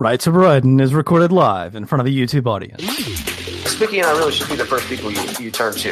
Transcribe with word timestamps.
Right 0.00 0.20
to 0.20 0.30
Bryden 0.30 0.78
is 0.78 0.94
recorded 0.94 1.32
live 1.32 1.74
in 1.74 1.84
front 1.84 1.98
of 2.00 2.06
a 2.06 2.10
YouTube 2.10 2.46
audience. 2.46 2.84
Spicky 3.68 3.98
and 3.98 4.06
I 4.06 4.16
really 4.16 4.30
should 4.30 4.48
be 4.48 4.54
the 4.54 4.64
first 4.64 4.86
people 4.86 5.10
you, 5.10 5.20
you 5.40 5.50
turn 5.50 5.74
to. 5.74 5.88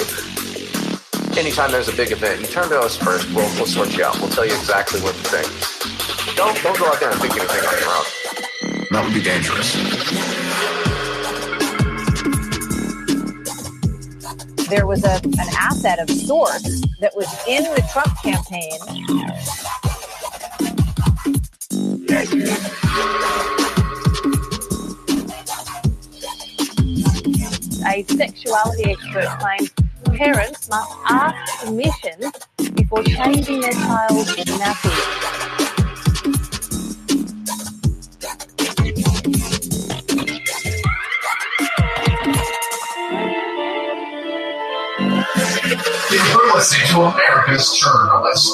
Anytime 1.37 1.73
there's 1.73 1.89
a 1.89 1.97
big 1.97 2.13
event, 2.13 2.41
you 2.41 2.47
turn 2.47 2.69
to 2.69 2.79
us 2.79 2.97
first. 2.97 3.27
We'll, 3.35 3.53
we'll 3.57 3.67
sort 3.67 3.97
you 3.97 4.05
out. 4.05 4.17
We'll 4.21 4.29
tell 4.29 4.47
you 4.47 4.55
exactly 4.55 5.01
what 5.01 5.17
to 5.17 5.23
think. 5.25 6.37
Don't, 6.37 6.57
don't 6.63 6.79
go 6.79 6.87
out 6.87 7.01
there 7.01 7.11
and 7.11 7.21
think 7.21 7.37
anything 7.37 7.67
on 7.67 7.79
your 7.81 7.91
own. 7.91 8.05
That 8.93 9.05
would 9.05 9.13
be 9.13 9.23
dangerous. 9.23 9.75
There 14.69 14.87
was 14.87 15.03
a, 15.03 15.17
an 15.17 15.49
asset 15.59 15.99
of 15.99 16.09
sorts 16.11 16.81
that 17.01 17.11
was 17.17 17.27
in 17.49 17.65
the 17.65 17.83
Trump 17.93 18.17
campaign. 18.23 18.71
A 27.87 28.03
sexuality 28.03 28.91
expert 28.91 29.27
claims 29.39 29.71
parents 30.17 30.69
must 30.69 30.93
ask 31.09 31.65
permission 31.65 32.33
before 32.75 33.03
changing 33.05 33.61
their 33.61 33.73
child's 33.73 34.35
nappy. 34.35 35.47
You're 46.11 46.55
listening 46.55 46.87
to 46.89 47.01
America's 47.03 47.79
Journalist. 47.79 48.53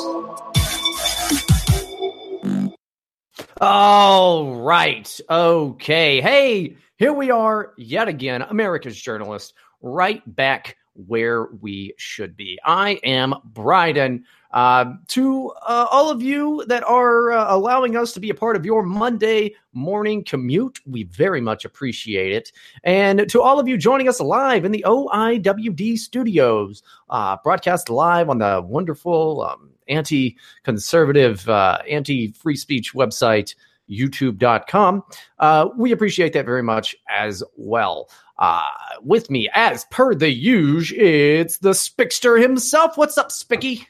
All 3.60 4.56
right. 4.62 5.20
Okay. 5.30 6.20
Hey, 6.20 6.76
here 7.02 7.12
we 7.12 7.32
are 7.32 7.72
yet 7.76 8.06
again, 8.06 8.42
America's 8.42 8.96
Journalist, 8.96 9.54
right 9.80 10.22
back 10.36 10.76
where 10.94 11.46
we 11.60 11.92
should 11.96 12.36
be. 12.36 12.60
I 12.64 13.00
am 13.02 13.34
Bryden. 13.42 14.24
Uh, 14.52 14.92
to 15.08 15.48
uh, 15.66 15.88
all 15.90 16.10
of 16.10 16.22
you 16.22 16.64
that 16.68 16.84
are 16.84 17.32
uh, 17.32 17.56
allowing 17.56 17.96
us 17.96 18.12
to 18.12 18.20
be 18.20 18.30
a 18.30 18.34
part 18.34 18.54
of 18.54 18.64
your 18.64 18.84
Monday 18.84 19.52
morning 19.72 20.22
commute, 20.22 20.78
we 20.86 21.02
very 21.02 21.40
much 21.40 21.64
appreciate 21.64 22.32
it. 22.32 22.52
And 22.84 23.28
to 23.30 23.42
all 23.42 23.58
of 23.58 23.66
you 23.66 23.76
joining 23.76 24.08
us 24.08 24.20
live 24.20 24.64
in 24.64 24.70
the 24.70 24.84
OIWD 24.86 25.98
studios, 25.98 26.84
uh, 27.10 27.36
broadcast 27.42 27.90
live 27.90 28.30
on 28.30 28.38
the 28.38 28.62
wonderful 28.64 29.42
um, 29.42 29.70
anti 29.88 30.36
conservative, 30.62 31.48
uh, 31.48 31.78
anti 31.90 32.30
free 32.30 32.54
speech 32.54 32.94
website, 32.94 33.56
youtube.com. 33.92 35.02
Uh, 35.38 35.68
we 35.76 35.92
appreciate 35.92 36.32
that 36.32 36.46
very 36.46 36.62
much 36.62 36.96
as 37.08 37.42
well. 37.56 38.08
Uh, 38.38 38.62
with 39.02 39.30
me, 39.30 39.48
as 39.54 39.84
per 39.90 40.14
the 40.14 40.30
usual, 40.32 40.98
it's 41.00 41.58
the 41.58 41.70
Spickster 41.70 42.40
himself. 42.40 42.96
What's 42.96 43.18
up, 43.18 43.30
Spicky? 43.30 43.86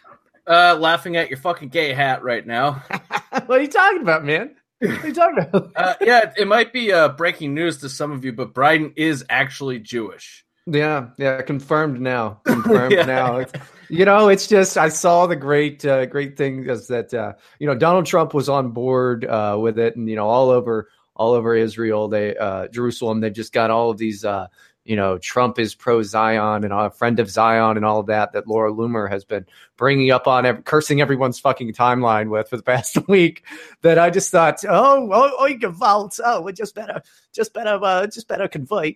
Uh, 0.46 0.76
laughing 0.78 1.16
at 1.16 1.30
your 1.30 1.38
fucking 1.38 1.68
gay 1.68 1.92
hat 1.92 2.22
right 2.22 2.46
now. 2.46 2.72
what 3.46 3.58
are 3.58 3.62
you 3.62 3.68
talking 3.68 4.02
about, 4.02 4.24
man? 4.24 4.56
What 4.80 5.04
are 5.04 5.06
you 5.08 5.14
talking 5.14 5.38
about? 5.38 5.72
Uh, 5.76 5.94
yeah, 6.00 6.32
it 6.36 6.46
might 6.48 6.72
be 6.72 6.92
uh, 6.92 7.08
breaking 7.10 7.54
news 7.54 7.78
to 7.78 7.88
some 7.88 8.10
of 8.12 8.24
you, 8.24 8.32
but 8.32 8.52
Bryden 8.52 8.92
is 8.96 9.24
actually 9.30 9.78
Jewish. 9.78 10.44
Yeah, 10.66 11.08
yeah, 11.18 11.40
confirmed 11.42 12.00
now. 12.00 12.40
Confirmed 12.44 12.92
Yeah. 12.96 13.04
now. 13.04 13.36
It's, 13.38 13.52
you 13.92 14.06
know, 14.06 14.30
it's 14.30 14.46
just 14.46 14.78
I 14.78 14.88
saw 14.88 15.26
the 15.26 15.36
great, 15.36 15.84
uh, 15.84 16.06
great 16.06 16.34
thing 16.38 16.66
is 16.66 16.86
that 16.86 17.12
uh, 17.12 17.34
you 17.58 17.66
know 17.66 17.74
Donald 17.74 18.06
Trump 18.06 18.32
was 18.32 18.48
on 18.48 18.70
board 18.70 19.26
uh, 19.26 19.58
with 19.60 19.78
it, 19.78 19.96
and 19.96 20.08
you 20.08 20.16
know 20.16 20.26
all 20.26 20.48
over 20.48 20.88
all 21.14 21.32
over 21.32 21.54
Israel, 21.54 22.08
they 22.08 22.34
uh, 22.34 22.68
Jerusalem, 22.68 23.20
they've 23.20 23.34
just 23.34 23.52
got 23.52 23.70
all 23.70 23.90
of 23.90 23.98
these. 23.98 24.24
Uh, 24.24 24.46
you 24.84 24.96
know, 24.96 25.18
Trump 25.18 25.58
is 25.58 25.74
pro 25.74 26.02
Zion 26.02 26.64
and 26.64 26.72
a 26.72 26.90
friend 26.90 27.20
of 27.20 27.30
Zion 27.30 27.76
and 27.76 27.84
all 27.84 28.00
of 28.00 28.06
that 28.06 28.32
that 28.32 28.48
Laura 28.48 28.72
Loomer 28.72 29.08
has 29.08 29.24
been 29.24 29.46
bringing 29.76 30.10
up 30.10 30.26
on, 30.26 30.62
cursing 30.62 31.00
everyone's 31.00 31.38
fucking 31.38 31.72
timeline 31.72 32.30
with 32.30 32.48
for 32.48 32.56
the 32.56 32.64
past 32.64 32.96
week. 33.08 33.44
That 33.82 33.98
I 33.98 34.10
just 34.10 34.30
thought, 34.30 34.64
oh, 34.68 35.08
oh, 35.12 35.36
oh, 35.38 35.70
vote. 35.70 36.18
Oh, 36.24 36.40
we 36.40 36.52
just 36.52 36.74
better, 36.74 37.00
just 37.32 37.54
better, 37.54 37.78
uh, 37.80 38.06
just 38.08 38.26
better 38.26 38.48
convert. 38.48 38.94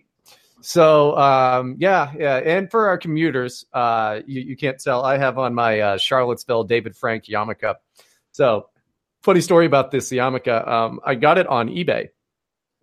So 0.67 1.17
um, 1.17 1.77
yeah, 1.79 2.11
yeah, 2.19 2.35
and 2.39 2.69
for 2.69 2.89
our 2.89 2.97
commuters, 2.97 3.63
uh, 3.71 4.19
you, 4.27 4.41
you 4.41 4.57
can't 4.57 4.77
tell. 4.77 5.01
I 5.01 5.17
have 5.17 5.37
on 5.37 5.55
my 5.55 5.79
uh, 5.79 5.97
Charlottesville 5.97 6.65
David 6.65 6.93
Frank 6.93 7.23
yarmulke. 7.23 7.75
So 8.33 8.67
funny 9.23 9.39
story 9.39 9.65
about 9.65 9.91
this 9.91 10.11
yarmulke. 10.11 10.67
Um, 10.67 10.99
I 11.05 11.15
got 11.15 11.37
it 11.37 11.47
on 11.47 11.69
eBay 11.69 12.09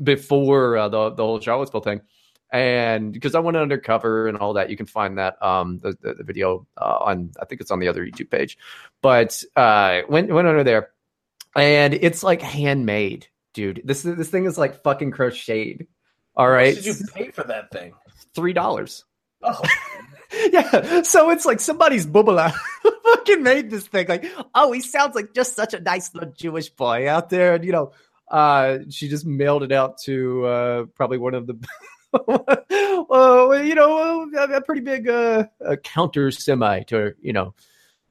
before 0.02 0.78
uh, 0.78 0.88
the 0.88 1.10
the 1.10 1.22
whole 1.22 1.40
Charlottesville 1.40 1.82
thing, 1.82 2.00
and 2.50 3.12
because 3.12 3.34
I 3.34 3.40
went 3.40 3.58
undercover 3.58 4.28
and 4.28 4.38
all 4.38 4.54
that, 4.54 4.70
you 4.70 4.78
can 4.78 4.86
find 4.86 5.18
that 5.18 5.36
um 5.42 5.76
the 5.76 5.94
the, 6.00 6.14
the 6.14 6.24
video 6.24 6.66
uh, 6.78 6.96
on 7.02 7.32
I 7.38 7.44
think 7.44 7.60
it's 7.60 7.70
on 7.70 7.80
the 7.80 7.88
other 7.88 8.06
YouTube 8.06 8.30
page, 8.30 8.56
but 9.02 9.44
uh 9.56 10.00
went 10.08 10.32
went 10.32 10.48
under 10.48 10.64
there, 10.64 10.88
and 11.54 11.92
it's 11.92 12.22
like 12.22 12.40
handmade, 12.40 13.26
dude. 13.52 13.82
This 13.84 14.00
this 14.00 14.30
thing 14.30 14.46
is 14.46 14.56
like 14.56 14.82
fucking 14.82 15.10
crocheted. 15.10 15.86
All 16.36 16.48
right, 16.48 16.74
Did 16.74 16.86
you 16.86 16.94
pay 17.14 17.30
for 17.30 17.44
that 17.44 17.70
thing? 17.70 17.94
three 18.34 18.52
dollars. 18.52 19.04
Oh, 19.42 19.62
yeah, 20.52 21.02
so 21.02 21.30
it's 21.30 21.44
like 21.44 21.60
somebody's 21.60 22.06
bubala 22.06 22.52
fucking 23.04 23.42
made 23.42 23.70
this 23.70 23.86
thing. 23.86 24.08
Like, 24.08 24.26
oh, 24.54 24.72
he 24.72 24.80
sounds 24.80 25.14
like 25.14 25.34
just 25.34 25.54
such 25.54 25.74
a 25.74 25.80
nice 25.80 26.14
little 26.14 26.32
Jewish 26.32 26.70
boy 26.70 27.08
out 27.08 27.30
there, 27.30 27.54
and 27.54 27.64
you 27.64 27.72
know, 27.72 27.92
uh, 28.30 28.78
she 28.90 29.08
just 29.08 29.26
mailed 29.26 29.62
it 29.62 29.72
out 29.72 29.98
to 30.04 30.44
uh, 30.46 30.84
probably 30.94 31.18
one 31.18 31.34
of 31.34 31.46
the, 31.46 31.54
uh, 33.10 33.50
you 33.62 33.74
know, 33.74 34.28
a, 34.36 34.56
a 34.56 34.60
pretty 34.60 34.80
big 34.80 35.08
uh, 35.08 35.44
counter 35.82 36.30
semi 36.30 36.80
to 36.84 37.14
you 37.20 37.32
know. 37.32 37.54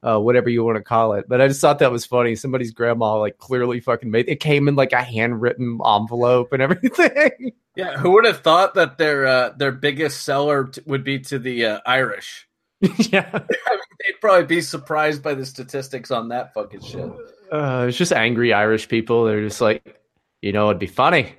Uh, 0.06 0.18
whatever 0.18 0.50
you 0.50 0.62
want 0.62 0.76
to 0.76 0.82
call 0.82 1.14
it, 1.14 1.24
but 1.26 1.40
I 1.40 1.48
just 1.48 1.62
thought 1.62 1.78
that 1.78 1.90
was 1.90 2.04
funny. 2.04 2.36
Somebody's 2.36 2.72
grandma 2.72 3.16
like 3.16 3.38
clearly 3.38 3.80
fucking 3.80 4.10
made 4.10 4.28
it. 4.28 4.38
Came 4.38 4.68
in 4.68 4.76
like 4.76 4.92
a 4.92 5.02
handwritten 5.02 5.80
envelope 5.82 6.52
and 6.52 6.60
everything. 6.62 7.52
yeah. 7.74 7.96
Who 7.96 8.10
would 8.10 8.26
have 8.26 8.40
thought 8.40 8.74
that 8.74 8.98
their 8.98 9.26
uh, 9.26 9.50
their 9.56 9.72
biggest 9.72 10.22
seller 10.24 10.64
t- 10.66 10.82
would 10.84 11.04
be 11.04 11.20
to 11.20 11.38
the 11.38 11.64
uh, 11.64 11.80
Irish? 11.86 12.46
yeah, 12.98 13.30
I 13.32 13.38
mean, 13.38 13.80
they'd 14.00 14.20
probably 14.20 14.44
be 14.44 14.60
surprised 14.60 15.22
by 15.22 15.32
the 15.32 15.46
statistics 15.46 16.10
on 16.10 16.28
that 16.28 16.52
fucking 16.52 16.82
shit. 16.82 17.10
uh, 17.50 17.86
it's 17.88 17.96
just 17.96 18.12
angry 18.12 18.52
Irish 18.52 18.88
people. 18.88 19.24
They're 19.24 19.40
just 19.42 19.62
like, 19.62 20.02
you 20.42 20.52
know, 20.52 20.66
it'd 20.68 20.78
be 20.80 20.86
funny. 20.86 21.32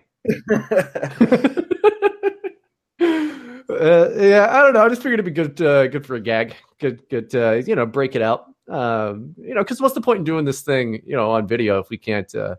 uh, 3.00 4.10
yeah, 4.18 4.48
I 4.50 4.62
don't 4.62 4.74
know. 4.74 4.84
I 4.84 4.90
just 4.90 5.04
figured 5.04 5.20
it'd 5.20 5.26
be 5.26 5.32
good, 5.32 5.62
uh, 5.62 5.88
good 5.88 6.06
for 6.06 6.16
a 6.16 6.20
gag. 6.22 6.56
Good, 6.80 7.08
good. 7.10 7.36
Uh, 7.36 7.62
you 7.66 7.76
know, 7.76 7.86
break 7.86 8.16
it 8.16 8.22
out. 8.24 8.48
Um, 8.68 9.36
you 9.38 9.54
know, 9.54 9.62
because 9.62 9.82
what's 9.82 9.94
the 9.94 10.02
point 10.02 10.20
in 10.20 10.24
doing 10.24 10.46
this 10.46 10.62
thing, 10.62 11.02
you 11.06 11.16
know, 11.16 11.32
on 11.32 11.48
video 11.48 11.80
if 11.80 11.90
we 11.90 11.98
can't 11.98 12.34
uh, 12.34 12.56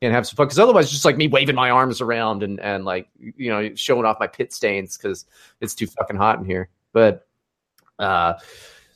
can't 0.00 0.14
have 0.14 0.26
some 0.26 0.36
fun? 0.36 0.46
Because 0.46 0.58
otherwise, 0.58 0.86
it's 0.86 0.92
just 0.92 1.04
like 1.04 1.16
me 1.16 1.28
waving 1.28 1.54
my 1.54 1.70
arms 1.70 2.00
around 2.00 2.42
and 2.42 2.60
and 2.60 2.84
like 2.84 3.08
you 3.18 3.50
know 3.50 3.74
showing 3.74 4.06
off 4.06 4.18
my 4.20 4.26
pit 4.26 4.52
stains 4.52 4.96
because 4.96 5.26
it's 5.60 5.74
too 5.74 5.86
fucking 5.86 6.16
hot 6.16 6.38
in 6.38 6.44
here. 6.44 6.68
But 6.92 7.26
uh, 7.98 8.34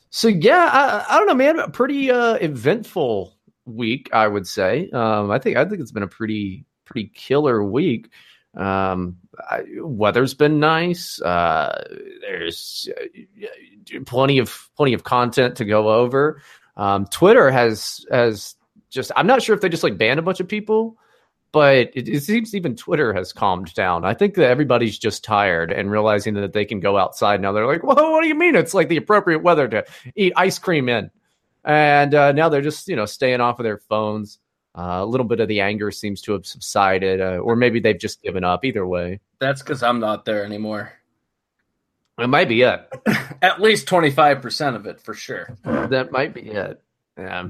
so 0.09 0.27
yeah, 0.27 0.69
I, 0.71 1.15
I 1.15 1.17
don't 1.17 1.27
know, 1.27 1.35
man. 1.35 1.59
A 1.59 1.69
pretty 1.69 2.09
uh, 2.09 2.35
eventful 2.35 3.35
week, 3.65 4.09
I 4.13 4.27
would 4.27 4.47
say. 4.47 4.89
Um, 4.91 5.31
I 5.31 5.39
think 5.39 5.57
I 5.57 5.65
think 5.65 5.81
it's 5.81 5.91
been 5.91 6.03
a 6.03 6.07
pretty 6.07 6.65
pretty 6.85 7.11
killer 7.13 7.63
week. 7.63 8.09
Um, 8.55 9.17
I, 9.49 9.63
weather's 9.79 10.33
been 10.33 10.59
nice. 10.59 11.21
Uh, 11.21 11.83
there's 12.21 12.89
uh, 12.97 13.99
plenty 14.05 14.39
of 14.39 14.69
plenty 14.75 14.93
of 14.93 15.03
content 15.03 15.57
to 15.57 15.65
go 15.65 15.89
over. 15.89 16.41
Um, 16.77 17.05
Twitter 17.07 17.51
has 17.51 18.05
has 18.11 18.55
just 18.89 19.11
I'm 19.15 19.27
not 19.27 19.41
sure 19.41 19.55
if 19.55 19.61
they 19.61 19.69
just 19.69 19.83
like 19.83 19.97
banned 19.97 20.19
a 20.19 20.23
bunch 20.23 20.39
of 20.39 20.47
people, 20.47 20.97
but 21.51 21.91
it, 21.93 22.07
it 22.07 22.23
seems 22.23 22.55
even 22.55 22.75
Twitter 22.75 23.13
has 23.13 23.33
calmed 23.33 23.73
down. 23.73 24.05
I 24.05 24.13
think 24.13 24.35
that 24.35 24.49
everybody's 24.49 24.97
just 24.97 25.23
tired 25.23 25.71
and 25.71 25.91
realizing 25.91 26.33
that 26.35 26.53
they 26.53 26.65
can 26.65 26.79
go 26.79 26.97
outside 26.97 27.41
now. 27.41 27.51
They're 27.51 27.67
like, 27.67 27.83
well, 27.83 28.11
what 28.11 28.21
do 28.21 28.27
you 28.27 28.35
mean? 28.35 28.55
It's 28.55 28.73
like 28.73 28.89
the 28.89 28.97
appropriate 28.97 29.43
weather 29.43 29.67
to 29.67 29.85
eat 30.15 30.33
ice 30.35 30.59
cream 30.59 30.89
in, 30.89 31.11
and 31.63 32.15
uh, 32.15 32.31
now 32.31 32.49
they're 32.49 32.61
just 32.61 32.87
you 32.87 32.95
know 32.95 33.05
staying 33.05 33.41
off 33.41 33.59
of 33.59 33.63
their 33.63 33.79
phones. 33.79 34.39
Uh, 34.77 34.99
a 35.01 35.05
little 35.05 35.25
bit 35.25 35.39
of 35.39 35.47
the 35.47 35.61
anger 35.61 35.89
seems 35.89 36.21
to 36.21 36.33
have 36.33 36.45
subsided, 36.45 37.21
uh, 37.21 37.37
or 37.37 37.55
maybe 37.55 37.79
they've 37.79 37.97
just 37.99 38.21
given 38.21 38.43
up. 38.43 38.65
Either 38.65 38.85
way, 38.85 39.19
That's 39.39 39.61
because 39.61 39.81
I'm 39.81 39.99
not 40.01 40.25
there 40.25 40.43
anymore. 40.43 40.91
it 42.19 42.27
might 42.27 42.49
be 42.49 42.61
it. 42.61 42.85
At 43.41 43.61
least 43.61 43.87
twenty 43.87 44.11
five 44.11 44.41
percent 44.41 44.75
of 44.75 44.85
it 44.85 44.99
for 44.99 45.13
sure. 45.13 45.57
that 45.63 46.11
might 46.11 46.33
be 46.33 46.41
it. 46.41 46.81
Yeah. 47.17 47.49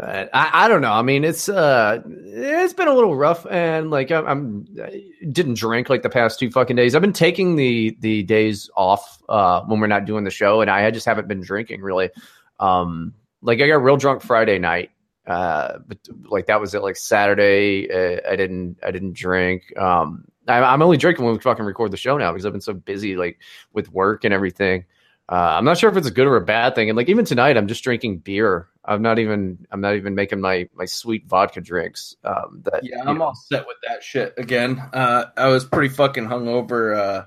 Uh, 0.00 0.24
I, 0.32 0.64
I 0.64 0.68
don't 0.68 0.80
know. 0.80 0.92
I 0.92 1.02
mean, 1.02 1.22
it's 1.24 1.48
uh, 1.48 2.00
it's 2.06 2.72
been 2.72 2.88
a 2.88 2.94
little 2.94 3.14
rough, 3.14 3.46
and 3.48 3.90
like 3.90 4.10
I'm, 4.10 4.26
I'm 4.26 4.66
I 4.82 5.04
didn't 5.30 5.54
drink 5.58 5.88
like 5.88 6.02
the 6.02 6.10
past 6.10 6.40
two 6.40 6.50
fucking 6.50 6.74
days. 6.74 6.94
I've 6.94 7.02
been 7.02 7.12
taking 7.12 7.54
the 7.56 7.96
the 8.00 8.22
days 8.24 8.68
off 8.76 9.22
uh 9.28 9.60
when 9.66 9.78
we're 9.78 9.86
not 9.86 10.04
doing 10.04 10.24
the 10.24 10.30
show, 10.30 10.62
and 10.62 10.70
I 10.70 10.90
just 10.90 11.06
haven't 11.06 11.28
been 11.28 11.42
drinking 11.42 11.80
really. 11.82 12.10
Um, 12.58 13.14
like 13.42 13.60
I 13.60 13.68
got 13.68 13.82
real 13.84 13.96
drunk 13.96 14.22
Friday 14.22 14.58
night, 14.58 14.90
Uh, 15.26 15.78
but 15.86 15.98
like 16.24 16.46
that 16.46 16.60
was 16.60 16.74
it. 16.74 16.82
Like 16.82 16.96
Saturday, 16.96 17.90
uh, 17.90 18.20
I 18.30 18.36
didn't 18.36 18.78
I 18.82 18.90
didn't 18.90 19.14
drink. 19.14 19.76
Um, 19.78 20.24
I, 20.46 20.58
I'm 20.62 20.82
only 20.82 20.96
drinking 20.98 21.24
when 21.24 21.34
we 21.34 21.40
fucking 21.40 21.64
record 21.64 21.90
the 21.90 21.96
show 21.96 22.16
now 22.18 22.32
because 22.32 22.44
I've 22.44 22.52
been 22.52 22.60
so 22.60 22.74
busy 22.74 23.16
like 23.16 23.38
with 23.72 23.90
work 23.90 24.24
and 24.24 24.34
everything. 24.34 24.84
Uh, 25.26 25.56
I'm 25.56 25.64
not 25.64 25.78
sure 25.78 25.88
if 25.90 25.96
it's 25.96 26.06
a 26.06 26.10
good 26.10 26.26
or 26.26 26.36
a 26.36 26.44
bad 26.44 26.74
thing. 26.74 26.90
And 26.90 26.96
like 26.98 27.08
even 27.08 27.24
tonight, 27.24 27.56
I'm 27.56 27.66
just 27.66 27.82
drinking 27.82 28.18
beer. 28.18 28.68
I'm 28.84 29.00
not 29.00 29.18
even 29.18 29.66
I'm 29.70 29.80
not 29.80 29.94
even 29.94 30.14
making 30.14 30.40
my 30.40 30.68
my 30.74 30.84
sweet 30.84 31.26
vodka 31.26 31.62
drinks. 31.62 32.16
Um, 32.24 32.62
that 32.64 32.84
Yeah, 32.84 33.02
I'm 33.06 33.18
know. 33.18 33.24
all 33.24 33.34
set 33.34 33.66
with 33.66 33.78
that 33.88 34.02
shit 34.02 34.34
again. 34.36 34.78
Uh, 34.92 35.26
I 35.36 35.48
was 35.48 35.64
pretty 35.64 35.94
fucking 35.94 36.26
hungover 36.26 36.96
uh, 36.96 37.26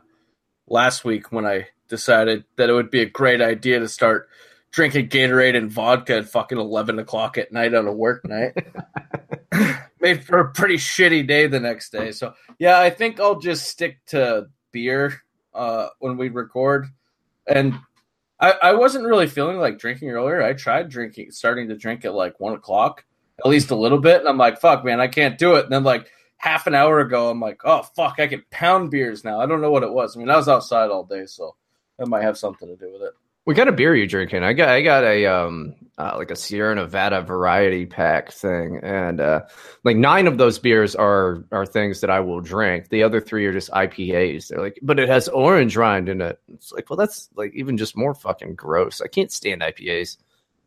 last 0.67 1.03
week 1.03 1.31
when 1.31 1.47
I 1.47 1.67
decided 1.87 2.43
that 2.57 2.69
it 2.69 2.73
would 2.73 2.91
be 2.91 3.01
a 3.01 3.09
great 3.09 3.41
idea 3.41 3.79
to 3.79 3.87
start 3.87 4.29
drinking 4.71 5.09
Gatorade 5.09 5.55
and 5.55 5.71
vodka 5.71 6.17
at 6.17 6.29
fucking 6.29 6.57
11 6.57 6.99
o'clock 6.99 7.37
at 7.37 7.51
night 7.51 7.73
on 7.73 7.87
a 7.87 7.91
work 7.91 8.25
night. 8.25 8.53
Made 9.99 10.23
for 10.23 10.39
a 10.39 10.51
pretty 10.51 10.75
shitty 10.75 11.27
day 11.27 11.47
the 11.47 11.59
next 11.59 11.91
day. 11.91 12.11
So, 12.11 12.33
yeah, 12.59 12.79
I 12.79 12.89
think 12.89 13.19
I'll 13.19 13.39
just 13.39 13.67
stick 13.67 13.99
to 14.07 14.47
beer 14.71 15.21
uh, 15.53 15.87
when 15.99 16.17
we 16.17 16.29
record. 16.29 16.87
And 17.47 17.73
I, 18.39 18.51
I 18.51 18.73
wasn't 18.73 19.05
really 19.05 19.27
feeling 19.27 19.57
like 19.57 19.79
drinking 19.79 20.11
earlier. 20.11 20.41
I 20.41 20.53
tried 20.53 20.89
drinking, 20.89 21.31
starting 21.31 21.69
to 21.69 21.75
drink 21.75 22.05
at 22.05 22.13
like 22.13 22.39
one 22.39 22.53
o'clock, 22.53 23.03
at 23.39 23.49
least 23.49 23.71
a 23.71 23.75
little 23.75 23.99
bit. 23.99 24.19
And 24.19 24.29
I'm 24.29 24.37
like, 24.37 24.59
fuck, 24.59 24.85
man, 24.85 24.99
I 24.99 25.07
can't 25.07 25.37
do 25.37 25.55
it. 25.55 25.63
And 25.63 25.73
then, 25.73 25.83
like, 25.83 26.11
half 26.37 26.67
an 26.67 26.75
hour 26.75 26.99
ago, 26.99 27.29
I'm 27.29 27.39
like, 27.39 27.61
oh, 27.65 27.81
fuck, 27.95 28.19
I 28.19 28.27
can 28.27 28.43
pound 28.51 28.91
beers 28.91 29.23
now. 29.23 29.39
I 29.39 29.45
don't 29.45 29.61
know 29.61 29.71
what 29.71 29.83
it 29.83 29.91
was. 29.91 30.15
I 30.15 30.19
mean, 30.19 30.29
I 30.29 30.37
was 30.37 30.47
outside 30.47 30.89
all 30.89 31.03
day, 31.03 31.25
so 31.25 31.55
that 31.97 32.07
might 32.07 32.23
have 32.23 32.37
something 32.37 32.67
to 32.67 32.75
do 32.75 32.91
with 32.93 33.01
it. 33.01 33.13
What 33.47 33.55
kind 33.55 33.69
of 33.69 33.77
beer 33.77 33.93
are 33.93 33.95
you 33.95 34.07
drinking? 34.07 34.43
I 34.43 34.51
got 34.51 34.67
I 34.67 34.81
got 34.81 35.05
a 35.05 35.25
um 35.25 35.73
uh, 35.97 36.15
like 36.17 36.31
a 36.31 36.35
Sierra 36.35 36.75
Nevada 36.75 37.21
variety 37.21 37.85
pack 37.85 38.33
thing, 38.33 38.81
and 38.83 39.21
uh, 39.21 39.43
like 39.85 39.95
nine 39.95 40.27
of 40.27 40.37
those 40.37 40.59
beers 40.59 40.97
are 40.97 41.45
are 41.53 41.65
things 41.65 42.01
that 42.01 42.09
I 42.09 42.19
will 42.19 42.41
drink. 42.41 42.89
The 42.89 43.03
other 43.03 43.21
three 43.21 43.45
are 43.45 43.53
just 43.53 43.71
IPAs. 43.71 44.49
They're 44.49 44.59
like, 44.59 44.77
but 44.81 44.99
it 44.99 45.07
has 45.07 45.29
orange 45.29 45.77
rind 45.77 46.09
in 46.09 46.19
it. 46.19 46.41
It's 46.53 46.73
like, 46.73 46.89
well, 46.89 46.97
that's 46.97 47.29
like 47.35 47.53
even 47.55 47.77
just 47.77 47.95
more 47.95 48.13
fucking 48.13 48.55
gross. 48.55 48.99
I 48.99 49.07
can't 49.07 49.31
stand 49.31 49.61
IPAs. 49.61 50.17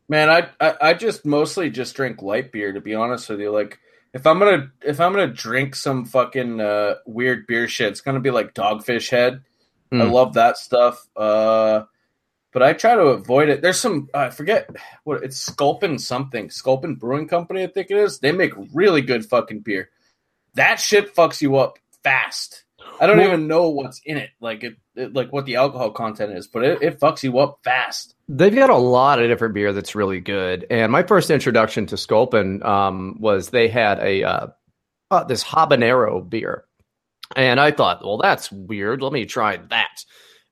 Man, 0.08 0.30
I, 0.30 0.48
I 0.58 0.76
I 0.80 0.94
just 0.94 1.26
mostly 1.26 1.68
just 1.68 1.94
drink 1.94 2.22
light 2.22 2.50
beer 2.50 2.72
to 2.72 2.80
be 2.80 2.94
honest 2.94 3.28
with 3.28 3.40
you. 3.40 3.50
Like 3.50 3.78
if 4.14 4.26
I'm 4.26 4.38
gonna 4.38 4.72
if 4.80 5.00
I'm 5.00 5.12
gonna 5.12 5.26
drink 5.26 5.76
some 5.76 6.06
fucking 6.06 6.62
uh, 6.62 6.94
weird 7.04 7.46
beer 7.46 7.68
shit, 7.68 7.88
it's 7.90 8.00
gonna 8.00 8.20
be 8.20 8.30
like 8.30 8.54
Dogfish 8.54 9.10
Head. 9.10 9.42
I 9.92 10.04
Hmm. 10.04 10.12
love 10.12 10.32
that 10.32 10.56
stuff. 10.56 11.06
Uh, 11.14 11.82
but 12.52 12.62
I 12.62 12.72
try 12.72 12.94
to 12.94 13.02
avoid 13.02 13.48
it. 13.48 13.62
There's 13.62 13.80
some 13.80 14.08
I 14.14 14.30
forget 14.30 14.68
what 15.04 15.22
it's 15.22 15.36
Sculpin 15.36 15.98
something 15.98 16.50
Sculpin 16.50 16.94
Brewing 16.96 17.28
Company 17.28 17.62
I 17.62 17.66
think 17.68 17.90
it 17.90 17.96
is. 17.96 18.18
They 18.18 18.32
make 18.32 18.52
really 18.72 19.02
good 19.02 19.24
fucking 19.26 19.60
beer. 19.60 19.90
That 20.54 20.80
shit 20.80 21.14
fucks 21.14 21.40
you 21.40 21.56
up 21.56 21.78
fast. 22.02 22.64
I 23.00 23.06
don't 23.06 23.18
Well- 23.18 23.26
even 23.26 23.46
know 23.46 23.68
what's 23.70 24.00
in 24.04 24.16
it, 24.16 24.30
like 24.40 24.64
it, 24.64 24.74
it 24.96 25.14
like 25.14 25.32
what 25.32 25.44
the 25.46 25.56
alcohol 25.56 25.90
content 25.90 26.32
is, 26.32 26.46
but 26.48 26.64
it, 26.64 26.82
it 26.82 27.00
fucks 27.00 27.22
you 27.22 27.38
up 27.38 27.60
fast. 27.62 28.14
They've 28.28 28.54
got 28.54 28.70
a 28.70 28.76
lot 28.76 29.20
of 29.20 29.28
different 29.28 29.54
beer 29.54 29.72
that's 29.72 29.94
really 29.94 30.20
good. 30.20 30.66
And 30.70 30.90
my 30.92 31.02
first 31.02 31.30
introduction 31.30 31.86
to 31.86 31.96
Sculpin 31.96 32.62
um, 32.62 33.16
was 33.20 33.50
they 33.50 33.68
had 33.68 33.98
a 34.00 34.22
uh, 34.24 34.46
uh, 35.10 35.24
this 35.24 35.42
habanero 35.44 36.28
beer, 36.28 36.64
and 37.36 37.58
I 37.60 37.70
thought, 37.70 38.04
well, 38.04 38.18
that's 38.18 38.50
weird. 38.52 39.02
Let 39.02 39.12
me 39.12 39.24
try 39.26 39.56
that. 39.56 40.04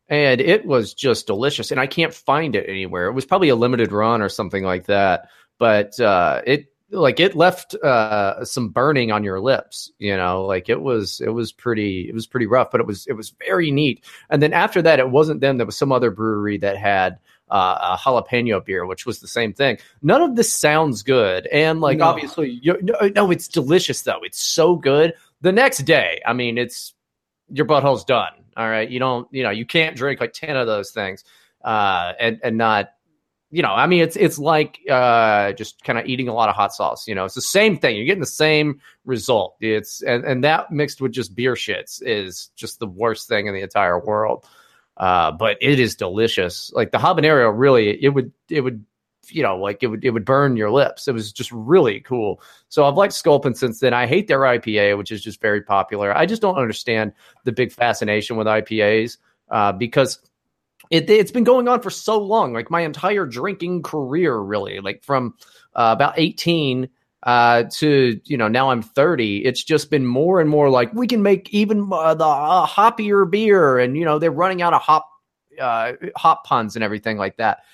And 0.09 0.41
it 0.41 0.65
was 0.65 0.95
just 0.95 1.27
delicious, 1.27 1.71
and 1.71 1.79
I 1.79 1.87
can't 1.87 2.15
find 2.15 2.57
it 2.57 2.67
anywhere. 2.69 3.07
It 3.09 3.13
was 3.13 3.27
probably 3.27 3.51
a 3.51 3.57
limited 3.57 3.93
run 3.93 4.23
or 4.23 4.31
something 4.31 4.65
like 4.65 4.87
that, 4.87 5.29
but 5.59 6.01
uh, 6.01 6.41
it 6.47 6.73
like 6.91 7.21
it 7.21 7.37
left 7.37 7.75
uh, 7.75 8.43
some 8.45 8.71
burning 8.71 9.13
on 9.13 9.23
your 9.23 9.39
lips. 9.41 9.93
You 9.99 10.17
know, 10.17 10.47
like 10.47 10.71
it 10.71 10.81
was 10.81 11.21
it 11.21 11.29
was 11.29 11.53
pretty 11.53 12.09
it 12.09 12.15
was 12.15 12.27
pretty 12.27 12.47
rough, 12.47 12.71
but 12.71 12.81
it 12.81 12.87
was 12.87 13.07
it 13.07 13.13
was 13.13 13.35
very 13.47 13.71
neat. 13.71 14.03
And 14.31 14.43
then 14.43 14.55
after 14.55 14.81
that, 14.81 14.99
it 14.99 15.11
wasn't 15.11 15.43
them. 15.43 15.59
There 15.59 15.67
was 15.67 15.77
some 15.77 15.93
other 15.93 16.11
brewery 16.11 16.57
that 16.59 16.79
had 16.79 17.19
uh, 17.51 17.97
a 17.97 17.99
jalapeno 17.99 18.65
beer, 18.65 18.87
which 18.87 19.05
was 19.05 19.21
the 19.21 19.29
same 19.29 19.53
thing. 19.53 19.77
None 20.01 20.23
of 20.23 20.37
this 20.37 20.51
sounds 20.51 21.03
good, 21.03 21.47
and 21.49 21.83
like 21.83 21.99
No. 21.99 22.07
obviously, 22.07 22.63
no, 22.65 23.09
no, 23.15 23.31
it's 23.31 23.49
delicious 23.49 24.01
though. 24.03 24.21
It's 24.23 24.41
so 24.41 24.75
good. 24.77 25.13
The 25.43 25.53
next 25.53 25.79
day, 25.85 26.23
I 26.27 26.33
mean, 26.33 26.57
it's 26.57 26.95
your 27.51 27.67
butthole's 27.67 28.05
done. 28.05 28.33
All 28.59 28.69
right, 28.69 28.91
you 28.91 28.99
don't, 28.99 29.29
you 29.31 29.45
know, 29.45 29.51
you 29.51 29.65
can't 29.65 29.97
drink 29.97 30.21
like 30.21 30.33
ten 30.33 30.57
of 30.57 30.67
those 30.67 30.91
things, 30.91 31.23
uh, 31.65 32.13
and 32.19 32.41
and 32.43 32.59
not, 32.59 32.91
you 33.53 33.63
know, 33.63 33.73
I 33.73 33.87
mean, 33.87 34.03
it's 34.03 34.17
it's 34.17 34.37
like 34.37 34.81
uh, 34.91 35.53
just 35.53 35.85
kind 35.85 35.97
of 35.97 36.07
eating 36.07 36.27
a 36.27 36.35
lot 36.35 36.49
of 36.49 36.57
hot 36.57 36.75
sauce. 36.75 37.07
You 37.07 37.15
know, 37.15 37.25
it's 37.25 37.37
the 37.37 37.41
same 37.41 37.79
thing. 37.79 37.95
You're 37.97 38.05
getting 38.05 38.21
the 38.21 38.27
same 38.27 38.81
result. 39.05 39.55
It's 39.61 40.03
and 40.03 40.25
and 40.25 40.43
that 40.43 40.73
mixed 40.73 41.01
with 41.01 41.13
just 41.13 41.37
beer 41.37 41.55
shits 41.55 42.03
is 42.05 42.51
just 42.57 42.81
the 42.81 42.89
worst 42.89 43.29
thing 43.29 43.47
in 43.47 43.55
the 43.55 43.63
entire 43.63 44.01
world. 44.01 44.45
Uh, 44.97 45.31
but 45.31 45.57
it 45.61 45.79
is 45.79 45.95
delicious. 45.95 46.73
Like 46.75 46.91
the 46.91 46.99
habanero, 46.99 47.53
really, 47.57 48.03
it 48.03 48.09
would 48.09 48.33
it 48.51 48.63
would 48.63 48.85
you 49.31 49.43
know 49.43 49.57
like 49.57 49.83
it 49.83 49.89
would 49.89 50.05
it 50.05 50.11
would 50.11 50.25
burn 50.25 50.57
your 50.57 50.71
lips. 50.71 51.09
It 51.09 51.13
was 51.13 51.33
just 51.33 51.51
really 51.53 52.01
cool. 52.01 52.41
So 52.69 52.85
I've 52.85 52.97
liked 52.97 53.15
Sculpin 53.15 53.55
since 53.55 53.81
then. 53.81 53.95
I 53.95 54.07
hate 54.07 54.29
their 54.29 54.41
IPA, 54.41 54.99
which 54.99 55.13
is 55.13 55.23
just 55.23 55.41
very 55.41 55.63
popular. 55.63 56.17
I 56.17 56.27
just 56.27 56.43
don't 56.43 56.57
understand 56.57 57.13
the 57.45 57.53
big 57.53 57.73
fascination 57.73 58.37
with 58.37 58.47
IPAs 58.47 59.19
uh, 59.51 59.73
because 59.73 60.19
it, 60.91 61.09
it's 61.11 61.31
been 61.31 61.45
going 61.45 61.69
on 61.69 61.81
for 61.81 61.91
so 61.91 62.19
long, 62.19 62.53
like 62.53 62.71
my 62.71 62.81
entire 62.81 63.27
drinking 63.27 63.83
career, 63.83 64.37
really, 64.39 64.81
like 64.81 65.05
from 65.05 65.35
uh, 65.75 65.91
about 65.95 66.15
18 66.17 66.89
uh, 67.25 67.65
to, 67.71 68.21
you 68.25 68.37
know, 68.37 68.49
now 68.49 68.71
I'm 68.71 68.83
30. 68.83 69.45
It's 69.45 69.63
just 69.63 69.91
been 69.91 70.07
more 70.07 70.41
and 70.41 70.49
more 70.49 70.71
like 70.71 70.93
we 70.95 71.07
can 71.07 71.23
make 71.23 71.53
even 71.53 71.89
uh, 71.93 72.15
the 72.15 72.25
uh, 72.25 72.67
hoppier 72.67 73.31
beer 73.31 73.79
and, 73.79 73.97
you 73.97 74.05
know, 74.05 74.19
they're 74.19 74.31
running 74.31 74.63
out 74.63 74.73
of 74.73 74.81
hop, 74.81 75.11
uh, 75.61 75.93
hop 76.17 76.45
puns 76.45 76.77
and 76.77 76.85
everything 76.85 77.19
like 77.19 77.37
that. 77.37 77.65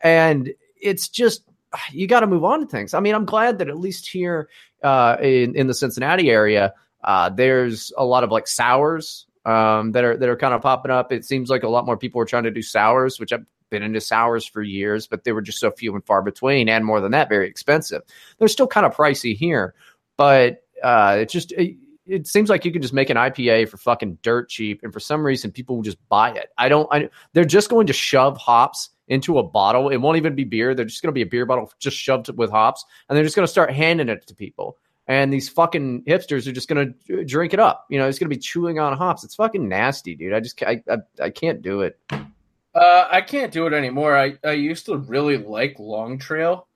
And 0.00 0.52
it's 0.84 1.08
just, 1.08 1.42
you 1.90 2.06
got 2.06 2.20
to 2.20 2.28
move 2.28 2.44
on 2.44 2.60
to 2.60 2.66
things. 2.66 2.94
I 2.94 3.00
mean, 3.00 3.14
I'm 3.16 3.24
glad 3.24 3.58
that 3.58 3.68
at 3.68 3.78
least 3.78 4.08
here 4.08 4.48
uh, 4.82 5.16
in, 5.20 5.56
in 5.56 5.66
the 5.66 5.74
Cincinnati 5.74 6.30
area, 6.30 6.72
uh, 7.02 7.30
there's 7.30 7.92
a 7.96 8.04
lot 8.04 8.22
of 8.22 8.30
like 8.30 8.46
sours 8.46 9.26
um, 9.44 9.92
that 9.92 10.04
are 10.04 10.16
that 10.16 10.28
are 10.28 10.36
kind 10.36 10.54
of 10.54 10.62
popping 10.62 10.92
up. 10.92 11.10
It 11.10 11.24
seems 11.24 11.50
like 11.50 11.64
a 11.64 11.68
lot 11.68 11.84
more 11.84 11.96
people 11.96 12.20
are 12.20 12.26
trying 12.26 12.44
to 12.44 12.50
do 12.50 12.62
sours, 12.62 13.18
which 13.18 13.32
I've 13.32 13.44
been 13.70 13.82
into 13.82 14.00
sours 14.00 14.46
for 14.46 14.62
years, 14.62 15.08
but 15.08 15.24
they 15.24 15.32
were 15.32 15.42
just 15.42 15.58
so 15.58 15.70
few 15.70 15.94
and 15.94 16.06
far 16.06 16.22
between, 16.22 16.68
and 16.68 16.84
more 16.84 17.00
than 17.00 17.12
that, 17.12 17.28
very 17.28 17.48
expensive. 17.48 18.02
They're 18.38 18.48
still 18.48 18.68
kind 18.68 18.86
of 18.86 18.94
pricey 18.94 19.36
here, 19.36 19.74
but 20.16 20.62
uh, 20.82 21.18
it 21.22 21.28
just 21.28 21.52
it, 21.52 21.76
it 22.06 22.26
seems 22.26 22.50
like 22.50 22.64
you 22.64 22.72
can 22.72 22.82
just 22.82 22.94
make 22.94 23.10
an 23.10 23.16
IPA 23.16 23.68
for 23.68 23.76
fucking 23.76 24.18
dirt 24.22 24.48
cheap, 24.48 24.80
and 24.82 24.92
for 24.92 25.00
some 25.00 25.24
reason, 25.24 25.50
people 25.50 25.76
will 25.76 25.82
just 25.82 25.98
buy 26.08 26.30
it. 26.30 26.50
I 26.58 26.68
don't. 26.68 26.88
I, 26.92 27.08
they're 27.32 27.44
just 27.44 27.70
going 27.70 27.86
to 27.86 27.92
shove 27.92 28.36
hops 28.36 28.90
into 29.08 29.38
a 29.38 29.42
bottle. 29.42 29.88
It 29.90 29.98
won't 29.98 30.16
even 30.16 30.34
be 30.34 30.44
beer. 30.44 30.74
They're 30.74 30.84
just 30.84 31.02
going 31.02 31.12
to 31.12 31.14
be 31.14 31.22
a 31.22 31.26
beer 31.26 31.46
bottle 31.46 31.70
just 31.78 31.96
shoved 31.96 32.28
with 32.36 32.50
hops, 32.50 32.84
and 33.08 33.16
they're 33.16 33.24
just 33.24 33.36
going 33.36 33.46
to 33.46 33.52
start 33.52 33.72
handing 33.72 34.08
it 34.08 34.26
to 34.26 34.34
people 34.34 34.78
and 35.06 35.32
these 35.32 35.48
fucking 35.48 36.02
hipsters 36.04 36.46
are 36.46 36.52
just 36.52 36.68
gonna 36.68 36.86
drink 37.24 37.52
it 37.52 37.60
up. 37.60 37.86
You 37.90 37.98
know, 37.98 38.08
it's 38.08 38.18
gonna 38.18 38.30
be 38.30 38.38
chewing 38.38 38.78
on 38.78 38.96
hops. 38.96 39.24
It's 39.24 39.34
fucking 39.34 39.68
nasty, 39.68 40.14
dude. 40.14 40.32
I 40.32 40.40
just 40.40 40.62
I 40.62 40.82
I, 40.90 40.96
I 41.22 41.30
can't 41.30 41.62
do 41.62 41.82
it. 41.82 41.98
Uh, 42.10 43.06
I 43.10 43.20
can't 43.20 43.52
do 43.52 43.66
it 43.66 43.72
anymore. 43.72 44.16
I, 44.16 44.36
I 44.42 44.52
used 44.52 44.86
to 44.86 44.96
really 44.96 45.36
like 45.36 45.78
Long 45.78 46.18
Trail, 46.18 46.66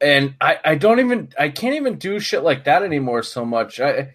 and 0.00 0.34
I, 0.40 0.58
I 0.64 0.74
don't 0.76 1.00
even 1.00 1.30
I 1.38 1.48
can't 1.48 1.74
even 1.76 1.98
do 1.98 2.20
shit 2.20 2.42
like 2.42 2.64
that 2.64 2.82
anymore 2.82 3.22
so 3.22 3.44
much. 3.44 3.80
I 3.80 4.14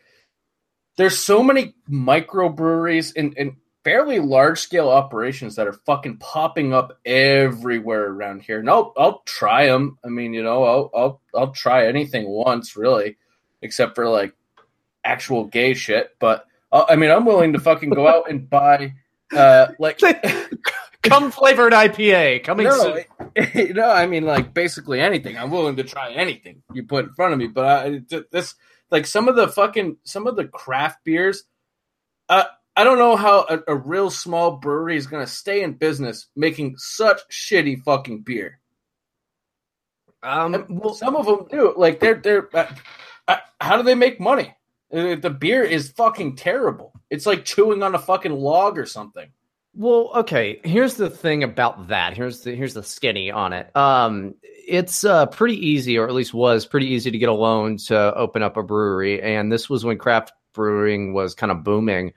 there's 0.99 1.17
so 1.17 1.41
many 1.41 1.73
microbreweries 1.89 3.13
and, 3.15 3.33
and 3.37 3.55
fairly 3.85 4.19
large 4.19 4.59
scale 4.59 4.89
operations 4.89 5.55
that 5.55 5.65
are 5.65 5.71
fucking 5.71 6.17
popping 6.17 6.73
up 6.73 6.99
everywhere 7.05 8.07
around 8.07 8.41
here. 8.41 8.59
And 8.59 8.69
I'll 8.69 8.91
I'll 8.97 9.19
try 9.25 9.67
them. 9.67 9.97
I 10.03 10.09
mean, 10.09 10.33
you 10.33 10.43
know, 10.43 10.65
I'll 10.65 10.91
I'll 10.93 11.21
I'll 11.33 11.51
try 11.53 11.87
anything 11.87 12.27
once, 12.27 12.75
really, 12.75 13.15
except 13.61 13.95
for 13.95 14.09
like 14.09 14.35
actual 15.05 15.45
gay 15.45 15.73
shit. 15.73 16.09
But 16.19 16.45
uh, 16.69 16.83
I 16.89 16.97
mean, 16.97 17.11
I'm 17.11 17.25
willing 17.25 17.53
to 17.53 17.59
fucking 17.59 17.91
go 17.91 18.05
out 18.05 18.29
and 18.29 18.49
buy 18.49 18.93
uh 19.33 19.67
like 19.79 20.01
Cum 21.01 21.31
flavored 21.31 21.71
IPA 21.71 22.43
coming 22.43 22.69
soon. 22.69 23.05
no, 23.73 23.83
no, 23.83 23.89
I 23.89 24.05
mean 24.05 24.25
like 24.25 24.53
basically 24.53 24.99
anything. 24.99 25.37
I'm 25.37 25.49
willing 25.49 25.77
to 25.77 25.83
try 25.85 26.11
anything 26.11 26.61
you 26.73 26.83
put 26.83 27.05
in 27.05 27.13
front 27.13 27.31
of 27.31 27.39
me. 27.39 27.47
But 27.47 27.65
I, 27.65 28.01
this 28.31 28.55
like 28.91 29.05
some 29.05 29.27
of 29.27 29.35
the 29.35 29.47
fucking 29.47 29.97
some 30.03 30.27
of 30.27 30.35
the 30.35 30.45
craft 30.45 31.03
beers. 31.03 31.43
Uh, 32.27 32.45
I 32.75 32.83
don't 32.83 32.97
know 32.97 33.15
how 33.15 33.45
a, 33.49 33.59
a 33.67 33.75
real 33.75 34.09
small 34.09 34.51
brewery 34.57 34.95
is 34.95 35.07
going 35.07 35.25
to 35.25 35.31
stay 35.31 35.63
in 35.63 35.73
business 35.73 36.27
making 36.35 36.77
such 36.77 37.19
shitty 37.29 37.83
fucking 37.83 38.21
beer. 38.21 38.59
Um, 40.23 40.65
well, 40.69 40.93
some 40.93 41.15
of 41.15 41.25
them 41.25 41.47
do. 41.49 41.73
Like 41.77 41.99
they're 41.99 42.15
they're. 42.15 42.55
Uh, 42.55 42.73
uh, 43.27 43.37
how 43.61 43.77
do 43.77 43.83
they 43.83 43.95
make 43.95 44.19
money? 44.19 44.55
Uh, 44.93 45.15
The 45.15 45.29
beer 45.29 45.63
is 45.63 45.91
fucking 45.91 46.35
terrible. 46.35 46.93
It's 47.09 47.25
like 47.25 47.45
chewing 47.45 47.83
on 47.83 47.95
a 47.95 47.99
fucking 47.99 48.31
log 48.31 48.77
or 48.77 48.85
something. 48.85 49.29
Well, 49.75 50.11
okay. 50.15 50.59
Here's 50.63 50.95
the 50.95 51.09
thing 51.09 51.43
about 51.43 51.89
that. 51.89 52.15
Here's 52.15 52.41
the 52.41 52.55
here's 52.55 52.73
the 52.73 52.83
skinny 52.83 53.31
on 53.31 53.53
it. 53.53 53.75
Um, 53.75 54.35
it's 54.43 55.03
uh, 55.03 55.27
pretty 55.27 55.67
easy, 55.67 55.97
or 55.97 56.07
at 56.07 56.13
least 56.13 56.33
was 56.33 56.65
pretty 56.65 56.87
easy 56.87 57.11
to 57.11 57.17
get 57.17 57.29
a 57.29 57.33
loan 57.33 57.77
to 57.77 58.15
open 58.15 58.43
up 58.43 58.57
a 58.57 58.63
brewery, 58.63 59.21
and 59.21 59.51
this 59.51 59.69
was 59.69 59.85
when 59.85 59.97
craft 59.97 60.33
brewing 60.53 61.13
was 61.13 61.35
kind 61.35 61.51
of 61.51 61.63
booming. 61.63 62.13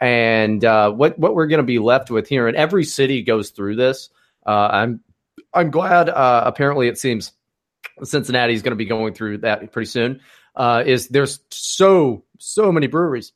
And 0.00 0.64
uh, 0.64 0.90
what 0.90 1.18
what 1.18 1.34
we're 1.34 1.46
going 1.46 1.58
to 1.58 1.64
be 1.64 1.78
left 1.78 2.10
with 2.10 2.28
here, 2.28 2.48
and 2.48 2.56
every 2.56 2.84
city 2.84 3.22
goes 3.22 3.50
through 3.50 3.76
this. 3.76 4.10
Uh, 4.44 4.68
I'm 4.72 5.00
I'm 5.54 5.70
glad. 5.70 6.08
Uh, 6.08 6.42
apparently, 6.44 6.88
it 6.88 6.98
seems 6.98 7.32
Cincinnati 8.02 8.52
is 8.52 8.62
going 8.62 8.72
to 8.72 8.76
be 8.76 8.84
going 8.84 9.14
through 9.14 9.38
that 9.38 9.72
pretty 9.72 9.86
soon. 9.86 10.20
Uh, 10.54 10.82
is 10.84 11.08
there's 11.08 11.40
so 11.50 12.24
so 12.38 12.72
many 12.72 12.88
breweries 12.88 13.32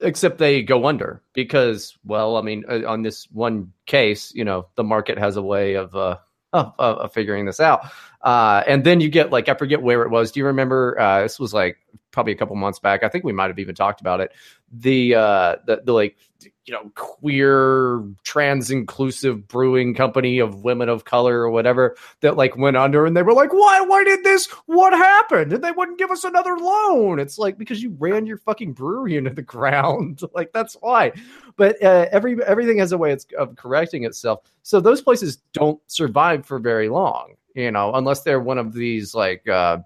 except 0.00 0.38
they 0.38 0.62
go 0.62 0.86
under 0.86 1.22
because 1.32 1.98
well 2.04 2.36
i 2.36 2.42
mean 2.42 2.64
uh, 2.68 2.86
on 2.86 3.02
this 3.02 3.26
one 3.32 3.72
case 3.86 4.32
you 4.34 4.44
know 4.44 4.66
the 4.76 4.84
market 4.84 5.18
has 5.18 5.36
a 5.36 5.42
way 5.42 5.74
of 5.74 5.94
uh 5.96 6.16
of, 6.52 6.72
of, 6.78 6.98
of 6.98 7.12
figuring 7.12 7.44
this 7.44 7.60
out. 7.60 7.90
Uh 8.22 8.62
and 8.66 8.84
then 8.84 9.00
you 9.00 9.08
get 9.08 9.30
like 9.30 9.48
i 9.48 9.54
forget 9.54 9.82
where 9.82 10.02
it 10.02 10.10
was. 10.10 10.32
Do 10.32 10.40
you 10.40 10.46
remember? 10.46 10.98
Uh 10.98 11.22
this 11.22 11.38
was 11.38 11.54
like 11.54 11.78
probably 12.10 12.32
a 12.32 12.36
couple 12.36 12.56
months 12.56 12.78
back. 12.78 13.02
I 13.02 13.08
think 13.08 13.24
we 13.24 13.32
might 13.32 13.48
have 13.48 13.58
even 13.58 13.74
talked 13.74 14.00
about 14.00 14.20
it. 14.20 14.32
The 14.72 15.14
uh 15.14 15.56
the, 15.66 15.82
the 15.84 15.92
like 15.92 16.16
you 16.64 16.72
know 16.72 16.90
queer 16.94 18.04
trans 18.22 18.70
inclusive 18.70 19.48
brewing 19.48 19.94
company 19.94 20.38
of 20.38 20.62
women 20.62 20.88
of 20.88 21.04
color 21.04 21.40
or 21.40 21.50
whatever 21.50 21.96
that 22.20 22.36
like 22.36 22.56
went 22.56 22.76
under 22.76 23.06
and 23.06 23.16
they 23.16 23.22
were 23.22 23.32
like 23.32 23.52
why 23.52 23.80
why 23.80 24.04
did 24.04 24.22
this 24.24 24.46
what 24.66 24.92
happened? 24.92 25.52
And 25.52 25.64
they 25.64 25.72
wouldn't 25.72 25.98
give 25.98 26.10
us 26.10 26.24
another 26.24 26.56
loan? 26.56 27.18
It's 27.18 27.38
like 27.38 27.58
because 27.58 27.82
you 27.82 27.96
ran 27.98 28.26
your 28.26 28.38
fucking 28.38 28.72
brewery 28.72 29.16
into 29.16 29.30
the 29.30 29.42
ground. 29.58 30.20
Like 30.34 30.52
that's 30.52 30.76
why. 30.80 31.12
But 31.56 31.82
uh, 31.82 32.06
every 32.12 32.36
everything 32.44 32.78
has 32.78 32.92
a 32.92 32.98
way 32.98 33.16
of 33.36 33.56
correcting 33.56 34.04
itself. 34.04 34.40
So 34.62 34.80
those 34.80 35.00
places 35.00 35.38
don't 35.52 35.80
survive 35.88 36.46
for 36.46 36.58
very 36.58 36.88
long 36.88 37.34
you 37.54 37.70
know 37.70 37.92
unless 37.94 38.22
they're 38.22 38.40
one 38.40 38.58
of 38.58 38.72
these 38.74 39.14
like 39.14 39.48
uh 39.48 39.78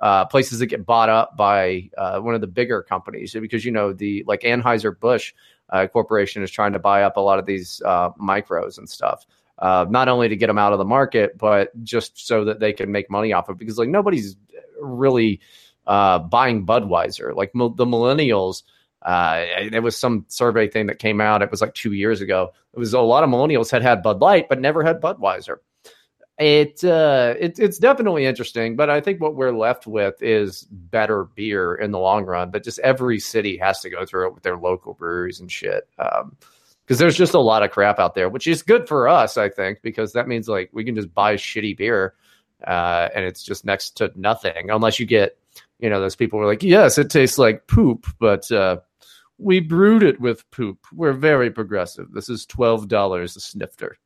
uh, 0.00 0.26
places 0.26 0.58
that 0.58 0.66
get 0.66 0.84
bought 0.84 1.08
up 1.08 1.36
by 1.36 1.88
uh, 1.96 2.20
one 2.20 2.34
of 2.34 2.40
the 2.40 2.46
bigger 2.46 2.82
companies. 2.82 3.32
Because 3.32 3.64
you 3.64 3.72
know 3.72 3.92
the 3.92 4.24
like 4.26 4.42
Anheuser 4.42 4.98
Busch 4.98 5.32
uh, 5.70 5.86
corporation 5.86 6.42
is 6.42 6.50
trying 6.50 6.72
to 6.72 6.78
buy 6.78 7.02
up 7.02 7.16
a 7.16 7.20
lot 7.20 7.38
of 7.38 7.46
these 7.46 7.82
uh, 7.84 8.10
micros 8.12 8.78
and 8.78 8.88
stuff. 8.88 9.26
Uh, 9.58 9.86
not 9.88 10.08
only 10.08 10.28
to 10.28 10.36
get 10.36 10.48
them 10.48 10.58
out 10.58 10.72
of 10.72 10.78
the 10.78 10.84
market, 10.84 11.38
but 11.38 11.70
just 11.82 12.26
so 12.26 12.44
that 12.44 12.60
they 12.60 12.72
can 12.72 12.92
make 12.92 13.10
money 13.10 13.32
off 13.32 13.48
of. 13.48 13.56
Because 13.56 13.78
like 13.78 13.88
nobody's 13.88 14.36
really 14.80 15.40
uh, 15.86 16.18
buying 16.18 16.66
Budweiser. 16.66 17.34
Like 17.34 17.52
the 17.52 17.86
millennials, 17.86 18.64
uh, 19.02 19.44
there 19.70 19.82
was 19.82 19.96
some 19.96 20.26
survey 20.28 20.68
thing 20.68 20.86
that 20.88 20.98
came 20.98 21.20
out. 21.20 21.42
It 21.42 21.50
was 21.50 21.62
like 21.62 21.74
two 21.74 21.92
years 21.92 22.20
ago. 22.20 22.52
It 22.74 22.78
was 22.78 22.92
a 22.92 23.00
lot 23.00 23.24
of 23.24 23.30
millennials 23.30 23.70
had 23.70 23.82
had 23.82 24.02
Bud 24.02 24.20
Light, 24.20 24.48
but 24.48 24.60
never 24.60 24.82
had 24.82 25.00
Budweiser 25.00 25.56
it, 26.38 26.84
uh, 26.84 27.34
it 27.38 27.58
it's 27.58 27.78
definitely 27.78 28.26
interesting, 28.26 28.76
but 28.76 28.90
I 28.90 29.00
think 29.00 29.20
what 29.20 29.34
we're 29.34 29.56
left 29.56 29.86
with 29.86 30.22
is 30.22 30.66
better 30.70 31.24
beer 31.24 31.74
in 31.74 31.90
the 31.90 31.98
long 31.98 32.24
run. 32.24 32.50
But 32.50 32.64
just 32.64 32.78
every 32.80 33.18
city 33.18 33.56
has 33.56 33.80
to 33.80 33.90
go 33.90 34.04
through 34.04 34.28
it 34.28 34.34
with 34.34 34.42
their 34.42 34.56
local 34.56 34.94
breweries 34.94 35.40
and 35.40 35.50
shit. 35.50 35.88
Um, 35.98 36.36
because 36.84 36.98
there's 37.00 37.16
just 37.16 37.34
a 37.34 37.40
lot 37.40 37.64
of 37.64 37.72
crap 37.72 37.98
out 37.98 38.14
there, 38.14 38.28
which 38.28 38.46
is 38.46 38.62
good 38.62 38.86
for 38.86 39.08
us, 39.08 39.36
I 39.36 39.48
think, 39.48 39.82
because 39.82 40.12
that 40.12 40.28
means 40.28 40.48
like 40.48 40.70
we 40.72 40.84
can 40.84 40.94
just 40.94 41.12
buy 41.12 41.34
shitty 41.34 41.76
beer, 41.76 42.14
uh, 42.64 43.08
and 43.12 43.24
it's 43.24 43.42
just 43.42 43.64
next 43.64 43.96
to 43.96 44.12
nothing, 44.14 44.70
unless 44.70 45.00
you 45.00 45.06
get, 45.06 45.36
you 45.80 45.90
know, 45.90 46.00
those 46.00 46.14
people 46.14 46.38
who 46.38 46.44
are 46.44 46.48
like, 46.48 46.62
yes, 46.62 46.96
it 46.96 47.10
tastes 47.10 47.38
like 47.38 47.66
poop, 47.66 48.06
but 48.20 48.48
uh, 48.52 48.76
we 49.38 49.58
brewed 49.58 50.04
it 50.04 50.20
with 50.20 50.48
poop. 50.52 50.78
We're 50.92 51.12
very 51.12 51.50
progressive. 51.50 52.12
This 52.12 52.28
is 52.28 52.46
twelve 52.46 52.86
dollars 52.86 53.36
a 53.36 53.40
snifter. 53.40 53.98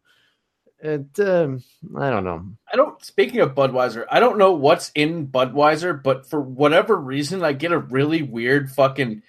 It, 0.83 1.21
um, 1.21 1.63
I 1.99 2.09
don't 2.09 2.25
know. 2.25 2.47
I 2.73 2.77
don't. 2.77 3.05
Speaking 3.05 3.41
of 3.41 3.55
Budweiser, 3.55 4.07
I 4.11 4.19
don't 4.19 4.39
know 4.39 4.53
what's 4.53 4.91
in 4.95 5.27
Budweiser, 5.29 6.03
but 6.03 6.27
for 6.27 6.41
whatever 6.41 6.97
reason, 6.97 7.45
I 7.45 7.53
get 7.53 7.73
a 7.73 7.79
really 7.79 8.23
weird, 8.23 8.71
fucking 8.71 9.23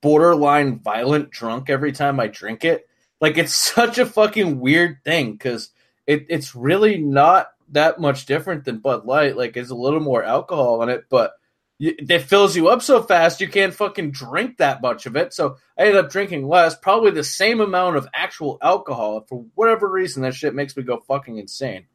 borderline 0.00 0.78
violent 0.78 1.30
drunk 1.30 1.68
every 1.68 1.92
time 1.92 2.18
I 2.18 2.28
drink 2.28 2.64
it. 2.64 2.88
Like 3.20 3.36
it's 3.36 3.54
such 3.74 3.98
a 3.98 4.06
fucking 4.06 4.58
weird 4.58 4.98
thing 5.04 5.32
because 5.32 5.70
it, 6.06 6.26
it's 6.28 6.54
really 6.54 6.98
not 6.98 7.48
that 7.70 8.00
much 8.00 8.26
different 8.26 8.64
than 8.64 8.78
Bud 8.78 9.04
Light. 9.04 9.36
Like 9.36 9.56
it's 9.56 9.70
a 9.70 9.74
little 9.74 10.00
more 10.00 10.22
alcohol 10.22 10.82
in 10.82 10.88
it, 10.88 11.04
but 11.10 11.34
it 11.78 12.22
fills 12.22 12.56
you 12.56 12.68
up 12.68 12.80
so 12.80 13.02
fast 13.02 13.40
you 13.40 13.48
can't 13.48 13.74
fucking 13.74 14.10
drink 14.10 14.58
that 14.58 14.80
much 14.80 15.06
of 15.06 15.16
it. 15.16 15.34
So 15.34 15.56
I 15.78 15.82
ended 15.82 15.96
up 15.96 16.10
drinking 16.10 16.48
less, 16.48 16.74
probably 16.74 17.10
the 17.10 17.24
same 17.24 17.60
amount 17.60 17.96
of 17.96 18.08
actual 18.14 18.58
alcohol. 18.62 19.26
For 19.28 19.44
whatever 19.54 19.90
reason, 19.90 20.22
that 20.22 20.34
shit 20.34 20.54
makes 20.54 20.76
me 20.76 20.82
go 20.82 21.02
fucking 21.06 21.36
insane. 21.36 21.86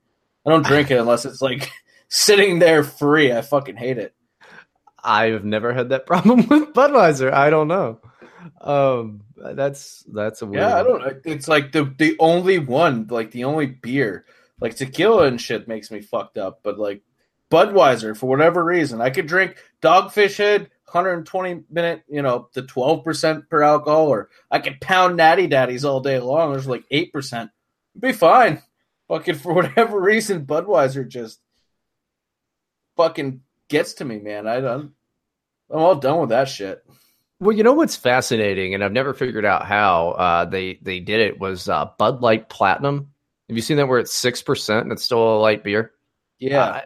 I 0.45 0.51
don't 0.51 0.65
drink 0.65 0.91
it 0.91 0.99
unless 0.99 1.25
it's 1.25 1.41
like 1.41 1.71
sitting 2.09 2.59
there 2.59 2.83
free. 2.83 3.31
I 3.31 3.41
fucking 3.41 3.77
hate 3.77 3.97
it. 3.97 4.13
I've 5.03 5.43
never 5.43 5.73
had 5.73 5.89
that 5.89 6.05
problem 6.05 6.47
with 6.47 6.73
Budweiser. 6.73 7.31
I 7.31 7.49
don't 7.49 7.67
know. 7.67 7.99
Um, 8.59 9.21
that's 9.35 10.03
that's 10.11 10.41
a 10.41 10.45
weird. 10.45 10.61
Yeah, 10.61 10.79
I 10.79 10.83
don't. 10.83 11.17
It's 11.25 11.47
like 11.47 11.71
the 11.71 11.93
the 11.97 12.15
only 12.19 12.59
one, 12.59 13.07
like 13.09 13.31
the 13.31 13.43
only 13.43 13.67
beer, 13.67 14.25
like 14.59 14.75
tequila 14.75 15.25
and 15.25 15.39
shit 15.39 15.67
makes 15.67 15.91
me 15.91 16.01
fucked 16.01 16.37
up. 16.37 16.61
But 16.63 16.79
like 16.79 17.01
Budweiser, 17.51 18.15
for 18.15 18.27
whatever 18.27 18.63
reason, 18.63 19.01
I 19.01 19.09
could 19.09 19.27
drink 19.27 19.57
Dogfish 19.81 20.37
Head, 20.37 20.61
120 20.85 21.63
minute, 21.69 22.03
you 22.07 22.21
know, 22.21 22.49
the 22.53 22.63
12% 22.63 23.49
per 23.49 23.61
alcohol, 23.61 24.07
or 24.07 24.29
I 24.49 24.59
could 24.59 24.79
pound 24.79 25.17
Natty 25.17 25.47
Daddies 25.47 25.85
all 25.85 25.99
day 25.99 26.19
long. 26.19 26.51
There's 26.51 26.67
like 26.67 26.85
8%. 26.89 27.49
be 27.99 28.13
fine. 28.13 28.61
Fucking 29.09 29.35
for 29.35 29.53
whatever 29.53 29.99
reason, 29.99 30.45
Budweiser 30.45 31.07
just 31.07 31.41
fucking 32.95 33.41
gets 33.67 33.93
to 33.95 34.05
me, 34.05 34.19
man. 34.19 34.47
I 34.47 34.61
don't. 34.61 34.93
I'm 35.69 35.79
all 35.79 35.95
done 35.95 36.19
with 36.19 36.29
that 36.29 36.49
shit. 36.49 36.83
Well, 37.39 37.55
you 37.55 37.63
know 37.63 37.73
what's 37.73 37.95
fascinating, 37.95 38.75
and 38.75 38.83
I've 38.83 38.91
never 38.91 39.13
figured 39.13 39.45
out 39.45 39.65
how 39.65 40.09
uh, 40.11 40.45
they 40.45 40.77
they 40.81 40.99
did 40.99 41.21
it 41.21 41.39
was 41.39 41.67
uh, 41.67 41.85
Bud 41.97 42.21
Light 42.21 42.49
Platinum. 42.49 43.11
Have 43.49 43.57
you 43.57 43.63
seen 43.63 43.77
that 43.77 43.87
where 43.87 43.99
it's 43.99 44.13
six 44.13 44.41
percent 44.43 44.83
and 44.83 44.91
it's 44.91 45.03
still 45.03 45.37
a 45.37 45.39
light 45.39 45.63
beer? 45.63 45.91
Yeah, 46.37 46.63
uh, 46.63 46.81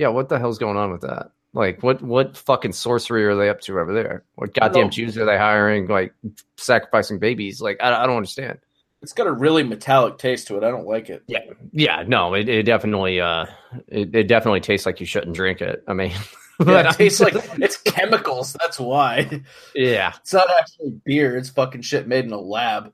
yeah. 0.00 0.08
What 0.08 0.28
the 0.28 0.38
hell's 0.38 0.58
going 0.58 0.76
on 0.76 0.90
with 0.90 1.02
that? 1.02 1.30
Like, 1.52 1.82
what 1.82 2.00
what 2.00 2.36
fucking 2.36 2.72
sorcery 2.72 3.26
are 3.26 3.34
they 3.34 3.48
up 3.48 3.60
to 3.62 3.78
over 3.78 3.92
there? 3.92 4.24
What 4.36 4.54
goddamn 4.54 4.90
Jews 4.90 5.18
are 5.18 5.24
they 5.24 5.36
hiring? 5.36 5.88
Like, 5.88 6.14
sacrificing 6.56 7.18
babies? 7.18 7.60
Like, 7.60 7.78
I, 7.80 8.02
I 8.02 8.06
don't 8.06 8.16
understand. 8.16 8.58
It's 9.02 9.12
got 9.12 9.26
a 9.26 9.32
really 9.32 9.62
metallic 9.62 10.18
taste 10.18 10.46
to 10.48 10.56
it. 10.56 10.64
I 10.64 10.70
don't 10.70 10.86
like 10.86 11.10
it. 11.10 11.22
Yeah, 11.26 11.40
yeah. 11.72 12.04
No, 12.06 12.34
it, 12.34 12.48
it 12.48 12.62
definitely 12.64 13.20
uh, 13.20 13.46
it, 13.88 14.14
it 14.14 14.28
definitely 14.28 14.60
tastes 14.60 14.86
like 14.86 15.00
you 15.00 15.06
shouldn't 15.06 15.34
drink 15.36 15.60
it. 15.60 15.84
I 15.86 15.92
mean. 15.92 16.12
Yeah, 16.66 16.90
it 16.90 16.96
tastes 16.96 17.20
like 17.20 17.32
it's 17.58 17.78
chemicals. 17.78 18.54
That's 18.60 18.78
why. 18.78 19.42
Yeah, 19.74 20.12
it's 20.20 20.34
not 20.34 20.46
actually 20.58 20.90
beer. 21.06 21.38
It's 21.38 21.48
fucking 21.48 21.80
shit 21.80 22.06
made 22.06 22.26
in 22.26 22.32
a 22.32 22.38
lab. 22.38 22.92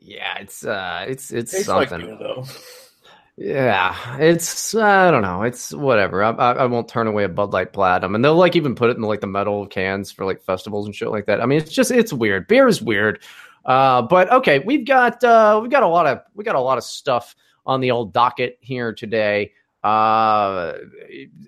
Yeah, 0.00 0.38
it's 0.38 0.66
uh, 0.66 1.04
it's 1.06 1.30
it's 1.30 1.54
it 1.54 1.66
something. 1.66 2.00
Like 2.00 2.08
beer, 2.08 2.18
though. 2.18 2.44
Yeah, 3.36 4.16
it's 4.18 4.76
I 4.76 5.10
don't 5.10 5.22
know. 5.22 5.42
It's 5.42 5.72
whatever. 5.72 6.22
I, 6.22 6.30
I, 6.30 6.52
I 6.52 6.66
won't 6.66 6.86
turn 6.88 7.08
away 7.08 7.24
a 7.24 7.28
Bud 7.28 7.52
Light 7.52 7.72
Platinum, 7.72 8.14
and 8.14 8.24
they'll 8.24 8.36
like 8.36 8.54
even 8.54 8.76
put 8.76 8.90
it 8.90 8.96
in 8.96 9.02
like 9.02 9.20
the 9.20 9.26
metal 9.26 9.66
cans 9.66 10.12
for 10.12 10.24
like 10.24 10.40
festivals 10.40 10.86
and 10.86 10.94
shit 10.94 11.08
like 11.10 11.26
that. 11.26 11.40
I 11.40 11.46
mean, 11.46 11.58
it's 11.58 11.72
just 11.72 11.90
it's 11.90 12.12
weird. 12.12 12.46
Beer 12.46 12.68
is 12.68 12.80
weird. 12.80 13.20
Uh, 13.64 14.02
but 14.02 14.30
okay, 14.30 14.60
we've 14.60 14.86
got 14.86 15.24
uh, 15.24 15.58
we've 15.60 15.70
got 15.70 15.82
a 15.82 15.88
lot 15.88 16.06
of 16.06 16.20
we 16.34 16.44
got 16.44 16.54
a 16.54 16.60
lot 16.60 16.78
of 16.78 16.84
stuff 16.84 17.34
on 17.66 17.80
the 17.80 17.90
old 17.90 18.12
docket 18.12 18.56
here 18.60 18.92
today. 18.92 19.52
Uh, 19.82 20.74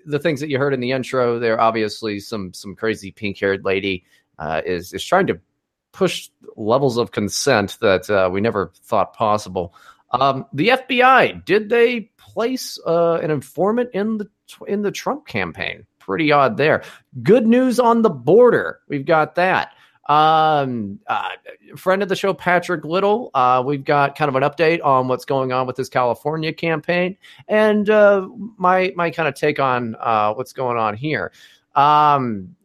the 0.05 0.19
things 0.19 0.41
that 0.41 0.49
you 0.49 0.57
heard 0.57 0.73
in 0.73 0.81
the 0.81 0.91
intro, 0.91 1.39
there 1.39 1.59
obviously 1.59 2.19
some 2.19 2.53
some 2.53 2.75
crazy 2.75 3.11
pink 3.11 3.39
haired 3.39 3.63
lady 3.63 4.03
uh, 4.39 4.61
is 4.65 4.93
is 4.93 5.05
trying 5.05 5.27
to 5.27 5.39
push 5.93 6.29
levels 6.57 6.97
of 6.97 7.11
consent 7.11 7.77
that 7.79 8.09
uh, 8.09 8.29
we 8.29 8.41
never 8.41 8.73
thought 8.83 9.13
possible. 9.13 9.73
Um, 10.11 10.45
the 10.53 10.69
FBI 10.69 11.43
did 11.45 11.69
they 11.69 12.11
place 12.17 12.79
uh, 12.85 13.19
an 13.21 13.31
informant 13.31 13.89
in 13.93 14.17
the 14.17 14.29
in 14.67 14.81
the 14.81 14.91
Trump 14.91 15.27
campaign? 15.27 15.85
Pretty 15.99 16.31
odd 16.31 16.57
there. 16.57 16.83
Good 17.23 17.45
news 17.45 17.79
on 17.79 18.01
the 18.01 18.09
border. 18.09 18.79
We've 18.87 19.05
got 19.05 19.35
that. 19.35 19.71
Um, 20.07 20.99
uh, 21.07 21.31
friend 21.75 22.01
of 22.01 22.07
the 22.07 22.15
show, 22.15 22.33
Patrick 22.33 22.85
Little. 22.85 23.29
Uh, 23.33 23.61
we've 23.65 23.83
got 23.83 24.17
kind 24.17 24.29
of 24.29 24.35
an 24.35 24.43
update 24.43 24.79
on 24.83 25.09
what's 25.09 25.25
going 25.25 25.51
on 25.51 25.67
with 25.67 25.75
his 25.75 25.89
California 25.89 26.53
campaign, 26.53 27.17
and 27.49 27.89
uh, 27.89 28.25
my 28.57 28.93
my 28.95 29.09
kind 29.09 29.27
of 29.27 29.35
take 29.35 29.59
on 29.59 29.95
uh, 29.99 30.33
what's 30.33 30.53
going 30.53 30.77
on 30.77 30.95
here. 30.95 31.33
Um, 31.75 32.55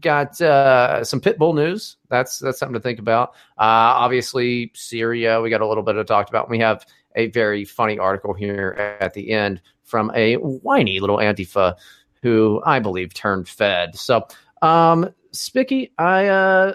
got 0.00 0.40
uh, 0.40 1.04
some 1.04 1.20
pit 1.20 1.38
bull 1.38 1.52
news. 1.52 1.96
That's 2.08 2.38
that's 2.38 2.58
something 2.58 2.74
to 2.74 2.80
think 2.80 2.98
about. 2.98 3.30
Uh, 3.58 3.96
obviously, 3.98 4.72
Syria. 4.74 5.40
We 5.40 5.50
got 5.50 5.60
a 5.60 5.66
little 5.66 5.82
bit 5.82 5.96
of 5.96 6.06
talked 6.06 6.28
about. 6.28 6.50
We 6.50 6.58
have 6.60 6.86
a 7.14 7.28
very 7.28 7.64
funny 7.64 7.98
article 7.98 8.34
here 8.34 8.96
at 9.00 9.14
the 9.14 9.30
end 9.30 9.60
from 9.84 10.10
a 10.14 10.34
whiny 10.36 11.00
little 11.00 11.18
Antifa 11.18 11.76
who 12.22 12.62
I 12.64 12.80
believe 12.80 13.14
turned 13.14 13.48
Fed. 13.48 13.96
So, 13.96 14.26
um, 14.62 15.14
Spicky, 15.32 15.92
I 15.98 16.26
uh, 16.26 16.72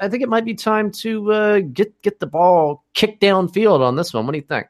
I 0.00 0.08
think 0.08 0.22
it 0.22 0.28
might 0.28 0.44
be 0.44 0.54
time 0.54 0.90
to 0.92 1.32
uh, 1.32 1.60
get 1.60 2.00
get 2.02 2.20
the 2.20 2.26
ball 2.26 2.84
kicked 2.94 3.20
downfield 3.20 3.80
on 3.80 3.96
this 3.96 4.14
one. 4.14 4.26
What 4.26 4.32
do 4.32 4.38
you 4.38 4.44
think? 4.44 4.66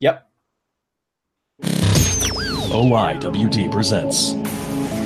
Yep. 0.00 0.28
OIWD 2.74 3.70
presents 3.70 4.34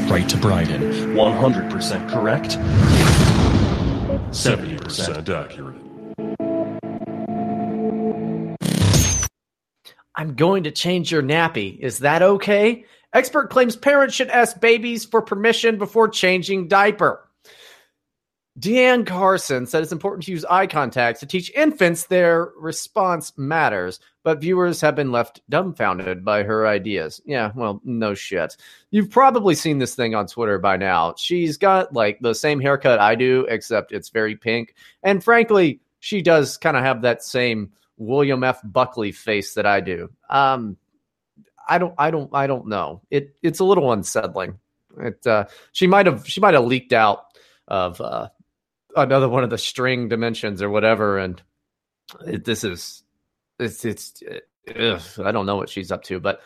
Right 0.08 0.26
to 0.30 0.36
Bryden. 0.38 0.80
100% 1.14 2.08
correct. 2.08 2.56
70% 4.30 5.28
accurate. 5.28 5.76
I'm 10.16 10.34
going 10.34 10.64
to 10.64 10.70
change 10.70 11.12
your 11.12 11.22
nappy. 11.22 11.78
Is 11.78 11.98
that 11.98 12.22
okay? 12.22 12.86
Expert 13.12 13.50
claims 13.50 13.76
parents 13.76 14.14
should 14.14 14.30
ask 14.30 14.58
babies 14.60 15.04
for 15.04 15.22
permission 15.22 15.78
before 15.78 16.08
changing 16.08 16.68
diaper. 16.68 17.27
Deanne 18.58 19.06
Carson 19.06 19.66
said 19.66 19.82
it's 19.82 19.92
important 19.92 20.24
to 20.24 20.32
use 20.32 20.44
eye 20.46 20.66
contact 20.66 21.20
to 21.20 21.26
teach 21.26 21.52
infants 21.54 22.06
their 22.06 22.50
response 22.56 23.32
matters, 23.36 24.00
but 24.24 24.40
viewers 24.40 24.80
have 24.80 24.96
been 24.96 25.12
left 25.12 25.40
dumbfounded 25.48 26.24
by 26.24 26.42
her 26.42 26.66
ideas. 26.66 27.20
Yeah, 27.24 27.52
well, 27.54 27.80
no 27.84 28.14
shit. 28.14 28.56
You've 28.90 29.10
probably 29.10 29.54
seen 29.54 29.78
this 29.78 29.94
thing 29.94 30.14
on 30.14 30.26
Twitter 30.26 30.58
by 30.58 30.76
now. 30.76 31.14
She's 31.16 31.56
got 31.56 31.92
like 31.92 32.18
the 32.20 32.34
same 32.34 32.58
haircut 32.58 32.98
I 32.98 33.14
do, 33.14 33.46
except 33.48 33.92
it's 33.92 34.08
very 34.08 34.34
pink. 34.34 34.74
And 35.02 35.22
frankly, 35.22 35.80
she 36.00 36.22
does 36.22 36.56
kind 36.56 36.76
of 36.76 36.82
have 36.82 37.02
that 37.02 37.22
same 37.22 37.72
William 37.96 38.42
F. 38.42 38.60
Buckley 38.64 39.12
face 39.12 39.54
that 39.54 39.66
I 39.66 39.80
do. 39.80 40.10
Um, 40.30 40.76
I 41.68 41.78
don't, 41.78 41.94
I 41.98 42.10
don't, 42.10 42.30
I 42.32 42.46
don't 42.46 42.66
know. 42.66 43.02
It, 43.10 43.36
it's 43.42 43.60
a 43.60 43.64
little 43.64 43.92
unsettling. 43.92 44.58
It, 44.98 45.24
uh, 45.26 45.44
she 45.72 45.86
might 45.86 46.06
have, 46.06 46.26
she 46.26 46.40
might 46.40 46.54
have 46.54 46.64
leaked 46.64 46.92
out 46.92 47.26
of 47.68 48.00
uh, 48.00 48.30
another 48.96 49.28
one 49.28 49.44
of 49.44 49.50
the 49.50 49.58
string 49.58 50.08
dimensions 50.08 50.62
or 50.62 50.70
whatever, 50.70 51.18
and 51.18 51.42
it, 52.26 52.44
this 52.44 52.64
is, 52.64 53.02
it's, 53.58 53.84
it's, 53.84 54.22
I 54.66 55.32
don't 55.32 55.46
know 55.46 55.56
what 55.56 55.70
she's 55.70 55.92
up 55.92 56.04
to, 56.04 56.20
but 56.20 56.40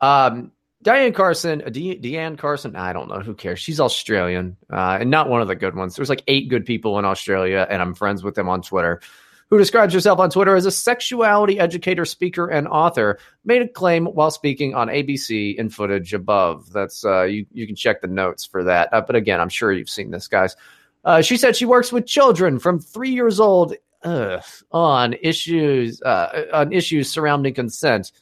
um, 0.00 0.52
Diane 0.82 1.12
Carson, 1.12 1.62
uh, 1.66 1.70
De- 1.70 1.98
Deanne 1.98 2.38
Carson, 2.38 2.76
I 2.76 2.92
don't 2.92 3.08
know. 3.08 3.20
Who 3.20 3.34
cares? 3.34 3.58
She's 3.58 3.80
Australian 3.80 4.56
uh, 4.70 4.98
and 5.00 5.10
not 5.10 5.28
one 5.28 5.40
of 5.40 5.48
the 5.48 5.56
good 5.56 5.74
ones. 5.74 5.96
There's 5.96 6.08
like 6.08 6.22
eight 6.26 6.48
good 6.48 6.66
people 6.66 6.98
in 6.98 7.04
Australia, 7.04 7.66
and 7.68 7.80
I'm 7.80 7.94
friends 7.94 8.22
with 8.22 8.34
them 8.34 8.48
on 8.48 8.62
Twitter. 8.62 9.00
Who 9.48 9.58
describes 9.58 9.94
herself 9.94 10.18
on 10.18 10.30
Twitter 10.30 10.56
as 10.56 10.66
a 10.66 10.72
sexuality 10.72 11.60
educator, 11.60 12.04
speaker, 12.04 12.48
and 12.48 12.66
author, 12.66 13.18
made 13.44 13.62
a 13.62 13.68
claim 13.68 14.06
while 14.06 14.32
speaking 14.32 14.74
on 14.74 14.88
ABC 14.88 15.54
in 15.54 15.70
footage 15.70 16.12
above. 16.12 16.72
That's 16.72 17.04
uh, 17.04 17.22
you. 17.22 17.46
You 17.52 17.64
can 17.66 17.76
check 17.76 18.00
the 18.00 18.08
notes 18.08 18.44
for 18.44 18.64
that. 18.64 18.92
Uh, 18.92 19.02
but 19.02 19.14
again, 19.14 19.40
I'm 19.40 19.48
sure 19.48 19.72
you've 19.72 19.88
seen 19.88 20.10
this, 20.10 20.26
guys. 20.26 20.56
Uh, 21.06 21.22
she 21.22 21.38
said 21.38 21.56
she 21.56 21.64
works 21.64 21.90
with 21.90 22.04
children 22.06 22.58
from 22.58 22.78
three 22.78 23.12
years 23.12 23.40
old 23.40 23.74
ugh, 24.02 24.42
on 24.72 25.14
issues 25.22 26.02
uh, 26.02 26.44
on 26.52 26.70
issues 26.72 27.08
surrounding 27.08 27.54
consent 27.54 28.12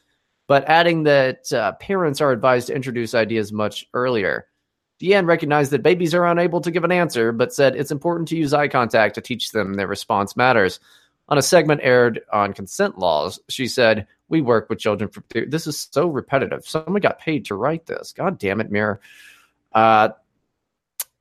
but 0.47 0.65
adding 0.69 1.05
that 1.05 1.53
uh, 1.53 1.73
parents 1.73 2.21
are 2.21 2.33
advised 2.33 2.67
to 2.69 2.75
introduce 2.75 3.15
ideas 3.15 3.53
much 3.53 3.87
earlier. 3.95 4.47
Deanne 5.01 5.27
recognized 5.27 5.71
that 5.73 5.83
babies 5.83 6.15
are 6.15 6.27
unable 6.27 6.61
to 6.61 6.71
give 6.71 6.85
an 6.85 6.93
answer, 6.93 7.33
but 7.33 7.53
said 7.53 7.75
it's 7.75 7.91
important 7.91 8.29
to 8.29 8.37
use 8.37 8.55
eye 8.55 8.69
contact 8.69 9.15
to 9.15 9.21
teach 9.21 9.51
them 9.51 9.75
their 9.75 9.87
response 9.87 10.37
matters. 10.37 10.81
On 11.29 11.39
a 11.39 11.43
segment 11.43 11.81
aired 11.83 12.21
on 12.33 12.53
consent 12.53 12.99
laws, 12.99 13.41
she 13.49 13.67
said, 13.67 14.07
We 14.29 14.43
work 14.43 14.69
with 14.69 14.79
children. 14.79 15.11
For, 15.11 15.25
this 15.47 15.67
is 15.67 15.89
so 15.91 16.07
repetitive. 16.07 16.67
Someone 16.67 17.01
got 17.01 17.19
paid 17.19 17.47
to 17.47 17.55
write 17.55 17.87
this. 17.87 18.13
God 18.13 18.39
damn 18.39 18.61
it, 18.61 18.71
Mirror. 18.71 19.01
Uh, 19.73 20.11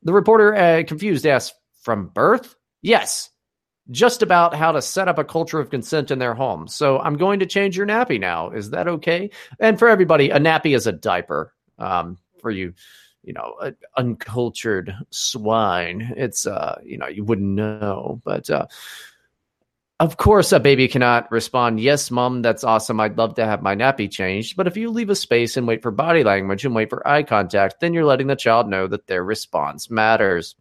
the 0.03 0.13
reporter, 0.13 0.55
uh, 0.55 0.83
confused, 0.85 1.25
asked, 1.25 1.53
From 1.81 2.07
birth? 2.07 2.55
Yes 2.81 3.29
just 3.91 4.21
about 4.21 4.55
how 4.55 4.71
to 4.71 4.81
set 4.81 5.07
up 5.07 5.17
a 5.17 5.23
culture 5.23 5.59
of 5.59 5.69
consent 5.69 6.11
in 6.11 6.19
their 6.19 6.33
home. 6.33 6.67
So 6.67 6.99
I'm 6.99 7.17
going 7.17 7.39
to 7.39 7.45
change 7.45 7.75
your 7.75 7.85
nappy 7.85 8.19
now. 8.19 8.49
Is 8.49 8.69
that 8.69 8.87
okay? 8.87 9.29
And 9.59 9.77
for 9.77 9.89
everybody, 9.89 10.29
a 10.29 10.39
nappy 10.39 10.75
is 10.75 10.87
a 10.87 10.93
diaper. 10.93 11.53
Um, 11.77 12.17
for 12.39 12.51
you, 12.51 12.73
you 13.23 13.33
know, 13.33 13.55
uh, 13.61 13.71
uncultured 13.97 14.93
swine. 15.09 16.13
It's 16.15 16.45
uh, 16.45 16.79
you 16.83 16.97
know, 16.97 17.07
you 17.07 17.23
wouldn't 17.23 17.49
know, 17.49 18.21
but 18.23 18.49
uh, 18.49 18.67
of 19.99 20.17
course, 20.17 20.51
a 20.51 20.59
baby 20.59 20.87
cannot 20.87 21.31
respond, 21.31 21.79
Yes, 21.79 22.09
mom, 22.09 22.41
that's 22.41 22.63
awesome. 22.63 22.99
I'd 22.99 23.17
love 23.17 23.35
to 23.35 23.45
have 23.45 23.61
my 23.61 23.75
nappy 23.75 24.09
changed. 24.09 24.57
But 24.57 24.67
if 24.67 24.75
you 24.75 24.89
leave 24.89 25.09
a 25.09 25.15
space 25.15 25.55
and 25.55 25.67
wait 25.67 25.81
for 25.81 25.91
body 25.91 26.23
language 26.23 26.65
and 26.65 26.75
wait 26.75 26.89
for 26.89 27.07
eye 27.07 27.23
contact, 27.23 27.79
then 27.79 27.93
you're 27.93 28.05
letting 28.05 28.27
the 28.27 28.35
child 28.35 28.67
know 28.67 28.87
that 28.87 29.07
their 29.07 29.23
response 29.23 29.89
matters. 29.89 30.55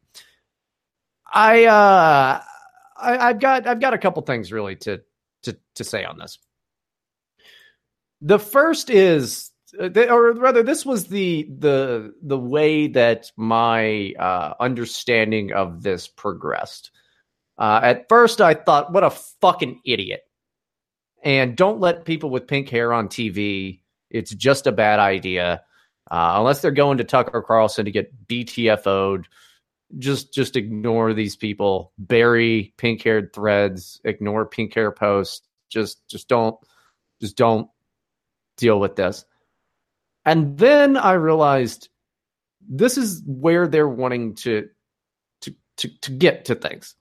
I, 1.33 1.64
uh, 1.64 2.42
I, 3.02 3.26
have 3.28 3.40
got 3.40 3.66
I've 3.66 3.80
got 3.80 3.94
a 3.94 3.98
couple 3.98 4.22
things 4.22 4.52
really 4.52 4.76
to 4.76 5.02
to 5.44 5.56
to 5.76 5.85
say 5.85 6.04
on 6.04 6.18
this. 6.18 6.38
The 8.20 8.38
first 8.38 8.90
is, 8.90 9.50
or 9.80 10.33
rather, 10.35 10.62
this 10.62 10.87
was 10.87 11.09
the 11.09 11.48
the 11.59 12.14
the 12.22 12.38
way 12.38 12.87
that 12.88 13.33
my 13.37 14.12
uh, 14.18 14.54
understanding 14.61 15.52
of 15.52 15.83
this 15.83 16.06
progressed. 16.06 16.90
Uh, 17.58 17.80
at 17.82 18.08
first, 18.08 18.40
I 18.40 18.54
thought, 18.54 18.92
"What 18.92 19.04
a 19.04 19.10
fucking 19.10 19.80
idiot!" 19.84 20.22
And 21.22 21.56
don't 21.56 21.80
let 21.80 22.04
people 22.04 22.30
with 22.30 22.46
pink 22.46 22.68
hair 22.68 22.92
on 22.92 23.08
TV. 23.08 23.80
It's 24.10 24.34
just 24.34 24.66
a 24.66 24.72
bad 24.72 24.98
idea, 24.98 25.62
uh, 26.10 26.34
unless 26.36 26.60
they're 26.60 26.70
going 26.70 26.98
to 26.98 27.04
Tucker 27.04 27.42
Carlson 27.42 27.84
to 27.84 27.90
get 27.90 28.26
BTFO'd 28.26 29.28
just 29.98 30.32
just 30.32 30.56
ignore 30.56 31.12
these 31.12 31.36
people 31.36 31.92
bury 31.98 32.72
pink 32.76 33.02
haired 33.02 33.32
threads 33.32 34.00
ignore 34.04 34.46
pink 34.46 34.74
hair 34.74 34.90
posts 34.90 35.46
just 35.68 36.06
just 36.08 36.28
don't 36.28 36.56
just 37.20 37.36
don't 37.36 37.68
deal 38.56 38.80
with 38.80 38.96
this 38.96 39.24
and 40.24 40.56
then 40.56 40.96
i 40.96 41.12
realized 41.12 41.88
this 42.68 42.96
is 42.96 43.22
where 43.26 43.66
they're 43.66 43.88
wanting 43.88 44.34
to 44.34 44.68
to 45.40 45.54
to, 45.76 45.88
to 46.00 46.10
get 46.10 46.44
to 46.46 46.54
things 46.54 46.94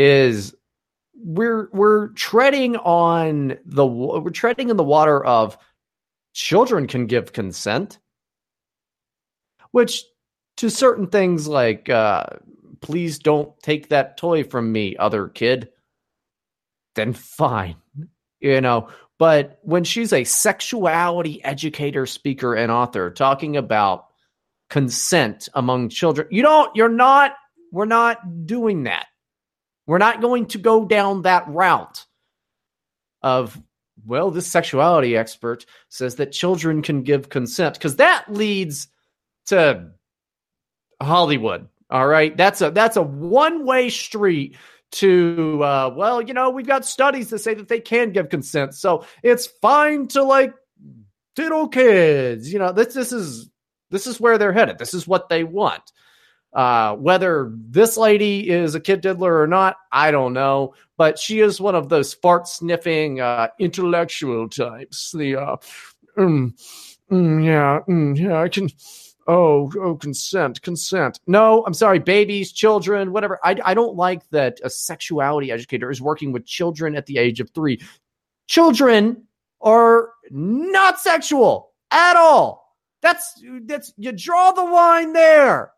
is 0.00 0.54
we're 1.14 1.68
we're 1.72 2.08
treading 2.08 2.76
on 2.76 3.58
the 3.66 3.86
we're 3.86 4.30
treading 4.30 4.70
in 4.70 4.76
the 4.78 4.82
water 4.82 5.22
of 5.22 5.58
children 6.32 6.86
can 6.86 7.06
give 7.06 7.34
consent 7.34 7.98
which 9.72 10.04
to 10.56 10.70
certain 10.70 11.06
things 11.06 11.46
like 11.46 11.90
uh, 11.90 12.24
please 12.80 13.18
don't 13.18 13.52
take 13.62 13.90
that 13.90 14.16
toy 14.16 14.42
from 14.42 14.72
me 14.72 14.96
other 14.96 15.28
kid 15.28 15.68
then 16.94 17.12
fine 17.12 17.76
you 18.40 18.60
know. 18.60 18.88
But 19.18 19.58
when 19.62 19.84
she's 19.84 20.14
a 20.14 20.24
sexuality 20.24 21.44
educator 21.44 22.06
speaker 22.06 22.54
and 22.54 22.72
author 22.72 23.10
talking 23.10 23.56
about 23.58 24.06
consent 24.70 25.48
among 25.54 25.88
children 25.88 26.28
you 26.30 26.42
don't 26.42 26.74
you're 26.76 26.88
not 26.88 27.34
we're 27.72 27.84
not 27.86 28.46
doing 28.46 28.84
that 28.84 29.06
we're 29.90 29.98
not 29.98 30.20
going 30.20 30.46
to 30.46 30.58
go 30.58 30.84
down 30.84 31.22
that 31.22 31.48
route 31.48 32.06
of 33.22 33.60
well 34.06 34.30
this 34.30 34.46
sexuality 34.46 35.16
expert 35.16 35.66
says 35.88 36.14
that 36.14 36.30
children 36.30 36.80
can 36.80 37.02
give 37.02 37.28
consent 37.28 37.74
because 37.74 37.96
that 37.96 38.24
leads 38.28 38.86
to 39.46 39.90
Hollywood. 41.02 41.68
All 41.90 42.06
right, 42.06 42.36
that's 42.36 42.60
a 42.60 42.70
that's 42.70 42.96
a 42.96 43.02
one 43.02 43.64
way 43.64 43.90
street 43.90 44.56
to 44.92 45.60
uh, 45.64 45.92
well, 45.96 46.22
you 46.22 46.34
know, 46.34 46.50
we've 46.50 46.68
got 46.68 46.86
studies 46.86 47.30
that 47.30 47.40
say 47.40 47.54
that 47.54 47.66
they 47.66 47.80
can 47.80 48.12
give 48.12 48.28
consent, 48.28 48.74
so 48.74 49.04
it's 49.24 49.48
fine 49.60 50.06
to 50.08 50.22
like 50.22 50.54
diddle 51.34 51.66
kids. 51.66 52.52
You 52.52 52.60
know, 52.60 52.70
this 52.70 52.94
this 52.94 53.12
is 53.12 53.50
this 53.90 54.06
is 54.06 54.20
where 54.20 54.38
they're 54.38 54.52
headed. 54.52 54.78
This 54.78 54.94
is 54.94 55.08
what 55.08 55.28
they 55.28 55.42
want. 55.42 55.82
Uh, 56.52 56.96
whether 56.96 57.52
this 57.54 57.96
lady 57.96 58.50
is 58.50 58.74
a 58.74 58.80
kid 58.80 59.00
diddler 59.00 59.40
or 59.40 59.46
not, 59.46 59.76
I 59.92 60.10
don't 60.10 60.32
know, 60.32 60.74
but 60.96 61.18
she 61.18 61.40
is 61.40 61.60
one 61.60 61.76
of 61.76 61.88
those 61.88 62.12
fart 62.12 62.48
sniffing 62.48 63.20
uh, 63.20 63.48
intellectual 63.60 64.48
types. 64.48 65.12
The 65.12 65.36
uh, 65.36 65.56
mm, 66.18 66.52
mm, 67.10 67.44
yeah, 67.44 67.80
mm, 67.88 68.18
yeah, 68.18 68.40
I 68.40 68.48
can 68.48 68.68
oh, 69.30 69.72
oh, 69.80 69.94
consent, 69.94 70.60
consent. 70.62 71.20
No, 71.28 71.64
I'm 71.64 71.74
sorry, 71.74 72.00
babies, 72.00 72.50
children, 72.50 73.12
whatever. 73.12 73.38
I, 73.44 73.56
I 73.64 73.74
don't 73.74 73.94
like 73.94 74.28
that 74.30 74.58
a 74.64 74.70
sexuality 74.70 75.52
educator 75.52 75.90
is 75.90 76.02
working 76.02 76.32
with 76.32 76.46
children 76.46 76.96
at 76.96 77.06
the 77.06 77.18
age 77.18 77.38
of 77.38 77.50
three. 77.50 77.80
Children 78.48 79.24
are 79.60 80.10
not 80.30 80.98
sexual 80.98 81.72
at 81.92 82.16
all. 82.16 82.76
That's 83.02 83.40
that's 83.62 83.92
you 83.96 84.12
draw 84.12 84.50
the 84.52 84.64
line 84.64 85.12
there. 85.12 85.72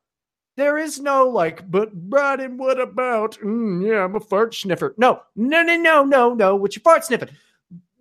There 0.56 0.76
is 0.76 1.00
no 1.00 1.28
like, 1.28 1.68
but 1.70 1.94
Brian, 1.94 2.58
what 2.58 2.78
about? 2.78 3.38
Mm, 3.38 3.86
yeah, 3.86 4.04
I'm 4.04 4.14
a 4.14 4.20
fart 4.20 4.54
sniffer. 4.54 4.94
No, 4.98 5.20
no, 5.34 5.62
no, 5.62 5.76
no, 5.76 6.04
no, 6.04 6.34
no. 6.34 6.56
What 6.56 6.76
you 6.76 6.82
fart 6.82 7.04
sniffing? 7.04 7.30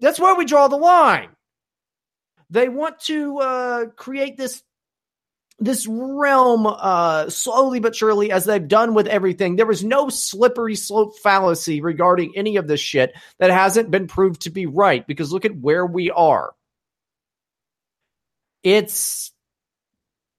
That's 0.02 0.20
where 0.20 0.36
we 0.36 0.46
draw 0.46 0.68
the 0.68 0.76
line. 0.78 1.30
They 2.50 2.68
want 2.68 3.00
to 3.02 3.40
uh, 3.40 3.86
create 3.96 4.36
this 4.36 4.64
this 5.60 5.86
realm 5.88 6.66
uh, 6.66 7.30
slowly 7.30 7.80
but 7.80 7.96
surely, 7.96 8.32
as 8.32 8.46
they've 8.46 8.68
done 8.68 8.96
with 8.96 9.08
everything. 9.08 9.56
There 9.56 9.68
was 9.68 9.84
no 9.84 10.10
slippery 10.10 10.76
slope 10.76 11.18
fallacy 11.20 11.82
regarding 11.82 12.34
any 12.36 12.58
of 12.58 12.68
this 12.68 12.80
shit 12.80 13.14
that 13.38 13.52
hasn't 13.52 13.92
been 13.92 14.08
proved 14.08 14.42
to 14.42 14.50
be 14.50 14.66
right. 14.66 15.06
Because 15.06 15.32
look 15.32 15.46
at 15.46 15.56
where 15.56 15.86
we 15.86 16.10
are. 16.10 16.52
It's 18.64 19.32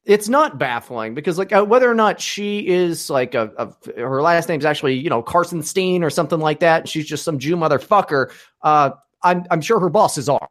it's 0.04 0.28
not 0.28 0.58
baffling 0.58 1.14
because 1.14 1.38
like 1.38 1.52
uh, 1.52 1.64
whether 1.64 1.90
or 1.90 1.94
not 1.94 2.20
she 2.20 2.66
is 2.66 3.08
like 3.08 3.34
a, 3.34 3.52
a 3.56 4.00
her 4.00 4.20
last 4.20 4.48
name's 4.48 4.64
actually 4.64 4.94
you 4.94 5.08
know 5.08 5.22
Carson 5.22 5.62
Steen 5.62 6.02
or 6.02 6.10
something 6.10 6.40
like 6.40 6.60
that. 6.60 6.88
She's 6.88 7.06
just 7.06 7.24
some 7.24 7.38
Jew 7.38 7.56
motherfucker. 7.56 8.32
Uh, 8.62 8.90
I'm 9.22 9.44
I'm 9.50 9.60
sure 9.60 9.78
her 9.78 9.90
bosses 9.90 10.28
are, 10.28 10.48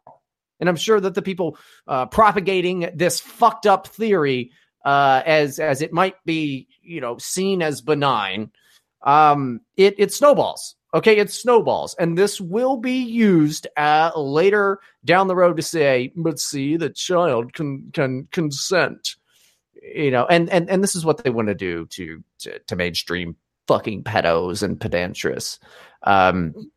and 0.60 0.68
I'm 0.68 0.76
sure 0.76 1.00
that 1.00 1.14
the 1.14 1.22
people 1.22 1.58
uh, 1.86 2.06
propagating 2.06 2.90
this 2.94 3.20
fucked 3.20 3.66
up 3.66 3.86
theory 3.88 4.52
uh, 4.84 5.22
as 5.26 5.58
as 5.58 5.82
it 5.82 5.92
might 5.92 6.16
be 6.24 6.68
you 6.82 7.00
know 7.00 7.18
seen 7.18 7.60
as 7.60 7.82
benign, 7.82 8.50
um, 9.02 9.60
it 9.76 9.94
it 9.98 10.12
snowballs. 10.12 10.76
Okay, 10.94 11.16
it 11.16 11.30
snowballs, 11.30 11.94
and 11.98 12.18
this 12.18 12.38
will 12.38 12.76
be 12.76 13.02
used 13.02 13.66
uh, 13.78 14.12
later 14.14 14.78
down 15.06 15.26
the 15.26 15.36
road 15.36 15.56
to 15.56 15.62
say, 15.62 16.12
but 16.14 16.38
see, 16.38 16.76
the 16.76 16.90
child 16.90 17.52
can 17.52 17.90
can 17.92 18.28
consent 18.30 19.16
you 19.82 20.10
know, 20.10 20.26
and 20.26 20.48
and 20.50 20.70
and 20.70 20.82
this 20.82 20.94
is 20.94 21.04
what 21.04 21.22
they 21.22 21.30
want 21.30 21.48
to 21.48 21.54
do 21.54 21.86
to 21.86 22.22
to, 22.40 22.58
to 22.60 22.76
mainstream 22.76 23.36
fucking 23.66 24.04
pedos 24.04 24.62
and 24.62 24.80
pedantrous. 24.80 25.58
Um, 26.02 26.70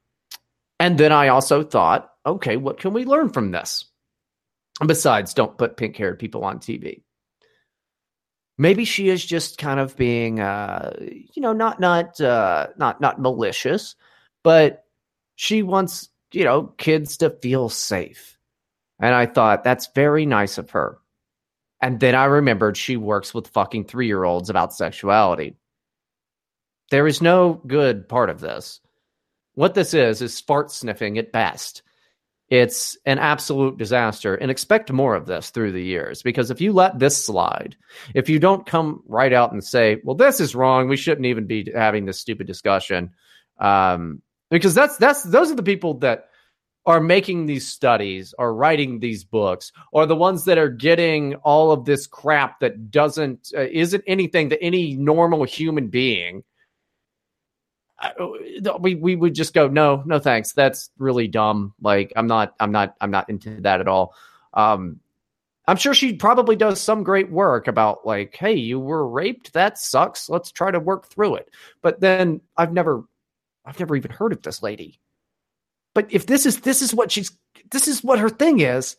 and 0.79 0.97
then 0.97 1.11
I 1.11 1.29
also 1.29 1.63
thought, 1.63 2.11
okay, 2.25 2.57
what 2.57 2.79
can 2.79 2.93
we 2.93 3.05
learn 3.05 3.29
from 3.29 3.51
this? 3.51 3.85
Besides, 4.85 5.33
don't 5.33 5.57
put 5.57 5.77
pink 5.77 5.95
haired 5.95 6.19
people 6.19 6.43
on 6.43 6.59
TV. 6.59 7.03
Maybe 8.57 8.85
she 8.85 9.09
is 9.09 9.25
just 9.25 9.57
kind 9.57 9.79
of 9.79 9.95
being, 9.95 10.39
uh, 10.39 10.93
you 10.99 11.41
know, 11.41 11.53
not 11.53 11.79
not 11.79 12.19
uh, 12.19 12.67
not 12.77 13.01
not 13.01 13.21
malicious, 13.21 13.95
but 14.43 14.85
she 15.35 15.61
wants 15.63 16.09
you 16.31 16.43
know 16.43 16.73
kids 16.77 17.17
to 17.17 17.29
feel 17.29 17.69
safe. 17.69 18.37
And 18.99 19.13
I 19.13 19.25
thought 19.25 19.63
that's 19.63 19.89
very 19.93 20.25
nice 20.25 20.57
of 20.57 20.71
her. 20.71 20.99
And 21.81 21.99
then 21.99 22.15
I 22.15 22.25
remembered 22.25 22.77
she 22.77 22.97
works 22.97 23.33
with 23.33 23.49
fucking 23.49 23.85
three 23.85 24.07
year 24.07 24.23
olds 24.23 24.49
about 24.49 24.73
sexuality. 24.73 25.55
There 26.91 27.07
is 27.07 27.21
no 27.21 27.61
good 27.65 28.07
part 28.07 28.29
of 28.29 28.39
this. 28.39 28.79
What 29.55 29.73
this 29.73 29.93
is, 29.93 30.21
is 30.21 30.41
fart 30.41 30.71
sniffing 30.71 31.17
at 31.17 31.31
best. 31.31 31.81
It's 32.49 32.97
an 33.05 33.17
absolute 33.17 33.77
disaster. 33.77 34.35
And 34.35 34.51
expect 34.51 34.91
more 34.91 35.15
of 35.15 35.25
this 35.25 35.49
through 35.49 35.71
the 35.71 35.83
years. 35.83 36.21
Because 36.21 36.51
if 36.51 36.61
you 36.61 36.73
let 36.73 36.99
this 36.99 37.25
slide, 37.25 37.75
if 38.13 38.29
you 38.29 38.39
don't 38.39 38.65
come 38.65 39.01
right 39.07 39.33
out 39.33 39.51
and 39.51 39.63
say, 39.63 39.99
well, 40.03 40.15
this 40.15 40.39
is 40.39 40.55
wrong, 40.55 40.87
we 40.87 40.97
shouldn't 40.97 41.25
even 41.25 41.47
be 41.47 41.71
having 41.73 42.05
this 42.05 42.19
stupid 42.19 42.45
discussion. 42.45 43.11
Um, 43.57 44.21
because 44.51 44.75
that's 44.75 44.97
that's 44.97 45.23
those 45.23 45.51
are 45.51 45.55
the 45.55 45.63
people 45.63 45.95
that 45.99 46.29
are 46.85 46.99
making 46.99 47.45
these 47.45 47.67
studies 47.67 48.33
or 48.37 48.53
writing 48.53 48.99
these 48.99 49.23
books 49.23 49.71
or 49.91 50.05
the 50.05 50.15
ones 50.15 50.45
that 50.45 50.57
are 50.57 50.69
getting 50.69 51.35
all 51.35 51.71
of 51.71 51.85
this 51.85 52.05
crap 52.05 52.59
that 52.59 52.91
doesn't 52.91 53.51
uh, 53.57 53.61
isn't 53.71 54.03
anything 54.07 54.49
that 54.49 54.61
any 54.61 54.95
normal 54.95 55.43
human 55.43 55.87
being 55.87 56.43
uh, 57.99 58.11
we 58.79 58.95
we 58.95 59.15
would 59.15 59.33
just 59.33 59.53
go 59.53 59.67
no 59.67 60.03
no 60.05 60.19
thanks. 60.19 60.53
That's 60.53 60.89
really 60.97 61.27
dumb. 61.27 61.73
Like 61.81 62.11
i'm 62.15 62.27
not 62.27 62.53
i'm 62.59 62.71
not 62.71 62.95
i'm 63.01 63.11
not 63.11 63.29
into 63.29 63.61
that 63.61 63.79
at 63.79 63.87
all. 63.87 64.13
Um 64.53 64.99
i'm 65.67 65.77
sure 65.77 65.93
she 65.93 66.13
probably 66.13 66.55
does 66.55 66.79
some 66.81 67.03
great 67.03 67.31
work 67.31 67.67
about 67.67 68.05
like 68.05 68.35
hey 68.35 68.53
you 68.53 68.79
were 68.79 69.07
raped. 69.07 69.53
That 69.53 69.77
sucks. 69.77 70.29
Let's 70.29 70.51
try 70.51 70.71
to 70.71 70.79
work 70.79 71.07
through 71.07 71.35
it. 71.35 71.49
But 71.81 72.01
then 72.01 72.41
i've 72.57 72.73
never 72.73 73.03
i've 73.65 73.79
never 73.79 73.95
even 73.95 74.11
heard 74.11 74.33
of 74.33 74.41
this 74.41 74.61
lady 74.61 74.99
but 75.95 76.13
if 76.13 76.27
this 76.27 76.45
is 76.45 76.61
this 76.61 76.83
is 76.83 76.93
what 76.93 77.11
she's 77.11 77.31
this 77.71 77.87
is 77.87 78.03
what 78.03 78.19
her 78.19 78.29
thing 78.29 78.59
is, 78.59 78.97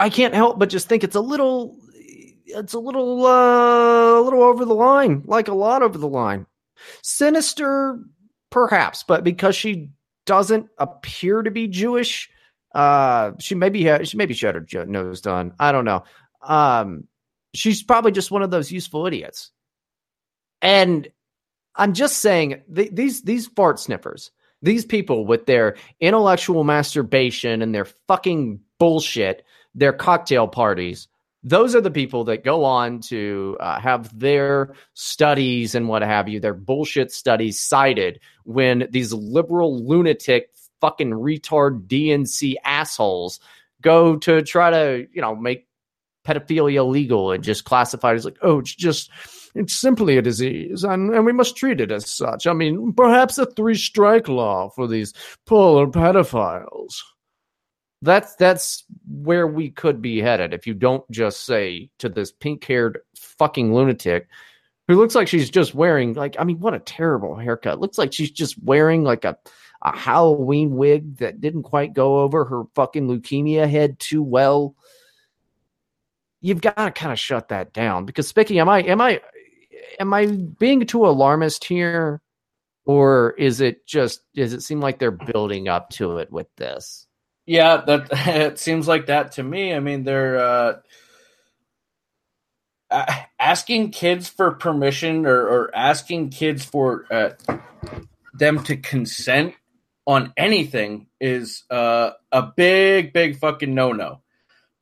I 0.00 0.10
can't 0.10 0.34
help 0.34 0.58
but 0.58 0.70
just 0.70 0.88
think 0.88 1.04
it's 1.04 1.14
a 1.14 1.20
little 1.20 1.78
it's 2.46 2.72
a 2.72 2.80
little 2.80 3.24
uh, 3.24 4.18
a 4.18 4.22
little 4.22 4.42
over 4.42 4.64
the 4.64 4.74
line, 4.74 5.22
like 5.26 5.46
a 5.46 5.54
lot 5.54 5.82
over 5.82 5.98
the 5.98 6.08
line. 6.08 6.46
Sinister, 7.02 8.00
perhaps, 8.50 9.04
but 9.04 9.22
because 9.22 9.54
she 9.54 9.90
doesn't 10.24 10.68
appear 10.78 11.42
to 11.42 11.50
be 11.50 11.68
Jewish, 11.68 12.30
uh, 12.74 13.32
she 13.38 13.54
maybe 13.54 13.84
had, 13.84 14.08
she 14.08 14.16
maybe 14.16 14.34
she 14.34 14.46
had 14.46 14.54
her 14.54 14.86
nose 14.86 15.20
done. 15.20 15.52
I 15.60 15.70
don't 15.70 15.84
know. 15.84 16.04
Um, 16.42 17.08
she's 17.54 17.82
probably 17.82 18.12
just 18.12 18.30
one 18.30 18.42
of 18.42 18.50
those 18.50 18.72
useful 18.72 19.06
idiots. 19.06 19.50
And 20.62 21.08
I'm 21.74 21.92
just 21.92 22.18
saying 22.18 22.62
th- 22.74 22.92
these 22.92 23.22
these 23.22 23.46
fart 23.46 23.78
sniffers 23.78 24.30
these 24.62 24.84
people 24.84 25.26
with 25.26 25.46
their 25.46 25.76
intellectual 26.00 26.64
masturbation 26.64 27.62
and 27.62 27.74
their 27.74 27.84
fucking 27.84 28.60
bullshit, 28.78 29.44
their 29.74 29.92
cocktail 29.92 30.48
parties, 30.48 31.08
those 31.42 31.76
are 31.76 31.80
the 31.80 31.90
people 31.90 32.24
that 32.24 32.42
go 32.42 32.64
on 32.64 33.00
to 33.00 33.56
uh, 33.60 33.78
have 33.78 34.18
their 34.18 34.74
studies 34.94 35.76
and 35.76 35.88
what 35.88 36.02
have 36.02 36.28
you, 36.28 36.40
their 36.40 36.54
bullshit 36.54 37.12
studies 37.12 37.60
cited 37.60 38.18
when 38.44 38.88
these 38.90 39.12
liberal 39.12 39.86
lunatic 39.86 40.50
fucking 40.80 41.10
retard 41.10 41.86
DNC 41.86 42.54
assholes 42.64 43.38
go 43.80 44.16
to 44.16 44.42
try 44.42 44.70
to, 44.70 45.06
you 45.12 45.22
know, 45.22 45.36
make 45.36 45.68
pedophilia 46.26 46.84
legal 46.84 47.30
and 47.30 47.44
just 47.44 47.64
classify 47.64 48.12
it 48.12 48.16
as 48.16 48.24
like, 48.24 48.38
oh, 48.42 48.58
it's 48.58 48.74
just 48.74 49.10
it's 49.56 49.74
simply 49.74 50.16
a 50.16 50.22
disease, 50.22 50.84
and, 50.84 51.14
and 51.14 51.24
we 51.24 51.32
must 51.32 51.56
treat 51.56 51.80
it 51.80 51.90
as 51.90 52.08
such. 52.08 52.46
I 52.46 52.52
mean, 52.52 52.92
perhaps 52.92 53.38
a 53.38 53.46
three 53.46 53.74
strike 53.74 54.28
law 54.28 54.70
for 54.70 54.86
these 54.86 55.12
polar 55.46 55.86
pedophiles. 55.86 56.94
That's 58.02 58.34
that's 58.36 58.84
where 59.08 59.46
we 59.46 59.70
could 59.70 60.02
be 60.02 60.20
headed 60.20 60.52
if 60.52 60.66
you 60.66 60.74
don't 60.74 61.08
just 61.10 61.46
say 61.46 61.90
to 61.98 62.08
this 62.08 62.30
pink 62.30 62.64
haired 62.64 62.98
fucking 63.16 63.74
lunatic 63.74 64.28
who 64.88 64.96
looks 64.96 65.14
like 65.14 65.28
she's 65.28 65.50
just 65.50 65.74
wearing 65.74 66.14
like 66.14 66.36
I 66.38 66.44
mean, 66.44 66.60
what 66.60 66.74
a 66.74 66.78
terrible 66.78 67.36
haircut. 67.36 67.80
Looks 67.80 67.98
like 67.98 68.12
she's 68.12 68.30
just 68.30 68.62
wearing 68.62 69.02
like 69.02 69.24
a 69.24 69.36
a 69.82 69.96
Halloween 69.96 70.76
wig 70.76 71.18
that 71.18 71.40
didn't 71.40 71.64
quite 71.64 71.92
go 71.92 72.20
over 72.20 72.44
her 72.44 72.64
fucking 72.74 73.08
leukemia 73.08 73.68
head 73.68 73.98
too 73.98 74.22
well. 74.22 74.74
You've 76.40 76.60
got 76.60 76.76
to 76.76 76.90
kind 76.90 77.12
of 77.12 77.18
shut 77.18 77.48
that 77.48 77.72
down 77.72 78.04
because 78.04 78.28
speaking, 78.28 78.58
am 78.58 78.68
I 78.68 78.80
am 78.80 79.00
I 79.00 79.20
am 79.98 80.12
I 80.12 80.26
being 80.26 80.84
too 80.86 81.06
alarmist 81.06 81.64
here, 81.64 82.20
or 82.84 83.34
is 83.38 83.60
it 83.60 83.86
just 83.86 84.20
does 84.34 84.52
it 84.52 84.62
seem 84.62 84.80
like 84.80 84.98
they're 84.98 85.10
building 85.10 85.68
up 85.68 85.90
to 85.90 86.18
it 86.18 86.30
with 86.30 86.48
this? 86.56 87.06
Yeah, 87.46 87.82
that 87.86 88.08
it 88.12 88.58
seems 88.58 88.88
like 88.88 89.06
that 89.06 89.32
to 89.32 89.42
me. 89.42 89.74
I 89.74 89.80
mean, 89.80 90.04
they're 90.04 90.38
uh, 90.38 90.74
asking 93.38 93.90
kids 93.90 94.28
for 94.28 94.52
permission 94.52 95.26
or, 95.26 95.40
or 95.46 95.76
asking 95.76 96.30
kids 96.30 96.64
for 96.64 97.06
uh, 97.10 97.30
them 98.34 98.62
to 98.64 98.76
consent 98.76 99.54
on 100.06 100.32
anything 100.36 101.08
is 101.20 101.64
uh, 101.70 102.10
a 102.30 102.42
big, 102.42 103.12
big 103.12 103.38
fucking 103.38 103.74
no 103.74 103.92
no. 103.92 104.20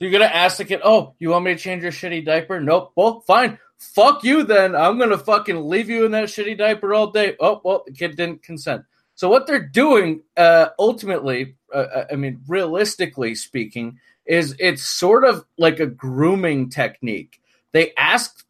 You're 0.01 0.11
gonna 0.11 0.25
ask 0.27 0.59
the 0.59 0.65
kid, 0.65 0.81
"Oh, 0.85 1.15
you 1.19 1.31
want 1.31 1.45
me 1.47 1.55
to 1.55 1.59
change 1.59 1.83
your 1.83 1.93
shitty 1.93 2.27
diaper?" 2.27 2.61
Nope. 2.61 2.93
Well, 2.97 3.21
fine 3.21 3.59
fuck 3.85 4.25
you 4.25 4.43
then. 4.43 4.75
I'm 4.75 4.99
going 4.99 5.11
to 5.11 5.19
fucking 5.19 5.69
leave 5.69 5.89
you 5.89 6.05
in 6.05 6.13
that 6.13 6.29
shitty 6.29 6.59
diaper 6.59 6.95
all 6.95 7.11
day. 7.11 7.37
Oh, 7.41 7.61
well, 7.65 7.85
the 7.87 7.93
kid 7.93 8.17
didn't 8.17 8.43
consent. 8.43 8.83
So 9.15 9.29
what 9.29 9.47
they're 9.47 9.67
doing, 9.67 10.23
uh, 10.37 10.69
ultimately, 10.79 11.57
uh, 11.73 11.79
uh 11.79 12.05
I 12.11 12.17
mean, 12.17 12.41
realistically 12.49 13.35
speaking, 13.35 13.99
is 14.27 14.57
it's 14.59 14.83
sort 14.83 15.25
of 15.25 15.45
like 15.59 15.81
a 15.81 15.87
grooming 15.87 16.71
technique. 16.71 17.41
They 17.73 17.93
ask 17.97 18.45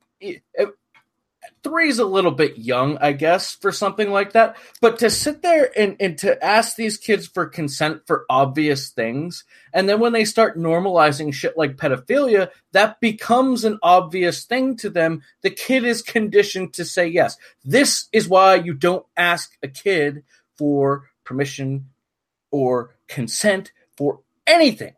three's 1.64 1.98
a 1.98 2.04
little 2.04 2.30
bit 2.30 2.58
young, 2.58 2.98
I 2.98 3.12
guess, 3.12 3.54
for 3.54 3.72
something 3.72 4.12
like 4.12 4.32
that. 4.32 4.56
But 4.80 4.98
to 5.00 5.10
sit 5.10 5.42
there 5.42 5.70
and, 5.76 5.96
and 5.98 6.16
to 6.18 6.42
ask 6.44 6.76
these 6.76 6.98
kids 6.98 7.26
for 7.26 7.46
consent 7.46 8.02
for 8.06 8.26
obvious 8.30 8.90
things, 8.90 9.44
and 9.72 9.88
then 9.88 9.98
when 9.98 10.12
they 10.12 10.26
start 10.26 10.58
normalizing 10.58 11.34
shit 11.34 11.56
like 11.56 11.76
pedophilia, 11.76 12.50
that 12.72 13.00
becomes 13.00 13.64
an 13.64 13.78
obvious 13.82 14.44
thing 14.44 14.76
to 14.76 14.90
them. 14.90 15.22
The 15.42 15.50
kid 15.50 15.84
is 15.84 16.02
conditioned 16.02 16.74
to 16.74 16.84
say 16.84 17.08
yes. 17.08 17.36
This 17.64 18.08
is 18.12 18.28
why 18.28 18.56
you 18.56 18.74
don't 18.74 19.06
ask 19.16 19.50
a 19.62 19.68
kid 19.68 20.22
for 20.56 21.08
permission 21.24 21.86
or 22.50 22.94
consent 23.08 23.72
for 23.96 24.20
anything. 24.46 24.94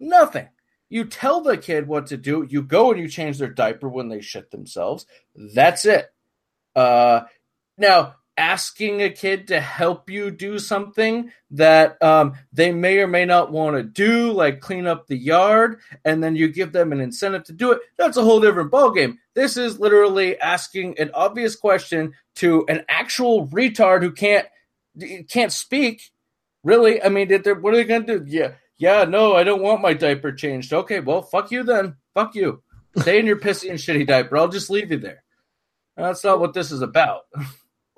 Nothing. 0.00 0.48
You 0.88 1.04
tell 1.04 1.42
the 1.42 1.56
kid 1.56 1.86
what 1.86 2.06
to 2.08 2.16
do. 2.16 2.46
You 2.48 2.62
go 2.62 2.90
and 2.90 3.00
you 3.00 3.08
change 3.08 3.38
their 3.38 3.48
diaper 3.48 3.88
when 3.88 4.08
they 4.08 4.20
shit 4.20 4.50
themselves. 4.50 5.06
That's 5.34 5.84
it. 5.84 6.06
Uh, 6.74 7.22
now, 7.76 8.14
asking 8.38 9.02
a 9.02 9.10
kid 9.10 9.48
to 9.48 9.60
help 9.60 10.08
you 10.08 10.30
do 10.30 10.58
something 10.60 11.30
that 11.50 12.00
um, 12.00 12.34
they 12.52 12.70
may 12.70 12.98
or 13.00 13.08
may 13.08 13.24
not 13.24 13.50
want 13.50 13.76
to 13.76 13.82
do, 13.82 14.32
like 14.32 14.60
clean 14.60 14.86
up 14.86 15.06
the 15.06 15.16
yard, 15.16 15.80
and 16.04 16.22
then 16.22 16.36
you 16.36 16.48
give 16.48 16.72
them 16.72 16.92
an 16.92 17.00
incentive 17.00 17.42
to 17.44 17.52
do 17.52 17.72
it, 17.72 17.80
that's 17.98 18.16
a 18.16 18.22
whole 18.22 18.40
different 18.40 18.70
ballgame. 18.70 19.18
This 19.34 19.56
is 19.56 19.80
literally 19.80 20.38
asking 20.38 20.98
an 21.00 21.10
obvious 21.14 21.56
question 21.56 22.14
to 22.36 22.64
an 22.68 22.84
actual 22.88 23.48
retard 23.48 24.02
who 24.02 24.12
can't 24.12 24.46
can't 25.28 25.52
speak. 25.52 26.10
Really, 26.64 27.02
I 27.02 27.08
mean, 27.08 27.28
what 27.30 27.74
are 27.74 27.76
they 27.76 27.84
going 27.84 28.06
to 28.06 28.20
do? 28.20 28.24
Yeah, 28.26 28.52
yeah, 28.78 29.04
no, 29.04 29.34
I 29.34 29.44
don't 29.44 29.62
want 29.62 29.82
my 29.82 29.92
diaper 29.92 30.32
changed. 30.32 30.72
Okay, 30.72 31.00
well, 31.00 31.22
fuck 31.22 31.50
you 31.50 31.64
then. 31.64 31.96
Fuck 32.14 32.34
you. 32.34 32.62
Stay 32.96 33.18
in 33.18 33.26
your 33.26 33.38
pissy 33.38 33.70
and 33.70 33.78
shitty 33.78 34.06
diaper. 34.06 34.36
I'll 34.36 34.48
just 34.48 34.70
leave 34.70 34.90
you 34.90 34.98
there. 34.98 35.22
That's 35.96 36.24
not 36.24 36.40
what 36.40 36.54
this 36.54 36.70
is 36.70 36.82
about. 36.82 37.22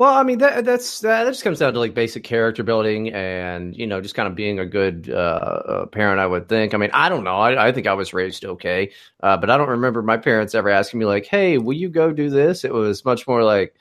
Well, 0.01 0.15
I 0.15 0.23
mean 0.23 0.39
that 0.39 0.65
that's 0.65 1.01
that, 1.01 1.27
just 1.27 1.45
comes 1.45 1.59
down 1.59 1.75
to 1.75 1.79
like 1.79 1.93
basic 1.93 2.25
character 2.25 2.63
building 2.63 3.13
and 3.13 3.77
you 3.77 3.87
know 3.87 4.01
just 4.01 4.15
kind 4.15 4.27
of 4.27 4.35
being 4.35 4.59
a 4.59 4.65
good 4.65 5.11
uh, 5.11 5.15
uh, 5.15 5.87
parent. 5.89 6.21
I 6.21 6.27
would 6.27 6.49
think. 6.49 6.73
I 6.73 6.79
mean, 6.79 6.89
I 6.95 7.11
don't 7.11 7.23
know. 7.23 7.37
I, 7.37 7.67
I 7.67 7.71
think 7.71 7.87
I 7.87 7.93
was 7.93 8.15
raised 8.15 8.47
okay, 8.47 8.93
uh, 9.23 9.37
but 9.37 9.51
I 9.51 9.59
don't 9.59 9.69
remember 9.69 10.01
my 10.01 10.17
parents 10.17 10.55
ever 10.55 10.71
asking 10.71 11.01
me 11.01 11.05
like, 11.05 11.27
"Hey, 11.27 11.59
will 11.59 11.77
you 11.77 11.91
go 11.91 12.15
do 12.15 12.31
this?" 12.31 12.65
It 12.65 12.73
was 12.73 13.05
much 13.05 13.29
more 13.29 13.45
like, 13.45 13.75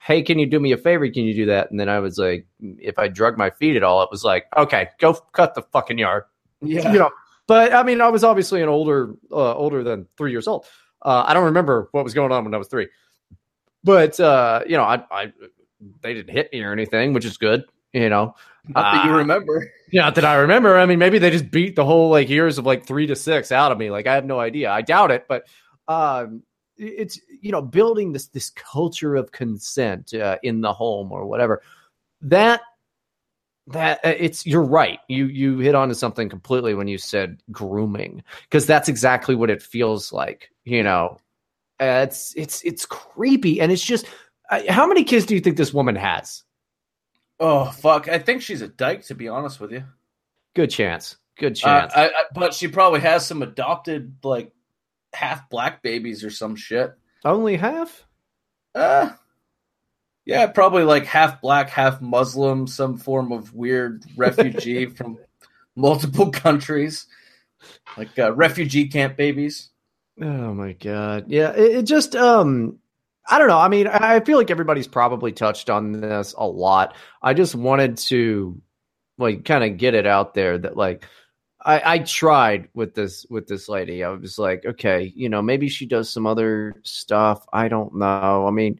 "Hey, 0.00 0.22
can 0.22 0.38
you 0.38 0.46
do 0.46 0.58
me 0.58 0.72
a 0.72 0.78
favor? 0.78 1.06
Can 1.10 1.24
you 1.24 1.34
do 1.34 1.44
that?" 1.44 1.70
And 1.70 1.78
then 1.78 1.90
I 1.90 1.98
was 1.98 2.16
like, 2.16 2.46
if 2.60 2.98
I 2.98 3.08
drug 3.08 3.36
my 3.36 3.50
feet 3.50 3.76
at 3.76 3.82
all, 3.82 4.02
it 4.02 4.08
was 4.10 4.24
like, 4.24 4.46
"Okay, 4.56 4.88
go 4.98 5.12
cut 5.32 5.54
the 5.54 5.60
fucking 5.60 5.98
yard." 5.98 6.24
Yeah. 6.60 6.92
You 6.92 6.98
know. 6.98 7.10
But 7.46 7.72
I 7.72 7.82
mean, 7.82 8.00
I 8.00 8.08
was 8.08 8.24
obviously 8.24 8.62
an 8.62 8.68
older 8.68 9.14
uh, 9.32 9.54
older 9.54 9.82
than 9.82 10.06
three 10.16 10.30
years 10.32 10.46
old. 10.46 10.66
Uh, 11.00 11.24
I 11.26 11.32
don't 11.34 11.44
remember 11.46 11.88
what 11.92 12.04
was 12.04 12.12
going 12.14 12.32
on 12.32 12.44
when 12.44 12.54
I 12.54 12.58
was 12.58 12.68
three, 12.68 12.88
but 13.84 14.18
uh, 14.20 14.62
you 14.66 14.76
know, 14.76 14.82
I, 14.82 15.02
I 15.10 15.32
they 16.02 16.14
didn't 16.14 16.30
hit 16.34 16.52
me 16.52 16.60
or 16.62 16.72
anything, 16.72 17.12
which 17.12 17.24
is 17.24 17.36
good. 17.36 17.64
You 17.94 18.10
know, 18.10 18.34
Not 18.68 18.92
that 18.92 19.04
you 19.06 19.12
Uh, 19.12 19.18
remember. 19.18 19.66
not 19.94 20.14
that 20.16 20.24
I 20.26 20.34
remember. 20.36 20.76
I 20.76 20.84
mean, 20.84 20.98
maybe 20.98 21.18
they 21.18 21.30
just 21.30 21.50
beat 21.50 21.74
the 21.74 21.84
whole 21.86 22.10
like 22.10 22.28
years 22.28 22.58
of 22.58 22.66
like 22.66 22.86
three 22.86 23.06
to 23.06 23.16
six 23.16 23.50
out 23.50 23.72
of 23.72 23.78
me. 23.78 23.90
Like 23.90 24.06
I 24.06 24.14
have 24.14 24.26
no 24.26 24.38
idea. 24.38 24.70
I 24.70 24.82
doubt 24.82 25.10
it, 25.10 25.24
but 25.26 25.46
um, 25.86 26.42
it's 26.76 27.18
you 27.40 27.50
know 27.50 27.62
building 27.62 28.12
this 28.12 28.26
this 28.26 28.50
culture 28.50 29.16
of 29.16 29.32
consent 29.32 30.12
uh, 30.12 30.36
in 30.42 30.60
the 30.60 30.72
home 30.72 31.12
or 31.12 31.24
whatever. 31.26 31.62
That 32.22 32.60
that 33.68 34.00
uh, 34.04 34.14
it's 34.18 34.46
you're 34.46 34.62
right. 34.62 34.98
You 35.08 35.26
you 35.26 35.58
hit 35.58 35.74
on 35.74 35.88
to 35.88 35.94
something 35.94 36.28
completely 36.28 36.74
when 36.74 36.88
you 36.88 36.98
said 36.98 37.42
grooming 37.50 38.22
because 38.42 38.66
that's 38.66 38.88
exactly 38.88 39.34
what 39.34 39.50
it 39.50 39.62
feels 39.62 40.12
like. 40.12 40.50
You 40.64 40.82
know, 40.82 41.18
uh, 41.80 42.04
it's 42.06 42.34
it's 42.36 42.62
it's 42.62 42.84
creepy 42.86 43.60
and 43.60 43.70
it's 43.72 43.84
just. 43.84 44.06
Uh, 44.50 44.62
how 44.70 44.86
many 44.86 45.04
kids 45.04 45.26
do 45.26 45.34
you 45.34 45.40
think 45.42 45.58
this 45.58 45.74
woman 45.74 45.94
has? 45.94 46.42
Oh 47.38 47.66
fuck! 47.66 48.08
I 48.08 48.18
think 48.18 48.40
she's 48.40 48.62
a 48.62 48.68
dyke, 48.68 49.02
to 49.06 49.14
be 49.14 49.28
honest 49.28 49.60
with 49.60 49.72
you. 49.72 49.84
Good 50.54 50.70
chance. 50.70 51.16
Good 51.36 51.52
Uh, 51.52 51.54
chance. 51.54 51.92
I, 51.94 52.06
I, 52.06 52.10
but 52.34 52.54
she 52.54 52.66
probably 52.66 53.00
has 53.00 53.26
some 53.26 53.42
adopted, 53.42 54.16
like 54.24 54.50
half 55.12 55.48
black 55.50 55.82
babies 55.82 56.24
or 56.24 56.30
some 56.30 56.56
shit. 56.56 56.92
Only 57.24 57.56
half. 57.56 58.06
Uh, 58.74 59.10
yeah, 60.28 60.46
probably 60.46 60.82
like 60.84 61.06
half 61.06 61.40
black, 61.40 61.70
half 61.70 62.02
Muslim, 62.02 62.66
some 62.66 62.98
form 62.98 63.32
of 63.32 63.54
weird 63.54 64.04
refugee 64.16 64.84
from 64.84 65.16
multiple 65.74 66.30
countries, 66.30 67.06
like 67.96 68.16
uh, 68.18 68.34
refugee 68.34 68.88
camp 68.88 69.16
babies. 69.16 69.70
Oh 70.20 70.52
my 70.52 70.74
god. 70.74 71.24
Yeah, 71.28 71.52
it, 71.52 71.76
it 71.78 71.82
just 71.84 72.14
um 72.14 72.78
I 73.26 73.38
don't 73.38 73.48
know. 73.48 73.58
I 73.58 73.68
mean, 73.68 73.86
I 73.86 74.20
feel 74.20 74.36
like 74.36 74.50
everybody's 74.50 74.86
probably 74.86 75.32
touched 75.32 75.70
on 75.70 75.92
this 75.92 76.34
a 76.36 76.46
lot. 76.46 76.94
I 77.22 77.32
just 77.32 77.54
wanted 77.54 77.96
to 78.08 78.60
like 79.16 79.46
kind 79.46 79.64
of 79.64 79.78
get 79.78 79.94
it 79.94 80.06
out 80.06 80.34
there 80.34 80.58
that 80.58 80.76
like 80.76 81.06
I, 81.64 81.94
I 81.94 81.98
tried 82.00 82.68
with 82.74 82.94
this 82.94 83.24
with 83.30 83.46
this 83.46 83.66
lady. 83.66 84.04
I 84.04 84.10
was 84.10 84.38
like, 84.38 84.66
okay, 84.66 85.10
you 85.16 85.30
know, 85.30 85.40
maybe 85.40 85.70
she 85.70 85.86
does 85.86 86.10
some 86.12 86.26
other 86.26 86.74
stuff. 86.84 87.46
I 87.50 87.68
don't 87.68 87.96
know. 87.96 88.46
I 88.46 88.50
mean, 88.50 88.78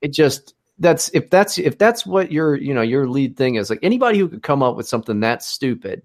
it 0.00 0.12
just 0.12 0.54
that's 0.78 1.10
if 1.12 1.28
that's 1.30 1.58
if 1.58 1.78
that's 1.78 2.06
what 2.06 2.30
your 2.30 2.56
you 2.56 2.72
know 2.72 2.82
your 2.82 3.08
lead 3.08 3.36
thing 3.36 3.56
is 3.56 3.70
like 3.70 3.80
anybody 3.82 4.18
who 4.18 4.28
could 4.28 4.42
come 4.42 4.62
up 4.62 4.76
with 4.76 4.86
something 4.86 5.20
that 5.20 5.42
stupid 5.42 6.02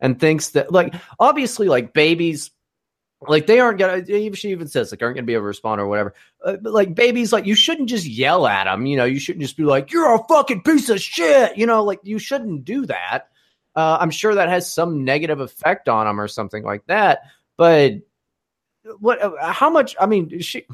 and 0.00 0.18
thinks 0.18 0.50
that 0.50 0.72
like 0.72 0.94
obviously 1.18 1.68
like 1.68 1.92
babies 1.92 2.50
like 3.28 3.46
they 3.46 3.60
aren't 3.60 3.78
gonna 3.78 4.04
she 4.34 4.50
even 4.50 4.68
says 4.68 4.90
like 4.90 5.02
aren't 5.02 5.16
gonna 5.16 5.26
be 5.26 5.34
able 5.34 5.42
to 5.42 5.46
respond 5.46 5.80
or 5.80 5.86
whatever. 5.86 6.14
Uh, 6.44 6.56
like 6.62 6.94
babies 6.94 7.32
like 7.32 7.46
you 7.46 7.54
shouldn't 7.54 7.88
just 7.88 8.06
yell 8.06 8.46
at 8.46 8.64
them 8.64 8.86
you 8.86 8.96
know 8.96 9.04
you 9.04 9.20
shouldn't 9.20 9.42
just 9.42 9.56
be 9.56 9.64
like 9.64 9.92
you're 9.92 10.14
a 10.14 10.24
fucking 10.24 10.62
piece 10.62 10.88
of 10.88 11.00
shit 11.00 11.56
you 11.56 11.66
know 11.66 11.82
like 11.82 12.00
you 12.02 12.18
shouldn't 12.18 12.64
do 12.64 12.86
that. 12.86 13.28
Uh, 13.76 13.98
i'm 14.00 14.10
sure 14.10 14.34
that 14.34 14.48
has 14.48 14.70
some 14.70 15.04
negative 15.04 15.38
effect 15.38 15.88
on 15.88 16.04
them 16.04 16.20
or 16.20 16.26
something 16.26 16.64
like 16.64 16.84
that 16.86 17.20
but 17.56 17.92
what 18.98 19.22
uh, 19.22 19.52
how 19.52 19.70
much 19.70 19.94
i 20.00 20.06
mean 20.06 20.40
she 20.40 20.66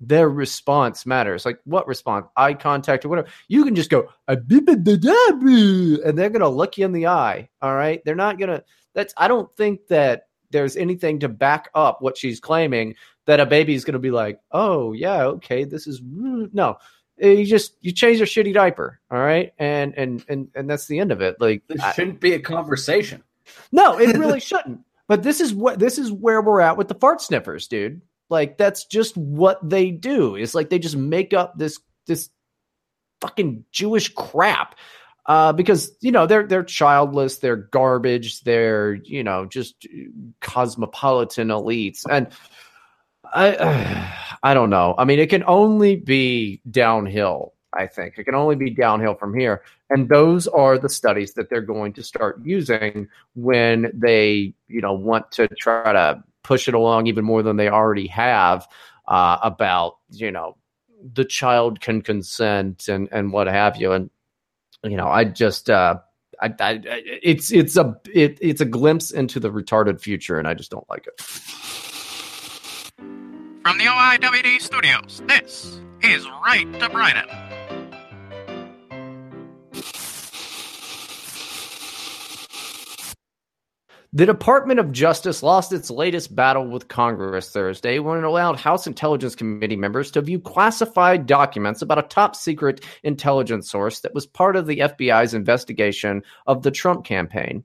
their 0.00 0.28
response 0.28 1.04
matters 1.06 1.44
like 1.44 1.58
what 1.64 1.86
response 1.86 2.26
eye 2.36 2.54
contact 2.54 3.04
or 3.04 3.08
whatever 3.08 3.28
you 3.48 3.64
can 3.64 3.74
just 3.74 3.90
go 3.90 4.08
and 4.28 6.16
they're 6.18 6.30
gonna 6.30 6.48
look 6.48 6.78
you 6.78 6.84
in 6.84 6.92
the 6.92 7.06
eye 7.06 7.48
all 7.60 7.74
right 7.74 8.02
they're 8.04 8.14
not 8.14 8.38
gonna 8.38 8.62
that's 8.94 9.12
i 9.16 9.26
don't 9.26 9.54
think 9.56 9.86
that 9.88 10.28
there's 10.50 10.76
anything 10.76 11.18
to 11.20 11.28
back 11.28 11.68
up 11.74 12.00
what 12.00 12.16
she's 12.16 12.40
claiming 12.40 12.94
that 13.26 13.40
a 13.40 13.46
baby 13.46 13.74
is 13.74 13.84
going 13.84 13.92
to 13.92 13.98
be 13.98 14.10
like, 14.10 14.40
oh 14.52 14.94
yeah, 14.94 15.24
okay, 15.24 15.64
this 15.64 15.86
is 15.86 16.00
no. 16.02 16.78
Eh, 17.20 17.32
You 17.32 17.44
just 17.44 17.74
you 17.82 17.92
change 17.92 18.16
your 18.16 18.26
shitty 18.26 18.54
diaper, 18.54 18.98
all 19.10 19.18
right, 19.18 19.52
and 19.58 19.92
and 19.98 20.24
and 20.30 20.48
and 20.54 20.70
that's 20.70 20.86
the 20.86 20.98
end 20.98 21.12
of 21.12 21.20
it. 21.20 21.38
Like, 21.38 21.62
This 21.68 21.82
shouldn't 21.94 22.20
be 22.20 22.32
a 22.32 22.40
conversation. 22.40 23.22
no, 23.70 23.98
it 23.98 24.16
really 24.18 24.40
shouldn't. 24.40 24.80
But 25.08 25.22
this 25.22 25.42
is 25.42 25.52
what 25.52 25.78
this 25.78 25.98
is 25.98 26.10
where 26.10 26.40
we're 26.40 26.62
at 26.62 26.78
with 26.78 26.88
the 26.88 26.94
fart 26.94 27.20
sniffers, 27.20 27.68
dude. 27.68 28.00
Like 28.30 28.58
that's 28.58 28.84
just 28.84 29.16
what 29.16 29.58
they 29.68 29.90
do. 29.90 30.36
It's 30.36 30.54
like 30.54 30.70
they 30.70 30.78
just 30.78 30.96
make 30.96 31.32
up 31.32 31.58
this 31.58 31.78
this 32.06 32.30
fucking 33.20 33.64
Jewish 33.72 34.12
crap. 34.14 34.74
Uh, 35.26 35.52
because 35.52 35.92
you 36.00 36.10
know 36.10 36.26
they're 36.26 36.46
they're 36.46 36.64
childless, 36.64 37.38
they're 37.38 37.56
garbage, 37.56 38.40
they're 38.44 38.94
you 38.94 39.22
know 39.22 39.44
just 39.44 39.86
cosmopolitan 40.40 41.48
elites, 41.48 42.06
and 42.10 42.28
I 43.24 44.14
I 44.42 44.54
don't 44.54 44.70
know. 44.70 44.94
I 44.96 45.04
mean, 45.04 45.18
it 45.18 45.28
can 45.28 45.44
only 45.46 45.96
be 45.96 46.62
downhill. 46.70 47.52
I 47.74 47.86
think 47.86 48.14
it 48.16 48.24
can 48.24 48.34
only 48.34 48.56
be 48.56 48.70
downhill 48.70 49.14
from 49.14 49.38
here, 49.38 49.62
and 49.90 50.08
those 50.08 50.48
are 50.48 50.78
the 50.78 50.88
studies 50.88 51.34
that 51.34 51.50
they're 51.50 51.60
going 51.60 51.92
to 51.94 52.02
start 52.02 52.40
using 52.42 53.08
when 53.34 53.90
they 53.92 54.54
you 54.66 54.80
know 54.80 54.94
want 54.94 55.30
to 55.32 55.46
try 55.48 55.92
to 55.92 56.24
push 56.48 56.66
it 56.66 56.72
along 56.72 57.06
even 57.06 57.26
more 57.26 57.42
than 57.42 57.56
they 57.56 57.68
already 57.68 58.06
have 58.06 58.66
uh, 59.06 59.36
about 59.42 59.98
you 60.08 60.32
know 60.32 60.56
the 61.12 61.24
child 61.24 61.80
can 61.80 62.00
consent 62.00 62.88
and 62.88 63.06
and 63.12 63.34
what 63.34 63.46
have 63.46 63.76
you 63.76 63.92
and 63.92 64.08
you 64.82 64.96
know 64.96 65.08
i 65.08 65.24
just 65.24 65.68
uh 65.68 65.96
I, 66.40 66.54
I 66.58 66.80
it's 67.22 67.52
it's 67.52 67.76
a 67.76 68.00
it, 68.14 68.38
it's 68.40 68.62
a 68.62 68.64
glimpse 68.64 69.10
into 69.10 69.38
the 69.38 69.50
retarded 69.50 70.00
future 70.00 70.38
and 70.38 70.48
i 70.48 70.54
just 70.54 70.70
don't 70.70 70.88
like 70.88 71.06
it 71.06 71.20
From 73.68 73.76
the 73.76 73.84
OIWD 73.84 74.62
studios, 74.62 75.22
this 75.26 75.82
is 76.02 76.26
Right 76.42 76.72
to 76.80 76.88
Bryden. 76.88 77.47
The 84.14 84.24
Department 84.24 84.80
of 84.80 84.90
Justice 84.90 85.42
lost 85.42 85.70
its 85.70 85.90
latest 85.90 86.34
battle 86.34 86.66
with 86.66 86.88
Congress 86.88 87.50
Thursday 87.50 87.98
when 87.98 88.16
it 88.16 88.24
allowed 88.24 88.58
House 88.58 88.86
Intelligence 88.86 89.34
Committee 89.34 89.76
members 89.76 90.10
to 90.12 90.22
view 90.22 90.40
classified 90.40 91.26
documents 91.26 91.82
about 91.82 91.98
a 91.98 92.08
top 92.08 92.34
secret 92.34 92.82
intelligence 93.02 93.70
source 93.70 94.00
that 94.00 94.14
was 94.14 94.26
part 94.26 94.56
of 94.56 94.66
the 94.66 94.78
FBI's 94.78 95.34
investigation 95.34 96.22
of 96.46 96.62
the 96.62 96.70
Trump 96.70 97.04
campaign. 97.04 97.64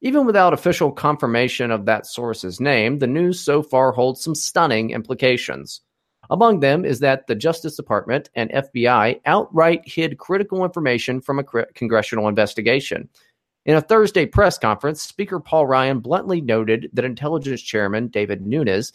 Even 0.00 0.26
without 0.26 0.52
official 0.52 0.90
confirmation 0.90 1.70
of 1.70 1.84
that 1.84 2.04
source's 2.04 2.58
name, 2.58 2.98
the 2.98 3.06
news 3.06 3.38
so 3.38 3.62
far 3.62 3.92
holds 3.92 4.20
some 4.20 4.34
stunning 4.34 4.90
implications. 4.90 5.82
Among 6.30 6.58
them 6.58 6.84
is 6.84 6.98
that 6.98 7.28
the 7.28 7.36
Justice 7.36 7.76
Department 7.76 8.28
and 8.34 8.50
FBI 8.50 9.20
outright 9.24 9.82
hid 9.86 10.18
critical 10.18 10.64
information 10.64 11.20
from 11.20 11.38
a 11.38 11.44
congressional 11.74 12.26
investigation. 12.26 13.08
In 13.66 13.74
a 13.74 13.80
Thursday 13.80 14.26
press 14.26 14.58
conference, 14.58 15.02
Speaker 15.02 15.40
Paul 15.40 15.66
Ryan 15.66 15.98
bluntly 15.98 16.40
noted 16.40 16.88
that 16.92 17.04
Intelligence 17.04 17.60
Chairman 17.60 18.06
David 18.06 18.46
Nunes, 18.46 18.92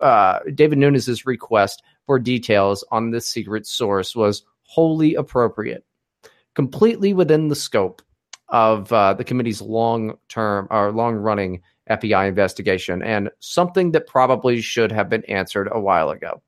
uh, 0.00 0.38
David 0.54 0.78
Nunes' 0.78 1.26
request 1.26 1.82
for 2.06 2.20
details 2.20 2.84
on 2.92 3.10
this 3.10 3.26
secret 3.26 3.66
source 3.66 4.14
was 4.14 4.44
wholly 4.62 5.16
appropriate, 5.16 5.84
completely 6.54 7.12
within 7.12 7.48
the 7.48 7.56
scope 7.56 8.00
of 8.50 8.92
uh, 8.92 9.14
the 9.14 9.24
committee's 9.24 9.60
long-term 9.60 10.68
or 10.70 10.92
long-running 10.92 11.60
FBI 11.90 12.28
investigation, 12.28 13.02
and 13.02 13.30
something 13.40 13.90
that 13.90 14.06
probably 14.06 14.60
should 14.60 14.92
have 14.92 15.08
been 15.08 15.24
answered 15.24 15.68
a 15.72 15.80
while 15.80 16.10
ago. 16.10 16.40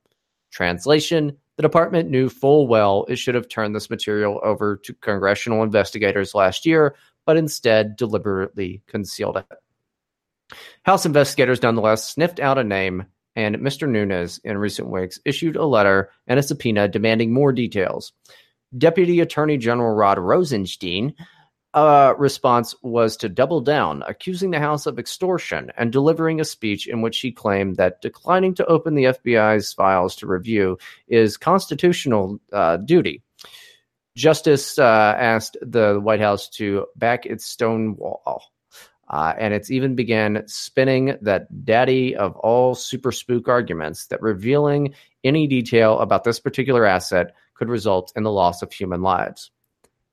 Translation: 0.52 1.36
The 1.56 1.62
department 1.62 2.10
knew 2.10 2.28
full 2.28 2.68
well 2.68 3.06
it 3.08 3.16
should 3.16 3.34
have 3.34 3.48
turned 3.48 3.74
this 3.74 3.90
material 3.90 4.40
over 4.44 4.76
to 4.84 4.94
congressional 4.94 5.64
investigators 5.64 6.34
last 6.34 6.64
year, 6.64 6.94
but 7.24 7.36
instead 7.36 7.96
deliberately 7.96 8.82
concealed 8.86 9.36
it. 9.36 9.46
House 10.82 11.06
investigators 11.06 11.62
nonetheless 11.62 12.08
sniffed 12.08 12.40
out 12.40 12.58
a 12.58 12.64
name, 12.64 13.06
and 13.36 13.56
Mr. 13.56 13.88
Nunes, 13.88 14.38
in 14.44 14.58
recent 14.58 14.88
weeks, 14.88 15.20
issued 15.24 15.56
a 15.56 15.64
letter 15.64 16.10
and 16.26 16.38
a 16.38 16.42
subpoena 16.42 16.88
demanding 16.88 17.32
more 17.32 17.52
details. 17.52 18.12
Deputy 18.76 19.20
Attorney 19.20 19.58
General 19.58 19.94
Rod 19.94 20.18
Rosenstein 20.18 21.14
uh, 21.74 22.14
response 22.18 22.74
was 22.82 23.16
to 23.16 23.28
double 23.28 23.60
down, 23.60 24.02
accusing 24.06 24.50
the 24.50 24.58
House 24.58 24.86
of 24.86 24.98
extortion 24.98 25.70
and 25.76 25.92
delivering 25.92 26.40
a 26.40 26.44
speech 26.44 26.88
in 26.88 27.00
which 27.00 27.20
he 27.20 27.30
claimed 27.30 27.76
that 27.76 28.00
declining 28.02 28.54
to 28.54 28.66
open 28.66 28.94
the 28.94 29.04
FBI's 29.04 29.72
files 29.72 30.16
to 30.16 30.26
review 30.26 30.78
is 31.08 31.36
constitutional 31.36 32.40
uh, 32.52 32.76
duty. 32.78 33.22
Justice 34.20 34.78
uh, 34.78 35.14
asked 35.18 35.56
the 35.62 35.98
White 35.98 36.20
House 36.20 36.46
to 36.50 36.86
back 36.94 37.24
its 37.24 37.46
stonewall. 37.46 38.44
Uh, 39.08 39.32
and 39.38 39.54
it's 39.54 39.70
even 39.70 39.96
began 39.96 40.44
spinning 40.46 41.16
that 41.22 41.64
daddy 41.64 42.14
of 42.14 42.36
all 42.36 42.74
super 42.74 43.12
spook 43.12 43.48
arguments 43.48 44.06
that 44.08 44.20
revealing 44.20 44.94
any 45.24 45.46
detail 45.46 45.98
about 46.00 46.24
this 46.24 46.38
particular 46.38 46.84
asset 46.84 47.34
could 47.54 47.70
result 47.70 48.12
in 48.14 48.22
the 48.22 48.30
loss 48.30 48.60
of 48.60 48.70
human 48.70 49.00
lives. 49.00 49.50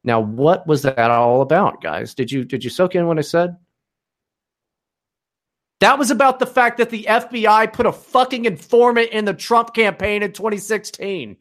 Now, 0.05 0.21
what 0.21 0.65
was 0.65 0.83
that 0.83 1.11
all 1.11 1.41
about, 1.41 1.83
guys? 1.83 2.15
Did 2.15 2.31
you 2.31 2.45
did 2.45 2.63
you 2.63 2.69
soak 2.69 2.95
in 2.95 3.07
what 3.07 3.19
I 3.19 3.21
said? 3.21 3.57
That 5.81 5.99
was 5.99 6.11
about 6.11 6.39
the 6.39 6.47
fact 6.47 6.77
that 6.77 6.89
the 6.89 7.05
FBI 7.09 7.73
put 7.73 7.85
a 7.85 7.91
fucking 7.91 8.45
informant 8.45 9.11
in 9.11 9.25
the 9.25 9.33
Trump 9.33 9.75
campaign 9.75 10.23
in 10.23 10.31
2016. 10.31 11.37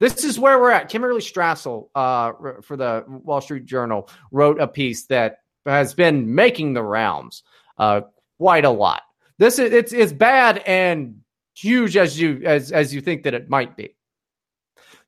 This 0.00 0.24
is 0.24 0.38
where 0.38 0.58
we're 0.58 0.70
at. 0.70 0.88
Kimberly 0.88 1.20
Strassel, 1.20 1.88
uh, 1.94 2.32
for 2.62 2.76
the 2.76 3.04
Wall 3.08 3.40
Street 3.40 3.64
Journal, 3.64 4.08
wrote 4.30 4.60
a 4.60 4.68
piece 4.68 5.06
that 5.06 5.38
has 5.66 5.94
been 5.94 6.34
making 6.34 6.74
the 6.74 6.82
rounds 6.82 7.42
uh, 7.78 8.02
quite 8.38 8.64
a 8.64 8.70
lot. 8.70 9.02
This 9.38 9.58
is 9.58 9.72
it's 9.72 9.92
it's 9.92 10.12
bad 10.12 10.58
and 10.58 11.20
huge 11.54 11.96
as 11.96 12.18
you 12.18 12.42
as 12.44 12.72
as 12.72 12.94
you 12.94 13.00
think 13.00 13.24
that 13.24 13.34
it 13.34 13.48
might 13.48 13.76
be. 13.76 13.96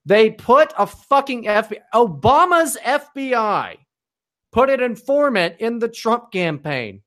They 0.07 0.31
put 0.31 0.73
a 0.79 0.87
fucking 0.87 1.45
FBI, 1.45 1.79
Obama's 1.95 2.77
FBI, 2.85 3.77
put 4.51 4.71
an 4.71 4.81
informant 4.81 5.57
in 5.59 5.79
the 5.79 5.89
Trump 5.89 6.33
campaign. 6.33 7.03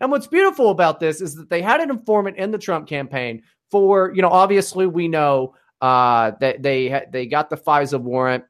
And 0.00 0.10
what's 0.10 0.26
beautiful 0.26 0.70
about 0.70 1.00
this 1.00 1.20
is 1.20 1.34
that 1.36 1.48
they 1.48 1.62
had 1.62 1.80
an 1.80 1.90
informant 1.90 2.36
in 2.36 2.50
the 2.50 2.58
Trump 2.58 2.86
campaign 2.86 3.42
for, 3.70 4.12
you 4.14 4.20
know, 4.20 4.28
obviously 4.28 4.86
we 4.86 5.08
know 5.08 5.54
uh, 5.80 6.32
that 6.40 6.62
they 6.62 7.04
they 7.10 7.26
got 7.26 7.50
the 7.50 7.56
FISA 7.56 8.00
warrant 8.00 8.44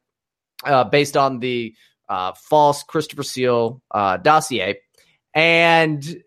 uh, 0.64 0.84
based 0.84 1.16
on 1.16 1.38
the 1.38 1.74
uh, 2.08 2.32
false 2.34 2.82
Christopher 2.82 3.22
Steele 3.22 3.82
uh, 3.92 4.16
dossier, 4.18 4.80
and 5.34 6.22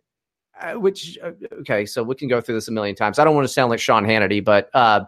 uh, 0.62 0.74
which 0.74 1.18
uh, 1.24 1.32
okay, 1.60 1.86
so 1.86 2.04
we 2.04 2.16
can 2.16 2.28
go 2.28 2.40
through 2.40 2.56
this 2.56 2.68
a 2.68 2.72
million 2.72 2.96
times. 2.96 3.20
I 3.20 3.24
don't 3.24 3.36
want 3.36 3.46
to 3.46 3.54
sound 3.54 3.70
like 3.70 3.80
Sean 3.80 4.06
Hannity, 4.06 4.44
but 4.44 4.70
uh, 4.74 5.02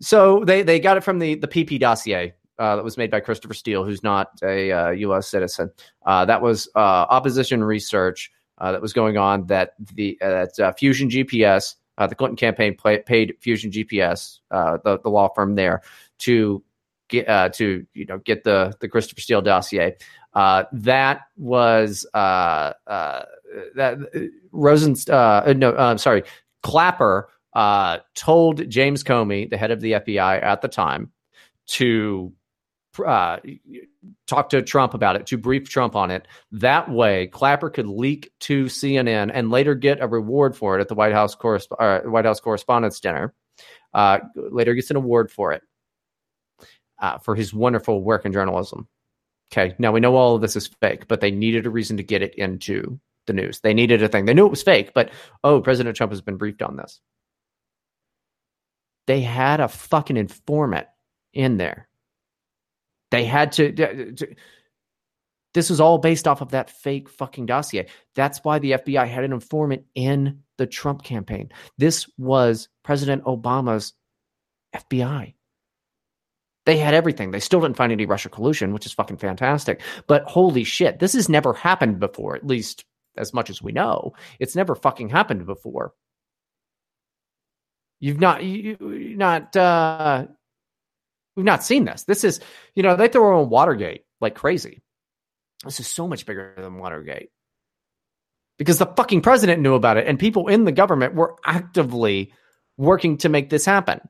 so 0.00 0.44
they 0.44 0.62
they 0.62 0.78
got 0.78 0.96
it 0.96 1.02
from 1.02 1.18
the 1.18 1.34
the 1.36 1.48
PP 1.48 1.80
dossier. 1.80 2.34
That 2.58 2.82
was 2.82 2.96
made 2.96 3.10
by 3.10 3.20
Christopher 3.20 3.52
Steele, 3.52 3.84
who's 3.84 4.02
not 4.02 4.30
a 4.42 4.94
U.S. 4.94 5.28
citizen. 5.28 5.70
Uh, 6.06 6.24
that 6.24 6.40
was 6.40 6.68
uh, 6.74 6.78
opposition 6.78 7.62
research 7.62 8.32
that 8.58 8.80
was 8.80 8.94
going 8.94 9.18
on. 9.18 9.46
That 9.46 9.74
the 9.94 10.16
that 10.20 10.78
Fusion 10.78 11.10
GPS, 11.10 11.74
Uh, 11.98 12.06
the 12.06 12.14
Clinton 12.14 12.36
campaign 12.36 12.76
play, 12.76 12.98
paid 12.98 13.34
Fusion 13.40 13.70
GPS, 13.70 14.40
uh, 14.50 14.78
the 14.84 14.98
the 15.00 15.08
law 15.08 15.28
firm 15.34 15.54
there, 15.54 15.82
to 16.18 16.62
get 17.08 17.28
uh, 17.28 17.48
to 17.50 17.86
you 17.94 18.06
know 18.06 18.18
get 18.18 18.44
the 18.44 18.74
the 18.80 18.88
Christopher 18.88 19.20
Steele 19.20 19.42
dossier. 19.42 19.96
that 20.34 21.20
was 21.36 22.06
that 22.12 22.76
Rosen. 24.52 24.94
no, 25.58 25.76
I'm 25.76 25.98
sorry, 25.98 26.24
Clapper 26.62 27.28
uh, 27.56 27.98
told 28.14 28.68
James 28.68 29.02
Comey, 29.02 29.48
the 29.48 29.56
head 29.56 29.70
of 29.70 29.80
the 29.80 29.92
FBI 29.92 30.42
at 30.42 30.60
the 30.60 30.68
time, 30.68 31.10
to 31.68 32.32
uh, 33.00 33.38
talk 34.26 34.50
to 34.50 34.62
Trump 34.62 34.94
about 34.94 35.16
it, 35.16 35.26
to 35.26 35.38
brief 35.38 35.68
Trump 35.68 35.96
on 35.96 36.10
it. 36.10 36.26
That 36.52 36.90
way, 36.90 37.26
Clapper 37.26 37.70
could 37.70 37.86
leak 37.86 38.32
to 38.40 38.64
CNN 38.66 39.30
and 39.32 39.50
later 39.50 39.74
get 39.74 40.00
a 40.00 40.06
reward 40.06 40.56
for 40.56 40.78
it 40.78 40.80
at 40.80 40.88
the 40.88 40.94
White 40.94 41.12
House, 41.12 41.34
Corresp- 41.34 41.76
uh, 41.78 42.08
White 42.08 42.24
House 42.24 42.40
Correspondents' 42.40 43.00
Dinner. 43.00 43.34
Uh, 43.94 44.18
later 44.34 44.74
gets 44.74 44.90
an 44.90 44.96
award 44.96 45.30
for 45.30 45.52
it 45.52 45.62
uh, 47.00 47.18
for 47.18 47.34
his 47.34 47.54
wonderful 47.54 48.02
work 48.02 48.26
in 48.26 48.32
journalism. 48.32 48.86
Okay, 49.52 49.74
now 49.78 49.92
we 49.92 50.00
know 50.00 50.16
all 50.16 50.34
of 50.34 50.42
this 50.42 50.56
is 50.56 50.66
fake, 50.66 51.08
but 51.08 51.20
they 51.20 51.30
needed 51.30 51.66
a 51.66 51.70
reason 51.70 51.96
to 51.96 52.02
get 52.02 52.22
it 52.22 52.34
into 52.34 52.98
the 53.26 53.32
news. 53.32 53.60
They 53.60 53.74
needed 53.74 54.02
a 54.02 54.08
thing. 54.08 54.24
They 54.24 54.34
knew 54.34 54.46
it 54.46 54.50
was 54.50 54.62
fake, 54.62 54.92
but 54.92 55.10
oh, 55.44 55.60
President 55.60 55.96
Trump 55.96 56.12
has 56.12 56.20
been 56.20 56.36
briefed 56.36 56.62
on 56.62 56.76
this 56.76 57.00
they 59.06 59.20
had 59.22 59.60
a 59.60 59.68
fucking 59.68 60.16
informant 60.16 60.86
in 61.32 61.56
there. 61.56 61.88
They 63.10 63.24
had 63.24 63.52
to, 63.52 64.16
This 65.54 65.70
was 65.70 65.80
all 65.80 65.98
based 65.98 66.26
off 66.26 66.40
of 66.40 66.50
that 66.50 66.70
fake 66.70 67.08
fucking 67.08 67.46
dossier. 67.46 67.86
That's 68.14 68.40
why 68.42 68.58
the 68.58 68.72
FBI 68.72 69.06
had 69.06 69.24
an 69.24 69.32
informant 69.32 69.84
in 69.94 70.42
the 70.58 70.66
Trump 70.66 71.02
campaign. 71.02 71.50
This 71.78 72.08
was 72.18 72.68
President 72.82 73.24
Obama's 73.24 73.92
FBI. 74.74 75.34
They 76.66 76.76
had 76.76 76.94
everything. 76.94 77.30
They 77.30 77.40
still 77.40 77.60
didn't 77.60 77.76
find 77.76 77.92
any 77.92 78.06
Russia 78.06 78.28
collusion, 78.28 78.72
which 78.72 78.86
is 78.86 78.92
fucking 78.92 79.18
fantastic. 79.18 79.80
But 80.08 80.24
holy 80.24 80.64
shit, 80.64 80.98
this 80.98 81.12
has 81.12 81.28
never 81.28 81.52
happened 81.52 82.00
before, 82.00 82.34
at 82.34 82.46
least 82.46 82.84
as 83.16 83.32
much 83.32 83.50
as 83.50 83.62
we 83.62 83.72
know. 83.72 84.14
It's 84.40 84.56
never 84.56 84.74
fucking 84.74 85.08
happened 85.10 85.46
before. 85.46 85.94
You've 88.00 88.20
not 88.20 88.44
you 88.44 88.76
not 89.16 89.56
uh 89.56 90.26
we've 91.36 91.44
not 91.44 91.64
seen 91.64 91.84
this. 91.84 92.04
This 92.04 92.24
is 92.24 92.40
you 92.74 92.82
know 92.82 92.96
they 92.96 93.08
throw 93.08 93.40
on 93.40 93.50
Watergate 93.50 94.04
like 94.20 94.34
crazy. 94.34 94.82
This 95.64 95.80
is 95.80 95.86
so 95.86 96.08
much 96.08 96.26
bigger 96.26 96.54
than 96.56 96.78
Watergate 96.78 97.30
because 98.58 98.78
the 98.78 98.86
fucking 98.86 99.22
president 99.22 99.62
knew 99.62 99.74
about 99.74 99.96
it 99.96 100.06
and 100.06 100.18
people 100.18 100.48
in 100.48 100.64
the 100.64 100.72
government 100.72 101.14
were 101.14 101.36
actively 101.44 102.32
working 102.76 103.18
to 103.18 103.28
make 103.28 103.50
this 103.50 103.64
happen. 103.64 104.00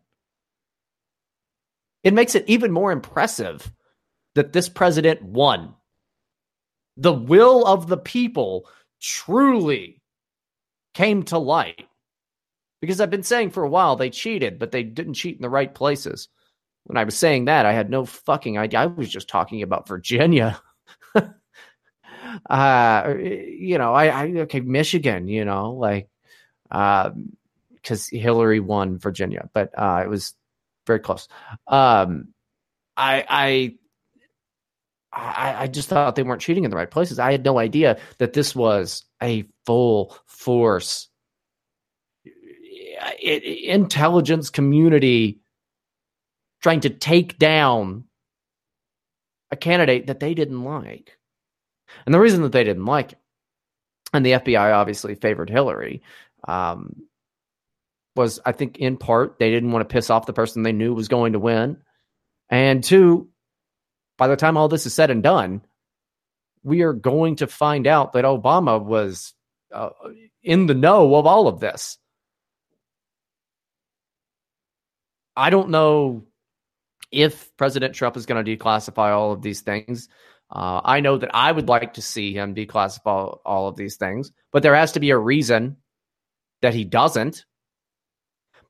It 2.02 2.14
makes 2.14 2.34
it 2.34 2.44
even 2.46 2.72
more 2.72 2.92
impressive 2.92 3.70
that 4.34 4.52
this 4.52 4.68
president 4.68 5.22
won. 5.22 5.74
The 6.96 7.12
will 7.12 7.66
of 7.66 7.88
the 7.88 7.96
people 7.96 8.68
truly 9.00 10.00
came 10.94 11.24
to 11.24 11.38
light. 11.38 11.86
Because 12.80 13.00
I've 13.00 13.10
been 13.10 13.22
saying 13.22 13.50
for 13.50 13.64
a 13.64 13.68
while 13.68 13.96
they 13.96 14.10
cheated, 14.10 14.58
but 14.58 14.70
they 14.70 14.82
didn't 14.82 15.14
cheat 15.14 15.36
in 15.36 15.42
the 15.42 15.50
right 15.50 15.74
places. 15.74 16.28
When 16.86 16.96
I 16.96 17.04
was 17.04 17.16
saying 17.16 17.46
that, 17.46 17.66
I 17.66 17.72
had 17.72 17.90
no 17.90 18.04
fucking 18.04 18.58
idea. 18.58 18.80
I 18.80 18.86
was 18.86 19.08
just 19.08 19.28
talking 19.28 19.62
about 19.62 19.88
Virginia. 19.88 20.60
uh, 22.50 23.14
you 23.18 23.78
know, 23.78 23.92
I, 23.92 24.06
I 24.06 24.26
okay, 24.42 24.60
Michigan, 24.60 25.28
you 25.28 25.44
know, 25.44 25.72
like 25.72 26.08
because 26.70 27.10
um, 28.12 28.18
Hillary 28.18 28.60
won 28.60 28.98
Virginia, 28.98 29.48
but 29.52 29.70
uh, 29.76 30.02
it 30.04 30.08
was 30.08 30.34
very 30.86 31.00
close. 31.00 31.28
Um, 31.66 32.28
I, 32.96 33.24
I, 33.28 33.74
I, 35.12 35.62
I 35.62 35.66
just 35.66 35.88
thought 35.88 36.14
they 36.14 36.22
weren't 36.22 36.40
cheating 36.40 36.64
in 36.64 36.70
the 36.70 36.76
right 36.76 36.90
places. 36.90 37.18
I 37.18 37.32
had 37.32 37.44
no 37.44 37.58
idea 37.58 37.98
that 38.18 38.32
this 38.32 38.54
was 38.54 39.04
a 39.22 39.44
full 39.64 40.16
force 40.26 41.08
intelligence 43.20 44.50
community 44.50 45.40
trying 46.66 46.80
to 46.80 46.90
take 46.90 47.38
down 47.38 48.02
a 49.52 49.56
candidate 49.56 50.08
that 50.08 50.18
they 50.18 50.34
didn't 50.34 50.64
like. 50.64 51.16
And 52.04 52.12
the 52.12 52.18
reason 52.18 52.42
that 52.42 52.50
they 52.50 52.64
didn't 52.64 52.86
like 52.86 53.12
it, 53.12 53.18
and 54.12 54.26
the 54.26 54.32
FBI 54.32 54.74
obviously 54.74 55.14
favored 55.14 55.48
Hillary, 55.48 56.02
um, 56.48 57.04
was 58.16 58.40
I 58.44 58.50
think 58.50 58.78
in 58.78 58.96
part 58.96 59.38
they 59.38 59.52
didn't 59.52 59.70
want 59.70 59.88
to 59.88 59.92
piss 59.92 60.10
off 60.10 60.26
the 60.26 60.32
person 60.32 60.64
they 60.64 60.72
knew 60.72 60.92
was 60.92 61.06
going 61.06 61.34
to 61.34 61.38
win. 61.38 61.76
And 62.50 62.82
two, 62.82 63.28
by 64.18 64.26
the 64.26 64.34
time 64.34 64.56
all 64.56 64.66
this 64.66 64.86
is 64.86 64.94
said 64.94 65.12
and 65.12 65.22
done, 65.22 65.62
we 66.64 66.82
are 66.82 66.92
going 66.92 67.36
to 67.36 67.46
find 67.46 67.86
out 67.86 68.14
that 68.14 68.24
Obama 68.24 68.84
was 68.84 69.34
uh, 69.72 69.90
in 70.42 70.66
the 70.66 70.74
know 70.74 71.14
of 71.14 71.26
all 71.26 71.46
of 71.46 71.60
this. 71.60 71.96
I 75.36 75.50
don't 75.50 75.70
know 75.70 76.24
if 77.16 77.56
President 77.56 77.94
Trump 77.94 78.16
is 78.16 78.26
going 78.26 78.44
to 78.44 78.56
declassify 78.56 79.10
all 79.10 79.32
of 79.32 79.42
these 79.42 79.62
things. 79.62 80.08
Uh, 80.50 80.80
I 80.84 81.00
know 81.00 81.16
that 81.18 81.34
I 81.34 81.50
would 81.50 81.68
like 81.68 81.94
to 81.94 82.02
see 82.02 82.32
him 82.32 82.54
declassify 82.54 83.38
all 83.44 83.68
of 83.68 83.76
these 83.76 83.96
things, 83.96 84.30
but 84.52 84.62
there 84.62 84.76
has 84.76 84.92
to 84.92 85.00
be 85.00 85.10
a 85.10 85.18
reason 85.18 85.76
that 86.62 86.74
he 86.74 86.84
doesn't. 86.84 87.44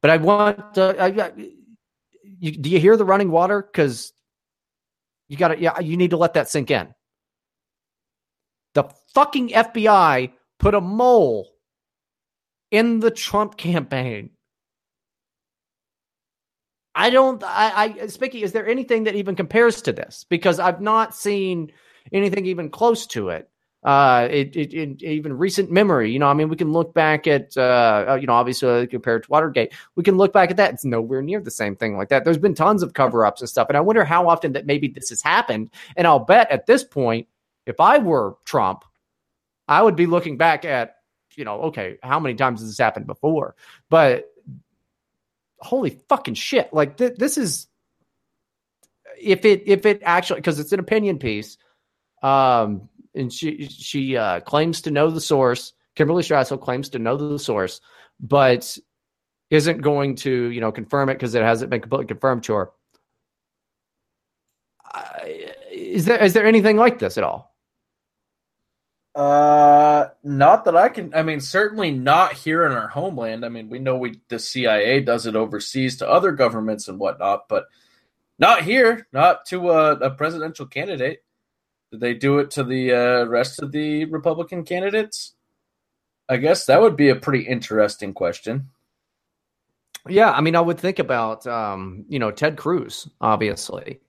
But 0.00 0.10
I 0.10 0.16
want, 0.18 0.78
uh, 0.78 0.94
I, 0.98 1.32
you, 2.22 2.52
do 2.52 2.70
you 2.70 2.78
hear 2.78 2.96
the 2.96 3.04
running 3.04 3.30
water? 3.30 3.62
Because 3.62 4.12
you 5.28 5.36
got 5.36 5.48
to, 5.48 5.60
yeah, 5.60 5.80
you 5.80 5.96
need 5.96 6.10
to 6.10 6.16
let 6.16 6.34
that 6.34 6.48
sink 6.48 6.70
in. 6.70 6.94
The 8.74 8.84
fucking 9.14 9.50
FBI 9.50 10.32
put 10.58 10.74
a 10.74 10.80
mole 10.80 11.48
in 12.70 13.00
the 13.00 13.10
Trump 13.10 13.56
campaign. 13.56 14.30
I 16.98 17.10
don't, 17.10 17.44
I, 17.44 17.94
I, 18.00 18.06
Spicky, 18.06 18.42
is 18.42 18.52
there 18.52 18.66
anything 18.66 19.04
that 19.04 19.14
even 19.14 19.36
compares 19.36 19.82
to 19.82 19.92
this? 19.92 20.24
Because 20.30 20.58
I've 20.58 20.80
not 20.80 21.14
seen 21.14 21.70
anything 22.10 22.46
even 22.46 22.70
close 22.70 23.06
to 23.08 23.28
it. 23.28 23.50
Uh, 23.84 24.26
it, 24.30 24.56
it, 24.56 24.72
in 24.72 24.96
even 25.04 25.34
recent 25.34 25.70
memory, 25.70 26.10
you 26.10 26.18
know, 26.18 26.26
I 26.26 26.34
mean, 26.34 26.48
we 26.48 26.56
can 26.56 26.72
look 26.72 26.94
back 26.94 27.26
at, 27.26 27.56
uh, 27.56 28.16
you 28.18 28.26
know, 28.26 28.32
obviously 28.32 28.86
compared 28.86 29.24
to 29.24 29.30
Watergate, 29.30 29.74
we 29.94 30.02
can 30.02 30.16
look 30.16 30.32
back 30.32 30.50
at 30.50 30.56
that. 30.56 30.72
It's 30.72 30.84
nowhere 30.86 31.22
near 31.22 31.40
the 31.40 31.50
same 31.50 31.76
thing 31.76 31.96
like 31.96 32.08
that. 32.08 32.24
There's 32.24 32.38
been 32.38 32.54
tons 32.54 32.82
of 32.82 32.94
cover 32.94 33.26
ups 33.26 33.42
and 33.42 33.48
stuff. 33.48 33.68
And 33.68 33.76
I 33.76 33.80
wonder 33.82 34.04
how 34.04 34.28
often 34.28 34.54
that 34.54 34.66
maybe 34.66 34.88
this 34.88 35.10
has 35.10 35.22
happened. 35.22 35.70
And 35.96 36.06
I'll 36.06 36.18
bet 36.18 36.50
at 36.50 36.66
this 36.66 36.82
point, 36.82 37.28
if 37.66 37.78
I 37.78 37.98
were 37.98 38.36
Trump, 38.46 38.84
I 39.68 39.82
would 39.82 39.96
be 39.96 40.06
looking 40.06 40.38
back 40.38 40.64
at, 40.64 40.96
you 41.36 41.44
know, 41.44 41.60
okay, 41.64 41.98
how 42.02 42.18
many 42.18 42.34
times 42.34 42.60
has 42.60 42.70
this 42.70 42.78
happened 42.78 43.06
before? 43.06 43.54
But 43.90 44.32
holy 45.58 46.00
fucking 46.08 46.34
shit. 46.34 46.72
Like 46.72 46.96
th- 46.96 47.16
this 47.16 47.38
is, 47.38 47.66
if 49.20 49.44
it, 49.44 49.62
if 49.66 49.86
it 49.86 50.02
actually, 50.04 50.40
because 50.40 50.58
it's 50.58 50.72
an 50.72 50.80
opinion 50.80 51.18
piece, 51.18 51.58
um, 52.22 52.88
and 53.14 53.32
she 53.32 53.66
she 53.66 54.16
uh, 54.16 54.40
claims 54.40 54.82
to 54.82 54.90
know 54.90 55.10
the 55.10 55.20
source. 55.20 55.72
Kimberly 55.94 56.22
Strassel 56.22 56.60
claims 56.60 56.90
to 56.90 56.98
know 56.98 57.16
the 57.16 57.38
source, 57.38 57.80
but 58.20 58.76
isn't 59.50 59.80
going 59.80 60.16
to 60.16 60.50
you 60.50 60.60
know 60.60 60.72
confirm 60.72 61.08
it 61.08 61.14
because 61.14 61.34
it 61.34 61.42
hasn't 61.42 61.70
been 61.70 61.80
completely 61.80 62.06
confirmed 62.06 62.44
to 62.44 62.54
her. 62.54 62.70
Uh, 64.94 65.02
is 65.72 66.04
there 66.04 66.22
is 66.22 66.32
there 66.32 66.46
anything 66.46 66.76
like 66.76 66.98
this 66.98 67.16
at 67.18 67.24
all? 67.24 67.55
Uh, 69.16 70.08
not 70.22 70.66
that 70.66 70.76
I 70.76 70.90
can. 70.90 71.14
I 71.14 71.22
mean, 71.22 71.40
certainly 71.40 71.90
not 71.90 72.34
here 72.34 72.66
in 72.66 72.72
our 72.72 72.88
homeland. 72.88 73.46
I 73.46 73.48
mean, 73.48 73.70
we 73.70 73.78
know 73.78 73.96
we 73.96 74.20
the 74.28 74.38
CIA 74.38 75.00
does 75.00 75.24
it 75.24 75.34
overseas 75.34 75.96
to 75.96 76.08
other 76.08 76.32
governments 76.32 76.88
and 76.88 76.98
whatnot, 76.98 77.48
but 77.48 77.64
not 78.38 78.62
here. 78.62 79.08
Not 79.14 79.46
to 79.46 79.70
a, 79.70 79.92
a 79.92 80.10
presidential 80.10 80.66
candidate. 80.66 81.24
Did 81.90 82.00
they 82.00 82.12
do 82.12 82.40
it 82.40 82.50
to 82.52 82.64
the 82.64 82.92
uh, 82.92 83.24
rest 83.24 83.62
of 83.62 83.72
the 83.72 84.04
Republican 84.04 84.64
candidates? 84.64 85.34
I 86.28 86.36
guess 86.36 86.66
that 86.66 86.82
would 86.82 86.96
be 86.96 87.08
a 87.08 87.16
pretty 87.16 87.46
interesting 87.46 88.12
question. 88.12 88.68
Yeah, 90.06 90.30
I 90.30 90.42
mean, 90.42 90.56
I 90.56 90.60
would 90.60 90.78
think 90.78 90.98
about 90.98 91.46
um, 91.46 92.04
you 92.10 92.18
know 92.18 92.30
Ted 92.30 92.58
Cruz, 92.58 93.08
obviously. 93.18 94.00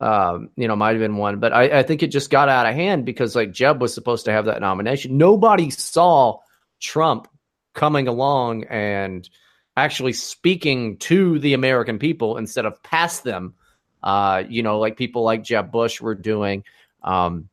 Um, 0.00 0.50
you 0.56 0.68
know, 0.68 0.76
might 0.76 0.90
have 0.90 1.00
been 1.00 1.16
one, 1.16 1.38
but 1.38 1.52
I, 1.52 1.78
I 1.78 1.82
think 1.82 2.02
it 2.02 2.08
just 2.08 2.28
got 2.30 2.48
out 2.48 2.66
of 2.66 2.74
hand 2.74 3.06
because 3.06 3.36
like 3.36 3.52
Jeb 3.52 3.80
was 3.80 3.94
supposed 3.94 4.24
to 4.24 4.32
have 4.32 4.46
that 4.46 4.60
nomination. 4.60 5.16
Nobody 5.16 5.70
saw 5.70 6.40
Trump 6.80 7.28
coming 7.74 8.08
along 8.08 8.64
and 8.64 9.28
actually 9.76 10.12
speaking 10.12 10.98
to 10.98 11.38
the 11.38 11.54
American 11.54 11.98
people 11.98 12.36
instead 12.36 12.66
of 12.66 12.82
past 12.82 13.24
them. 13.24 13.54
Uh, 14.02 14.44
you 14.48 14.62
know, 14.62 14.78
like 14.78 14.96
people 14.96 15.22
like 15.22 15.42
Jeb 15.42 15.72
Bush 15.72 16.00
were 16.00 16.14
doing. 16.14 16.64
Um, 17.02 17.48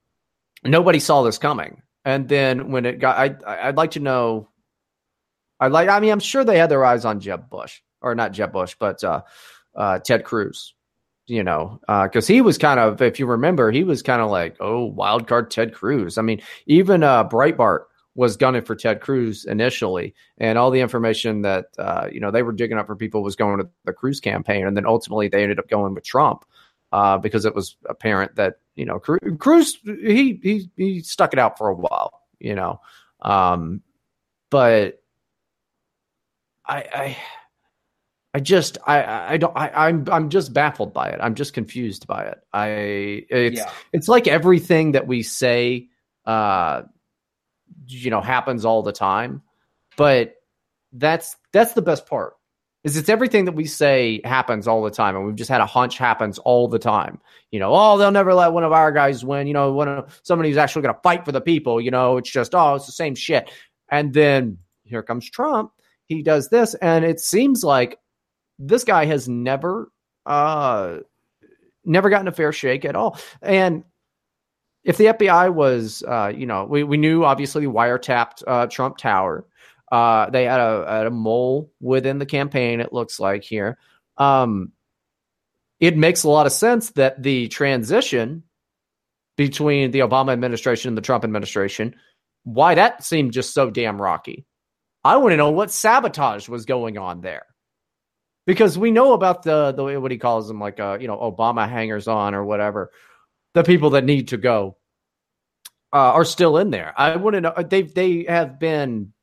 nobody 0.64 1.00
saw 1.00 1.24
this 1.24 1.38
coming. 1.38 1.82
And 2.04 2.28
then 2.28 2.72
when 2.72 2.86
it 2.86 3.00
got, 3.00 3.18
I, 3.18 3.68
I'd 3.68 3.78
like 3.78 3.92
to 3.92 4.00
know. 4.00 4.50
I'd 5.60 5.72
like. 5.72 5.89
I 5.89 6.00
mean, 6.00 6.12
I'm 6.12 6.20
sure 6.20 6.44
they 6.44 6.58
had 6.58 6.72
their 6.72 6.84
eyes 6.84 7.06
on 7.06 7.20
Jeb 7.20 7.50
Bush, 7.50 7.82
or 8.02 8.16
not 8.16 8.32
Jeb 8.32 8.52
Bush, 8.52 8.76
but 8.80 9.04
uh, 9.04 9.22
uh, 9.76 10.00
Ted 10.00 10.24
Cruz. 10.24 10.74
You 11.32 11.44
know, 11.46 11.80
because 11.88 12.30
uh, 12.30 12.34
he 12.34 12.42
was 12.42 12.58
kind 12.58 12.78
of, 12.78 13.02
if 13.02 13.18
you 13.18 13.26
remember, 13.26 13.72
he 13.72 13.86
was 13.86 14.02
kind 14.02 14.22
of 14.22 14.30
like, 14.30 14.58
oh, 14.60 14.84
wild 14.84 15.28
card 15.28 15.50
Ted 15.50 15.74
Cruz. 15.74 16.18
I 16.18 16.24
mean, 16.24 16.42
even 16.66 17.04
uh, 17.04 17.26
Breitbart 17.30 17.86
was 18.16 18.36
gunning 18.36 18.64
for 18.64 18.76
Ted 18.76 19.00
Cruz 19.00 19.46
initially, 19.46 20.14
and 20.40 20.58
all 20.58 20.72
the 20.72 20.82
information 20.82 21.42
that 21.44 21.68
uh, 21.80 22.10
you 22.12 22.20
know 22.20 22.32
they 22.32 22.44
were 22.44 22.52
digging 22.52 22.78
up 22.78 22.86
for 22.86 22.98
people 22.98 23.24
was 23.24 23.38
going 23.38 23.60
to 23.60 23.70
the 23.86 23.94
Cruz 23.94 24.20
campaign, 24.20 24.68
and 24.68 24.76
then 24.76 24.86
ultimately 24.86 25.30
they 25.30 25.42
ended 25.42 25.58
up 25.58 25.70
going 25.70 25.94
with 25.94 26.04
Trump 26.04 26.44
uh, 26.92 27.18
because 27.18 27.46
it 27.46 27.56
was 27.56 27.78
apparent 27.88 28.36
that 28.36 28.56
you 28.76 28.84
know 28.84 29.00
Cruz 29.00 29.78
he 29.86 30.38
he 30.44 30.70
he 30.76 31.00
stuck 31.00 31.32
it 31.32 31.40
out 31.40 31.58
for 31.58 31.70
a 31.70 31.74
while, 31.74 32.24
you 32.42 32.56
know, 32.56 32.82
um, 33.22 33.82
but 34.50 35.02
I 36.66 36.78
I. 36.94 37.18
I 38.34 38.40
just 38.40 38.78
I 38.86 39.34
I 39.34 39.38
don't 39.38 39.56
I 39.56 39.88
I'm 39.88 40.06
I'm 40.10 40.30
just 40.30 40.54
baffled 40.54 40.94
by 40.94 41.10
it. 41.10 41.20
I'm 41.22 41.36
just 41.36 41.54
confused 41.54 42.08
by 42.08 42.26
it. 42.26 42.40
I 42.54 42.68
it's 43.30 43.58
yeah. 43.58 43.72
it's 43.92 44.08
like 44.08 44.28
everything 44.28 44.94
that 44.94 45.06
we 45.06 45.22
say 45.24 45.90
uh 46.26 46.84
you 47.88 48.10
know 48.10 48.22
happens 48.22 48.64
all 48.64 48.84
the 48.84 48.94
time. 48.94 49.42
But 49.98 50.36
that's 50.94 51.36
that's 51.52 51.74
the 51.74 51.82
best 51.82 52.06
part 52.06 52.36
is 52.84 52.98
it's 52.98 53.10
everything 53.10 53.46
that 53.46 53.54
we 53.54 53.66
say 53.66 54.22
happens 54.24 54.68
all 54.68 54.84
the 54.84 54.92
time 54.92 55.16
and 55.16 55.26
we've 55.26 55.36
just 55.36 55.50
had 55.50 55.62
a 55.62 55.66
hunch 55.66 55.98
happens 55.98 56.38
all 56.40 56.68
the 56.68 56.80
time 56.80 57.20
you 57.52 57.60
know 57.60 57.72
oh 57.74 57.98
they'll 57.98 58.12
never 58.12 58.34
let 58.34 58.52
one 58.52 58.64
of 58.64 58.72
our 58.72 58.92
guys 58.92 59.24
win 59.24 59.48
you 59.48 59.54
know 59.54 59.72
one 59.72 59.88
of 59.88 60.20
somebody 60.24 60.50
who's 60.50 60.58
actually 60.58 60.82
going 60.82 60.94
to 60.94 61.02
fight 61.02 61.24
for 61.24 61.32
the 61.32 61.42
people 61.42 61.80
you 61.80 61.92
know 61.92 62.18
it's 62.18 62.30
just 62.30 62.54
oh 62.54 62.76
it's 62.76 62.86
the 62.86 62.92
same 62.92 63.16
shit 63.16 63.50
and 63.90 64.14
then 64.14 64.58
here 64.84 65.04
comes 65.04 65.30
trump 65.30 65.72
he 66.08 66.22
does 66.22 66.50
this 66.50 66.74
and 66.76 67.06
it 67.06 67.20
seems 67.20 67.64
like 67.64 67.98
this 68.62 68.84
guy 68.84 69.05
has 69.05 69.28
never 69.28 69.91
uh 70.26 70.97
never 71.84 72.09
gotten 72.09 72.28
a 72.28 72.32
fair 72.32 72.51
shake 72.51 72.86
at 72.86 72.95
all 72.95 73.20
and 73.41 73.84
if 74.84 74.97
the 74.97 75.05
FBI 75.05 75.53
was, 75.53 76.03
uh, 76.07 76.32
you 76.36 76.45
know, 76.45 76.66
we, 76.66 76.84
we 76.84 76.97
knew 76.97 77.24
obviously 77.24 77.66
wiretapped 77.66 78.43
uh, 78.47 78.68
Trump 78.68 78.97
Tower. 78.97 79.45
Uh, 79.91 80.30
they 80.30 80.45
had 80.45 80.59
a, 80.59 80.86
had 80.88 81.07
a 81.07 81.12
mole 81.12 81.72
within 81.80 82.18
the 82.18 82.26
campaign, 82.26 82.80
it 82.80 82.93
looks 82.93 83.20
like 83.20 83.43
here. 83.43 83.78
Um, 84.18 84.72
it 85.80 85.97
makes 85.97 86.24
a 86.24 86.30
lot 86.30 86.45
of 86.45 86.51
sense 86.51 86.91
that 86.91 87.22
the 87.22 87.47
transition 87.49 88.43
between 89.36 89.91
the 89.91 89.99
Obama 89.99 90.32
administration 90.32 90.89
and 90.89 90.97
the 90.97 91.01
Trump 91.01 91.24
administration, 91.24 91.95
why 92.43 92.76
that 92.76 93.03
seemed 93.03 93.34
just 93.34 93.53
so 93.53 93.70
damn 93.70 94.01
rocky. 94.01 94.45
I 95.03 95.18
want 95.18 95.34
to 95.34 95.38
know 95.38 95.51
what 95.51 95.72
sabotage 95.72 96.47
was 96.47 96.66
going 96.66 96.97
on 96.97 97.22
there. 97.22 97.45
Because 98.46 98.78
we 98.78 98.92
know 98.92 99.14
about 99.14 99.44
the 99.44 99.72
the 99.72 100.00
what 100.00 100.12
he 100.12 100.18
calls 100.18 100.48
them 100.48 100.60
like 100.60 100.80
uh 100.80 100.98
you 101.00 101.08
know 101.08 101.18
Obama 101.18 101.70
hangers 101.70 102.08
on 102.08 102.34
or 102.34 102.44
whatever, 102.44 102.92
the 103.54 103.64
people 103.64 103.92
that 103.92 104.04
need 104.04 104.30
to 104.30 104.38
go 104.38 104.78
uh, 105.94 106.14
are 106.14 106.26
still 106.26 106.58
in 106.58 106.70
there. 106.70 106.94
I 106.98 107.16
want 107.18 107.36
to 107.36 107.42
know 107.42 107.54
they 107.58 107.84
they 107.84 108.26
have 108.28 108.60
been 108.60 109.14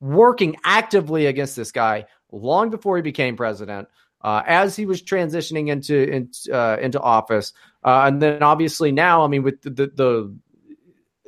working 0.00 0.56
actively 0.64 1.26
against 1.26 1.56
this 1.56 1.72
guy 1.72 2.06
long 2.30 2.70
before 2.70 2.96
he 2.96 3.02
became 3.02 3.36
president. 3.36 3.88
Uh, 4.20 4.42
as 4.46 4.74
he 4.74 4.84
was 4.84 5.00
transitioning 5.00 5.68
into 5.68 6.10
in, 6.10 6.28
uh, 6.52 6.76
into 6.80 7.00
office, 7.00 7.52
uh, 7.84 8.02
and 8.06 8.20
then 8.20 8.42
obviously 8.42 8.90
now, 8.90 9.22
I 9.22 9.28
mean, 9.28 9.44
with 9.44 9.62
the 9.62 9.70
the 9.70 9.86
the, 9.94 10.36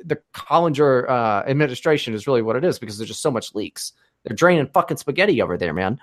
the 0.03 0.21
Collinger 0.33 1.09
uh, 1.09 1.43
administration 1.47 2.13
is 2.13 2.27
really 2.27 2.41
what 2.41 2.57
it 2.57 2.65
is 2.65 2.79
because 2.79 2.97
there's 2.97 3.07
just 3.07 3.21
so 3.21 3.31
much 3.31 3.55
leaks. 3.55 3.93
They're 4.25 4.35
draining 4.35 4.67
fucking 4.73 4.97
spaghetti 4.97 5.41
over 5.41 5.57
there, 5.57 5.73
man. 5.73 5.99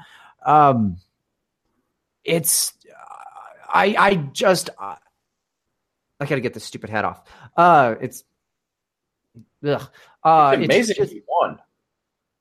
Um, 0.47 0.97
it's 2.25 2.73
I 3.69 3.95
I 3.99 4.15
just 4.33 4.71
I, 4.79 4.97
I 6.21 6.27
got 6.27 6.37
to 6.37 6.41
get 6.41 6.55
this 6.55 6.65
stupid 6.65 6.91
hat 6.91 7.05
off. 7.05 7.23
Uh, 7.57 7.95
it's 8.01 8.25
ugh. 9.67 9.89
Uh, 10.25 10.51
it's 10.55 10.65
amazing 10.65 10.97
it's 10.99 10.99
just, 10.99 11.13
he 11.13 11.23
won. 11.29 11.59